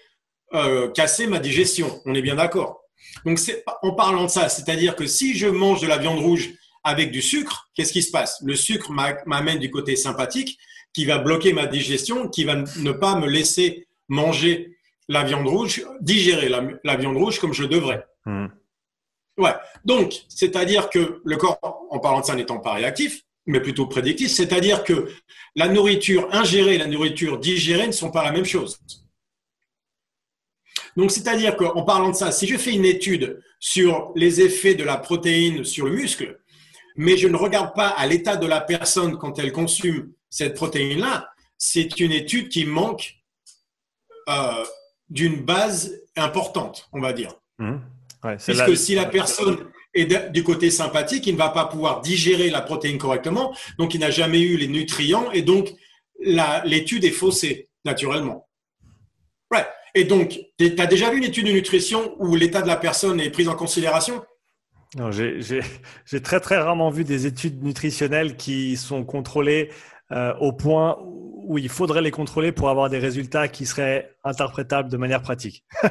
euh, 0.54 0.90
casser 0.90 1.28
ma 1.28 1.40
digestion. 1.40 2.02
On 2.06 2.16
est 2.16 2.22
bien 2.22 2.36
d'accord. 2.36 2.82
Donc, 3.24 3.40
en 3.84 3.94
parlant 3.94 4.24
de 4.24 4.30
ça, 4.30 4.50
c'est-à-dire 4.50 4.96
que 4.96 5.06
si 5.06 5.36
je 5.36 5.48
mange 5.48 5.82
de 5.82 5.88
la 5.88 5.98
viande 5.98 6.20
rouge 6.20 6.54
avec 6.88 7.12
du 7.12 7.22
sucre, 7.22 7.70
qu'est-ce 7.76 7.92
qui 7.92 8.02
se 8.02 8.12
passe? 8.12 8.42
Le 8.44 8.56
sucre 8.56 8.92
m'amène 9.26 9.60
du 9.60 9.70
côté 9.70 9.98
sympathique, 9.98 10.58
qui 10.94 11.04
va 11.04 11.18
bloquer 11.18 11.52
ma 11.52 11.68
digestion, 11.68 12.30
qui 12.30 12.46
va 12.46 12.56
ne 12.56 12.92
pas 12.94 13.20
me 13.20 13.28
laisser 13.28 13.88
manger 14.08 14.78
la 15.10 15.24
viande 15.24 15.48
rouge, 15.48 15.86
digérer 16.00 16.48
la, 16.50 16.96
viande 16.96 17.18
rouge 17.18 17.40
comme 17.40 17.54
je 17.54 17.66
devrais. 17.66 18.06
Hmm. 18.26 18.48
Ouais. 19.38 19.54
Donc, 19.84 20.14
c'est-à-dire 20.30 20.90
que 20.90 21.22
le 21.24 21.36
corps, 21.36 21.60
en 21.92 22.00
parlant 22.00 22.22
de 22.22 22.26
ça, 22.26 22.36
n'étant 22.36 22.60
pas 22.60 22.74
réactif, 22.74 23.22
mais 23.46 23.60
plutôt 23.60 23.86
prédictif, 23.86 24.32
c'est-à-dire 24.32 24.86
que 24.86 25.10
la 25.56 25.68
nourriture 25.68 26.30
ingérée 26.32 26.76
et 26.76 26.78
la 26.78 26.88
nourriture 26.88 27.38
digérée 27.38 27.88
ne 27.88 27.92
sont 27.92 28.12
pas 28.12 28.24
la 28.24 28.32
même 28.32 28.46
chose. 28.46 28.80
Donc, 30.96 31.12
c'est-à-dire 31.12 31.58
qu'en 31.58 31.84
parlant 31.84 32.10
de 32.10 32.16
ça, 32.16 32.32
si 32.32 32.48
je 32.48 32.58
fais 32.58 32.74
une 32.74 32.86
étude 32.86 33.42
sur 33.60 34.12
les 34.16 34.42
effets 34.42 34.74
de 34.74 34.84
la 34.84 34.98
protéine 34.98 35.64
sur 35.64 35.86
le 35.86 35.92
muscle, 35.92 36.40
mais 36.98 37.16
je 37.16 37.28
ne 37.28 37.36
regarde 37.36 37.74
pas 37.74 37.88
à 37.90 38.06
l'état 38.08 38.36
de 38.36 38.48
la 38.48 38.60
personne 38.60 39.18
quand 39.18 39.40
elle 39.40 39.52
consomme 39.52 40.12
cette 40.30 40.56
protéine-là, 40.56 41.30
c'est 41.58 42.00
une 42.00 42.12
étude 42.12 42.50
qui 42.50 42.66
manque 42.66 43.16
euh, 44.30 44.64
d'une 45.10 45.42
base 45.42 46.02
importante, 46.16 46.90
on 46.92 47.00
va 47.00 47.14
dire. 47.14 47.34
Mmh. 47.60 47.78
Puisque 48.44 48.76
si 48.76 48.96
la 48.96 49.06
personne 49.06 49.68
est 49.94 50.32
du 50.32 50.44
côté 50.44 50.70
sympathique, 50.70 51.28
il 51.28 51.34
ne 51.34 51.38
va 51.38 51.50
pas 51.50 51.66
pouvoir 51.66 52.02
digérer 52.02 52.50
la 52.50 52.62
protéine 52.62 52.98
correctement, 52.98 53.56
donc 53.78 53.94
il 53.94 54.00
n'a 54.00 54.12
jamais 54.12 54.42
eu 54.42 54.58
les 54.58 54.68
nutriments, 54.68 55.32
et 55.32 55.42
donc 55.42 55.74
l'étude 56.20 57.06
est 57.06 57.12
faussée, 57.12 57.70
naturellement. 57.86 58.48
Ouais. 59.52 59.66
Et 59.96 60.04
donc, 60.04 60.40
tu 60.60 60.76
as 60.78 60.86
déjà 60.86 61.10
vu 61.10 61.18
une 61.18 61.24
étude 61.24 61.48
de 61.48 61.52
nutrition 61.52 62.16
où 62.20 62.36
l'état 62.36 62.62
de 62.62 62.68
la 62.68 62.76
personne 62.76 63.20
est 63.20 63.32
pris 63.32 63.48
en 63.48 63.56
considération? 63.56 64.24
j'ai 65.12 66.22
très 66.22 66.40
très 66.40 66.58
rarement 66.58 66.90
vu 66.90 67.04
des 67.04 67.26
études 67.26 67.64
nutritionnelles 67.64 68.38
qui 68.38 68.78
sont 68.78 69.04
contrôlées 69.04 69.70
euh, 70.12 70.34
au 70.40 70.54
point 70.54 70.98
où 71.02 71.58
il 71.58 71.70
faudrait 71.70 72.02
les 72.02 72.12
contrôler 72.12 72.52
pour 72.52 72.70
avoir 72.70 72.90
des 72.90 73.00
résultats 73.00 73.48
qui 73.48 73.66
seraient 73.66 74.16
interprétables 74.24 74.90
de 74.90 74.98
manière 74.98 75.22
pratique. 75.22 75.66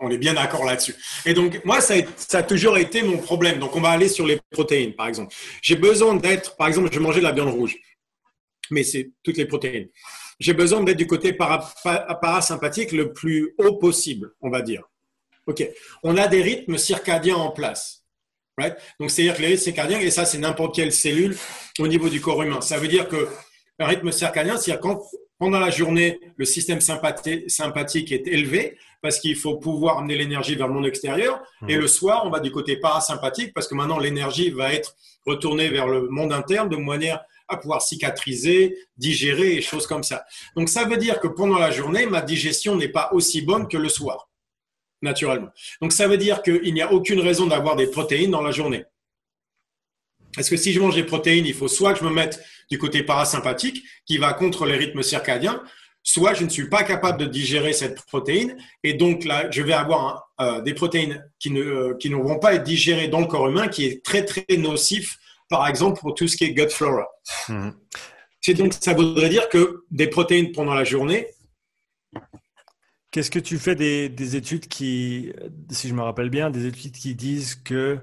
on 0.00 0.10
est 0.10 0.18
bien 0.18 0.34
d'accord 0.34 0.64
là-dessus. 0.64 0.94
Et 1.24 1.34
donc, 1.34 1.64
moi, 1.64 1.80
ça 1.80 1.94
a, 2.32 2.42
toujours 2.42 2.76
été 2.78 3.02
mon 3.02 3.18
problème. 3.18 3.58
Donc, 3.58 3.74
on 3.74 3.80
va 3.80 3.90
aller 3.90 4.08
sur 4.08 4.26
les 4.26 4.40
protéines, 4.50 4.94
par 4.94 5.08
exemple. 5.08 5.34
J'ai 5.62 5.76
besoin 5.76 6.14
d'être, 6.14 6.56
par 6.56 6.68
exemple, 6.68 6.90
je 6.92 7.00
mangeais 7.00 7.20
de 7.20 7.24
la 7.24 7.32
viande 7.32 7.50
rouge, 7.50 7.76
mais 8.70 8.82
c'est 8.82 9.12
toutes 9.22 9.36
les 9.36 9.46
protéines. 9.46 9.88
J'ai 10.40 10.52
besoin 10.52 10.82
d'être 10.82 10.98
du 10.98 11.06
côté 11.06 11.32
parasympathique 11.32 12.92
le 12.92 13.12
plus 13.12 13.54
haut 13.58 13.76
possible, 13.78 14.32
on 14.40 14.50
va 14.50 14.62
dire. 14.62 14.82
OK. 15.46 15.68
On 16.02 16.16
a 16.16 16.26
des 16.28 16.42
rythmes 16.42 16.78
circadiens 16.78 17.36
en 17.36 17.50
place. 17.50 18.04
Right? 18.56 18.76
Donc, 19.00 19.10
c'est-à-dire 19.10 19.36
que 19.36 19.42
les 19.42 19.48
rythmes 19.48 19.62
circadiens, 19.62 19.98
et 19.98 20.10
ça, 20.10 20.24
c'est 20.24 20.38
n'importe 20.38 20.76
quelle 20.76 20.92
cellule 20.92 21.36
au 21.78 21.88
niveau 21.88 22.08
du 22.08 22.20
corps 22.20 22.42
humain. 22.42 22.60
Ça 22.60 22.78
veut 22.78 22.88
dire 22.88 23.08
que 23.08 23.28
un 23.80 23.86
rythme 23.86 24.12
circadien, 24.12 24.56
c'est-à-dire 24.56 24.80
quand 24.80 25.02
pendant 25.38 25.58
la 25.58 25.70
journée, 25.70 26.20
le 26.36 26.44
système 26.44 26.80
sympathique 26.80 28.12
est 28.12 28.26
élevé 28.28 28.78
parce 29.02 29.18
qu'il 29.18 29.36
faut 29.36 29.56
pouvoir 29.56 29.98
amener 29.98 30.16
l'énergie 30.16 30.54
vers 30.54 30.68
le 30.68 30.74
monde 30.74 30.86
extérieur. 30.86 31.42
Mmh. 31.60 31.70
Et 31.70 31.76
le 31.76 31.88
soir, 31.88 32.22
on 32.24 32.30
va 32.30 32.38
du 32.38 32.52
côté 32.52 32.76
parasympathique 32.76 33.52
parce 33.52 33.66
que 33.66 33.74
maintenant, 33.74 33.98
l'énergie 33.98 34.50
va 34.50 34.72
être 34.72 34.94
retournée 35.26 35.68
vers 35.68 35.88
le 35.88 36.08
monde 36.08 36.32
interne 36.32 36.68
de 36.68 36.76
manière 36.76 37.20
à 37.48 37.56
pouvoir 37.56 37.82
cicatriser, 37.82 38.78
digérer 38.96 39.56
et 39.56 39.60
choses 39.60 39.86
comme 39.86 40.04
ça. 40.04 40.24
Donc, 40.56 40.68
ça 40.68 40.84
veut 40.84 40.96
dire 40.96 41.20
que 41.20 41.26
pendant 41.26 41.58
la 41.58 41.70
journée, 41.70 42.06
ma 42.06 42.22
digestion 42.22 42.76
n'est 42.76 42.88
pas 42.88 43.10
aussi 43.12 43.42
bonne 43.42 43.68
que 43.68 43.76
le 43.76 43.88
soir 43.88 44.30
naturellement. 45.02 45.48
Donc 45.80 45.92
ça 45.92 46.08
veut 46.08 46.16
dire 46.16 46.42
qu'il 46.42 46.72
n'y 46.74 46.82
a 46.82 46.92
aucune 46.92 47.20
raison 47.20 47.46
d'avoir 47.46 47.76
des 47.76 47.86
protéines 47.86 48.30
dans 48.30 48.42
la 48.42 48.50
journée. 48.50 48.84
Parce 50.34 50.50
que 50.50 50.56
si 50.56 50.72
je 50.72 50.80
mange 50.80 50.94
des 50.94 51.04
protéines, 51.04 51.46
il 51.46 51.54
faut 51.54 51.68
soit 51.68 51.92
que 51.92 52.00
je 52.00 52.04
me 52.04 52.10
mette 52.10 52.42
du 52.70 52.78
côté 52.78 53.02
parasympathique, 53.02 53.84
qui 54.06 54.18
va 54.18 54.32
contre 54.32 54.66
les 54.66 54.76
rythmes 54.76 55.02
circadiens, 55.02 55.62
soit 56.02 56.34
je 56.34 56.44
ne 56.44 56.48
suis 56.48 56.68
pas 56.68 56.82
capable 56.82 57.18
de 57.18 57.26
digérer 57.26 57.72
cette 57.72 58.04
protéine, 58.06 58.56
et 58.82 58.94
donc 58.94 59.24
là, 59.24 59.50
je 59.50 59.62
vais 59.62 59.72
avoir 59.72 60.30
euh, 60.40 60.60
des 60.60 60.74
protéines 60.74 61.24
qui 61.38 61.50
ne, 61.50 61.62
euh, 61.62 61.94
qui 61.94 62.10
ne 62.10 62.16
vont 62.16 62.38
pas 62.38 62.54
être 62.54 62.64
digérées 62.64 63.08
dans 63.08 63.20
le 63.20 63.26
corps 63.26 63.48
humain, 63.48 63.68
qui 63.68 63.86
est 63.86 64.04
très, 64.04 64.24
très 64.24 64.44
nocif, 64.56 65.16
par 65.48 65.66
exemple, 65.66 66.00
pour 66.00 66.14
tout 66.14 66.28
ce 66.28 66.36
qui 66.36 66.44
est 66.44 66.52
gut 66.52 66.68
flora. 66.68 67.06
Mmh. 67.48 67.70
C'est 68.40 68.54
donc, 68.54 68.74
ça 68.78 68.92
voudrait 68.92 69.30
dire 69.30 69.48
que 69.48 69.84
des 69.90 70.08
protéines 70.08 70.52
pendant 70.52 70.74
la 70.74 70.84
journée, 70.84 71.28
Qu'est-ce 73.14 73.30
que 73.30 73.38
tu 73.38 73.58
fais 73.58 73.76
des, 73.76 74.34
études 74.34 74.66
qui, 74.66 75.32
si 75.70 75.88
je 75.88 75.94
me 75.94 76.02
rappelle 76.02 76.30
bien, 76.30 76.50
des 76.50 76.66
études 76.66 76.90
qui 76.96 77.14
disent 77.14 77.54
que, 77.54 78.00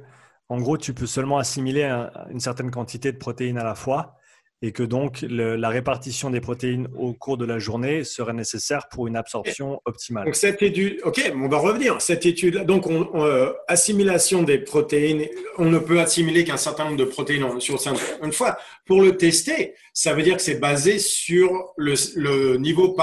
en 0.47 0.57
gros, 0.61 0.77
tu 0.77 0.93
peux 0.93 1.05
seulement 1.05 1.37
assimiler 1.37 1.83
une 2.29 2.39
certaine 2.39 2.71
quantité 2.71 3.11
de 3.11 3.17
protéines 3.17 3.57
à 3.57 3.65
la 3.65 3.75
fois 3.75 4.15
et 4.63 4.71
que 4.71 4.83
donc 4.83 5.25
la 5.27 5.69
répartition 5.69 6.29
des 6.29 6.39
protéines 6.39 6.87
au 6.95 7.13
cours 7.13 7.37
de 7.37 7.45
la 7.45 7.57
journée 7.57 8.03
serait 8.03 8.33
nécessaire 8.33 8.87
pour 8.89 9.07
une 9.07 9.15
absorption 9.15 9.81
optimale. 9.85 10.25
Donc 10.25 10.35
cette 10.35 10.61
étude, 10.61 10.99
ok, 11.03 11.31
on 11.35 11.47
va 11.47 11.57
revenir. 11.57 11.99
Cette 11.99 12.27
étude, 12.27 12.63
donc 12.65 12.85
euh, 12.87 13.53
assimilation 13.67 14.43
des 14.43 14.59
protéines, 14.59 15.27
on 15.57 15.65
ne 15.65 15.79
peut 15.79 15.99
assimiler 15.99 16.43
qu'un 16.43 16.57
certain 16.57 16.85
nombre 16.85 16.97
de 16.97 17.05
protéines 17.05 17.59
sur 17.59 17.79
une 18.21 18.31
fois. 18.31 18.59
Pour 18.85 19.01
le 19.01 19.17
tester, 19.17 19.73
ça 19.93 20.13
veut 20.13 20.21
dire 20.21 20.35
que 20.35 20.43
c'est 20.43 20.59
basé 20.59 20.99
sur 20.99 21.73
le, 21.75 22.57
niveau 22.57 22.95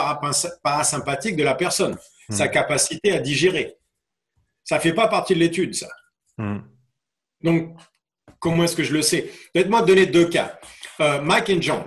parasympathique 0.63 1.35
de 1.35 1.43
la 1.43 1.55
personne, 1.55 1.97
hmm. 2.29 2.35
sa 2.35 2.47
capacité 2.47 3.11
à 3.11 3.19
digérer. 3.19 3.75
Ça 4.63 4.79
fait 4.79 4.93
pas 4.93 5.09
partie 5.09 5.35
de 5.35 5.41
l'étude, 5.41 5.75
ça. 5.75 5.89
Hmm. 6.37 6.59
Donc, 7.43 7.77
comment 8.39 8.63
est-ce 8.65 8.77
que 8.77 8.85
je 8.85 8.93
le 8.93 9.03
sais? 9.03 9.29
Faites-moi 9.53 9.83
donner 9.83 10.07
deux 10.07 10.29
cas. 10.29 10.61
Euh, 11.01 11.21
Mike 11.21 11.51
et 11.51 11.63
John. 11.63 11.83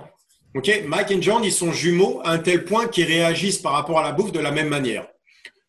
Ok, 0.54 0.70
Mike 0.86 1.10
et 1.10 1.22
John, 1.22 1.42
ils 1.44 1.52
sont 1.52 1.72
jumeaux 1.72 2.20
à 2.24 2.30
un 2.30 2.38
tel 2.38 2.64
point 2.64 2.88
qu'ils 2.88 3.06
réagissent 3.06 3.58
par 3.58 3.72
rapport 3.72 3.98
à 3.98 4.02
la 4.02 4.12
bouffe 4.12 4.32
de 4.32 4.40
la 4.40 4.50
même 4.50 4.68
manière. 4.68 5.06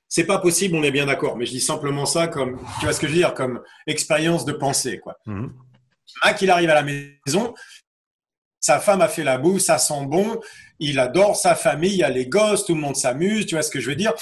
C'est 0.10 0.26
pas 0.26 0.38
possible, 0.38 0.76
on 0.76 0.84
est 0.84 0.92
bien 0.92 1.06
d'accord. 1.06 1.38
Mais 1.38 1.46
je 1.46 1.52
dis 1.52 1.62
simplement 1.62 2.06
ça 2.06 2.28
comme, 2.28 2.60
tu 2.80 2.86
vois 2.86 2.94
ce 2.94 3.00
que 3.00 3.08
je 3.08 3.14
veux 3.14 3.18
dire, 3.18 3.34
comme 3.34 3.62
expérience 3.88 4.46
de 4.46 4.52
pensée, 4.52 5.00
quoi. 5.00 5.18
Mhm. 5.26 5.54
Mike, 6.24 6.42
il 6.42 6.50
arrive 6.52 6.70
à 6.70 6.76
la 6.76 6.84
maison, 6.84 7.54
sa 8.60 8.80
femme 8.80 9.02
a 9.02 9.08
fait 9.08 9.24
la 9.24 9.38
bouffe, 9.38 9.62
ça 9.62 9.78
sent 9.78 10.06
bon, 10.06 10.40
il 10.80 11.00
adore 11.00 11.36
sa 11.36 11.56
famille, 11.56 11.94
il 11.94 11.98
y 11.98 12.04
a 12.04 12.10
les 12.10 12.28
gosses, 12.28 12.66
tout 12.66 12.76
le 12.76 12.82
monde 12.82 12.96
s'amuse, 12.96 13.46
tu 13.46 13.56
vois 13.56 13.64
ce 13.64 13.72
que 13.72 13.80
je 13.80 13.90
veux 13.90 13.96
dire 13.96 14.14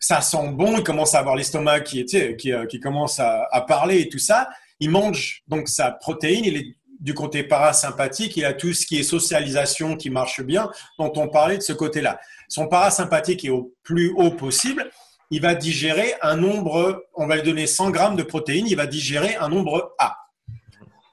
Ça 0.00 0.20
sent 0.20 0.48
bon, 0.52 0.76
il 0.76 0.84
commence 0.84 1.14
à 1.14 1.20
avoir 1.20 1.36
l'estomac 1.36 1.80
qui, 1.80 2.04
qui, 2.04 2.52
euh, 2.52 2.66
qui 2.66 2.78
commence 2.78 3.18
à, 3.20 3.48
à 3.50 3.60
parler 3.62 4.00
et 4.00 4.08
tout 4.08 4.18
ça. 4.18 4.48
Il 4.80 4.90
mange 4.90 5.42
donc 5.48 5.68
sa 5.68 5.90
protéine, 5.90 6.44
il 6.44 6.56
est 6.56 6.76
du 7.04 7.12
côté 7.12 7.42
parasympathique, 7.42 8.34
il 8.38 8.46
a 8.46 8.54
tout 8.54 8.72
ce 8.72 8.86
qui 8.86 8.98
est 8.98 9.02
socialisation 9.02 9.94
qui 9.94 10.08
marche 10.08 10.40
bien, 10.40 10.70
dont 10.98 11.12
on 11.16 11.28
parlait 11.28 11.58
de 11.58 11.62
ce 11.62 11.74
côté-là. 11.74 12.18
Son 12.48 12.66
parasympathique 12.66 13.44
est 13.44 13.50
au 13.50 13.74
plus 13.82 14.10
haut 14.16 14.30
possible. 14.30 14.90
il 15.30 15.42
va 15.42 15.54
digérer 15.54 16.14
un 16.22 16.36
nombre, 16.36 17.04
on 17.14 17.26
va 17.26 17.36
lui 17.36 17.42
donner 17.42 17.66
100 17.66 17.90
grammes 17.90 18.16
de 18.16 18.22
protéines, 18.22 18.66
il 18.66 18.76
va 18.76 18.86
digérer 18.86 19.36
un 19.36 19.50
nombre 19.50 19.94
A. 19.98 20.16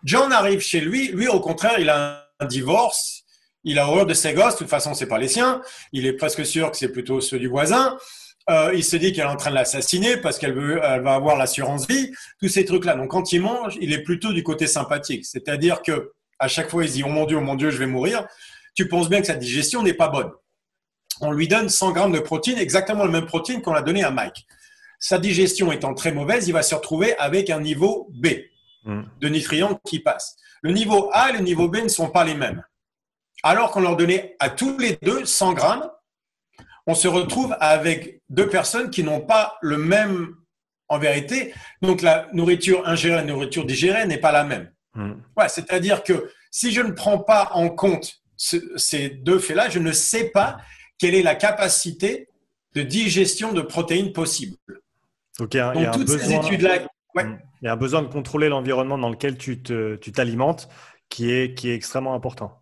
John 0.06 0.32
arrive 0.32 0.62
chez 0.62 0.80
lui, 0.80 1.10
lui 1.10 1.28
au 1.28 1.42
contraire, 1.42 1.78
il 1.78 1.90
a 1.90 2.26
un 2.40 2.46
divorce, 2.46 3.24
il 3.66 3.78
a 3.78 3.88
horreur 3.88 4.06
de 4.06 4.14
ses 4.14 4.34
gosses, 4.34 4.54
de 4.54 4.60
toute 4.60 4.70
façon, 4.70 4.94
c'est 4.94 5.08
pas 5.08 5.18
les 5.18 5.28
siens, 5.28 5.62
il 5.92 6.06
est 6.06 6.14
presque 6.14 6.46
sûr 6.46 6.72
que 6.72 6.78
c'est 6.78 6.92
plutôt 6.92 7.20
ceux 7.20 7.38
du 7.38 7.48
voisin. 7.48 7.98
Euh, 8.50 8.72
il 8.74 8.84
se 8.84 8.96
dit 8.96 9.14
qu'elle 9.14 9.26
est 9.26 9.30
en 9.30 9.36
train 9.36 9.52
de 9.52 9.56
l'assassiner 9.56 10.18
parce 10.18 10.40
qu'elle 10.40 10.54
veut, 10.54 10.82
elle 10.84 11.02
va 11.02 11.14
avoir 11.14 11.38
l'assurance 11.38 11.88
vie, 11.88 12.12
tous 12.40 12.48
ces 12.48 12.66
trucs-là. 12.66 12.96
Donc 12.96 13.12
quand 13.12 13.32
il 13.32 13.42
mange, 13.42 13.78
il 13.80 13.94
est 13.94 14.02
plutôt 14.02 14.34
du 14.34 14.44
côté 14.44 14.68
sympathique, 14.68 15.26
c'est-à-dire 15.26 15.82
que 15.82 16.12
à 16.40 16.48
chaque 16.48 16.70
fois 16.70 16.84
il 16.84 16.90
se 16.90 16.96
dit 16.96 17.04
oh 17.04 17.10
mon 17.10 17.26
dieu, 17.26 17.38
oh 17.38 17.42
mon 17.42 17.56
dieu, 17.56 17.70
je 17.70 17.78
vais 17.78 17.86
mourir. 17.86 18.26
Tu 18.74 18.88
penses 18.88 19.10
bien 19.10 19.22
que 19.22 19.28
sa 19.28 19.36
digestion 19.36 19.84
n'est 19.84 19.94
pas 19.94 20.08
bonne. 20.08 20.32
On 21.20 21.32
lui 21.32 21.48
donne 21.48 21.70
100 21.70 21.92
grammes 21.92 22.12
de 22.14 22.20
protéines, 22.20 22.58
exactement 22.58 23.06
le 23.06 23.12
même 23.12 23.26
protéine 23.26 23.62
qu'on 23.62 23.74
a 23.74 23.82
donné 23.82 24.04
à 24.04 24.10
Mike. 24.10 24.48
Sa 24.98 25.20
digestion 25.20 25.72
étant 25.72 25.94
très 25.94 26.12
mauvaise, 26.12 26.48
il 26.48 26.54
va 26.54 26.64
se 26.64 26.74
retrouver 26.74 27.16
avec 27.18 27.50
un 27.50 27.60
niveau 27.60 28.10
B 28.12 28.28
hmm. 28.86 29.04
de 29.20 29.30
nutriments 29.30 29.80
qui 29.86 30.00
passe. 30.00 30.36
Le 30.64 30.72
niveau 30.72 31.10
A 31.14 31.30
et 31.30 31.34
le 31.34 31.40
niveau 31.40 31.68
B 31.68 31.78
ne 31.78 31.90
sont 31.90 32.10
pas 32.10 32.24
les 32.24 32.36
mêmes. 32.36 32.64
Alors 33.44 33.72
qu'on 33.72 33.82
leur 33.82 33.98
donnait 33.98 34.36
à 34.40 34.50
tous 34.50 34.78
les 34.78 34.98
deux 35.02 35.26
100 35.26 35.54
grammes, 35.54 35.90
on 36.88 36.96
se 36.96 37.08
retrouve 37.08 37.56
avec 37.60 38.22
deux 38.30 38.48
personnes 38.48 38.90
qui 38.90 39.04
n'ont 39.04 39.22
pas 39.22 39.58
le 39.62 39.78
même, 39.78 40.36
en 40.88 41.00
vérité. 41.00 41.54
Donc 41.82 42.02
la 42.02 42.28
nourriture 42.34 42.88
ingérée, 42.88 43.16
la 43.16 43.24
nourriture 43.24 43.66
digérée 43.66 44.06
n'est 44.06 44.18
pas 44.18 44.32
la 44.32 44.44
même. 44.44 44.72
Hmm. 44.94 45.14
C'est-à-dire 45.48 46.04
que 46.04 46.30
si 46.50 46.72
je 46.72 46.82
ne 46.82 46.92
prends 46.92 47.20
pas 47.20 47.50
en 47.54 47.70
compte 47.70 48.22
ces 48.36 49.10
deux 49.10 49.40
faits-là, 49.40 49.70
je 49.70 49.80
ne 49.80 49.92
sais 49.92 50.30
pas 50.32 50.58
quelle 50.98 51.16
est 51.16 51.24
la 51.24 51.36
capacité 51.36 52.28
de 52.76 52.82
digestion 52.82 53.54
de 53.54 53.62
protéines 53.62 54.12
possible. 54.14 54.58
Donc, 55.40 55.54
il 55.54 55.58
y 55.58 55.60
a, 55.60 55.92
toutes 55.92 56.10
ces 56.10 56.34
études-là. 56.34 56.80
Hmm. 57.16 57.38
Il 57.62 57.66
y 57.66 57.68
a 57.68 57.74
un 57.74 57.78
besoin 57.78 58.02
de 58.02 58.08
contrôler 58.08 58.50
l'environnement 58.50 58.98
dans 58.98 59.10
lequel 59.10 59.38
tu 59.38 59.62
t'alimentes 59.62 60.68
qui 61.10 61.32
est, 61.32 61.54
qui 61.54 61.70
est 61.70 61.76
extrêmement 61.76 62.14
important. 62.14 62.62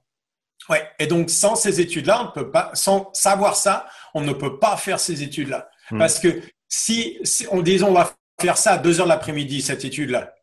Ouais. 0.70 0.88
Et 1.00 1.08
donc, 1.08 1.30
sans 1.30 1.56
ces 1.56 1.82
études-là, 1.82 2.28
on 2.28 2.32
peut 2.32 2.52
pas, 2.52 2.72
sans 2.74 3.10
savoir 3.14 3.56
ça, 3.56 3.88
on 4.14 4.22
ne 4.22 4.34
peut 4.34 4.60
pas 4.60 4.78
faire 4.78 5.00
ces 5.00 5.24
études-là. 5.24 5.70
Hmm. 5.92 6.00
Parce 6.00 6.20
que 6.20 6.42
si, 6.68 7.20
on 7.52 7.62
dit 7.62 7.82
on 7.84 7.94
va 7.94 8.14
faire 8.40 8.58
ça 8.58 8.74
à 8.74 8.78
2 8.78 9.00
heures 9.00 9.06
de 9.06 9.10
l'après-midi, 9.10 9.62
cette 9.62 9.86
étude-là. 9.86 10.34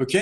OK? 0.00 0.16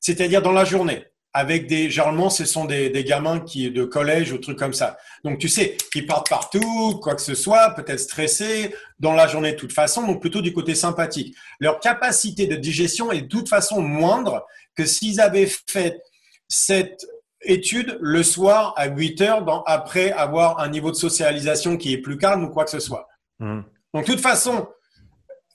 C'est-à-dire 0.00 0.42
dans 0.42 0.52
la 0.52 0.64
journée. 0.64 1.04
Avec 1.32 1.66
des, 1.66 1.90
généralement, 1.90 2.30
ce 2.30 2.46
sont 2.46 2.64
des, 2.64 2.88
des, 2.88 3.04
gamins 3.04 3.40
qui, 3.40 3.70
de 3.70 3.84
collège 3.84 4.32
ou 4.32 4.38
trucs 4.38 4.58
comme 4.58 4.72
ça. 4.72 4.96
Donc, 5.22 5.38
tu 5.38 5.50
sais, 5.50 5.76
qui 5.92 6.00
partent 6.00 6.30
partout, 6.30 6.98
quoi 7.02 7.14
que 7.14 7.20
ce 7.20 7.34
soit, 7.34 7.74
peut-être 7.74 8.00
stressés, 8.00 8.74
dans 8.98 9.12
la 9.12 9.26
journée 9.26 9.52
de 9.52 9.58
toute 9.58 9.74
façon, 9.74 10.06
donc 10.06 10.22
plutôt 10.22 10.40
du 10.40 10.54
côté 10.54 10.74
sympathique. 10.74 11.36
Leur 11.60 11.78
capacité 11.80 12.46
de 12.46 12.56
digestion 12.56 13.12
est 13.12 13.20
de 13.20 13.28
toute 13.28 13.50
façon 13.50 13.82
moindre 13.82 14.46
que 14.74 14.86
s'ils 14.86 15.20
avaient 15.20 15.50
fait 15.68 16.00
cette 16.48 17.04
étude 17.50 17.98
le 18.00 18.22
soir 18.22 18.74
à 18.76 18.88
8 18.88 19.20
heures 19.22 19.62
après 19.66 20.12
avoir 20.12 20.60
un 20.60 20.68
niveau 20.68 20.90
de 20.90 20.96
socialisation 20.96 21.76
qui 21.76 21.92
est 21.92 21.98
plus 21.98 22.18
calme 22.18 22.44
ou 22.44 22.48
quoi 22.48 22.64
que 22.64 22.70
ce 22.70 22.80
soit. 22.80 23.08
Hmm. 23.38 23.62
Donc, 23.94 24.06
de 24.06 24.12
toute 24.12 24.20
façon, 24.20 24.68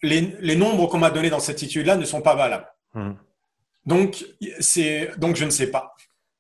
les, 0.01 0.55
nombres 0.55 0.87
qu'on 0.87 0.97
m'a 0.97 1.11
donnés 1.11 1.29
dans 1.29 1.39
cette 1.39 1.61
étude-là 1.61 1.95
ne 1.97 2.05
sont 2.05 2.21
pas 2.21 2.35
valables. 2.35 2.67
Hmm. 2.93 3.13
Donc, 3.85 4.25
c'est, 4.59 5.11
donc, 5.17 5.35
je 5.35 5.45
ne 5.45 5.49
sais 5.49 5.67
pas. 5.67 5.93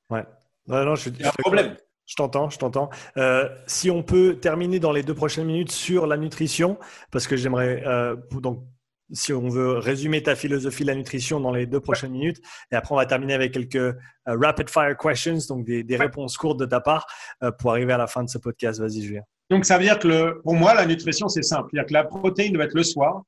Ouais. 0.09 0.23
non, 0.67 0.95
je, 0.95 1.09
Il 1.09 1.21
y 1.21 1.23
a 1.23 1.29
un 1.29 1.41
problème. 1.41 1.75
Je 2.05 2.15
t'entends, 2.15 2.49
je 2.49 2.59
t'entends. 2.59 2.89
Euh, 3.15 3.47
si 3.67 3.89
on 3.89 4.03
peut 4.03 4.35
terminer 4.41 4.79
dans 4.79 4.91
les 4.91 5.01
deux 5.01 5.13
prochaines 5.13 5.45
minutes 5.45 5.71
sur 5.71 6.07
la 6.07 6.17
nutrition, 6.17 6.77
parce 7.09 7.25
que 7.25 7.37
j'aimerais 7.37 7.83
euh, 7.85 8.17
donc 8.33 8.65
si 9.13 9.33
on 9.33 9.49
veut 9.49 9.77
résumer 9.77 10.23
ta 10.23 10.35
philosophie 10.35 10.83
de 10.83 10.87
la 10.87 10.95
nutrition 10.95 11.39
dans 11.39 11.51
les 11.51 11.65
deux 11.65 11.79
prochaines 11.79 12.11
minutes. 12.11 12.41
Et 12.71 12.75
après, 12.75 12.93
on 12.93 12.97
va 12.97 13.05
terminer 13.05 13.33
avec 13.33 13.53
quelques 13.53 13.75
euh, 13.75 13.95
rapid 14.25 14.69
fire 14.69 14.95
questions, 14.97 15.37
donc 15.49 15.65
des, 15.65 15.97
réponses 15.97 16.37
courtes 16.37 16.59
de 16.59 16.65
ta 16.65 16.79
part 16.79 17.05
euh, 17.43 17.51
pour 17.51 17.71
arriver 17.71 17.93
à 17.93 17.97
la 17.97 18.07
fin 18.07 18.23
de 18.23 18.29
ce 18.29 18.37
podcast. 18.37 18.79
Vas-y, 18.79 19.01
Julien. 19.01 19.21
Donc, 19.49 19.65
ça 19.65 19.77
veut 19.77 19.83
dire 19.83 19.99
que 19.99 20.07
le, 20.07 20.41
pour 20.43 20.55
moi, 20.55 20.73
la 20.73 20.85
nutrition, 20.85 21.27
c'est 21.27 21.43
simple. 21.43 21.69
C'est-à-dire 21.71 21.87
que 21.87 21.93
la 21.93 22.03
protéine 22.05 22.53
doit 22.53 22.65
être 22.65 22.73
le 22.73 22.83
soir. 22.83 23.23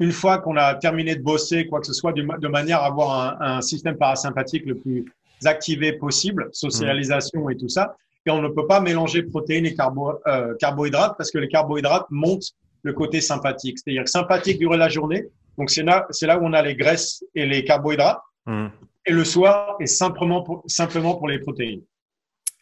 Une 0.00 0.12
fois 0.12 0.38
qu'on 0.38 0.56
a 0.56 0.74
terminé 0.74 1.14
de 1.14 1.22
bosser, 1.22 1.66
quoi 1.66 1.80
que 1.80 1.86
ce 1.86 1.92
soit, 1.92 2.12
de, 2.12 2.48
manière 2.48 2.80
à 2.80 2.86
avoir 2.86 3.40
un, 3.40 3.60
système 3.60 3.96
parasympathique 3.96 4.66
le 4.66 4.76
plus 4.76 5.04
activé 5.44 5.92
possible, 5.92 6.48
socialisation 6.52 7.48
et 7.48 7.56
tout 7.56 7.68
ça. 7.68 7.96
Et 8.26 8.30
on 8.30 8.40
ne 8.40 8.48
peut 8.48 8.66
pas 8.66 8.80
mélanger 8.80 9.22
protéines 9.22 9.66
et 9.66 9.74
carbo, 9.74 10.18
euh, 10.26 10.54
carbohydrates 10.58 11.16
parce 11.16 11.30
que 11.30 11.38
les 11.38 11.48
carbohydrates 11.48 12.06
montent 12.10 12.54
le 12.84 12.92
côté 12.92 13.20
sympathique. 13.20 13.78
C'est-à-dire 13.78 14.08
sympathique 14.08 14.58
durant 14.58 14.76
la 14.76 14.88
journée. 14.88 15.24
Donc, 15.58 15.70
c'est 15.70 15.82
là, 15.82 16.06
c'est 16.10 16.26
là 16.26 16.38
où 16.38 16.44
on 16.44 16.52
a 16.52 16.62
les 16.62 16.76
graisses 16.76 17.24
et 17.34 17.46
les 17.46 17.64
carbohydrates. 17.64 18.22
Hmm. 18.46 18.68
Et 19.06 19.12
le 19.12 19.24
soir 19.24 19.76
est 19.80 19.86
simplement 19.86 20.42
pour, 20.42 20.62
simplement 20.66 21.16
pour 21.16 21.28
les 21.28 21.38
protéines. 21.40 21.82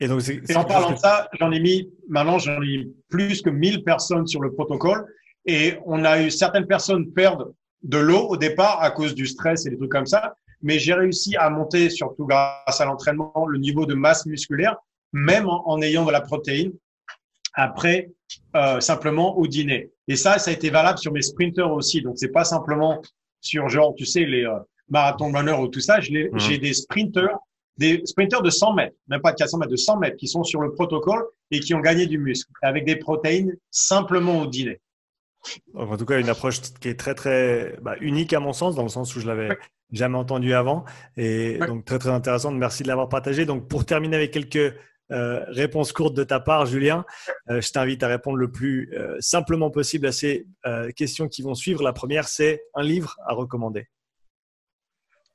Et, 0.01 0.09
donc, 0.09 0.23
et 0.29 0.57
en 0.57 0.65
parlant 0.65 0.93
de 0.93 0.97
ça, 0.97 1.29
j'en 1.39 1.53
ai 1.53 1.61
mis, 1.61 1.91
maintenant, 2.09 2.39
j'en 2.39 2.57
ai 2.57 2.79
mis 2.79 2.95
plus 3.09 3.43
que 3.43 3.51
1000 3.51 3.85
personnes 3.85 4.27
sur 4.27 4.41
le 4.41 4.53
protocole. 4.53 5.05
Et 5.45 5.75
on 5.87 6.05
a 6.05 6.23
eu 6.23 6.31
certaines 6.31 6.67
personnes 6.67 7.13
perdre 7.13 7.53
de 7.83 7.99
l'eau 7.99 8.29
au 8.29 8.37
départ 8.37 8.81
à 8.81 8.91
cause 8.91 9.15
du 9.15 9.27
stress 9.27 9.67
et 9.67 9.71
des 9.71 9.77
trucs 9.77 9.91
comme 9.91 10.07
ça. 10.07 10.35
Mais 10.63 10.79
j'ai 10.79 10.95
réussi 10.95 11.37
à 11.37 11.51
monter, 11.51 11.91
surtout 11.91 12.27
grâce 12.27 12.81
à 12.81 12.85
l'entraînement, 12.85 13.47
le 13.49 13.59
niveau 13.59 13.87
de 13.87 13.95
masse 13.95 14.27
musculaire, 14.27 14.77
même 15.13 15.49
en 15.49 15.83
ayant 15.83 16.05
de 16.05 16.13
la 16.13 16.21
protéine 16.21 16.73
après 17.55 18.11
euh, 18.57 18.81
simplement 18.81 19.37
au 19.37 19.47
dîner. 19.47 19.92
Et 20.09 20.17
ça, 20.17 20.39
ça 20.39 20.51
a 20.51 20.55
été 20.55 20.71
valable 20.71 20.99
sur 20.99 21.13
mes 21.13 21.23
sprinters 21.23 21.71
aussi. 21.71 22.03
Donc, 22.03 22.15
c'est 22.17 22.33
pas 22.33 22.45
simplement 22.45 23.03
sur 23.41 23.69
genre, 23.69 23.95
tu 23.95 24.05
sais, 24.05 24.25
les 24.25 24.45
euh, 24.45 24.59
marathon 24.89 25.33
runners 25.33 25.53
ou 25.53 25.69
tout 25.69 25.81
ça. 25.81 25.99
Mmh. 25.99 26.39
J'ai 26.39 26.59
des 26.59 26.75
sprinters, 26.75 27.37
des 27.77 28.03
sprinters 28.05 28.43
de 28.43 28.51
100 28.51 28.75
mètres, 28.75 28.97
même 29.09 29.21
pas 29.21 29.33
de 29.33 29.37
400 29.37 29.59
mètres, 29.59 29.71
de 29.71 29.77
100 29.77 29.99
mètres, 29.99 30.17
qui 30.17 30.29
sont 30.29 30.45
sur 30.45 30.61
le 30.61 30.73
protocole 30.73 31.25
et 31.51 31.61
qui 31.61 31.75
ont 31.75 31.81
gagné 31.81 32.07
du 32.07 32.19
muscle 32.19 32.51
avec 32.63 32.85
des 32.85 32.97
protéines 32.97 33.55
simplement 33.71 34.41
au 34.41 34.47
dîner. 34.47 34.81
En 35.75 35.97
tout 35.97 36.07
cas, 36.07 36.21
une 36.21 36.29
approche 36.29 36.61
qui 36.81 36.89
est 36.89 36.99
très 36.99 37.15
très 37.15 37.77
bah, 37.83 37.97
unique 38.01 38.33
à 38.33 38.41
mon 38.41 38.53
sens, 38.53 38.77
dans 38.77 38.85
le 38.85 38.89
sens 38.89 39.15
où 39.17 39.21
je 39.21 39.27
l'avais 39.27 39.49
jamais 39.91 40.17
entendu 40.17 40.55
avant, 40.55 40.85
et 41.17 41.59
donc 41.59 41.85
très 41.85 41.99
très 41.99 42.11
intéressante. 42.11 42.55
Merci 42.55 42.85
de 42.85 42.89
l'avoir 42.89 43.09
partagé. 43.09 43.45
Donc 43.45 43.69
pour 43.69 43.85
terminer 43.85 44.17
avec 44.17 44.31
quelques 44.31 44.75
euh, 45.13 45.45
réponse 45.49 45.93
courte 45.93 46.15
de 46.15 46.25
ta 46.25 46.41
part, 46.41 46.67
Julien. 46.67 47.05
Euh, 47.51 47.61
je 47.61 47.71
t'invite 47.71 48.03
à 48.03 48.09
répondre 48.09 48.37
le 48.37 48.51
plus 48.51 48.91
euh, 48.95 49.17
simplement 49.21 49.71
possible 49.71 50.07
à 50.07 50.13
ces 50.13 50.47
questions 50.97 51.29
qui 51.29 51.43
vont 51.43 51.55
suivre. 51.55 51.83
La 51.83 51.93
première, 51.93 52.29
c'est 52.29 52.63
un 52.75 52.83
livre 52.83 53.17
à 53.27 53.35
recommander. 53.35 53.89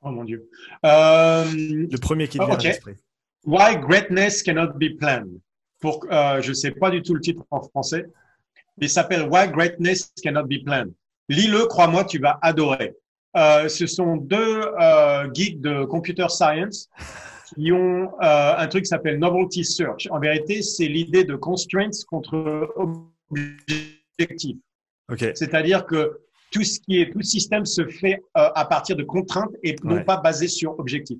Oh 0.02 0.10
mon 0.10 0.24
Dieu. 0.24 0.48
le 0.82 1.96
premier 1.96 2.28
qui 2.28 2.38
te 2.38 2.44
vient 2.44 2.54
à 2.54 2.58
l'esprit. 2.58 2.94
Why 3.44 3.78
Greatness 3.78 4.42
Cannot 4.42 4.74
Be 4.74 4.96
Planned? 4.98 5.40
Pour, 5.80 6.04
je 6.10 6.48
ne 6.48 6.54
sais 6.54 6.72
pas 6.72 6.90
du 6.90 7.02
tout 7.02 7.14
le 7.14 7.20
titre 7.20 7.42
en 7.50 7.62
français. 7.62 8.06
Il 8.78 8.88
s'appelle 8.88 9.28
Why 9.28 9.48
Greatness 9.48 10.12
Cannot 10.22 10.44
Be 10.44 10.64
Planned? 10.64 10.92
Lis-le, 11.28 11.66
crois-moi, 11.66 12.04
tu 12.04 12.18
vas 12.18 12.38
adorer. 12.42 12.94
ce 13.34 13.86
sont 13.86 14.16
deux 14.16 14.62
geeks 15.34 15.60
de 15.60 15.84
computer 15.84 16.28
science 16.28 16.88
qui 17.54 17.72
ont 17.72 18.12
euh, 18.22 18.56
un 18.56 18.66
truc 18.68 18.84
qui 18.84 18.88
s'appelle 18.88 19.18
Novelty 19.18 19.64
Search. 19.64 20.08
En 20.10 20.18
vérité, 20.18 20.62
c'est 20.62 20.86
l'idée 20.86 21.24
de 21.24 21.34
constraints 21.36 21.90
contre 22.08 22.68
objectifs. 22.76 24.56
Okay. 25.10 25.32
C'est-à-dire 25.34 25.86
que 25.86 26.20
tout 26.50 26.64
ce 26.64 26.80
qui 26.80 27.00
est 27.00 27.12
tout 27.12 27.22
système 27.22 27.64
se 27.64 27.86
fait 27.86 28.22
euh, 28.36 28.50
à 28.54 28.64
partir 28.64 28.96
de 28.96 29.02
contraintes 29.02 29.54
et 29.62 29.76
non 29.84 30.02
pas 30.02 30.18
basé 30.18 30.48
sur 30.48 30.78
objectifs. 30.78 31.18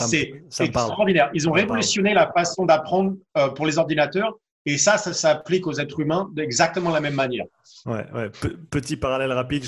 C'est 0.00 0.32
extraordinaire. 0.60 1.30
Ils 1.34 1.48
ont 1.48 1.52
révolutionné 1.52 2.14
la 2.14 2.30
façon 2.32 2.64
d'apprendre 2.64 3.14
euh, 3.36 3.48
pour 3.48 3.66
les 3.66 3.78
ordinateurs 3.78 4.34
et 4.66 4.76
ça, 4.76 4.98
ça 4.98 5.12
s'applique 5.12 5.66
aux 5.66 5.74
êtres 5.74 6.00
humains 6.00 6.30
d'exactement 6.34 6.90
la 6.90 7.00
même 7.00 7.14
manière. 7.14 7.46
Ouais, 7.86 8.04
ouais. 8.12 8.30
Petit 8.70 8.96
parallèle 8.96 9.32
rapide, 9.32 9.64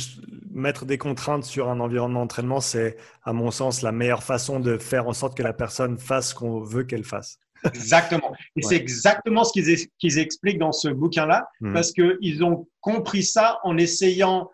mettre 0.61 0.85
des 0.85 0.99
contraintes 0.99 1.45
sur 1.45 1.69
un 1.69 1.81
environnement 1.81 2.21
d'entraînement, 2.21 2.61
c'est 2.61 2.97
à 3.25 3.33
mon 3.33 3.51
sens 3.51 3.83
la 3.83 3.93
meilleure 3.93 4.23
façon 4.23 4.61
de 4.61 4.79
faire 4.79 5.09
en 5.09 5.13
sorte 5.13 5.37
que 5.37 5.43
la 5.43 5.53
personne 5.53 5.99
fasse 5.99 6.31
ce 6.31 6.35
qu'on 6.35 6.61
veut 6.61 6.85
qu'elle 6.85 7.05
fasse. 7.05 7.39
Exactement. 7.65 8.33
Et 8.57 8.63
c'est 8.63 8.77
exactement 8.77 9.45
ce 9.45 9.53
qu'ils 9.53 10.19
expliquent 10.19 10.59
dans 10.59 10.73
ce 10.73 10.89
bouquin-là, 10.89 11.47
hmm. 11.61 11.73
parce 11.75 11.93
qu'ils 11.93 12.45
ont 12.45 12.67
compris 12.81 13.23
ça 13.23 13.59
en 13.65 13.77
essayant 13.77 14.51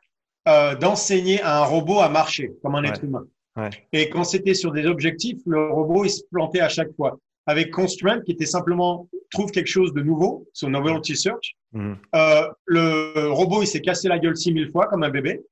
euh, 0.49 0.75
d'enseigner 0.75 1.41
à 1.43 1.59
un 1.59 1.65
robot 1.65 2.01
à 2.01 2.09
marcher 2.09 2.53
comme 2.63 2.75
un 2.75 2.85
être 2.85 3.05
humain. 3.05 3.25
Ouais. 3.57 3.71
Et 3.93 4.11
quand 4.11 4.25
c'était 4.25 4.55
sur 4.55 4.73
des 4.73 4.87
objectifs, 4.87 5.39
le 5.47 5.71
robot 5.71 6.05
il 6.05 6.11
se 6.11 6.23
plantait 6.31 6.61
à 6.61 6.69
chaque 6.69 6.95
fois 6.97 7.19
avec 7.47 7.71
Constraint, 7.71 8.21
qui 8.23 8.33
était 8.33 8.47
simplement 8.47 9.09
trouve 9.31 9.51
quelque 9.51 9.69
chose 9.69 9.93
de 9.93 10.03
nouveau, 10.03 10.47
son 10.53 10.71
Novelty 10.71 11.17
Search. 11.17 11.57
Mm. 11.73 11.95
Euh, 12.15 12.49
le 12.67 13.29
robot, 13.31 13.63
il 13.63 13.67
s'est 13.67 13.81
cassé 13.81 14.09
la 14.09 14.19
gueule 14.19 14.37
6000 14.37 14.71
fois 14.71 14.87
comme 14.87 15.05
un 15.05 15.11
bébé, 15.11 15.43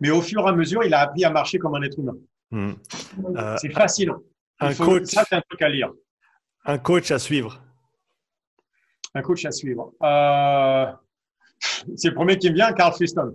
mais 0.00 0.10
au 0.10 0.22
fur 0.22 0.44
et 0.46 0.48
à 0.48 0.52
mesure, 0.52 0.84
il 0.84 0.94
a 0.94 1.00
appris 1.00 1.24
à 1.24 1.30
marcher 1.30 1.58
comme 1.58 1.74
un 1.74 1.82
être 1.82 1.98
humain. 1.98 2.16
Mm. 2.50 2.72
Euh, 3.36 3.56
c'est 3.58 3.72
fascinant. 3.72 4.18
Un 4.60 4.74
coach, 4.74 5.04
ça, 5.04 5.24
c'est 5.28 5.36
un 5.36 5.42
truc 5.48 5.62
à 5.62 5.68
lire. 5.68 5.90
Un 6.64 6.78
coach 6.78 7.10
à 7.10 7.18
suivre. 7.18 7.62
Un 9.14 9.22
coach 9.22 9.44
à 9.44 9.50
suivre. 9.50 9.92
Euh, 10.02 10.86
c'est 11.96 12.08
le 12.08 12.14
premier 12.14 12.38
qui 12.38 12.50
me 12.50 12.54
vient, 12.54 12.72
Carl 12.72 12.92
Friston. 12.92 13.34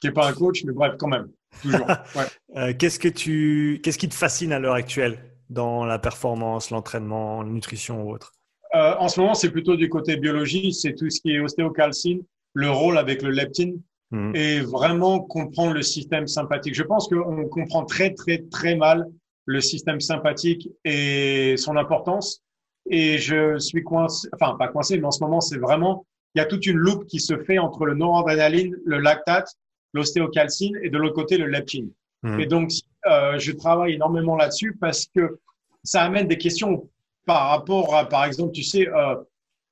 qui 0.00 0.08
n'est 0.08 0.12
pas 0.12 0.28
un 0.28 0.32
coach, 0.32 0.64
mais 0.64 0.72
bref, 0.72 0.94
quand 0.98 1.08
même, 1.08 1.28
toujours. 1.62 1.86
qu'est-ce 2.78 2.98
que 2.98 3.08
tu, 3.08 3.80
qu'est-ce 3.82 3.98
qui 3.98 4.08
te 4.08 4.14
fascine 4.14 4.52
à 4.52 4.58
l'heure 4.58 4.74
actuelle 4.74 5.18
dans 5.50 5.84
la 5.84 5.98
performance, 5.98 6.70
l'entraînement, 6.70 7.42
la 7.42 7.50
nutrition 7.50 8.02
ou 8.02 8.12
autre? 8.12 8.32
En 8.72 9.06
ce 9.06 9.20
moment, 9.20 9.34
c'est 9.34 9.50
plutôt 9.50 9.76
du 9.76 9.88
côté 9.88 10.16
biologie, 10.16 10.72
c'est 10.72 10.94
tout 10.94 11.08
ce 11.08 11.20
qui 11.20 11.30
est 11.30 11.38
ostéocalcine, 11.38 12.24
le 12.54 12.70
rôle 12.70 12.98
avec 12.98 13.22
le 13.22 13.30
leptine 13.30 13.80
mmh. 14.14 14.36
et 14.36 14.60
vraiment 14.60 15.20
comprendre 15.20 15.74
le 15.74 15.82
système 15.82 16.26
sympathique. 16.26 16.74
Je 16.74 16.82
pense 16.82 17.08
qu'on 17.08 17.48
comprend 17.48 17.84
très, 17.84 18.14
très, 18.14 18.38
très 18.50 18.76
mal 18.76 19.08
le 19.46 19.60
système 19.60 20.00
sympathique 20.00 20.70
et 20.84 21.56
son 21.58 21.76
importance. 21.76 22.42
Et 22.90 23.18
je 23.18 23.58
suis 23.58 23.82
coincé, 23.82 24.28
enfin 24.34 24.56
pas 24.56 24.68
coincé, 24.68 24.98
mais 24.98 25.06
en 25.06 25.10
ce 25.10 25.22
moment, 25.22 25.40
c'est 25.40 25.58
vraiment, 25.58 26.06
il 26.34 26.38
y 26.38 26.42
a 26.42 26.46
toute 26.46 26.66
une 26.66 26.76
loupe 26.76 27.06
qui 27.06 27.20
se 27.20 27.36
fait 27.38 27.58
entre 27.58 27.86
le 27.86 27.94
noradrénaline, 27.94 28.76
le 28.84 28.98
lactate, 28.98 29.50
l'ostéocalcine 29.92 30.78
et 30.82 30.90
de 30.90 30.98
l'autre 30.98 31.14
côté, 31.14 31.36
le 31.38 31.46
leptine. 31.46 31.90
Mmh. 32.22 32.40
Et 32.40 32.46
donc, 32.46 32.70
euh, 33.06 33.38
je 33.38 33.52
travaille 33.52 33.94
énormément 33.94 34.36
là-dessus 34.36 34.76
parce 34.80 35.06
que 35.14 35.38
ça 35.82 36.02
amène 36.02 36.26
des 36.26 36.38
questions 36.38 36.88
par 37.26 37.48
rapport 37.48 37.94
à, 37.94 38.08
par 38.08 38.24
exemple, 38.24 38.52
tu 38.52 38.62
sais, 38.62 38.88
euh, 38.88 39.16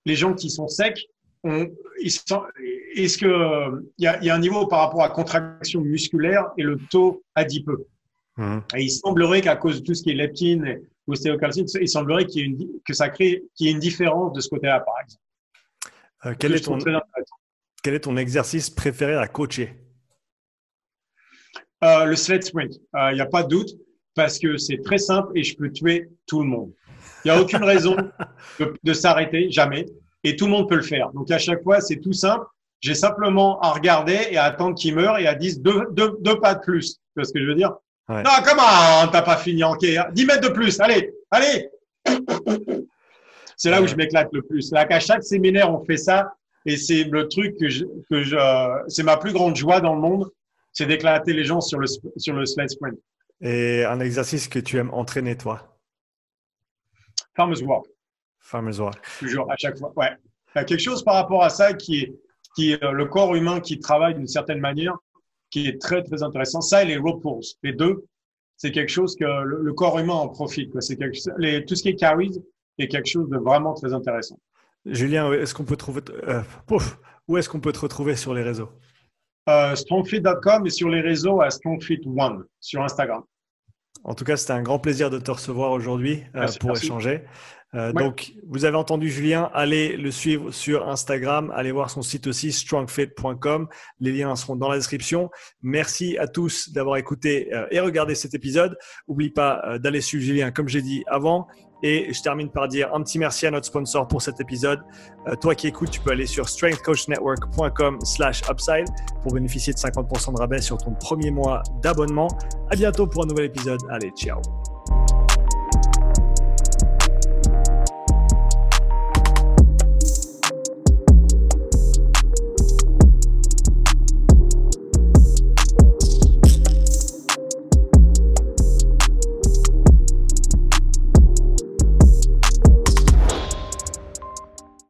les 0.04 0.16
gens 0.16 0.34
qui 0.34 0.50
sont 0.50 0.68
secs, 0.68 1.06
est-ce 2.94 3.18
que 3.18 3.84
il 3.98 4.04
y 4.04 4.06
a, 4.06 4.22
y 4.22 4.30
a, 4.30 4.34
un 4.34 4.38
niveau 4.38 4.66
par 4.66 4.80
rapport 4.80 5.02
à 5.02 5.10
contraction 5.10 5.80
musculaire 5.80 6.46
et 6.58 6.62
le 6.62 6.78
taux 6.90 7.22
adipeux? 7.34 7.86
Mmh. 8.36 8.58
Et 8.76 8.84
il 8.84 8.90
semblerait 8.90 9.40
qu'à 9.40 9.56
cause 9.56 9.80
de 9.80 9.84
tout 9.84 9.94
ce 9.94 10.02
qui 10.02 10.10
est 10.10 10.14
leptine 10.14 10.64
et 10.66 10.82
ostéocalcine, 11.06 11.66
il 11.80 11.88
semblerait 11.88 12.26
qu'il 12.26 12.40
y 12.40 12.44
ait 12.44 12.46
une, 12.48 12.68
que 12.86 12.94
ça 12.94 13.08
crée 13.08 13.44
qu'il 13.54 13.66
y 13.66 13.70
ait 13.70 13.72
une 13.72 13.78
différence 13.78 14.32
de 14.32 14.40
ce 14.40 14.48
côté-là, 14.48 14.80
par 14.80 14.94
exemple. 15.02 15.22
Euh, 16.24 16.34
quel, 16.38 16.54
est 16.54 16.60
ton, 16.60 16.78
quel 17.82 17.94
est 17.94 18.00
ton 18.00 18.16
exercice 18.16 18.70
préféré 18.70 19.16
à 19.16 19.26
coacher? 19.26 19.74
Euh, 21.84 22.04
Le 22.04 22.16
sled 22.16 22.44
sprint. 22.44 22.74
Euh, 22.94 23.10
il 23.10 23.16
n'y 23.16 23.20
a 23.20 23.26
pas 23.26 23.42
de 23.42 23.48
doute 23.48 23.70
parce 24.14 24.38
que 24.38 24.56
c'est 24.56 24.78
très 24.82 24.98
simple 24.98 25.36
et 25.36 25.42
je 25.42 25.56
peux 25.56 25.70
tuer 25.70 26.08
tout 26.26 26.40
le 26.42 26.48
monde. 26.48 26.72
Il 27.24 27.32
n'y 27.32 27.36
a 27.36 27.40
aucune 27.40 27.64
raison 27.64 27.96
de, 28.60 28.74
de 28.82 28.92
s'arrêter, 28.92 29.50
jamais 29.50 29.86
et 30.24 30.36
tout 30.36 30.46
le 30.46 30.52
monde 30.52 30.68
peut 30.68 30.76
le 30.76 30.82
faire. 30.82 31.10
Donc 31.12 31.30
à 31.30 31.38
chaque 31.38 31.62
fois, 31.62 31.80
c'est 31.80 31.96
tout 31.96 32.12
simple. 32.12 32.46
J'ai 32.82 32.94
simplement 32.94 33.60
à 33.60 33.70
regarder 33.70 34.26
et 34.30 34.36
à 34.36 34.44
attendre 34.44 34.74
qu'il 34.74 34.96
meure 34.96 35.16
et 35.18 35.26
à 35.28 35.34
10, 35.34 35.60
deux, 35.60 35.86
deux, 35.92 36.16
deux 36.20 36.38
pas 36.40 36.56
de 36.56 36.60
plus. 36.60 36.94
Tu 36.94 37.00
vois 37.14 37.24
ce 37.24 37.32
que 37.32 37.40
je 37.40 37.46
veux 37.46 37.54
dire? 37.54 37.72
Ouais. 38.08 38.24
Non, 38.24 38.30
comment 38.44 39.08
T'as 39.10 39.22
pas 39.22 39.36
fini 39.36 39.62
en 39.62 39.76
10 39.76 40.26
mètres 40.26 40.48
de 40.48 40.52
plus, 40.52 40.80
allez, 40.80 41.14
allez 41.30 41.70
C'est 43.56 43.70
là 43.70 43.80
où 43.80 43.86
je 43.86 43.94
m'éclate 43.94 44.28
le 44.32 44.42
plus. 44.42 44.72
Là, 44.72 44.84
qu'à 44.84 44.98
chaque 44.98 45.22
séminaire, 45.22 45.72
on 45.72 45.84
fait 45.84 45.96
ça 45.96 46.34
et 46.66 46.76
c'est 46.76 47.04
le 47.04 47.28
truc 47.28 47.56
que 47.56 47.68
je, 47.68 47.84
que 48.10 48.24
je, 48.24 48.36
c'est 48.88 49.04
ma 49.04 49.16
plus 49.16 49.32
grande 49.32 49.54
joie 49.54 49.80
dans 49.80 49.94
le 49.94 50.00
monde, 50.00 50.30
c'est 50.72 50.86
d'éclater 50.86 51.32
les 51.32 51.44
gens 51.44 51.60
sur 51.60 51.78
le, 51.78 51.86
sur 52.16 52.34
le 52.34 52.44
sled 52.46 52.68
sprint. 52.68 52.98
Et 53.40 53.84
un 53.84 54.00
exercice 54.00 54.48
que 54.48 54.58
tu 54.58 54.76
aimes 54.76 54.92
entraîner, 54.92 55.36
toi? 55.36 55.78
Farmer's 57.36 57.62
Walk. 57.62 57.86
Farmer's 58.40 58.78
Walk. 58.80 59.00
Toujours, 59.20 59.50
à 59.50 59.56
chaque 59.56 59.78
fois. 59.78 59.92
Ouais. 59.96 60.10
Il 60.54 60.58
y 60.58 60.60
a 60.60 60.64
quelque 60.64 60.82
chose 60.82 61.02
par 61.04 61.14
rapport 61.14 61.42
à 61.42 61.48
ça 61.48 61.72
qui 61.74 62.00
est, 62.00 62.14
qui 62.56 62.74
euh, 62.74 62.92
le 62.92 63.06
corps 63.06 63.34
humain 63.34 63.60
qui 63.60 63.78
travaille 63.78 64.14
d'une 64.14 64.28
certaine 64.28 64.60
manière, 64.60 64.96
qui 65.50 65.66
est 65.68 65.80
très, 65.80 66.02
très 66.02 66.22
intéressant. 66.22 66.60
Ça 66.60 66.82
et 66.82 66.86
les 66.86 66.98
pulls, 66.98 67.40
les 67.62 67.72
deux, 67.72 68.04
c'est 68.56 68.70
quelque 68.70 68.90
chose 68.90 69.16
que 69.16 69.24
le, 69.24 69.72
corps 69.72 69.98
humain 69.98 70.14
en 70.14 70.28
profite. 70.28 70.80
C'est 70.80 70.96
quelque, 70.96 71.18
les, 71.38 71.64
tout 71.64 71.74
ce 71.74 71.82
qui 71.82 71.90
est 71.90 71.96
carries 71.96 72.42
est 72.78 72.88
quelque 72.88 73.08
chose 73.08 73.28
de 73.28 73.36
vraiment 73.36 73.74
très 73.74 73.92
intéressant. 73.92 74.38
Julien, 74.86 75.32
est-ce 75.32 75.54
qu'on 75.54 75.64
peut 75.64 75.76
trouver, 75.76 76.02
euh, 76.28 76.42
où 77.28 77.36
est-ce 77.36 77.48
qu'on 77.48 77.60
peut 77.60 77.72
te 77.72 77.80
retrouver 77.80 78.16
sur 78.16 78.34
les 78.34 78.42
réseaux? 78.42 78.70
Euh, 79.48 79.74
Strongfit.com 79.74 80.66
et 80.66 80.70
sur 80.70 80.88
les 80.88 81.00
réseaux 81.00 81.40
à 81.40 81.50
Strongfit 81.50 82.00
One 82.06 82.44
sur 82.60 82.82
Instagram. 82.82 83.22
En 84.04 84.14
tout 84.14 84.24
cas, 84.24 84.36
c'était 84.36 84.52
un 84.52 84.62
grand 84.62 84.78
plaisir 84.78 85.10
de 85.10 85.18
te 85.18 85.30
recevoir 85.30 85.72
aujourd'hui 85.72 86.22
euh, 86.34 86.46
pour 86.60 86.76
échanger. 86.76 87.22
Euh, 87.74 87.92
donc, 87.92 88.32
vous 88.48 88.64
avez 88.64 88.76
entendu 88.76 89.08
Julien, 89.08 89.50
allez 89.54 89.96
le 89.96 90.10
suivre 90.10 90.50
sur 90.50 90.88
Instagram, 90.88 91.52
allez 91.54 91.72
voir 91.72 91.88
son 91.90 92.02
site 92.02 92.26
aussi, 92.26 92.52
strongfit.com. 92.52 93.68
Les 94.00 94.12
liens 94.12 94.36
seront 94.36 94.56
dans 94.56 94.68
la 94.68 94.76
description. 94.76 95.30
Merci 95.62 96.18
à 96.18 96.28
tous 96.28 96.70
d'avoir 96.72 96.96
écouté 96.96 97.48
euh, 97.54 97.66
et 97.70 97.80
regardé 97.80 98.14
cet 98.14 98.34
épisode. 98.34 98.76
N'oublie 99.08 99.30
pas 99.30 99.62
euh, 99.64 99.78
d'aller 99.78 100.00
suivre 100.00 100.22
Julien, 100.22 100.50
comme 100.50 100.68
j'ai 100.68 100.82
dit 100.82 101.02
avant. 101.06 101.46
Et 101.84 102.12
je 102.12 102.22
termine 102.22 102.48
par 102.48 102.68
dire 102.68 102.94
un 102.94 103.02
petit 103.02 103.18
merci 103.18 103.44
à 103.44 103.50
notre 103.50 103.66
sponsor 103.66 104.06
pour 104.06 104.22
cet 104.22 104.40
épisode. 104.40 104.78
toi 105.40 105.56
qui 105.56 105.66
écoutes, 105.66 105.90
tu 105.90 106.00
peux 106.00 106.12
aller 106.12 106.26
sur 106.26 106.48
strengthcoachnetwork.com 106.48 107.98
slash 108.04 108.42
upside 108.48 108.86
pour 109.20 109.32
bénéficier 109.32 109.72
de 109.72 109.78
50% 109.78 110.32
de 110.32 110.38
rabais 110.38 110.60
sur 110.60 110.78
ton 110.78 110.92
premier 110.92 111.32
mois 111.32 111.60
d'abonnement. 111.82 112.28
À 112.70 112.76
bientôt 112.76 113.08
pour 113.08 113.24
un 113.24 113.26
nouvel 113.26 113.46
épisode. 113.46 113.80
Allez, 113.90 114.10
ciao 114.10 114.40